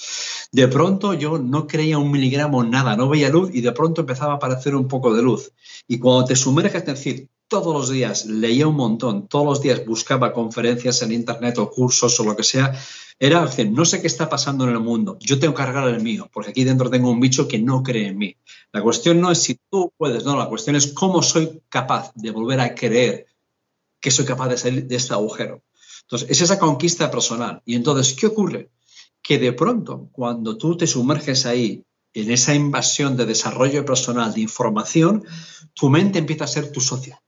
De 0.52 0.68
pronto 0.68 1.14
yo 1.14 1.38
no 1.38 1.66
creía 1.66 1.98
un 1.98 2.10
miligramo 2.10 2.64
nada, 2.64 2.96
no 2.96 3.08
veía 3.08 3.30
luz 3.30 3.50
y 3.54 3.62
de 3.62 3.72
pronto 3.72 4.02
empezaba 4.02 4.34
a 4.34 4.36
aparecer 4.36 4.74
un 4.74 4.88
poco 4.88 5.14
de 5.14 5.22
luz. 5.22 5.52
Y 5.86 5.98
cuando 5.98 6.26
te 6.26 6.36
sumerges, 6.36 6.82
es 6.82 6.86
decir, 6.86 7.28
todos 7.48 7.74
los 7.74 7.88
días 7.88 8.26
leía 8.26 8.66
un 8.66 8.76
montón, 8.76 9.26
todos 9.26 9.46
los 9.46 9.62
días 9.62 9.86
buscaba 9.86 10.34
conferencias 10.34 11.00
en 11.00 11.12
internet 11.12 11.56
o 11.58 11.70
cursos 11.70 12.20
o 12.20 12.24
lo 12.24 12.36
que 12.36 12.44
sea, 12.44 12.74
Era 13.20 13.44
decir, 13.44 13.68
no 13.72 13.84
sé 13.84 14.00
qué 14.00 14.06
está 14.06 14.28
pasando 14.28 14.64
en 14.64 14.70
el 14.70 14.80
mundo, 14.80 15.16
yo 15.20 15.40
tengo 15.40 15.52
que 15.52 15.64
cargar 15.64 15.88
el 15.88 16.00
mío, 16.02 16.30
porque 16.32 16.50
aquí 16.50 16.62
dentro 16.62 16.88
tengo 16.88 17.10
un 17.10 17.18
bicho 17.18 17.48
que 17.48 17.58
no 17.58 17.82
cree 17.82 18.08
en 18.08 18.18
mí. 18.18 18.36
La 18.72 18.82
cuestión 18.82 19.20
no 19.20 19.30
es 19.30 19.38
si 19.42 19.58
tú 19.70 19.92
puedes, 19.96 20.24
no, 20.24 20.36
la 20.36 20.48
cuestión 20.48 20.76
es 20.76 20.92
cómo 20.92 21.22
soy 21.22 21.62
capaz 21.68 22.12
de 22.14 22.30
volver 22.30 22.60
a 22.60 22.74
creer 22.74 23.26
que 24.00 24.10
soy 24.10 24.24
capaz 24.24 24.48
de 24.48 24.58
salir 24.58 24.86
de 24.86 24.96
este 24.96 25.14
agujero. 25.14 25.62
Entonces, 26.02 26.30
es 26.30 26.40
esa 26.40 26.58
conquista 26.58 27.10
personal. 27.10 27.62
Y 27.64 27.74
entonces, 27.74 28.14
¿qué 28.14 28.26
ocurre? 28.26 28.70
Que 29.22 29.38
de 29.38 29.52
pronto, 29.52 30.08
cuando 30.12 30.56
tú 30.56 30.76
te 30.76 30.86
sumerges 30.86 31.46
ahí, 31.46 31.84
en 32.14 32.30
esa 32.30 32.54
invasión 32.54 33.16
de 33.16 33.26
desarrollo 33.26 33.84
personal, 33.84 34.32
de 34.32 34.40
información, 34.40 35.24
tu 35.74 35.88
mente 35.90 36.18
empieza 36.18 36.44
a 36.44 36.48
ser 36.48 36.72
tu 36.72 36.80
socio 36.80 37.20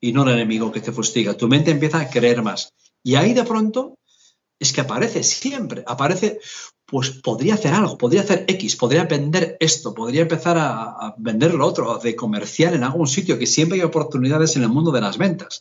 y 0.00 0.12
no 0.12 0.24
el 0.24 0.30
enemigo 0.30 0.72
que 0.72 0.80
te 0.80 0.92
fustiga. 0.92 1.36
Tu 1.36 1.48
mente 1.48 1.70
empieza 1.70 2.00
a 2.00 2.10
creer 2.10 2.42
más. 2.42 2.72
Y 3.02 3.14
ahí 3.14 3.34
de 3.34 3.44
pronto 3.44 3.98
es 4.58 4.72
que 4.72 4.80
aparece 4.80 5.22
siempre, 5.22 5.84
aparece, 5.86 6.40
pues 6.86 7.10
podría 7.10 7.54
hacer 7.54 7.74
algo, 7.74 7.98
podría 7.98 8.20
hacer 8.20 8.44
X, 8.46 8.76
podría 8.76 9.04
vender 9.04 9.56
esto, 9.58 9.92
podría 9.92 10.22
empezar 10.22 10.56
a, 10.58 11.14
vender 11.18 11.52
lo 11.54 11.66
otro, 11.66 11.98
de 11.98 12.14
comerciar 12.14 12.74
en 12.74 12.84
algún 12.84 13.08
sitio, 13.08 13.38
que 13.38 13.46
siempre 13.46 13.78
hay 13.78 13.84
oportunidades 13.84 14.54
en 14.56 14.62
el 14.62 14.68
mundo 14.68 14.92
de 14.92 15.00
las 15.00 15.18
ventas. 15.18 15.60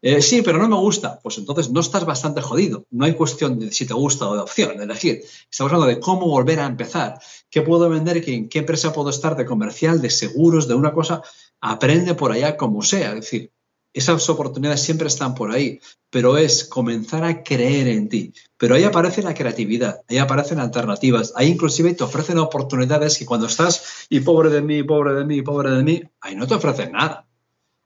Eh, 0.00 0.20
sí, 0.20 0.42
pero 0.42 0.58
no 0.58 0.68
me 0.68 0.76
gusta. 0.76 1.20
Pues 1.22 1.38
entonces 1.38 1.70
no 1.70 1.80
estás 1.80 2.04
bastante 2.04 2.40
jodido. 2.40 2.86
No 2.90 3.04
hay 3.04 3.14
cuestión 3.14 3.60
de 3.60 3.70
si 3.70 3.86
te 3.86 3.94
gusta 3.94 4.28
o 4.28 4.34
de 4.34 4.40
opción, 4.40 4.76
de 4.76 4.84
elegir. 4.84 5.22
Estamos 5.48 5.72
hablando 5.72 5.86
de 5.86 6.00
cómo 6.00 6.26
volver 6.26 6.58
a 6.58 6.66
empezar. 6.66 7.20
¿Qué 7.48 7.62
puedo 7.62 7.88
vender? 7.88 8.28
¿En 8.28 8.48
qué 8.48 8.60
empresa 8.60 8.92
puedo 8.92 9.10
estar 9.10 9.36
de 9.36 9.46
comercial, 9.46 10.02
de 10.02 10.10
seguros, 10.10 10.66
de 10.66 10.74
una 10.74 10.92
cosa? 10.92 11.22
Aprende 11.60 12.14
por 12.14 12.32
allá 12.32 12.56
como 12.56 12.82
sea. 12.82 13.10
Es 13.10 13.20
decir, 13.20 13.52
esas 13.92 14.28
oportunidades 14.30 14.80
siempre 14.80 15.08
están 15.08 15.34
por 15.34 15.50
ahí, 15.50 15.80
pero 16.10 16.36
es 16.36 16.64
comenzar 16.64 17.24
a 17.24 17.42
creer 17.42 17.88
en 17.88 18.08
ti. 18.08 18.32
Pero 18.56 18.74
ahí 18.74 18.84
aparece 18.84 19.22
la 19.22 19.34
creatividad, 19.34 20.00
ahí 20.08 20.18
aparecen 20.18 20.58
alternativas, 20.58 21.32
ahí 21.36 21.48
inclusive 21.48 21.94
te 21.94 22.04
ofrecen 22.04 22.38
oportunidades 22.38 23.18
que 23.18 23.26
cuando 23.26 23.46
estás 23.46 24.06
y 24.08 24.20
pobre 24.20 24.50
de 24.50 24.62
mí, 24.62 24.82
pobre 24.82 25.14
de 25.14 25.24
mí, 25.24 25.42
pobre 25.42 25.70
de 25.70 25.82
mí, 25.82 26.02
ahí 26.20 26.34
no 26.34 26.46
te 26.46 26.54
ofrecen 26.54 26.92
nada. 26.92 27.26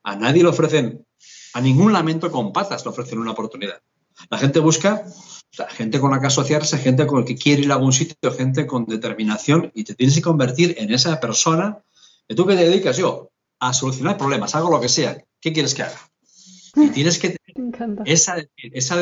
A 0.03 0.17
nadie 0.17 0.43
le 0.43 0.49
ofrecen, 0.49 1.05
a 1.55 1.61
ningún 1.61 1.93
lamento 1.93 2.31
con 2.31 2.53
patas 2.53 2.85
le 2.85 2.91
ofrecen 2.91 3.19
una 3.19 3.33
oportunidad. 3.33 3.81
La 4.31 4.39
gente 4.39 4.61
busca 4.61 5.05
gente 5.65 6.01
con 6.01 6.11
la 6.11 6.21
que 6.21 6.27
asociarse, 6.27 6.79
gente 6.79 7.07
con 7.07 7.21
la 7.21 7.25
que 7.25 7.37
quiere 7.37 7.63
ir 7.63 7.73
a 7.73 7.77
algún 7.77 7.93
sitio, 7.93 8.33
gente 8.33 8.67
con 8.67 8.85
determinación 8.85 9.71
y 9.75 9.85
te 9.85 9.95
tienes 9.95 10.15
que 10.15 10.23
convertir 10.23 10.75
en 10.79 10.93
esa 10.93 11.19
persona. 11.21 11.79
¿Y 12.29 12.35
tú 12.35 12.47
qué 12.47 12.57
te 12.57 12.69
dedicas? 12.69 12.97
Yo, 12.97 13.31
a 13.69 13.73
solucionar 13.73 14.17
problemas, 14.17 14.55
hago 14.55 14.71
lo 14.71 14.81
que 14.81 14.89
sea. 14.89 15.23
¿Qué 15.41 15.53
quieres 15.53 15.75
que 15.75 15.83
haga? 15.83 16.01
Y 16.77 16.89
tienes 16.95 17.19
que 17.19 17.31
tener 17.31 18.03
esa, 18.05 18.37
esa, 18.57 18.97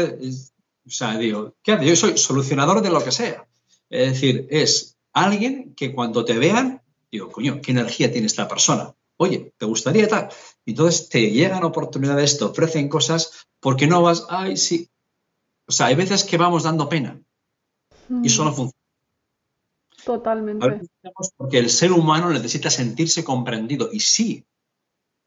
o 0.87 0.91
sea, 0.91 1.17
digo, 1.19 1.55
¿qué 1.63 1.73
hace? 1.73 1.87
Yo 1.87 1.97
soy 1.97 2.19
solucionador 2.19 2.83
de 2.83 2.91
lo 2.91 3.03
que 3.03 3.13
sea. 3.13 3.47
Es 3.91 4.13
decir, 4.13 4.47
es 4.51 4.97
alguien 5.13 5.75
que 5.75 5.95
cuando 5.95 6.25
te 6.25 6.39
vean, 6.39 6.83
digo, 7.11 7.31
coño, 7.31 7.61
¿qué 7.63 7.73
energía 7.73 8.11
tiene 8.11 8.27
esta 8.27 8.49
persona? 8.49 8.95
Oye, 9.17 9.55
¿te 9.57 9.67
gustaría 9.67 10.09
tal? 10.09 10.29
Entonces 10.67 11.09
te 11.09 11.31
llegan 11.31 11.65
oportunidades, 11.65 12.39
te 12.39 12.45
ofrecen 12.45 12.89
cosas, 12.89 13.47
porque 13.61 13.87
no 13.87 14.03
vas, 14.03 14.27
ay, 14.29 14.57
sí. 14.57 14.89
O 15.67 15.73
sea, 15.73 15.87
hay 15.87 15.95
veces 15.95 16.25
que 16.25 16.37
vamos 16.37 16.65
dando 16.65 16.89
pena 16.89 17.21
y 18.23 18.27
eso 18.27 18.45
no 18.45 18.51
mm. 18.51 18.55
funciona. 18.55 18.85
Totalmente. 20.05 20.81
Porque 21.37 21.59
el 21.59 21.71
ser 21.71 21.93
humano 21.93 22.31
necesita 22.31 22.69
sentirse 22.69 23.25
comprendido 23.25 23.89
y 23.91 24.01
sí, 24.01 24.45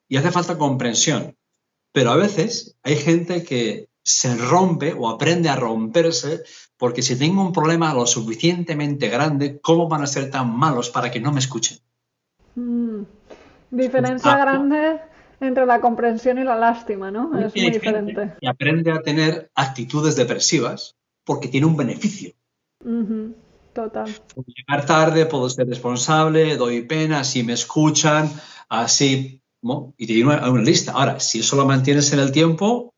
y 0.08 0.18
hace 0.18 0.32
falta 0.32 0.58
comprensión. 0.58 1.36
Pero 1.92 2.12
a 2.12 2.16
veces 2.16 2.78
hay 2.84 2.96
gente 2.96 3.44
que 3.44 3.90
se 4.04 4.36
rompe 4.36 4.94
o 4.94 5.10
aprende 5.10 5.50
a 5.50 5.56
romperse 5.56 6.44
porque 6.78 7.02
si 7.02 7.18
tengo 7.18 7.42
un 7.42 7.52
problema 7.52 7.94
lo 7.94 8.06
suficientemente 8.06 9.10
grande, 9.10 9.60
¿cómo 9.60 9.88
van 9.88 10.04
a 10.04 10.08
ser 10.08 10.30
tan 10.30 10.56
malos 10.56 10.90
para 10.90 11.12
que 11.12 11.20
no 11.20 11.32
me 11.32 11.40
escuchen? 11.40 11.80
Mm. 12.56 13.02
Diferencia 13.72 14.34
ah, 14.34 14.38
grande 14.38 15.02
entre 15.42 15.66
la 15.66 15.82
comprensión 15.82 16.38
y 16.38 16.44
la 16.44 16.56
lástima, 16.56 17.12
¿no? 17.12 17.38
Es 17.38 17.54
muy 17.56 17.72
diferente. 17.72 18.36
Y 18.40 18.48
aprende 18.48 18.92
a 18.92 19.02
tener 19.02 19.52
actitudes 19.56 20.16
depresivas 20.16 20.96
porque 21.26 21.48
tiene 21.48 21.68
un 21.68 21.76
beneficio. 21.76 22.32
Total. 23.74 24.10
Llegar 24.46 24.86
tarde, 24.86 25.26
puedo 25.26 25.50
ser 25.50 25.68
responsable, 25.68 26.56
doy 26.56 26.84
pena, 26.84 27.24
si 27.24 27.44
me 27.44 27.54
escuchan, 27.54 28.32
así 28.70 29.42
y 29.98 30.08
te 30.08 30.14
digo 30.14 30.30
una, 30.30 30.50
una, 30.50 30.62
lista. 30.62 30.94
Ahora, 30.94 31.20
si 31.20 31.40
eso 31.40 31.56
lo 31.56 31.66
mantienes 31.66 32.12
en 32.14 32.20
el 32.20 32.32
tiempo, 32.32 32.94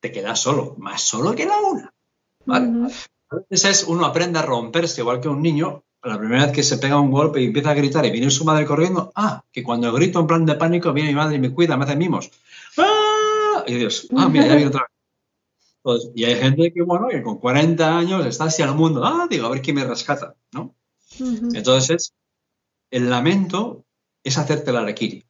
te 0.00 0.12
quedas 0.12 0.40
solo, 0.40 0.74
más 0.78 1.02
solo 1.02 1.34
que 1.34 1.46
la 1.46 1.58
una. 1.58 1.94
A 3.28 3.36
veces 3.50 3.64
es, 3.82 3.84
uno 3.84 4.04
aprende 4.04 4.38
a 4.38 4.42
romperse, 4.42 5.00
igual 5.00 5.20
que 5.20 5.28
un 5.28 5.42
niño, 5.42 5.84
la 6.02 6.18
primera 6.18 6.46
vez 6.46 6.54
que 6.54 6.62
se 6.62 6.78
pega 6.78 7.00
un 7.00 7.10
golpe 7.10 7.40
y 7.40 7.46
empieza 7.46 7.70
a 7.70 7.74
gritar 7.74 8.06
y 8.06 8.10
viene 8.10 8.30
su 8.30 8.44
madre 8.44 8.66
corriendo, 8.66 9.12
ah, 9.16 9.42
que 9.50 9.62
cuando 9.62 9.92
grito 9.92 10.20
en 10.20 10.26
plan 10.26 10.46
de 10.46 10.54
pánico 10.54 10.92
viene 10.92 11.10
mi 11.10 11.16
madre 11.16 11.36
y 11.36 11.40
me 11.40 11.52
cuida, 11.52 11.76
me 11.76 11.84
hace 11.84 11.96
mimos. 11.96 12.30
¡Ah! 12.78 13.64
Y 13.66 13.74
Dios, 13.74 14.08
ah, 14.16 14.28
mira, 14.28 14.46
ya 14.46 14.54
viene 14.54 14.68
otra 14.68 14.86
vez. 15.84 16.10
y 16.14 16.24
hay 16.24 16.36
gente 16.36 16.72
que, 16.72 16.82
bueno, 16.82 17.08
que 17.08 17.22
con 17.22 17.38
40 17.38 17.98
años 17.98 18.26
está 18.26 18.44
así 18.44 18.62
al 18.62 18.74
mundo, 18.74 19.04
ah, 19.04 19.26
digo, 19.28 19.46
a 19.46 19.50
ver 19.50 19.62
quién 19.62 19.76
me 19.76 19.84
rescata, 19.84 20.36
¿no? 20.52 20.74
Entonces, 21.18 22.14
el 22.90 23.10
lamento 23.10 23.84
es 24.22 24.38
hacerte 24.38 24.72
la 24.72 24.80
araquiri. 24.80 25.24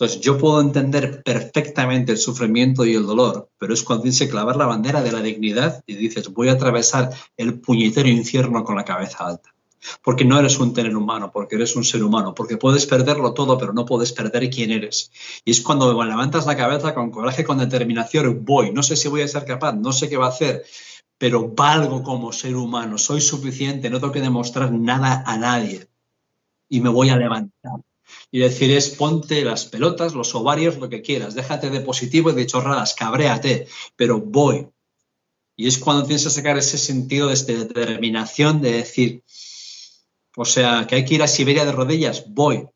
Entonces, 0.00 0.22
yo 0.22 0.38
puedo 0.38 0.62
entender 0.62 1.22
perfectamente 1.22 2.12
el 2.12 2.16
sufrimiento 2.16 2.86
y 2.86 2.94
el 2.94 3.04
dolor, 3.04 3.50
pero 3.58 3.74
es 3.74 3.82
cuando 3.82 4.04
dice 4.04 4.30
clavar 4.30 4.56
la 4.56 4.64
bandera 4.64 5.02
de 5.02 5.12
la 5.12 5.20
dignidad 5.20 5.84
y 5.86 5.94
dices, 5.94 6.32
voy 6.32 6.48
a 6.48 6.52
atravesar 6.52 7.10
el 7.36 7.60
puñetero 7.60 8.08
infierno 8.08 8.64
con 8.64 8.76
la 8.76 8.86
cabeza 8.86 9.26
alta. 9.26 9.54
Porque 10.02 10.24
no 10.24 10.38
eres 10.38 10.58
un 10.58 10.72
tener 10.72 10.96
humano, 10.96 11.30
porque 11.30 11.56
eres 11.56 11.76
un 11.76 11.84
ser 11.84 12.02
humano, 12.02 12.34
porque 12.34 12.56
puedes 12.56 12.86
perderlo 12.86 13.34
todo, 13.34 13.58
pero 13.58 13.74
no 13.74 13.84
puedes 13.84 14.12
perder 14.12 14.48
quién 14.48 14.70
eres. 14.70 15.12
Y 15.44 15.50
es 15.50 15.60
cuando 15.60 15.92
levantas 16.02 16.46
la 16.46 16.56
cabeza 16.56 16.94
con 16.94 17.10
coraje, 17.10 17.44
con 17.44 17.58
determinación, 17.58 18.42
voy, 18.42 18.72
no 18.72 18.82
sé 18.82 18.96
si 18.96 19.08
voy 19.08 19.20
a 19.20 19.28
ser 19.28 19.44
capaz, 19.44 19.74
no 19.74 19.92
sé 19.92 20.08
qué 20.08 20.16
va 20.16 20.26
a 20.26 20.30
hacer, 20.30 20.64
pero 21.18 21.50
valgo 21.50 22.02
como 22.02 22.32
ser 22.32 22.56
humano, 22.56 22.96
soy 22.96 23.20
suficiente, 23.20 23.90
no 23.90 24.00
tengo 24.00 24.14
que 24.14 24.22
demostrar 24.22 24.72
nada 24.72 25.22
a 25.26 25.36
nadie. 25.36 25.88
Y 26.70 26.80
me 26.80 26.88
voy 26.88 27.10
a 27.10 27.18
levantar 27.18 27.82
y 28.30 28.38
decir 28.38 28.70
es 28.70 28.90
ponte 28.90 29.44
las 29.44 29.64
pelotas, 29.64 30.14
los 30.14 30.34
ovarios, 30.34 30.78
lo 30.78 30.88
que 30.88 31.02
quieras, 31.02 31.34
déjate 31.34 31.70
de 31.70 31.80
positivo 31.80 32.30
y 32.30 32.34
de 32.34 32.46
chorradas, 32.46 32.94
cabréate, 32.94 33.66
pero 33.96 34.20
voy. 34.20 34.68
Y 35.56 35.66
es 35.66 35.78
cuando 35.78 36.04
tienes 36.04 36.24
que 36.24 36.30
sacar 36.30 36.56
ese 36.56 36.78
sentido 36.78 37.28
de 37.28 37.34
determinación 37.34 38.60
de 38.60 38.72
decir, 38.72 39.22
o 40.36 40.44
sea, 40.44 40.86
que 40.86 40.94
hay 40.94 41.04
que 41.04 41.16
ir 41.16 41.22
a 41.22 41.28
Siberia 41.28 41.64
de 41.64 41.72
rodillas, 41.72 42.24
voy. 42.28 42.66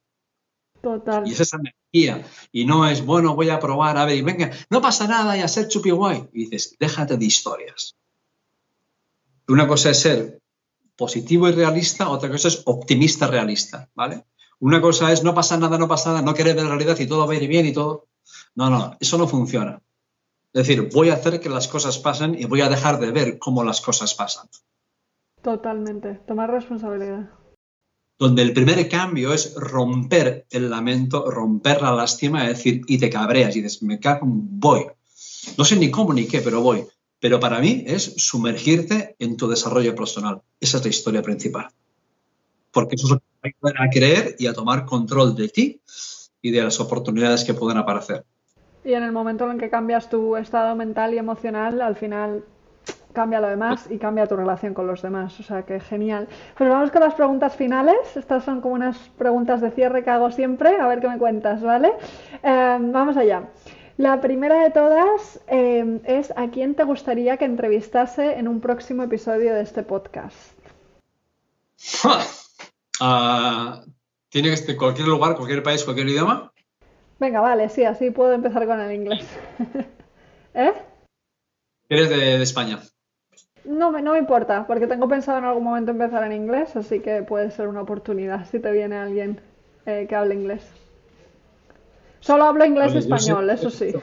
Total. 0.82 1.26
Y 1.26 1.32
es 1.32 1.40
esa 1.40 1.56
energía. 1.56 2.26
Y 2.52 2.66
no 2.66 2.86
es, 2.86 3.02
bueno, 3.02 3.34
voy 3.34 3.48
a 3.48 3.58
probar, 3.58 3.96
a 3.96 4.04
ver, 4.04 4.18
y 4.18 4.22
venga, 4.22 4.50
no 4.68 4.82
pasa 4.82 5.06
nada 5.06 5.36
y 5.36 5.40
a 5.40 5.48
ser 5.48 5.68
chupi 5.68 5.90
guay. 5.90 6.28
Y 6.34 6.44
dices, 6.44 6.76
déjate 6.78 7.16
de 7.16 7.24
historias. 7.24 7.96
Una 9.48 9.66
cosa 9.66 9.90
es 9.90 10.00
ser 10.00 10.40
positivo 10.96 11.48
y 11.48 11.52
realista, 11.52 12.08
otra 12.08 12.30
cosa 12.30 12.48
es 12.48 12.62
optimista 12.66 13.26
realista, 13.26 13.88
¿vale? 13.94 14.24
Una 14.60 14.80
cosa 14.80 15.12
es 15.12 15.22
no 15.22 15.34
pasa 15.34 15.56
nada, 15.56 15.78
no 15.78 15.88
pasa 15.88 16.10
nada, 16.10 16.22
no 16.22 16.34
querer 16.34 16.56
ver 16.56 16.64
la 16.64 16.70
realidad 16.70 16.98
y 16.98 17.06
todo 17.06 17.26
va 17.26 17.32
a 17.32 17.36
ir 17.36 17.48
bien 17.48 17.66
y 17.66 17.72
todo. 17.72 18.06
No, 18.54 18.70
no, 18.70 18.96
eso 19.00 19.18
no 19.18 19.26
funciona. 19.26 19.80
Es 20.52 20.66
decir, 20.66 20.88
voy 20.92 21.10
a 21.10 21.14
hacer 21.14 21.40
que 21.40 21.48
las 21.48 21.66
cosas 21.66 21.98
pasen 21.98 22.36
y 22.38 22.44
voy 22.44 22.60
a 22.60 22.68
dejar 22.68 23.00
de 23.00 23.10
ver 23.10 23.38
cómo 23.38 23.64
las 23.64 23.80
cosas 23.80 24.14
pasan. 24.14 24.48
Totalmente, 25.42 26.20
tomar 26.26 26.50
responsabilidad. 26.50 27.30
Donde 28.18 28.42
el 28.42 28.52
primer 28.52 28.88
cambio 28.88 29.32
es 29.32 29.54
romper 29.56 30.46
el 30.50 30.70
lamento, 30.70 31.28
romper 31.28 31.82
la 31.82 31.92
lástima, 31.92 32.44
es 32.44 32.58
decir, 32.58 32.82
y 32.86 32.98
te 32.98 33.10
cabreas 33.10 33.56
y 33.56 33.60
dices, 33.62 33.82
me 33.82 33.98
cago, 33.98 34.26
voy. 34.26 34.86
No 35.58 35.64
sé 35.64 35.76
ni 35.76 35.90
cómo 35.90 36.14
ni 36.14 36.26
qué, 36.26 36.40
pero 36.40 36.60
voy. 36.60 36.86
Pero 37.18 37.40
para 37.40 37.58
mí 37.58 37.84
es 37.86 38.14
sumergirte 38.16 39.16
en 39.18 39.36
tu 39.36 39.48
desarrollo 39.48 39.94
personal. 39.94 40.42
Esa 40.60 40.78
es 40.78 40.84
la 40.84 40.90
historia 40.90 41.22
principal. 41.22 41.68
Porque 42.70 42.94
eso 42.94 43.16
es 43.16 43.22
a 43.44 43.90
creer 43.90 44.36
y 44.38 44.46
a 44.46 44.52
tomar 44.52 44.84
control 44.84 45.36
de 45.36 45.48
ti 45.48 45.80
y 46.40 46.50
de 46.50 46.62
las 46.62 46.80
oportunidades 46.80 47.44
que 47.44 47.54
pueden 47.54 47.78
aparecer. 47.78 48.24
Y 48.84 48.92
en 48.92 49.02
el 49.02 49.12
momento 49.12 49.50
en 49.50 49.58
que 49.58 49.70
cambias 49.70 50.10
tu 50.10 50.36
estado 50.36 50.74
mental 50.76 51.14
y 51.14 51.18
emocional, 51.18 51.80
al 51.80 51.96
final 51.96 52.44
cambia 53.14 53.40
lo 53.40 53.48
demás 53.48 53.86
y 53.88 53.96
cambia 53.98 54.26
tu 54.26 54.36
relación 54.36 54.74
con 54.74 54.86
los 54.86 55.00
demás. 55.00 55.40
O 55.40 55.42
sea 55.42 55.62
que 55.62 55.80
genial. 55.80 56.28
Pues 56.58 56.68
vamos 56.68 56.90
con 56.90 57.00
las 57.00 57.14
preguntas 57.14 57.56
finales. 57.56 57.96
Estas 58.14 58.44
son 58.44 58.60
como 58.60 58.74
unas 58.74 58.98
preguntas 59.16 59.62
de 59.62 59.70
cierre 59.70 60.04
que 60.04 60.10
hago 60.10 60.30
siempre. 60.30 60.76
A 60.78 60.86
ver 60.86 61.00
qué 61.00 61.08
me 61.08 61.18
cuentas, 61.18 61.62
¿vale? 61.62 61.92
Eh, 62.42 62.78
vamos 62.80 63.16
allá. 63.16 63.48
La 63.96 64.20
primera 64.20 64.62
de 64.64 64.70
todas 64.70 65.40
eh, 65.46 66.00
es 66.04 66.32
¿a 66.36 66.48
quién 66.48 66.74
te 66.74 66.82
gustaría 66.84 67.36
que 67.36 67.44
entrevistase 67.44 68.38
en 68.38 68.48
un 68.48 68.60
próximo 68.60 69.04
episodio 69.04 69.54
de 69.54 69.62
este 69.62 69.82
podcast? 69.82 70.52
¿Tiene 72.98 74.50
que 74.50 74.56
ser 74.56 74.76
cualquier 74.76 75.08
lugar, 75.08 75.36
cualquier 75.36 75.62
país, 75.62 75.84
cualquier 75.84 76.08
idioma? 76.08 76.52
Venga, 77.18 77.40
vale, 77.40 77.68
sí, 77.68 77.84
así 77.84 78.10
puedo 78.10 78.32
empezar 78.32 78.66
con 78.66 78.80
el 78.80 78.92
inglés. 78.92 79.24
¿Eh? 80.54 80.72
Eres 81.88 82.08
de, 82.08 82.42
España. 82.42 82.80
No 83.64 83.90
me, 83.90 84.02
no 84.02 84.12
me 84.12 84.18
importa, 84.18 84.66
porque 84.66 84.86
tengo 84.86 85.08
pensado 85.08 85.38
en 85.38 85.44
algún 85.44 85.64
momento 85.64 85.90
empezar 85.92 86.24
en 86.24 86.32
inglés, 86.32 86.76
así 86.76 87.00
que 87.00 87.22
puede 87.22 87.50
ser 87.50 87.68
una 87.68 87.82
oportunidad 87.82 88.48
si 88.50 88.58
te 88.58 88.70
viene 88.72 88.96
alguien 88.96 89.40
eh, 89.86 90.06
que 90.08 90.14
hable 90.14 90.34
inglés. 90.34 90.62
Solo 92.20 92.44
hablo 92.44 92.64
inglés 92.64 92.94
y 92.94 92.98
español, 92.98 93.48
eso 93.50 93.70
sí. 93.70 93.94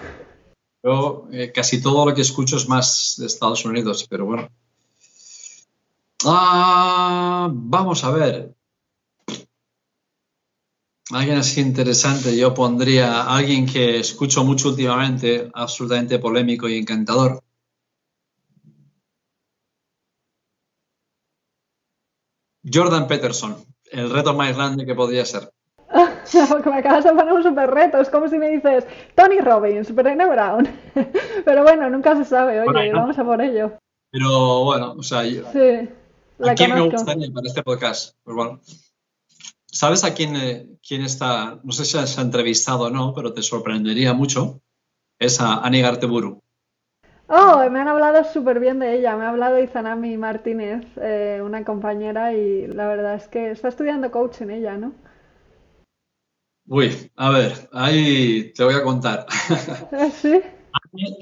Yo 0.84 1.27
eh, 1.31 1.51
casi 1.51 1.81
todo 1.81 2.05
lo 2.05 2.15
que 2.15 2.22
escucho 2.22 2.57
es 2.57 2.68
más 2.68 3.15
de 3.18 3.26
Estados 3.26 3.65
Unidos, 3.65 4.07
pero 4.09 4.26
bueno. 4.26 4.49
Ah, 6.26 7.49
vamos 7.51 8.03
a 8.03 8.11
ver. 8.11 8.53
Alguien 11.13 11.38
así 11.38 11.59
interesante, 11.59 12.38
yo 12.38 12.53
pondría 12.53 13.23
a 13.23 13.35
alguien 13.38 13.65
que 13.65 13.99
escucho 13.99 14.45
mucho 14.45 14.69
últimamente, 14.69 15.49
absolutamente 15.53 16.19
polémico 16.19 16.69
y 16.69 16.77
encantador. 16.77 17.41
Jordan 22.71 23.07
Peterson, 23.07 23.57
el 23.91 24.09
reto 24.09 24.33
más 24.33 24.55
grande 24.55 24.85
que 24.85 24.95
podría 24.95 25.25
ser. 25.25 25.51
me 26.65 26.77
acabas 26.77 27.03
de 27.03 27.13
poner 27.13 27.33
un 27.33 27.43
super 27.43 27.69
reto, 27.69 27.99
es 27.99 28.09
como 28.09 28.29
si 28.29 28.38
me 28.38 28.49
dices 28.49 28.85
Tony 29.15 29.39
Robbins, 29.39 29.93
Brené 29.93 30.25
Brown. 30.25 30.67
Pero 31.45 31.63
bueno, 31.63 31.89
nunca 31.89 32.15
se 32.15 32.23
sabe, 32.23 32.61
oye, 32.61 32.93
vamos 32.93 33.17
a 33.19 33.23
por 33.25 33.41
ello. 33.41 33.73
Pero 34.11 34.63
bueno, 34.63 34.93
o 34.93 35.03
sea, 35.03 35.25
yo, 35.25 35.43
sí, 35.51 35.89
¿a 36.47 36.55
quién 36.55 36.73
me 36.73 36.81
gustaría 36.81 37.31
para 37.33 37.47
este 37.47 37.63
podcast? 37.63 38.15
Pues 38.23 38.35
bueno, 38.35 38.61
¿sabes 39.72 40.03
a 40.03 40.14
quién, 40.14 40.35
eh, 40.35 40.68
quién 40.85 41.02
está? 41.02 41.60
No 41.64 41.72
sé 41.72 41.85
si 41.85 41.98
se 42.06 42.19
ha 42.19 42.23
entrevistado 42.23 42.84
o 42.84 42.89
no, 42.89 43.14
pero 43.14 43.34
te 43.34 43.41
sorprendería 43.41 44.14
mucho. 44.14 44.61
Es 45.19 45.39
a 45.39 45.60
Annie 45.60 45.81
Garteburu. 45.81 46.41
Oh, 47.27 47.57
me 47.69 47.80
han 47.80 47.88
hablado 47.88 48.23
súper 48.26 48.60
bien 48.60 48.80
de 48.80 48.98
ella. 48.98 49.15
Me 49.15 49.23
ha 49.23 49.30
hablado 49.30 49.61
Izanami 49.61 50.18
Martínez, 50.18 50.85
eh, 50.98 51.41
una 51.43 51.64
compañera, 51.64 52.34
y 52.34 52.68
la 52.68 52.88
verdad 52.88 53.15
es 53.15 53.27
que 53.27 53.52
está 53.52 53.69
estudiando 53.69 54.11
coach 54.11 54.41
en 54.41 54.52
ella, 54.52 54.77
¿no? 54.77 54.93
Uy, 56.68 57.11
a 57.15 57.30
ver, 57.30 57.69
ahí 57.73 58.53
te 58.53 58.64
voy 58.64 58.76
a 58.76 58.84
contar. 58.84 59.26
¿Sí? 60.22 60.41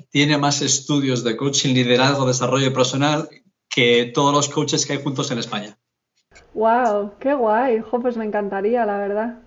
Tiene 0.09 0.37
más 0.37 0.61
estudios 0.61 1.23
de 1.23 1.37
coaching, 1.37 1.73
liderazgo, 1.73 2.25
desarrollo 2.25 2.73
personal 2.73 3.29
que 3.69 4.11
todos 4.13 4.33
los 4.33 4.49
coaches 4.49 4.85
que 4.85 4.93
hay 4.93 5.03
juntos 5.03 5.31
en 5.31 5.39
España. 5.39 5.78
¡Wow! 6.53 7.13
¡Qué 7.19 7.33
guay! 7.33 7.81
Jo, 7.81 8.01
pues 8.01 8.17
me 8.17 8.25
encantaría, 8.25 8.85
la 8.85 8.97
verdad. 8.97 9.41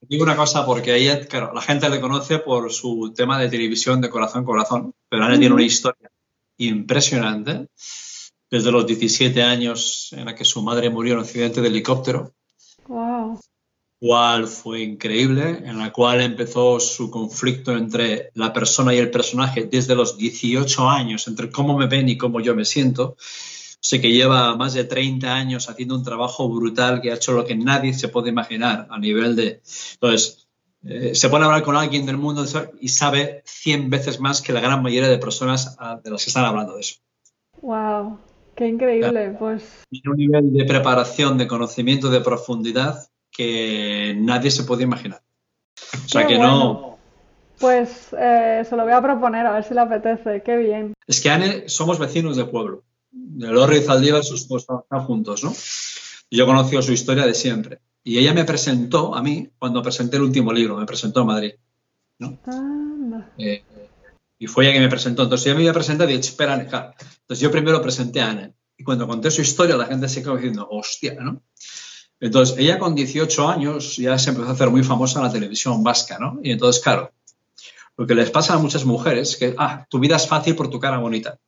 Digo 0.00 0.24
una 0.24 0.36
cosa, 0.36 0.64
porque 0.64 0.94
ella, 0.94 1.26
claro, 1.26 1.52
la 1.52 1.60
gente 1.60 1.88
le 1.88 2.00
conoce 2.00 2.38
por 2.38 2.72
su 2.72 3.12
tema 3.14 3.38
de 3.38 3.48
televisión 3.48 4.00
de 4.00 4.10
corazón 4.10 4.44
corazón, 4.44 4.94
pero 5.08 5.24
Ana 5.24 5.38
tiene 5.38 5.54
una 5.54 5.64
historia 5.64 6.10
impresionante 6.58 7.68
desde 8.50 8.70
los 8.70 8.86
17 8.86 9.42
años 9.42 10.12
en 10.12 10.26
la 10.26 10.34
que 10.34 10.44
su 10.44 10.62
madre 10.62 10.90
murió 10.90 11.14
en 11.14 11.18
un 11.18 11.24
accidente 11.24 11.60
de 11.60 11.68
helicóptero. 11.68 12.32
¡Wow! 12.86 13.40
cual 13.98 14.46
fue 14.46 14.82
increíble, 14.82 15.62
en 15.64 15.78
la 15.78 15.92
cual 15.92 16.20
empezó 16.20 16.78
su 16.80 17.10
conflicto 17.10 17.72
entre 17.72 18.30
la 18.34 18.52
persona 18.52 18.94
y 18.94 18.98
el 18.98 19.10
personaje 19.10 19.64
desde 19.64 19.94
los 19.94 20.18
18 20.18 20.88
años, 20.88 21.26
entre 21.28 21.50
cómo 21.50 21.78
me 21.78 21.86
ven 21.86 22.08
y 22.08 22.16
cómo 22.18 22.40
yo 22.40 22.54
me 22.54 22.64
siento. 22.64 23.16
Sé 23.80 24.00
que 24.00 24.12
lleva 24.12 24.56
más 24.56 24.74
de 24.74 24.84
30 24.84 25.32
años 25.32 25.68
haciendo 25.68 25.94
un 25.94 26.02
trabajo 26.02 26.48
brutal 26.48 27.00
que 27.00 27.12
ha 27.12 27.16
hecho 27.16 27.32
lo 27.32 27.44
que 27.44 27.54
nadie 27.54 27.94
se 27.94 28.08
puede 28.08 28.30
imaginar 28.30 28.86
a 28.90 28.98
nivel 28.98 29.36
de... 29.36 29.62
Entonces, 29.94 30.48
eh, 30.84 31.14
se 31.14 31.28
puede 31.28 31.44
hablar 31.44 31.62
con 31.62 31.76
alguien 31.76 32.06
del 32.06 32.16
mundo 32.16 32.44
y 32.80 32.88
sabe 32.88 33.42
100 33.44 33.90
veces 33.90 34.20
más 34.20 34.42
que 34.42 34.52
la 34.52 34.60
gran 34.60 34.82
mayoría 34.82 35.08
de 35.08 35.18
personas 35.18 35.76
ah, 35.78 36.00
de 36.02 36.10
las 36.10 36.24
que 36.24 36.30
están 36.30 36.44
hablando 36.44 36.74
de 36.74 36.80
eso. 36.80 36.96
¡Wow! 37.60 38.18
¡Qué 38.54 38.66
increíble! 38.68 39.36
Pues... 39.38 39.84
Tiene 39.90 40.10
un 40.10 40.16
nivel 40.16 40.52
de 40.52 40.64
preparación, 40.64 41.38
de 41.38 41.46
conocimiento, 41.46 42.10
de 42.10 42.20
profundidad 42.20 43.08
que 43.30 44.14
nadie 44.16 44.50
se 44.50 44.64
puede 44.64 44.84
imaginar. 44.84 45.22
O 45.92 46.08
sea 46.08 46.26
que 46.26 46.38
no. 46.38 46.98
Pues 47.58 48.14
eh, 48.18 48.62
se 48.68 48.76
lo 48.76 48.84
voy 48.84 48.92
a 48.92 49.02
proponer, 49.02 49.46
a 49.46 49.52
ver 49.52 49.64
si 49.64 49.74
le 49.74 49.80
apetece. 49.80 50.42
Qué 50.42 50.56
bien. 50.56 50.94
Es 51.06 51.20
que 51.20 51.30
Anne, 51.30 51.68
somos 51.68 51.98
vecinos 51.98 52.36
de 52.36 52.44
pueblo. 52.44 52.82
De 53.18 53.48
Lorri 53.48 53.78
y 53.78 53.82
Zaldívar, 53.82 54.22
sus 54.22 54.42
esposos 54.42 54.82
están 54.82 55.04
juntos, 55.04 55.42
¿no? 55.42 55.54
Y 56.28 56.36
yo 56.36 56.46
conocí 56.46 56.80
su 56.82 56.92
historia 56.92 57.26
de 57.26 57.34
siempre. 57.34 57.80
Y 58.04 58.18
ella 58.18 58.34
me 58.34 58.44
presentó 58.44 59.14
a 59.14 59.22
mí 59.22 59.48
cuando 59.58 59.82
presenté 59.82 60.16
el 60.16 60.22
último 60.22 60.52
libro, 60.52 60.76
me 60.76 60.86
presentó 60.86 61.20
a 61.20 61.24
Madrid. 61.24 61.52
¿no? 62.18 62.38
Eh, 63.38 63.62
y 64.38 64.46
fue 64.46 64.64
ella 64.64 64.74
que 64.74 64.80
me 64.80 64.88
presentó. 64.88 65.22
Entonces 65.24 65.46
ella 65.46 65.56
me 65.56 65.62
iba 65.62 65.70
a 65.70 65.74
presentar 65.74 66.08
y 66.08 66.16
dije, 66.16 66.28
espera, 66.28 66.54
Entonces 66.54 67.40
yo 67.40 67.50
primero 67.50 67.80
presenté 67.82 68.20
a 68.20 68.30
Anne. 68.30 68.54
Y 68.76 68.84
cuando 68.84 69.06
conté 69.06 69.30
su 69.30 69.40
historia, 69.40 69.76
la 69.76 69.86
gente 69.86 70.08
se 70.08 70.22
quedó 70.22 70.36
diciendo, 70.36 70.68
hostia, 70.70 71.14
¿no? 71.14 71.42
Entonces, 72.20 72.56
ella 72.58 72.78
con 72.78 72.94
18 72.94 73.48
años 73.48 73.96
ya 73.96 74.18
se 74.18 74.30
empezó 74.30 74.48
a 74.48 74.52
hacer 74.52 74.70
muy 74.70 74.82
famosa 74.82 75.18
en 75.18 75.26
la 75.26 75.32
televisión 75.32 75.82
vasca, 75.82 76.18
¿no? 76.18 76.38
Y 76.42 76.50
entonces, 76.50 76.82
claro, 76.82 77.12
lo 77.96 78.06
que 78.06 78.14
les 78.14 78.30
pasa 78.30 78.54
a 78.54 78.58
muchas 78.58 78.84
mujeres 78.84 79.30
es 79.30 79.36
que, 79.36 79.54
ah, 79.58 79.86
tu 79.88 79.98
vida 79.98 80.16
es 80.16 80.26
fácil 80.26 80.54
por 80.56 80.70
tu 80.70 80.80
cara 80.80 80.98
bonita. 80.98 81.38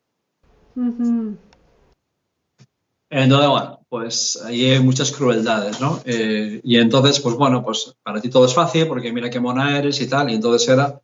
Entonces, 3.11 3.49
bueno, 3.49 3.81
pues 3.89 4.39
ahí 4.45 4.71
hay 4.71 4.81
muchas 4.81 5.11
crueldades, 5.13 5.81
¿no? 5.81 6.01
Eh, 6.05 6.61
y 6.63 6.77
entonces, 6.77 7.21
pues 7.21 7.37
bueno, 7.37 7.65
pues 7.65 7.95
para 8.03 8.21
ti 8.21 8.29
todo 8.29 8.47
es 8.47 8.55
fácil 8.55 8.87
porque 8.87 9.13
mira 9.13 9.31
qué 9.31 9.41
mona 9.41 9.79
eres 9.79 10.01
y 10.01 10.09
tal. 10.09 10.31
Y 10.31 10.35
entonces 10.35 10.69
era 10.69 11.01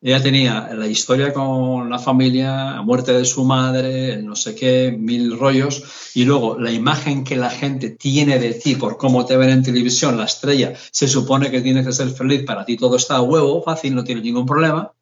ella 0.00 0.22
tenía 0.22 0.72
la 0.74 0.86
historia 0.86 1.32
con 1.32 1.90
la 1.90 1.98
familia, 1.98 2.74
la 2.76 2.82
muerte 2.82 3.12
de 3.12 3.24
su 3.24 3.44
madre, 3.44 4.22
no 4.22 4.36
sé 4.36 4.54
qué, 4.54 4.96
mil 4.96 5.36
rollos, 5.36 5.82
y 6.14 6.24
luego 6.24 6.56
la 6.56 6.70
imagen 6.70 7.24
que 7.24 7.34
la 7.36 7.50
gente 7.50 7.90
tiene 7.90 8.38
de 8.38 8.54
ti 8.54 8.76
por 8.76 8.96
cómo 8.96 9.26
te 9.26 9.36
ven 9.36 9.50
en 9.50 9.62
televisión, 9.64 10.16
la 10.16 10.26
estrella, 10.26 10.74
se 10.92 11.08
supone 11.08 11.50
que 11.50 11.62
tienes 11.62 11.84
que 11.84 11.92
ser 11.92 12.10
feliz, 12.10 12.44
para 12.44 12.64
ti 12.64 12.76
todo 12.76 12.94
está 12.94 13.16
a 13.16 13.22
huevo, 13.22 13.60
fácil, 13.60 13.96
no 13.96 14.04
tiene 14.04 14.20
ningún 14.20 14.46
problema, 14.46 14.92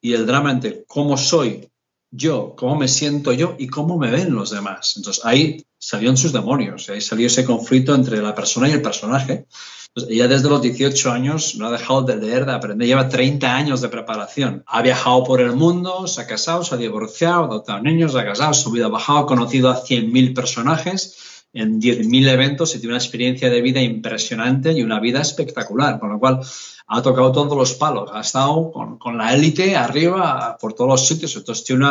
y 0.00 0.14
el 0.14 0.26
drama 0.26 0.50
entre 0.50 0.84
cómo 0.86 1.16
soy 1.16 1.68
yo, 2.10 2.54
cómo 2.56 2.76
me 2.76 2.88
siento 2.88 3.32
yo 3.32 3.56
y 3.58 3.66
cómo 3.66 3.98
me 3.98 4.10
ven 4.10 4.34
los 4.34 4.50
demás. 4.50 4.94
Entonces 4.96 5.24
ahí 5.24 5.64
salieron 5.78 6.16
sus 6.16 6.32
demonios, 6.32 6.88
ahí 6.88 7.00
salió 7.00 7.26
ese 7.26 7.44
conflicto 7.44 7.94
entre 7.94 8.22
la 8.22 8.34
persona 8.34 8.68
y 8.68 8.72
el 8.72 8.82
personaje, 8.82 9.46
pues 9.94 10.06
ella 10.10 10.28
desde 10.28 10.48
los 10.48 10.60
18 10.60 11.10
años 11.10 11.54
no 11.56 11.66
ha 11.66 11.70
dejado 11.70 12.02
de 12.02 12.16
leer, 12.16 12.44
de 12.44 12.52
aprender, 12.52 12.86
lleva 12.86 13.08
30 13.08 13.54
años 13.54 13.80
de 13.80 13.88
preparación. 13.88 14.62
Ha 14.66 14.82
viajado 14.82 15.24
por 15.24 15.40
el 15.40 15.52
mundo, 15.52 16.06
se 16.06 16.20
ha 16.20 16.26
casado, 16.26 16.64
se 16.64 16.74
ha 16.74 16.78
divorciado, 16.78 17.42
ha 17.42 17.46
adoptado 17.46 17.82
niños, 17.82 18.12
se 18.12 18.20
ha 18.20 18.24
casado, 18.24 18.52
su 18.54 18.70
vida 18.70 18.86
ha 18.86 18.90
bajado, 18.90 19.20
ha 19.20 19.26
conocido 19.26 19.70
a 19.70 19.82
100.000 19.82 20.34
personajes 20.34 21.35
en 21.56 21.80
10.000 21.80 22.28
eventos 22.28 22.74
y 22.74 22.78
tiene 22.78 22.94
una 22.94 23.02
experiencia 23.02 23.48
de 23.48 23.62
vida 23.62 23.80
impresionante 23.80 24.72
y 24.72 24.82
una 24.82 25.00
vida 25.00 25.22
espectacular, 25.22 25.98
con 25.98 26.10
lo 26.10 26.18
cual 26.18 26.40
ha 26.86 27.02
tocado 27.02 27.32
todos 27.32 27.56
los 27.56 27.74
palos, 27.74 28.10
ha 28.12 28.20
estado 28.20 28.70
con, 28.70 29.16
la 29.16 29.34
élite 29.34 29.74
arriba 29.74 30.58
por 30.60 30.74
todos 30.74 30.90
los 30.90 31.08
sitios, 31.08 31.34
entonces 31.34 31.64
tiene 31.64 31.86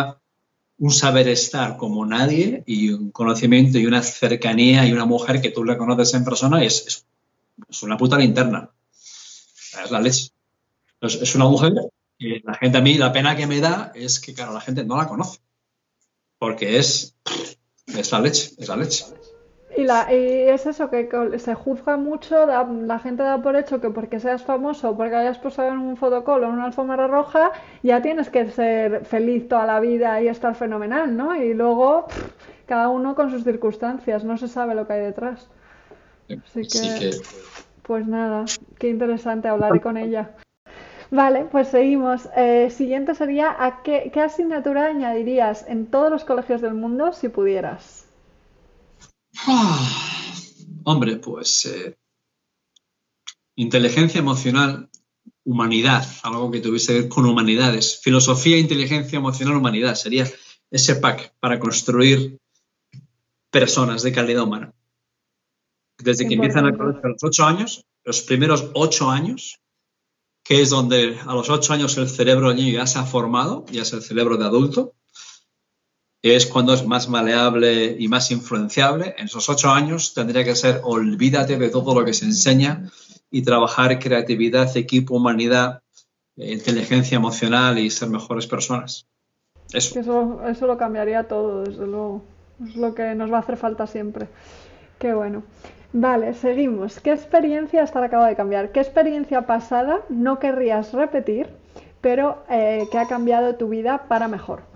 un 0.78 0.92
saber 0.92 1.28
estar 1.30 1.78
como 1.78 2.06
nadie 2.06 2.64
y 2.68 2.92
un 2.92 3.10
conocimiento 3.10 3.80
y 3.80 3.88
una 3.88 4.04
cercanía 4.04 4.86
y 4.86 4.94
una 4.94 5.06
mujer 5.06 5.42
que 5.42 5.50
tú 5.50 5.64
la 5.64 5.78
conoces 5.78 6.14
en 6.14 6.24
persona 6.24 6.64
es, 6.64 7.06
es 7.68 7.84
una 7.84 7.98
puta 7.98 8.18
linterna. 8.18 8.70
Es 9.84 9.90
la 9.90 10.00
leche. 10.00 10.30
es 11.02 11.36
una 11.36 11.46
mujer 11.46 11.74
que 12.20 12.42
la 12.44 12.54
gente 12.54 12.78
a 12.78 12.82
mí, 12.82 12.96
la 12.96 13.12
pena 13.12 13.36
que 13.36 13.48
me 13.48 13.60
da 13.60 13.92
es 13.96 14.20
que, 14.20 14.34
claro, 14.34 14.54
la 14.54 14.62
gente 14.62 14.86
no 14.86 14.96
la 14.96 15.08
conoce. 15.08 15.40
Porque 16.38 16.78
es, 16.78 17.16
es 17.88 18.12
la 18.12 18.20
leche, 18.20 18.52
es 18.58 18.68
la 18.68 18.76
leche. 18.76 19.06
Y, 19.78 19.84
la, 19.84 20.12
y 20.14 20.48
es 20.50 20.66
eso, 20.66 20.90
que 20.90 21.10
se 21.38 21.54
juzga 21.54 21.98
mucho, 21.98 22.46
la, 22.46 23.00
gente 23.00 23.24
da 23.24 23.42
por 23.42 23.56
hecho 23.56 23.82
que 23.82 23.90
porque 23.90 24.20
seas 24.20 24.44
famoso, 24.44 24.96
porque 24.96 25.16
hayas 25.16 25.38
posado 25.38 25.70
en 25.70 25.80
un 25.80 25.98
fotocall 25.98 26.44
o 26.44 26.48
en 26.48 26.54
una 26.54 26.66
alfombra 26.66 27.08
roja, 27.08 27.52
ya 27.84 28.02
tienes 28.02 28.30
que 28.30 28.50
ser 28.52 29.06
feliz 29.06 29.48
toda 29.48 29.66
la 29.66 29.80
vida 29.80 30.22
y 30.22 30.28
estar 30.28 30.56
fenomenal, 30.56 31.16
¿no? 31.16 31.36
Y 31.36 31.54
luego, 31.54 32.08
cada 32.66 32.90
uno 32.90 33.16
con 33.16 33.32
sus 33.32 33.44
circunstancias, 33.44 34.24
no 34.24 34.38
se 34.38 34.48
sabe 34.48 34.76
lo 34.76 34.88
que 34.88 34.94
hay 34.94 35.02
detrás. 35.02 35.50
Así 36.30 36.62
que, 36.68 37.12
pues 37.84 38.08
nada, 38.08 38.46
qué 38.80 38.90
interesante 38.90 39.48
hablar 39.48 39.82
con 39.82 39.98
ella. 39.98 40.32
Vale, 41.12 41.46
pues 41.52 41.68
seguimos. 41.68 42.28
Eh, 42.36 42.70
siguiente 42.72 43.14
sería, 43.16 43.56
¿a 43.58 43.84
qué, 43.84 44.12
asignatura 44.22 44.88
añadirías 44.88 45.68
en 45.68 45.86
todos 45.88 46.12
los 46.12 46.26
colegios 46.26 46.62
del 46.62 46.74
mundo 46.74 47.14
si 47.14 47.30
pudieras? 47.30 48.05
Ah, 49.48 50.34
hombre, 50.84 51.18
pues 51.18 51.66
eh, 51.66 51.98
inteligencia 53.56 54.20
emocional, 54.20 54.90
humanidad, 55.44 56.06
algo 56.24 56.50
que 56.52 56.62
tuviese 56.62 56.94
que 56.94 57.02
ver 57.02 57.10
con 57.10 57.26
humanidades. 57.26 58.00
Filosofía, 58.02 58.58
inteligencia 58.58 59.18
emocional, 59.18 59.58
humanidad. 59.58 59.96
Sería 59.96 60.28
ese 60.72 60.96
pack 60.96 61.36
para 61.40 61.60
construir 61.60 62.40
personas 63.52 64.04
de 64.04 64.12
calidad 64.12 64.44
humana 64.44 64.74
desde 65.98 66.28
que 66.28 66.36
empiezan 66.36 66.66
a 66.66 66.72
los 66.72 67.24
ocho 67.24 67.46
años, 67.46 67.86
los 68.04 68.22
primeros 68.22 68.72
ocho 68.74 69.10
años, 69.10 69.60
que 70.44 70.62
es 70.62 70.70
donde 70.70 71.18
a 71.26 71.34
los 71.34 71.50
ocho 71.50 71.74
años 71.74 71.98
el 71.98 72.10
cerebro 72.10 72.54
niño 72.54 72.74
ya 72.74 72.88
se 72.88 73.00
ha 73.00 73.06
formado, 73.06 73.66
ya 73.72 73.82
es 73.82 73.94
el 73.94 74.02
cerebro 74.02 74.38
de 74.38 74.46
adulto, 74.46 74.95
es 76.34 76.48
cuando 76.48 76.74
es 76.74 76.84
más 76.86 77.08
maleable 77.08 77.96
y 78.00 78.08
más 78.08 78.32
influenciable. 78.32 79.14
En 79.20 79.26
esos 79.26 79.48
ocho 79.48 79.70
años 79.70 80.16
tendría 80.16 80.44
que 80.44 80.56
ser 80.56 80.82
olvídate 80.84 81.58
de 81.58 81.70
todo 81.70 81.94
lo 81.94 82.04
que 82.04 82.14
se 82.14 82.26
enseña 82.26 82.90
y 83.30 83.44
trabajar 83.44 84.00
creatividad, 84.00 84.76
equipo, 84.76 85.16
humanidad, 85.16 85.84
eh, 86.36 86.54
inteligencia 86.54 87.18
emocional 87.18 87.78
y 87.78 87.92
ser 87.92 88.10
mejores 88.10 88.48
personas. 88.48 89.08
Eso. 89.72 90.00
eso. 90.48 90.68
lo 90.68 90.78
cambiaría 90.78 91.28
todo, 91.28 91.64
desde 91.64 91.86
luego. 91.86 92.24
Es 92.66 92.76
lo 92.76 92.96
que 92.96 93.14
nos 93.14 93.32
va 93.32 93.38
a 93.38 93.42
hacer 93.42 93.58
falta 93.58 93.86
siempre. 93.86 94.28
Qué 94.98 95.14
bueno. 95.14 95.44
Vale, 95.94 96.34
seguimos. 96.34 97.00
¿Qué 97.00 97.12
experiencia, 97.12 97.84
hasta 97.84 98.04
acaba 98.04 98.28
de 98.28 98.36
cambiar, 98.36 98.72
qué 98.72 98.80
experiencia 98.80 99.46
pasada 99.46 100.02
no 100.10 100.40
querrías 100.40 100.92
repetir, 100.92 101.50
pero 102.02 102.44
eh, 102.50 102.88
que 102.92 102.98
ha 102.98 103.08
cambiado 103.08 103.56
tu 103.56 103.70
vida 103.70 104.08
para 104.08 104.28
mejor? 104.28 104.75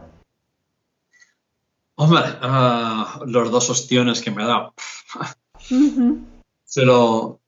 Hombre, 2.02 2.22
ah, 2.42 3.20
los 3.26 3.52
dos 3.52 3.70
ostiones 3.70 4.22
que 4.22 4.32
me 4.32 4.44
ha 4.44 4.48
dado. 4.48 4.74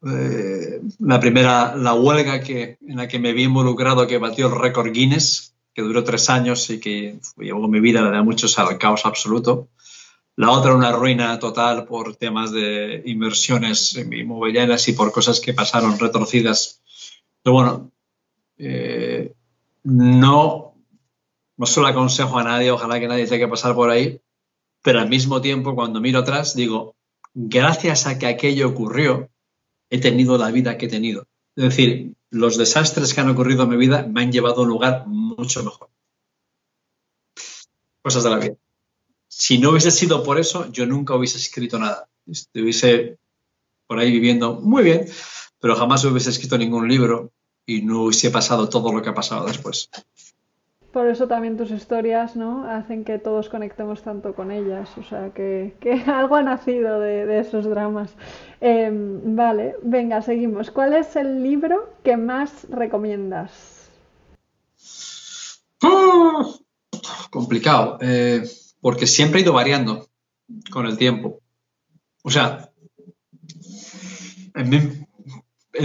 Eh, 0.05 0.81
la 0.99 1.19
primera, 1.21 1.73
la 1.77 1.93
huelga 1.93 2.41
que, 2.41 2.77
en 2.85 2.97
la 2.97 3.07
que 3.07 3.17
me 3.17 3.31
vi 3.31 3.43
involucrado, 3.43 4.05
que 4.07 4.17
batió 4.17 4.47
el 4.47 4.59
récord 4.59 4.91
Guinness, 4.91 5.55
que 5.73 5.81
duró 5.83 6.03
tres 6.03 6.29
años 6.29 6.69
y 6.69 6.81
que 6.81 7.17
llevó 7.37 7.65
mi 7.69 7.79
vida 7.79 8.11
de 8.11 8.21
muchos 8.23 8.59
al 8.59 8.77
caos 8.77 9.05
absoluto. 9.05 9.69
La 10.35 10.51
otra, 10.51 10.75
una 10.75 10.91
ruina 10.91 11.39
total 11.39 11.85
por 11.85 12.17
temas 12.17 12.51
de 12.51 13.03
inversiones 13.05 13.95
inmobiliarias 13.95 14.85
y 14.89 14.91
por 14.91 15.13
cosas 15.13 15.39
que 15.39 15.53
pasaron 15.53 15.97
retorcidas. 15.97 16.81
Pero 17.41 17.53
bueno, 17.53 17.91
eh, 18.57 19.33
no, 19.83 20.73
no 21.55 21.65
solo 21.65 21.87
aconsejo 21.87 22.37
a 22.37 22.43
nadie, 22.43 22.69
ojalá 22.69 22.99
que 22.99 23.07
nadie 23.07 23.27
tenga 23.27 23.45
que 23.45 23.49
pasar 23.49 23.73
por 23.75 23.89
ahí, 23.89 24.19
pero 24.81 24.99
al 24.99 25.09
mismo 25.09 25.41
tiempo, 25.41 25.75
cuando 25.75 26.01
miro 26.01 26.19
atrás, 26.19 26.55
digo, 26.55 26.95
gracias 27.33 28.07
a 28.07 28.17
que 28.17 28.27
aquello 28.27 28.69
ocurrió, 28.69 29.29
he 29.89 29.99
tenido 29.99 30.37
la 30.37 30.51
vida 30.51 30.77
que 30.77 30.87
he 30.87 30.89
tenido. 30.89 31.27
Es 31.55 31.63
decir, 31.65 32.15
los 32.29 32.57
desastres 32.57 33.13
que 33.13 33.21
han 33.21 33.29
ocurrido 33.29 33.63
en 33.63 33.69
mi 33.69 33.77
vida 33.77 34.07
me 34.09 34.21
han 34.21 34.31
llevado 34.31 34.61
a 34.61 34.63
un 34.63 34.69
lugar 34.69 35.05
mucho 35.07 35.63
mejor. 35.63 35.89
Cosas 38.01 38.23
de 38.23 38.29
la 38.29 38.37
vida. 38.37 38.55
Si 39.27 39.59
no 39.59 39.71
hubiese 39.71 39.91
sido 39.91 40.23
por 40.23 40.39
eso, 40.39 40.71
yo 40.71 40.85
nunca 40.85 41.15
hubiese 41.15 41.37
escrito 41.37 41.77
nada. 41.77 42.09
Estuviese 42.25 43.17
por 43.85 43.99
ahí 43.99 44.11
viviendo 44.11 44.59
muy 44.61 44.83
bien, 44.83 45.05
pero 45.59 45.75
jamás 45.75 46.03
hubiese 46.05 46.29
escrito 46.29 46.57
ningún 46.57 46.87
libro 46.87 47.31
y 47.65 47.81
no 47.81 48.03
hubiese 48.03 48.31
pasado 48.31 48.69
todo 48.69 48.91
lo 48.91 49.01
que 49.01 49.09
ha 49.09 49.13
pasado 49.13 49.45
después. 49.45 49.89
Por 50.91 51.07
eso 51.07 51.27
también 51.27 51.55
tus 51.55 51.71
historias, 51.71 52.35
¿no? 52.35 52.65
Hacen 52.69 53.05
que 53.05 53.17
todos 53.17 53.47
conectemos 53.47 54.03
tanto 54.03 54.33
con 54.35 54.51
ellas. 54.51 54.89
O 54.97 55.03
sea, 55.03 55.29
que, 55.29 55.73
algo 56.07 56.35
ha 56.35 56.43
nacido 56.43 56.99
de, 56.99 57.39
esos 57.39 57.65
dramas. 57.65 58.13
Em, 58.59 59.35
vale, 59.35 59.75
venga, 59.83 60.21
seguimos. 60.21 60.69
¿Cuál 60.69 60.93
es 60.93 61.15
el 61.15 61.43
libro 61.43 61.93
que 62.03 62.17
más 62.17 62.67
recomiendas? 62.69 63.89
Complicado, 67.29 67.97
eh, 68.01 68.43
porque 68.81 69.07
siempre 69.07 69.39
he 69.39 69.43
ido 69.43 69.53
variando 69.53 70.07
con 70.71 70.85
el 70.85 70.97
tiempo. 70.97 71.39
O 72.23 72.29
sea, 72.29 72.69
en 74.53 74.69
mí, 74.69 74.77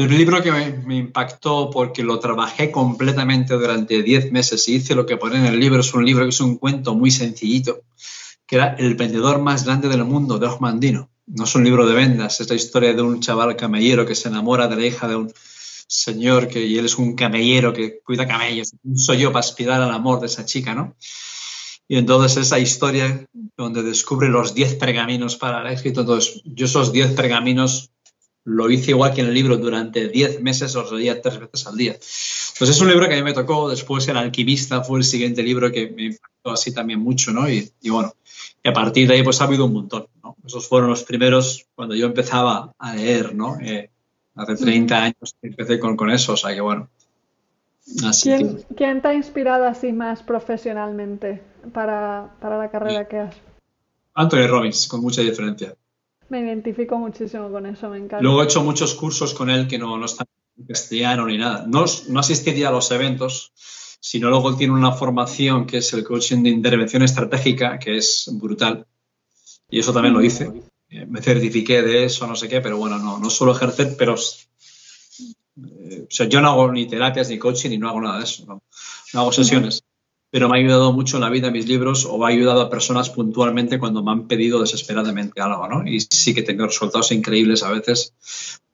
el 0.05 0.16
libro 0.16 0.43
que 0.43 0.52
me, 0.52 0.97
impactó 0.97 1.70
porque 1.70 2.02
lo 2.02 2.18
trabajé 2.18 2.70
completamente 2.70 3.55
durante 3.55 4.02
10 4.02 4.32
meses 4.32 4.68
y 4.68 4.77
hice 4.77 4.94
lo 4.94 5.06
que 5.06 5.16
pone 5.16 5.39
en 5.39 5.47
el 5.47 5.59
libro, 5.59 5.81
es 5.81 5.94
un 5.94 6.05
libro 6.05 6.24
que 6.24 6.31
es 6.31 6.40
un 6.40 6.56
cuento 6.56 6.94
muy 6.94 7.10
sencillito, 7.10 7.82
que 8.47 8.56
era 8.56 8.74
El 8.78 8.94
vendedor 8.94 9.40
más 9.40 9.64
grande 9.64 9.89
del 9.89 10.05
mundo, 10.05 10.39
de 10.39 10.47
Osmandino. 10.47 11.10
No 11.27 11.44
es 11.44 11.55
un 11.55 11.64
libro 11.64 11.86
de 11.86 11.94
vendas, 11.94 12.40
es 12.40 12.48
la 12.48 12.56
historia 12.56 12.93
de 12.93 13.02
un 13.02 13.20
chaval 13.20 13.56
camellero 13.56 14.06
que 14.06 14.14
se 14.14 14.28
enamora 14.28 14.68
de 14.68 14.77
la 14.77 14.86
hija 14.86 15.09
de 15.09 15.16
un 15.16 15.32
señor 15.89 16.48
que 16.48 16.64
y 16.64 16.78
él 16.78 16.86
es 16.86 16.98
un 16.98 17.14
camellero 17.14 17.73
que 17.73 18.01
cuida 18.05 18.27
camellos. 18.27 18.73
Soy 18.94 19.18
yo 19.18 19.32
para 19.32 19.40
aspirar 19.40 19.81
al 19.82 19.90
amor 19.90 20.20
de 20.20 20.27
esa 20.27 20.44
chica, 20.44 20.74
¿no? 20.74 20.94
Y 21.89 21.97
entonces 21.97 22.36
esa 22.36 22.59
historia 22.59 23.27
donde 23.56 23.82
descubre 23.82 24.28
los 24.28 24.55
10 24.55 24.74
pergaminos 24.74 25.36
para 25.36 25.62
el 25.62 25.73
éxito. 25.73 26.01
Entonces, 26.01 26.43
yo 26.44 26.66
esos 26.66 26.93
10 26.93 27.12
pergaminos 27.12 27.90
lo 28.47 28.70
hice 28.70 28.93
igual 28.93 29.12
que 29.12 29.23
en 29.23 29.27
el 29.27 29.35
libro 29.35 29.56
durante 29.56 30.09
10 30.09 30.40
meses, 30.40 30.73
los 30.74 30.93
leía 30.93 31.20
tres 31.20 31.40
veces 31.40 31.66
al 31.66 31.77
día. 31.77 31.94
Pues 32.59 32.70
es 32.70 32.81
un 32.81 32.89
libro 32.89 33.09
que 33.09 33.14
a 33.14 33.16
mí 33.16 33.24
me 33.24 33.32
tocó, 33.32 33.68
después 33.68 34.06
El 34.06 34.16
alquimista 34.16 34.85
fue 34.85 35.01
el 35.01 35.05
siguiente 35.05 35.43
libro 35.43 35.73
que 35.73 35.90
me 35.90 36.05
impactó 36.05 36.52
así 36.52 36.73
también 36.73 37.01
mucho, 37.01 37.32
¿no? 37.32 37.51
Y, 37.51 37.73
bueno, 37.90 38.12
y 38.62 38.68
a 38.68 38.73
partir 38.73 39.09
de 39.09 39.14
ahí 39.14 39.23
pues 39.24 39.40
ha 39.40 39.44
habido 39.44 39.64
un 39.64 39.73
montón, 39.73 40.06
¿no? 40.23 40.36
Esos 40.47 40.68
fueron 40.68 40.90
los 40.90 41.02
primeros 41.02 41.66
cuando 41.74 41.97
yo 41.97 42.06
empezaba 42.06 42.73
a 42.78 42.94
leer, 42.94 43.35
¿no? 43.35 43.59
Eh, 43.60 43.90
hace 44.36 44.55
30 44.55 45.02
años 45.02 45.36
empecé 45.43 45.81
con, 45.81 45.97
con 45.97 46.10
eso, 46.10 46.35
o 46.35 46.36
sea 46.36 46.55
que 46.55 46.60
bueno. 46.60 46.89
¿Quién, 48.23 48.64
¿Quién, 48.77 49.02
te 49.02 49.09
ha 49.09 49.14
inspirado 49.14 49.64
así 49.64 49.93
más 49.93 50.23
profesionalmente 50.23 51.43
para, 51.73 52.32
para 52.40 52.59
la 52.59 52.70
carrera 52.70 53.09
que 53.09 53.18
has? 53.18 53.36
Anthony 54.14 54.47
Robbins, 54.47 54.86
con 54.86 55.01
mucha 55.01 55.23
diferencia. 55.23 55.74
Me 56.28 56.40
identifico 56.40 56.98
muchísimo 56.98 57.50
con 57.50 57.66
eso, 57.66 57.88
me 57.88 57.98
encanta. 57.98 58.20
Luego 58.20 58.42
he 58.42 58.44
hecho 58.44 58.62
muchos 58.62 58.94
cursos 58.94 59.32
con 59.32 59.48
él 59.48 59.68
que 59.68 59.78
no, 59.78 59.96
no 59.96 60.06
están 60.06 60.26
en 60.56 61.26
ni 61.26 61.38
nada. 61.38 61.64
No, 61.66 61.84
no 62.08 62.20
asistiría 62.20 62.68
a 62.68 62.72
los 62.72 62.90
eventos, 62.90 63.52
sino 64.00 64.28
luego 64.30 64.56
tiene 64.56 64.72
una 64.72 64.92
formación 64.92 65.66
que 65.66 65.78
es 65.78 65.92
el 65.92 66.04
coaching 66.04 66.42
de 66.42 66.50
intervención 66.50 67.02
estratégica, 67.02 67.78
que 67.78 67.98
es 67.98 68.28
brutal. 68.32 68.86
Y 69.70 69.78
eso 69.78 69.92
también 69.92 70.14
lo 70.14 70.22
hice. 70.22 70.50
Eh, 70.88 71.06
me 71.06 71.20
certifiqué 71.20 71.82
de 71.82 72.04
eso, 72.04 72.26
no 72.26 72.36
sé 72.36 72.48
qué, 72.48 72.60
pero 72.60 72.78
bueno, 72.78 72.98
no, 72.98 73.18
no 73.18 73.30
suelo 73.30 73.54
ejercer, 73.54 73.94
pero 73.98 74.14
eh, 75.56 76.06
yo 76.08 76.40
no 76.40 76.48
hago 76.48 76.72
ni 76.72 76.86
terapias, 76.86 77.28
ni 77.28 77.38
coaching, 77.38 77.70
ni 77.70 77.78
no 77.78 77.88
hago 77.88 78.00
nada 78.00 78.18
de 78.18 78.24
eso. 78.24 78.44
No 78.46 79.20
hago 79.20 79.32
sesiones 79.32 79.85
pero 80.36 80.50
me 80.50 80.58
ha 80.58 80.60
ayudado 80.60 80.92
mucho 80.92 81.16
en 81.16 81.22
la 81.22 81.30
vida 81.30 81.50
mis 81.50 81.66
libros 81.66 82.04
o 82.04 82.22
ha 82.22 82.28
ayudado 82.28 82.60
a 82.60 82.68
personas 82.68 83.08
puntualmente 83.08 83.78
cuando 83.78 84.02
me 84.02 84.10
han 84.10 84.28
pedido 84.28 84.60
desesperadamente 84.60 85.40
algo, 85.40 85.66
¿no? 85.66 85.88
Y 85.88 85.98
sí 85.98 86.34
que 86.34 86.42
tengo 86.42 86.66
resultados 86.66 87.10
increíbles 87.10 87.62
a 87.62 87.70
veces, 87.70 88.12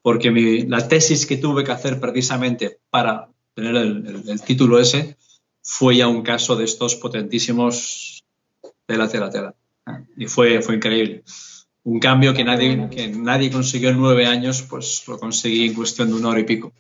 porque 0.02 0.66
la 0.66 0.89
tesis 0.89 1.24
que 1.24 1.36
tuve 1.36 1.62
que 1.62 1.70
hacer 1.70 2.01
precisamente 2.01 2.80
para 2.90 3.28
tener 3.55 3.76
el, 3.76 4.40
título 4.44 4.80
ese 4.80 5.16
fue 5.62 5.98
ya 5.98 6.09
un 6.09 6.22
caso 6.22 6.56
de 6.56 6.64
estos 6.64 6.97
potentísimos 6.97 8.24
tela, 8.84 9.06
tela, 9.06 9.30
tela. 9.30 9.55
Y 10.16 10.26
fue, 10.26 10.62
fue 10.62 10.74
increíble. 10.74 11.22
Un 11.84 12.01
cambio 12.01 12.34
que 12.34 12.43
nadie, 12.43 12.89
que 12.90 13.06
nadie 13.06 13.52
consiguió 13.52 13.90
en 13.90 13.98
nueve 13.98 14.26
años, 14.26 14.62
pues 14.62 15.05
lo 15.06 15.16
conseguí 15.16 15.68
en 15.68 15.74
cuestión 15.74 16.09
de 16.09 16.14
una 16.14 16.30
hora 16.30 16.40
y 16.40 16.44
pico. 16.44 16.72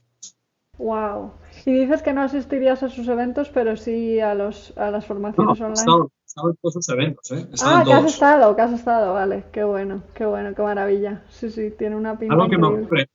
¡Wow! 0.76 1.34
Y 1.64 1.72
dices 1.72 2.02
que 2.02 2.12
no 2.12 2.22
asistirías 2.22 2.82
a 2.82 2.88
sus 2.88 3.06
eventos, 3.08 3.48
pero 3.48 3.76
sí 3.76 4.18
a, 4.20 4.34
los, 4.34 4.76
a 4.76 4.90
las 4.90 5.06
formaciones 5.06 5.60
online. 5.60 5.70
He 5.70 6.24
estado, 6.24 6.50
en 6.50 6.56
todos 6.56 6.74
sus 6.74 6.88
eventos, 6.88 7.30
¿eh? 7.30 7.46
ah, 7.62 7.82
que 7.84 7.92
has 7.92 8.04
estado, 8.06 8.56
que 8.56 8.62
has 8.62 8.72
estado, 8.72 9.14
vale. 9.14 9.44
Qué 9.52 9.62
bueno, 9.62 10.02
qué 10.14 10.24
bueno, 10.24 10.54
qué 10.54 10.62
maravilla. 10.62 11.22
Sí, 11.30 11.50
sí, 11.50 11.70
tiene 11.78 11.94
una 11.94 12.18
pinta 12.18 12.34
algo 12.34 12.48
que 12.48 12.58
me 12.58 12.66
ocurre 12.66 13.08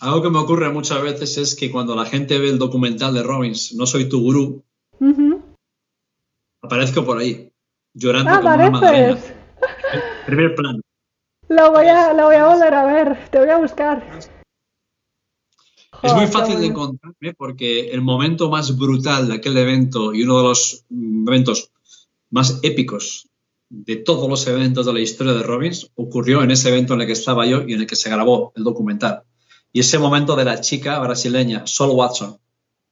Algo 0.00 0.22
que 0.22 0.30
me 0.30 0.38
ocurre 0.38 0.70
muchas 0.70 1.02
veces 1.02 1.36
es 1.36 1.56
que 1.56 1.70
cuando 1.70 1.96
la 1.96 2.06
gente 2.06 2.38
ve 2.38 2.48
el 2.48 2.58
documental 2.58 3.12
de 3.12 3.22
Robbins, 3.22 3.74
No 3.74 3.86
soy 3.86 4.08
tu 4.08 4.22
gurú, 4.22 4.64
aparezco 6.62 7.04
por 7.04 7.18
ahí, 7.18 7.52
llorando 7.92 8.30
ah, 8.30 8.40
como 8.40 8.78
una. 8.78 9.18
Primer 10.26 10.54
plano. 10.54 10.80
Lo 11.48 11.70
voy, 11.70 11.86
a, 11.86 12.14
lo 12.14 12.26
voy 12.26 12.36
a 12.36 12.46
volver 12.46 12.72
a 12.72 12.84
ver, 12.84 13.28
te 13.30 13.38
voy 13.38 13.50
a 13.50 13.58
buscar. 13.58 14.02
Es 16.02 16.14
muy 16.14 16.26
fácil 16.26 16.60
de 16.60 16.66
encontrarme 16.66 17.34
porque 17.34 17.90
el 17.90 18.00
momento 18.00 18.50
más 18.50 18.76
brutal 18.76 19.28
de 19.28 19.34
aquel 19.34 19.56
evento 19.56 20.12
y 20.12 20.24
uno 20.24 20.38
de 20.38 20.42
los 20.42 20.84
eventos 20.90 21.70
más 22.30 22.58
épicos 22.62 23.28
de 23.68 23.96
todos 23.96 24.28
los 24.28 24.46
eventos 24.48 24.84
de 24.84 24.92
la 24.92 25.00
historia 25.00 25.32
de 25.32 25.42
Robbins 25.42 25.90
ocurrió 25.94 26.42
en 26.42 26.50
ese 26.50 26.68
evento 26.70 26.94
en 26.94 27.02
el 27.02 27.06
que 27.06 27.12
estaba 27.12 27.46
yo 27.46 27.62
y 27.66 27.74
en 27.74 27.80
el 27.80 27.86
que 27.86 27.96
se 27.96 28.10
grabó 28.10 28.52
el 28.56 28.64
documental. 28.64 29.22
Y 29.72 29.80
ese 29.80 29.98
momento 29.98 30.36
de 30.36 30.44
la 30.44 30.60
chica 30.60 30.98
brasileña, 30.98 31.66
Sol 31.66 31.90
Watson, 31.90 32.36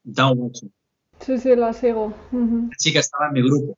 Down 0.05 0.39
Watson. 0.39 0.73
Sí, 1.21 1.39
sí, 1.39 1.55
la 1.57 1.73
sigo. 1.73 2.15
La 2.33 2.77
chica 2.79 3.01
estaba 3.01 3.27
en 3.27 3.33
mi 3.35 3.43
grupo. 3.43 3.77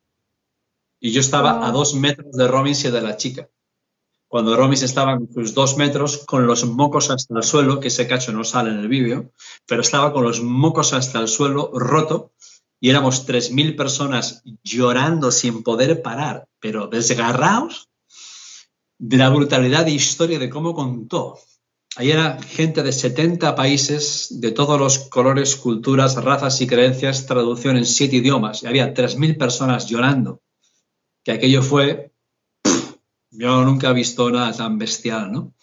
Y 0.99 1.11
yo 1.11 1.19
estaba 1.19 1.67
a 1.67 1.71
dos 1.71 1.95
metros 1.95 2.31
de 2.31 2.47
Robbins 2.47 2.85
y 2.85 2.91
de 2.91 3.01
la 3.01 3.17
chica 3.17 3.49
cuando 4.33 4.55
Romis 4.55 4.81
estaba 4.81 5.13
en 5.13 5.31
sus 5.31 5.53
dos 5.53 5.77
metros 5.77 6.23
con 6.25 6.47
los 6.47 6.65
mocos 6.65 7.11
hasta 7.11 7.37
el 7.37 7.43
suelo, 7.43 7.79
que 7.79 7.89
ese 7.89 8.07
cacho 8.07 8.31
no 8.31 8.43
sale 8.43 8.71
en 8.71 8.79
el 8.79 8.87
vídeo, 8.87 9.31
pero 9.67 9.81
estaba 9.81 10.11
con 10.11 10.23
los 10.23 10.41
mocos 10.41 10.93
hasta 10.93 11.19
el 11.19 11.27
suelo 11.27 11.69
roto 11.71 12.31
y 12.79 12.89
éramos 12.89 13.27
3.000 13.27 13.75
personas 13.75 14.41
llorando 14.63 15.29
sin 15.29 15.61
poder 15.61 16.01
parar, 16.01 16.47
pero 16.59 16.87
desgarrados 16.87 17.89
de 18.97 19.17
la 19.17 19.29
brutalidad 19.29 19.85
de 19.85 19.91
historia 19.91 20.39
de 20.39 20.49
cómo 20.49 20.73
contó. 20.73 21.37
Ahí 21.95 22.09
era 22.09 22.41
gente 22.41 22.81
de 22.81 22.91
70 22.91 23.53
países, 23.53 24.29
de 24.41 24.49
todos 24.49 24.79
los 24.79 24.97
colores, 25.09 25.55
culturas, 25.55 26.15
razas 26.15 26.59
y 26.59 26.65
creencias, 26.65 27.27
traducción 27.27 27.77
en 27.77 27.85
siete 27.85 28.15
idiomas. 28.15 28.63
Y 28.63 28.65
había 28.65 28.95
3.000 28.95 29.37
personas 29.37 29.85
llorando 29.85 30.41
que 31.23 31.33
aquello 31.33 31.61
fue, 31.61 32.12
yo 33.33 33.63
nunca 33.63 33.89
he 33.89 33.93
visto 33.93 34.29
nada 34.29 34.53
tan 34.53 34.77
bestial, 34.77 35.31
¿no? 35.31 35.53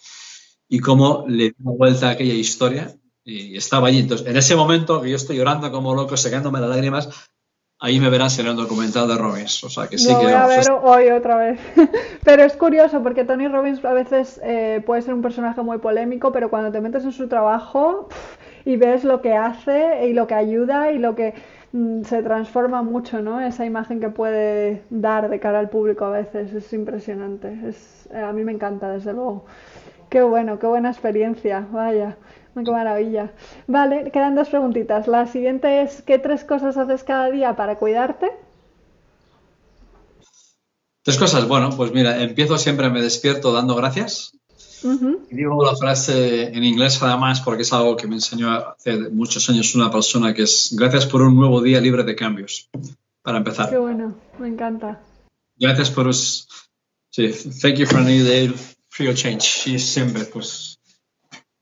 Y 0.67 0.79
cómo 0.79 1.25
le 1.27 1.53
dio 1.57 1.73
vuelta 1.77 2.07
a 2.07 2.11
aquella 2.11 2.33
historia 2.33 2.93
y 3.23 3.57
estaba 3.57 3.87
allí. 3.87 3.99
Entonces, 3.99 4.27
en 4.27 4.37
ese 4.37 4.55
momento 4.55 5.01
que 5.01 5.09
yo 5.09 5.15
estoy 5.15 5.37
llorando 5.37 5.71
como 5.71 5.93
loco, 5.93 6.17
secándome 6.17 6.59
las 6.59 6.69
lágrimas, 6.69 7.29
ahí 7.79 7.99
me 7.99 8.09
verás 8.09 8.37
en 8.39 8.47
el 8.47 8.55
documental 8.55 9.07
de 9.07 9.17
Robbins. 9.17 9.63
O 9.63 9.69
sea 9.69 9.87
que 9.87 9.97
sí 9.97 10.11
Lo 10.11 10.19
que 10.19 10.25
voy 10.25 10.33
a 10.33 10.47
ver 10.47 10.65
hoy 10.83 11.09
otra 11.09 11.35
vez. 11.37 11.59
pero 12.23 12.43
es 12.43 12.55
curioso 12.55 13.03
porque 13.03 13.25
Tony 13.25 13.47
Robbins 13.47 13.83
a 13.83 13.93
veces 13.93 14.39
eh, 14.43 14.81
puede 14.85 15.01
ser 15.01 15.13
un 15.13 15.21
personaje 15.21 15.61
muy 15.61 15.79
polémico, 15.79 16.31
pero 16.31 16.49
cuando 16.49 16.71
te 16.71 16.79
metes 16.79 17.03
en 17.03 17.11
su 17.11 17.27
trabajo 17.27 18.07
y 18.63 18.77
ves 18.77 19.03
lo 19.03 19.21
que 19.21 19.33
hace 19.33 20.07
y 20.07 20.13
lo 20.13 20.27
que 20.27 20.35
ayuda 20.35 20.91
y 20.91 20.99
lo 20.99 21.15
que 21.15 21.33
se 21.71 22.21
transforma 22.21 22.83
mucho, 22.83 23.21
¿no? 23.21 23.39
Esa 23.39 23.65
imagen 23.65 23.99
que 23.99 24.09
puede 24.09 24.83
dar 24.89 25.29
de 25.29 25.39
cara 25.39 25.59
al 25.59 25.69
público 25.69 26.05
a 26.05 26.11
veces 26.11 26.53
es 26.53 26.73
impresionante. 26.73 27.57
Es, 27.67 28.09
eh, 28.11 28.19
a 28.19 28.33
mí 28.33 28.43
me 28.43 28.51
encanta, 28.51 28.89
desde 28.89 29.13
luego. 29.13 29.45
Qué 30.09 30.21
bueno, 30.21 30.59
qué 30.59 30.67
buena 30.67 30.89
experiencia, 30.89 31.65
vaya. 31.71 32.17
Qué 32.53 32.69
maravilla. 32.69 33.31
Vale, 33.67 34.11
quedan 34.11 34.35
dos 34.35 34.49
preguntitas. 34.49 35.07
La 35.07 35.25
siguiente 35.25 35.83
es, 35.83 36.01
¿qué 36.01 36.19
tres 36.19 36.43
cosas 36.43 36.75
haces 36.75 37.05
cada 37.05 37.31
día 37.31 37.55
para 37.55 37.77
cuidarte? 37.77 38.29
Tres 41.03 41.17
cosas. 41.17 41.47
Bueno, 41.47 41.69
pues 41.77 41.93
mira, 41.93 42.21
empiezo 42.21 42.57
siempre, 42.57 42.89
me 42.89 43.01
despierto 43.01 43.53
dando 43.53 43.75
gracias. 43.75 44.37
Y 44.83 45.35
digo 45.35 45.63
la 45.63 45.75
frase 45.75 46.47
en 46.47 46.63
inglés 46.63 47.01
además 47.01 47.41
porque 47.41 47.63
es 47.63 47.73
algo 47.73 47.95
que 47.95 48.07
me 48.07 48.15
enseñó 48.15 48.51
hace 48.51 48.97
muchos 49.09 49.49
años 49.49 49.75
una 49.75 49.91
persona 49.91 50.33
que 50.33 50.43
es 50.43 50.73
gracias 50.77 51.05
por 51.05 51.21
un 51.21 51.35
nuevo 51.35 51.61
día 51.61 51.79
libre 51.79 52.03
de 52.03 52.15
cambios. 52.15 52.69
Para 53.21 53.37
empezar. 53.37 53.69
Qué 53.69 53.77
bueno, 53.77 54.15
me 54.39 54.47
encanta. 54.47 54.99
Gracias 55.57 55.91
por... 55.91 56.11
Sí, 56.13 57.29
thank 57.61 57.75
you 57.75 57.85
for 57.85 57.99
a 57.99 58.03
new 58.03 58.25
day 58.25 58.51
free 58.89 59.09
of 59.09 59.15
change. 59.15 59.67
Y 59.67 59.77
siempre, 59.77 60.23
pues 60.25 60.79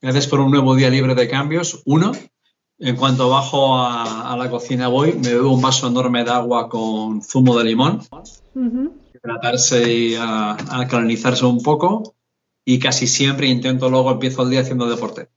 Gracias 0.01 0.27
por 0.27 0.39
un 0.39 0.49
nuevo 0.49 0.75
día 0.75 0.89
libre 0.89 1.13
de 1.13 1.27
cambios. 1.27 1.81
Uno, 1.85 2.13
en 2.77 2.95
cuanto 2.95 3.29
bajo 3.29 3.77
a, 3.77 4.33
la 4.37 4.49
cocina 4.49 4.87
voy, 4.87 5.11
me 5.11 5.33
bebo 5.33 5.51
un 5.51 5.61
vaso 5.61 5.89
enorme 5.89 6.23
de 6.23 6.31
agua 6.31 6.69
con 6.69 7.21
zumo 7.21 7.57
de 7.57 7.65
limón, 7.65 7.99
tratarse 9.21 9.93
y 9.93 10.15
alcalinizarse 10.15 11.45
un 11.45 11.61
poco 11.61 12.15
y 12.69 12.77
casi 12.77 13.07
siempre 13.07 13.47
intento 13.47 13.89
luego 13.89 14.11
empiezo 14.11 14.43
el 14.43 14.51
día 14.51 14.61
haciendo 14.61 14.87
deporte. 14.87 15.29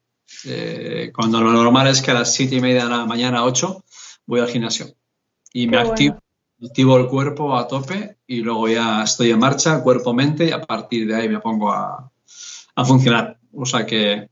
Eh, 0.44 1.10
cuando 1.14 1.40
lo 1.40 1.50
normal 1.50 1.86
es 1.86 2.02
que 2.02 2.10
a 2.10 2.14
las 2.14 2.34
siete 2.34 2.56
y 2.56 2.60
media 2.60 2.84
de 2.84 2.90
la 2.90 3.06
mañana, 3.06 3.44
8, 3.44 3.82
voy 4.26 4.40
al 4.40 4.48
gimnasio 4.48 4.94
y 5.50 5.66
me 5.66 5.78
activo, 5.78 6.18
activo 6.62 6.98
el 6.98 7.06
cuerpo 7.06 7.56
a 7.56 7.66
tope 7.66 8.18
y 8.26 8.42
luego 8.42 8.68
ya 8.68 9.02
estoy 9.02 9.30
en 9.30 9.38
marcha, 9.38 9.82
cuerpo-mente 9.82 10.44
y 10.44 10.50
a 10.50 10.60
partir 10.60 11.06
de 11.06 11.16
ahí 11.16 11.28
me 11.30 11.40
pongo 11.40 11.72
a, 11.72 12.12
a 12.74 12.84
funcionar. 12.84 13.38
O 13.54 13.64
sea 13.64 13.86
que 13.86 14.28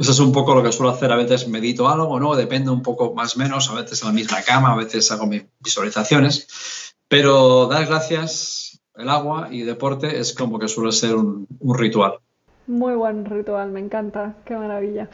eso 0.00 0.10
es 0.10 0.18
un 0.18 0.32
poco 0.32 0.56
lo 0.56 0.64
que 0.64 0.72
suelo 0.72 0.90
hacer. 0.90 1.12
A 1.12 1.16
veces 1.16 1.46
medito 1.46 1.88
algo, 1.88 2.18
¿no? 2.18 2.34
Depende 2.34 2.72
un 2.72 2.82
poco 2.82 3.14
más 3.14 3.36
o 3.36 3.38
menos. 3.38 3.70
A 3.70 3.74
veces 3.74 4.02
en 4.02 4.08
la 4.08 4.14
misma 4.14 4.42
cama, 4.42 4.72
a 4.72 4.76
veces 4.76 5.12
hago 5.12 5.28
mis 5.28 5.44
visualizaciones. 5.60 6.96
Pero 7.06 7.68
dar 7.68 7.86
gracias, 7.86 8.80
el 8.96 9.08
agua 9.08 9.48
y 9.50 9.62
deporte 9.62 10.18
es 10.18 10.34
como 10.34 10.58
que 10.58 10.68
suele 10.68 10.90
ser 10.90 11.14
un, 11.14 11.46
ritual. 11.60 12.18
Muy 12.66 12.94
buen 12.94 13.24
ritual, 13.24 13.70
me 13.70 13.80
encanta. 13.80 14.34
Qué 14.44 14.56
maravilla. 14.56 15.08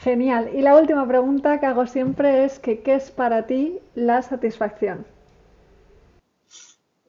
Genial. 0.00 0.50
Y 0.54 0.62
la 0.62 0.76
última 0.76 1.06
pregunta 1.06 1.60
que 1.60 1.66
hago 1.66 1.86
siempre 1.86 2.44
es 2.44 2.58
que 2.58 2.80
¿qué 2.80 2.94
es 2.94 3.10
para 3.10 3.46
ti 3.46 3.78
la 3.94 4.22
satisfacción? 4.22 5.06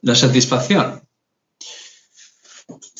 La 0.00 0.14
satisfacción. 0.14 1.02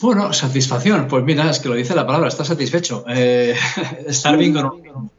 Bueno, 0.01 0.33
satisfacción. 0.33 1.09
Pues 1.09 1.25
mira, 1.25 1.51
es 1.51 1.59
que 1.59 1.69
lo 1.69 1.75
dice 1.75 1.95
la 1.95 2.07
palabra, 2.07 2.29
estar 2.29 2.47
satisfecho. 2.47 3.05
Eh, 3.09 3.55
estar 4.07 4.37
bien 4.37 4.55
con 4.55 5.11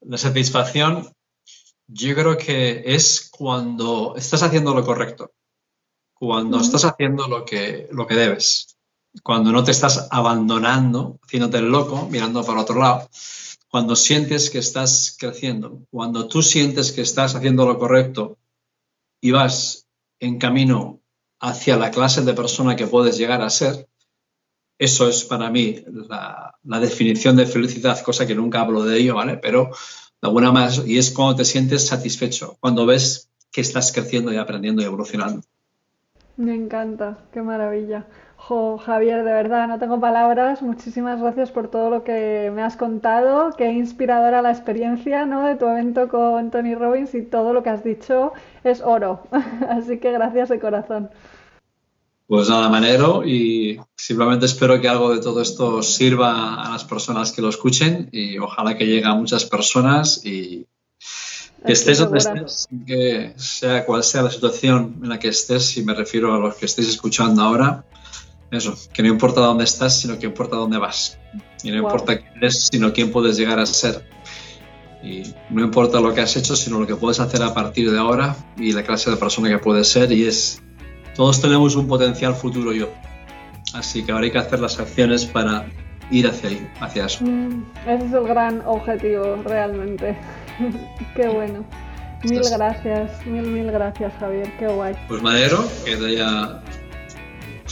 La 0.00 0.18
satisfacción, 0.18 1.08
yo 1.86 2.14
creo 2.14 2.36
que 2.36 2.82
es 2.84 3.28
cuando 3.30 4.14
estás 4.16 4.42
haciendo 4.42 4.74
lo 4.74 4.84
correcto, 4.84 5.32
cuando 6.14 6.60
estás 6.60 6.84
haciendo 6.84 7.28
lo 7.28 7.44
que, 7.44 7.88
lo 7.92 8.06
que 8.06 8.14
debes, 8.14 8.71
cuando 9.22 9.52
no 9.52 9.62
te 9.64 9.70
estás 9.70 10.08
abandonando, 10.10 11.18
haciéndote 11.24 11.58
el 11.58 11.70
loco, 11.70 12.08
mirando 12.10 12.44
para 12.44 12.60
otro 12.60 12.80
lado, 12.80 13.08
cuando 13.68 13.96
sientes 13.96 14.50
que 14.50 14.58
estás 14.58 15.16
creciendo, 15.18 15.82
cuando 15.90 16.28
tú 16.28 16.42
sientes 16.42 16.92
que 16.92 17.02
estás 17.02 17.34
haciendo 17.34 17.66
lo 17.66 17.78
correcto 17.78 18.38
y 19.20 19.30
vas 19.30 19.86
en 20.20 20.38
camino 20.38 21.00
hacia 21.40 21.76
la 21.76 21.90
clase 21.90 22.22
de 22.22 22.34
persona 22.34 22.76
que 22.76 22.86
puedes 22.86 23.18
llegar 23.18 23.42
a 23.42 23.50
ser, 23.50 23.88
eso 24.78 25.08
es 25.08 25.24
para 25.24 25.50
mí 25.50 25.84
la, 26.08 26.80
definición 26.80 27.36
de 27.36 27.46
felicidad, 27.46 28.00
cosa 28.02 28.26
que 28.26 28.34
nunca 28.34 28.60
hablo 28.60 28.84
de 28.84 28.98
ello, 28.98 29.14
¿vale? 29.14 29.36
Pero 29.36 29.70
de 30.20 30.28
alguna 30.28 30.52
manera, 30.52 30.82
y 30.86 30.98
es 30.98 31.10
cuando 31.10 31.36
te 31.36 31.44
sientes 31.44 31.86
satisfecho, 31.86 32.56
cuando 32.60 32.84
ves 32.84 33.30
que 33.50 33.60
estás 33.60 33.92
creciendo 33.92 34.32
y 34.32 34.36
aprendiendo 34.36 34.82
y 34.82 34.86
evolucionando. 34.86 35.42
Me 36.36 36.54
encanta, 36.54 37.18
qué 37.32 37.42
maravilla. 37.42 38.06
Jo, 38.48 38.76
Javier, 38.76 39.22
de 39.22 39.32
verdad, 39.32 39.68
no 39.68 39.78
tengo 39.78 40.00
palabras. 40.00 40.62
Muchísimas 40.62 41.20
gracias 41.20 41.52
por 41.52 41.70
todo 41.70 41.90
lo 41.90 42.02
que 42.02 42.50
me 42.52 42.62
has 42.62 42.76
contado. 42.76 43.50
Qué 43.56 43.70
inspiradora 43.70 44.42
la 44.42 44.50
experiencia 44.50 45.26
¿no? 45.26 45.46
de 45.46 45.54
tu 45.54 45.66
evento 45.66 46.08
con 46.08 46.50
Tony 46.50 46.74
Robbins 46.74 47.14
y 47.14 47.22
todo 47.22 47.52
lo 47.52 47.62
que 47.62 47.70
has 47.70 47.84
dicho 47.84 48.32
es 48.64 48.80
oro. 48.80 49.22
Así 49.68 49.98
que 49.98 50.10
gracias 50.10 50.48
de 50.48 50.58
corazón. 50.58 51.10
Pues 52.26 52.48
nada, 52.48 52.68
manero 52.68 53.24
y 53.24 53.78
simplemente 53.94 54.46
espero 54.46 54.80
que 54.80 54.88
algo 54.88 55.14
de 55.14 55.20
todo 55.20 55.40
esto 55.40 55.80
sirva 55.80 56.64
a 56.64 56.70
las 56.70 56.82
personas 56.82 57.30
que 57.30 57.42
lo 57.42 57.48
escuchen 57.48 58.08
y 58.10 58.38
ojalá 58.38 58.76
que 58.76 58.86
llegue 58.86 59.06
a 59.06 59.14
muchas 59.14 59.44
personas 59.44 60.26
y 60.26 60.66
que 61.64 61.72
estés 61.72 61.98
donde 61.98 62.18
estés, 62.18 62.68
que 62.86 63.34
sea 63.36 63.84
cual 63.84 64.02
sea 64.02 64.22
la 64.22 64.30
situación 64.30 64.98
en 65.00 65.10
la 65.10 65.18
que 65.20 65.28
estés, 65.28 65.76
y 65.76 65.84
me 65.84 65.94
refiero 65.94 66.34
a 66.34 66.38
los 66.38 66.56
que 66.56 66.66
estéis 66.66 66.88
escuchando 66.88 67.42
ahora, 67.42 67.84
eso, 68.52 68.76
que 68.92 69.02
no 69.02 69.08
importa 69.08 69.40
dónde 69.40 69.64
estás, 69.64 69.98
sino 70.00 70.18
que 70.18 70.26
importa 70.26 70.56
dónde 70.56 70.78
vas. 70.78 71.18
Y 71.62 71.70
no 71.70 71.78
importa 71.78 72.18
quién 72.18 72.36
eres, 72.36 72.68
sino 72.70 72.92
quién 72.92 73.10
puedes 73.10 73.36
llegar 73.36 73.58
a 73.58 73.66
ser. 73.66 74.04
Y 75.02 75.34
no 75.50 75.64
importa 75.64 76.00
lo 76.00 76.14
que 76.14 76.20
has 76.20 76.36
hecho, 76.36 76.54
sino 76.54 76.78
lo 76.78 76.86
que 76.86 76.94
puedes 76.94 77.18
hacer 77.18 77.42
a 77.42 77.54
partir 77.54 77.90
de 77.90 77.98
ahora 77.98 78.36
y 78.56 78.72
la 78.72 78.82
clase 78.82 79.10
de 79.10 79.16
persona 79.16 79.48
que 79.48 79.58
puedes 79.58 79.88
ser. 79.88 80.12
Y 80.12 80.26
es 80.26 80.62
todos 81.14 81.40
tenemos 81.40 81.76
un 81.76 81.88
potencial 81.88 82.34
futuro 82.34 82.72
yo. 82.72 82.88
Así 83.74 84.04
que 84.04 84.12
ahora 84.12 84.24
hay 84.24 84.30
que 84.30 84.38
hacer 84.38 84.60
las 84.60 84.78
acciones 84.78 85.24
para 85.24 85.66
ir 86.10 86.26
hacia 86.26 86.50
ahí, 86.50 86.70
hacia 86.80 87.06
eso. 87.06 87.24
Mm, 87.24 87.64
ese 87.86 88.06
es 88.06 88.12
el 88.12 88.24
gran 88.24 88.62
objetivo, 88.66 89.36
realmente. 89.44 90.16
Qué 91.16 91.28
bueno. 91.28 91.64
Mil 92.24 92.42
gracias, 92.50 93.26
mil, 93.26 93.42
mil 93.42 93.70
gracias, 93.72 94.12
Javier. 94.20 94.52
Qué 94.58 94.68
guay. 94.68 94.94
Pues 95.08 95.22
Madero, 95.22 95.64
que 95.84 95.96
te 95.96 96.06
haya 96.06 96.62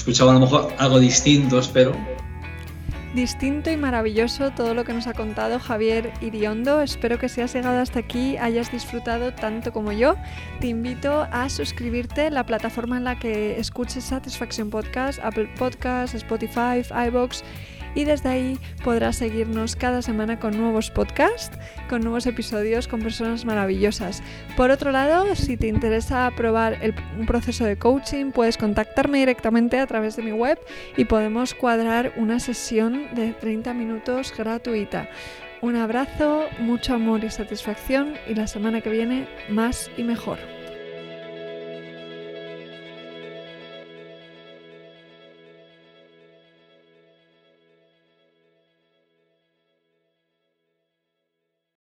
escuchado 0.01 0.31
a 0.31 0.35
lo 0.35 0.41
mejor 0.41 0.73
algo 0.79 0.99
distinto, 0.99 1.59
espero 1.59 1.95
distinto 3.15 3.71
y 3.71 3.77
maravilloso 3.77 4.51
todo 4.51 4.75
lo 4.75 4.85
que 4.85 4.93
nos 4.93 5.07
ha 5.07 5.15
contado 5.15 5.59
Javier 5.59 6.13
Iriondo. 6.21 6.81
Espero 6.81 7.19
que 7.19 7.29
si 7.29 7.41
has 7.41 7.53
llegado 7.53 7.81
hasta 7.81 7.99
aquí 7.99 8.37
hayas 8.37 8.71
disfrutado 8.71 9.33
tanto 9.35 9.73
como 9.73 9.93
yo. 9.93 10.15
Te 10.61 10.69
invito 10.69 11.27
a 11.33 11.49
suscribirte 11.49 12.31
la 12.31 12.47
plataforma 12.47 12.97
en 12.97 13.05
la 13.05 13.19
que 13.19 13.59
escuches 13.59 14.05
Satisfaction 14.05 14.71
Podcast, 14.71 15.19
Apple 15.23 15.51
Podcasts, 15.59 16.15
Spotify, 16.15 16.83
iBox 17.09 17.43
y 17.95 18.05
desde 18.05 18.29
ahí 18.29 18.59
podrás 18.85 19.17
seguirnos 19.17 19.77
cada 19.77 20.03
semana 20.03 20.39
con 20.39 20.57
nuevos 20.57 20.91
podcasts, 20.91 21.59
con 21.89 22.03
nuevos 22.03 22.27
episodios, 22.27 22.89
con 22.89 23.01
personas 23.01 23.45
maravillosas. 23.45 24.23
Por 24.57 24.71
otro 24.71 24.91
lado, 24.91 25.35
si 25.35 25.57
te 25.57 25.69
interesa 25.69 26.31
probar 26.37 26.79
un 27.19 27.27
proceso 27.27 27.65
de 27.65 27.77
coaching, 27.77 28.31
puedes 28.33 28.57
contactarme 28.57 29.19
directamente 29.19 29.79
a 29.79 29.87
través 29.87 30.17
de 30.17 30.23
mi 30.23 30.33
web 30.33 30.59
y 30.97 31.05
podemos 31.05 31.55
cuadrar 31.55 32.13
una 32.17 32.41
sesión 32.41 33.15
de 33.15 33.33
30 33.33 33.75
minutos 33.75 34.33
gratuita. 34.37 35.09
Un 35.63 35.77
abrazo, 35.77 36.45
mucho 36.59 36.95
amor 36.95 37.23
y 37.23 37.31
satisfacción 37.31 38.15
y 38.27 38.35
la 38.35 38.47
semana 38.47 38.81
que 38.81 38.91
viene 38.91 39.29
más 39.51 39.91
y 39.99 40.05
mejor. 40.05 40.39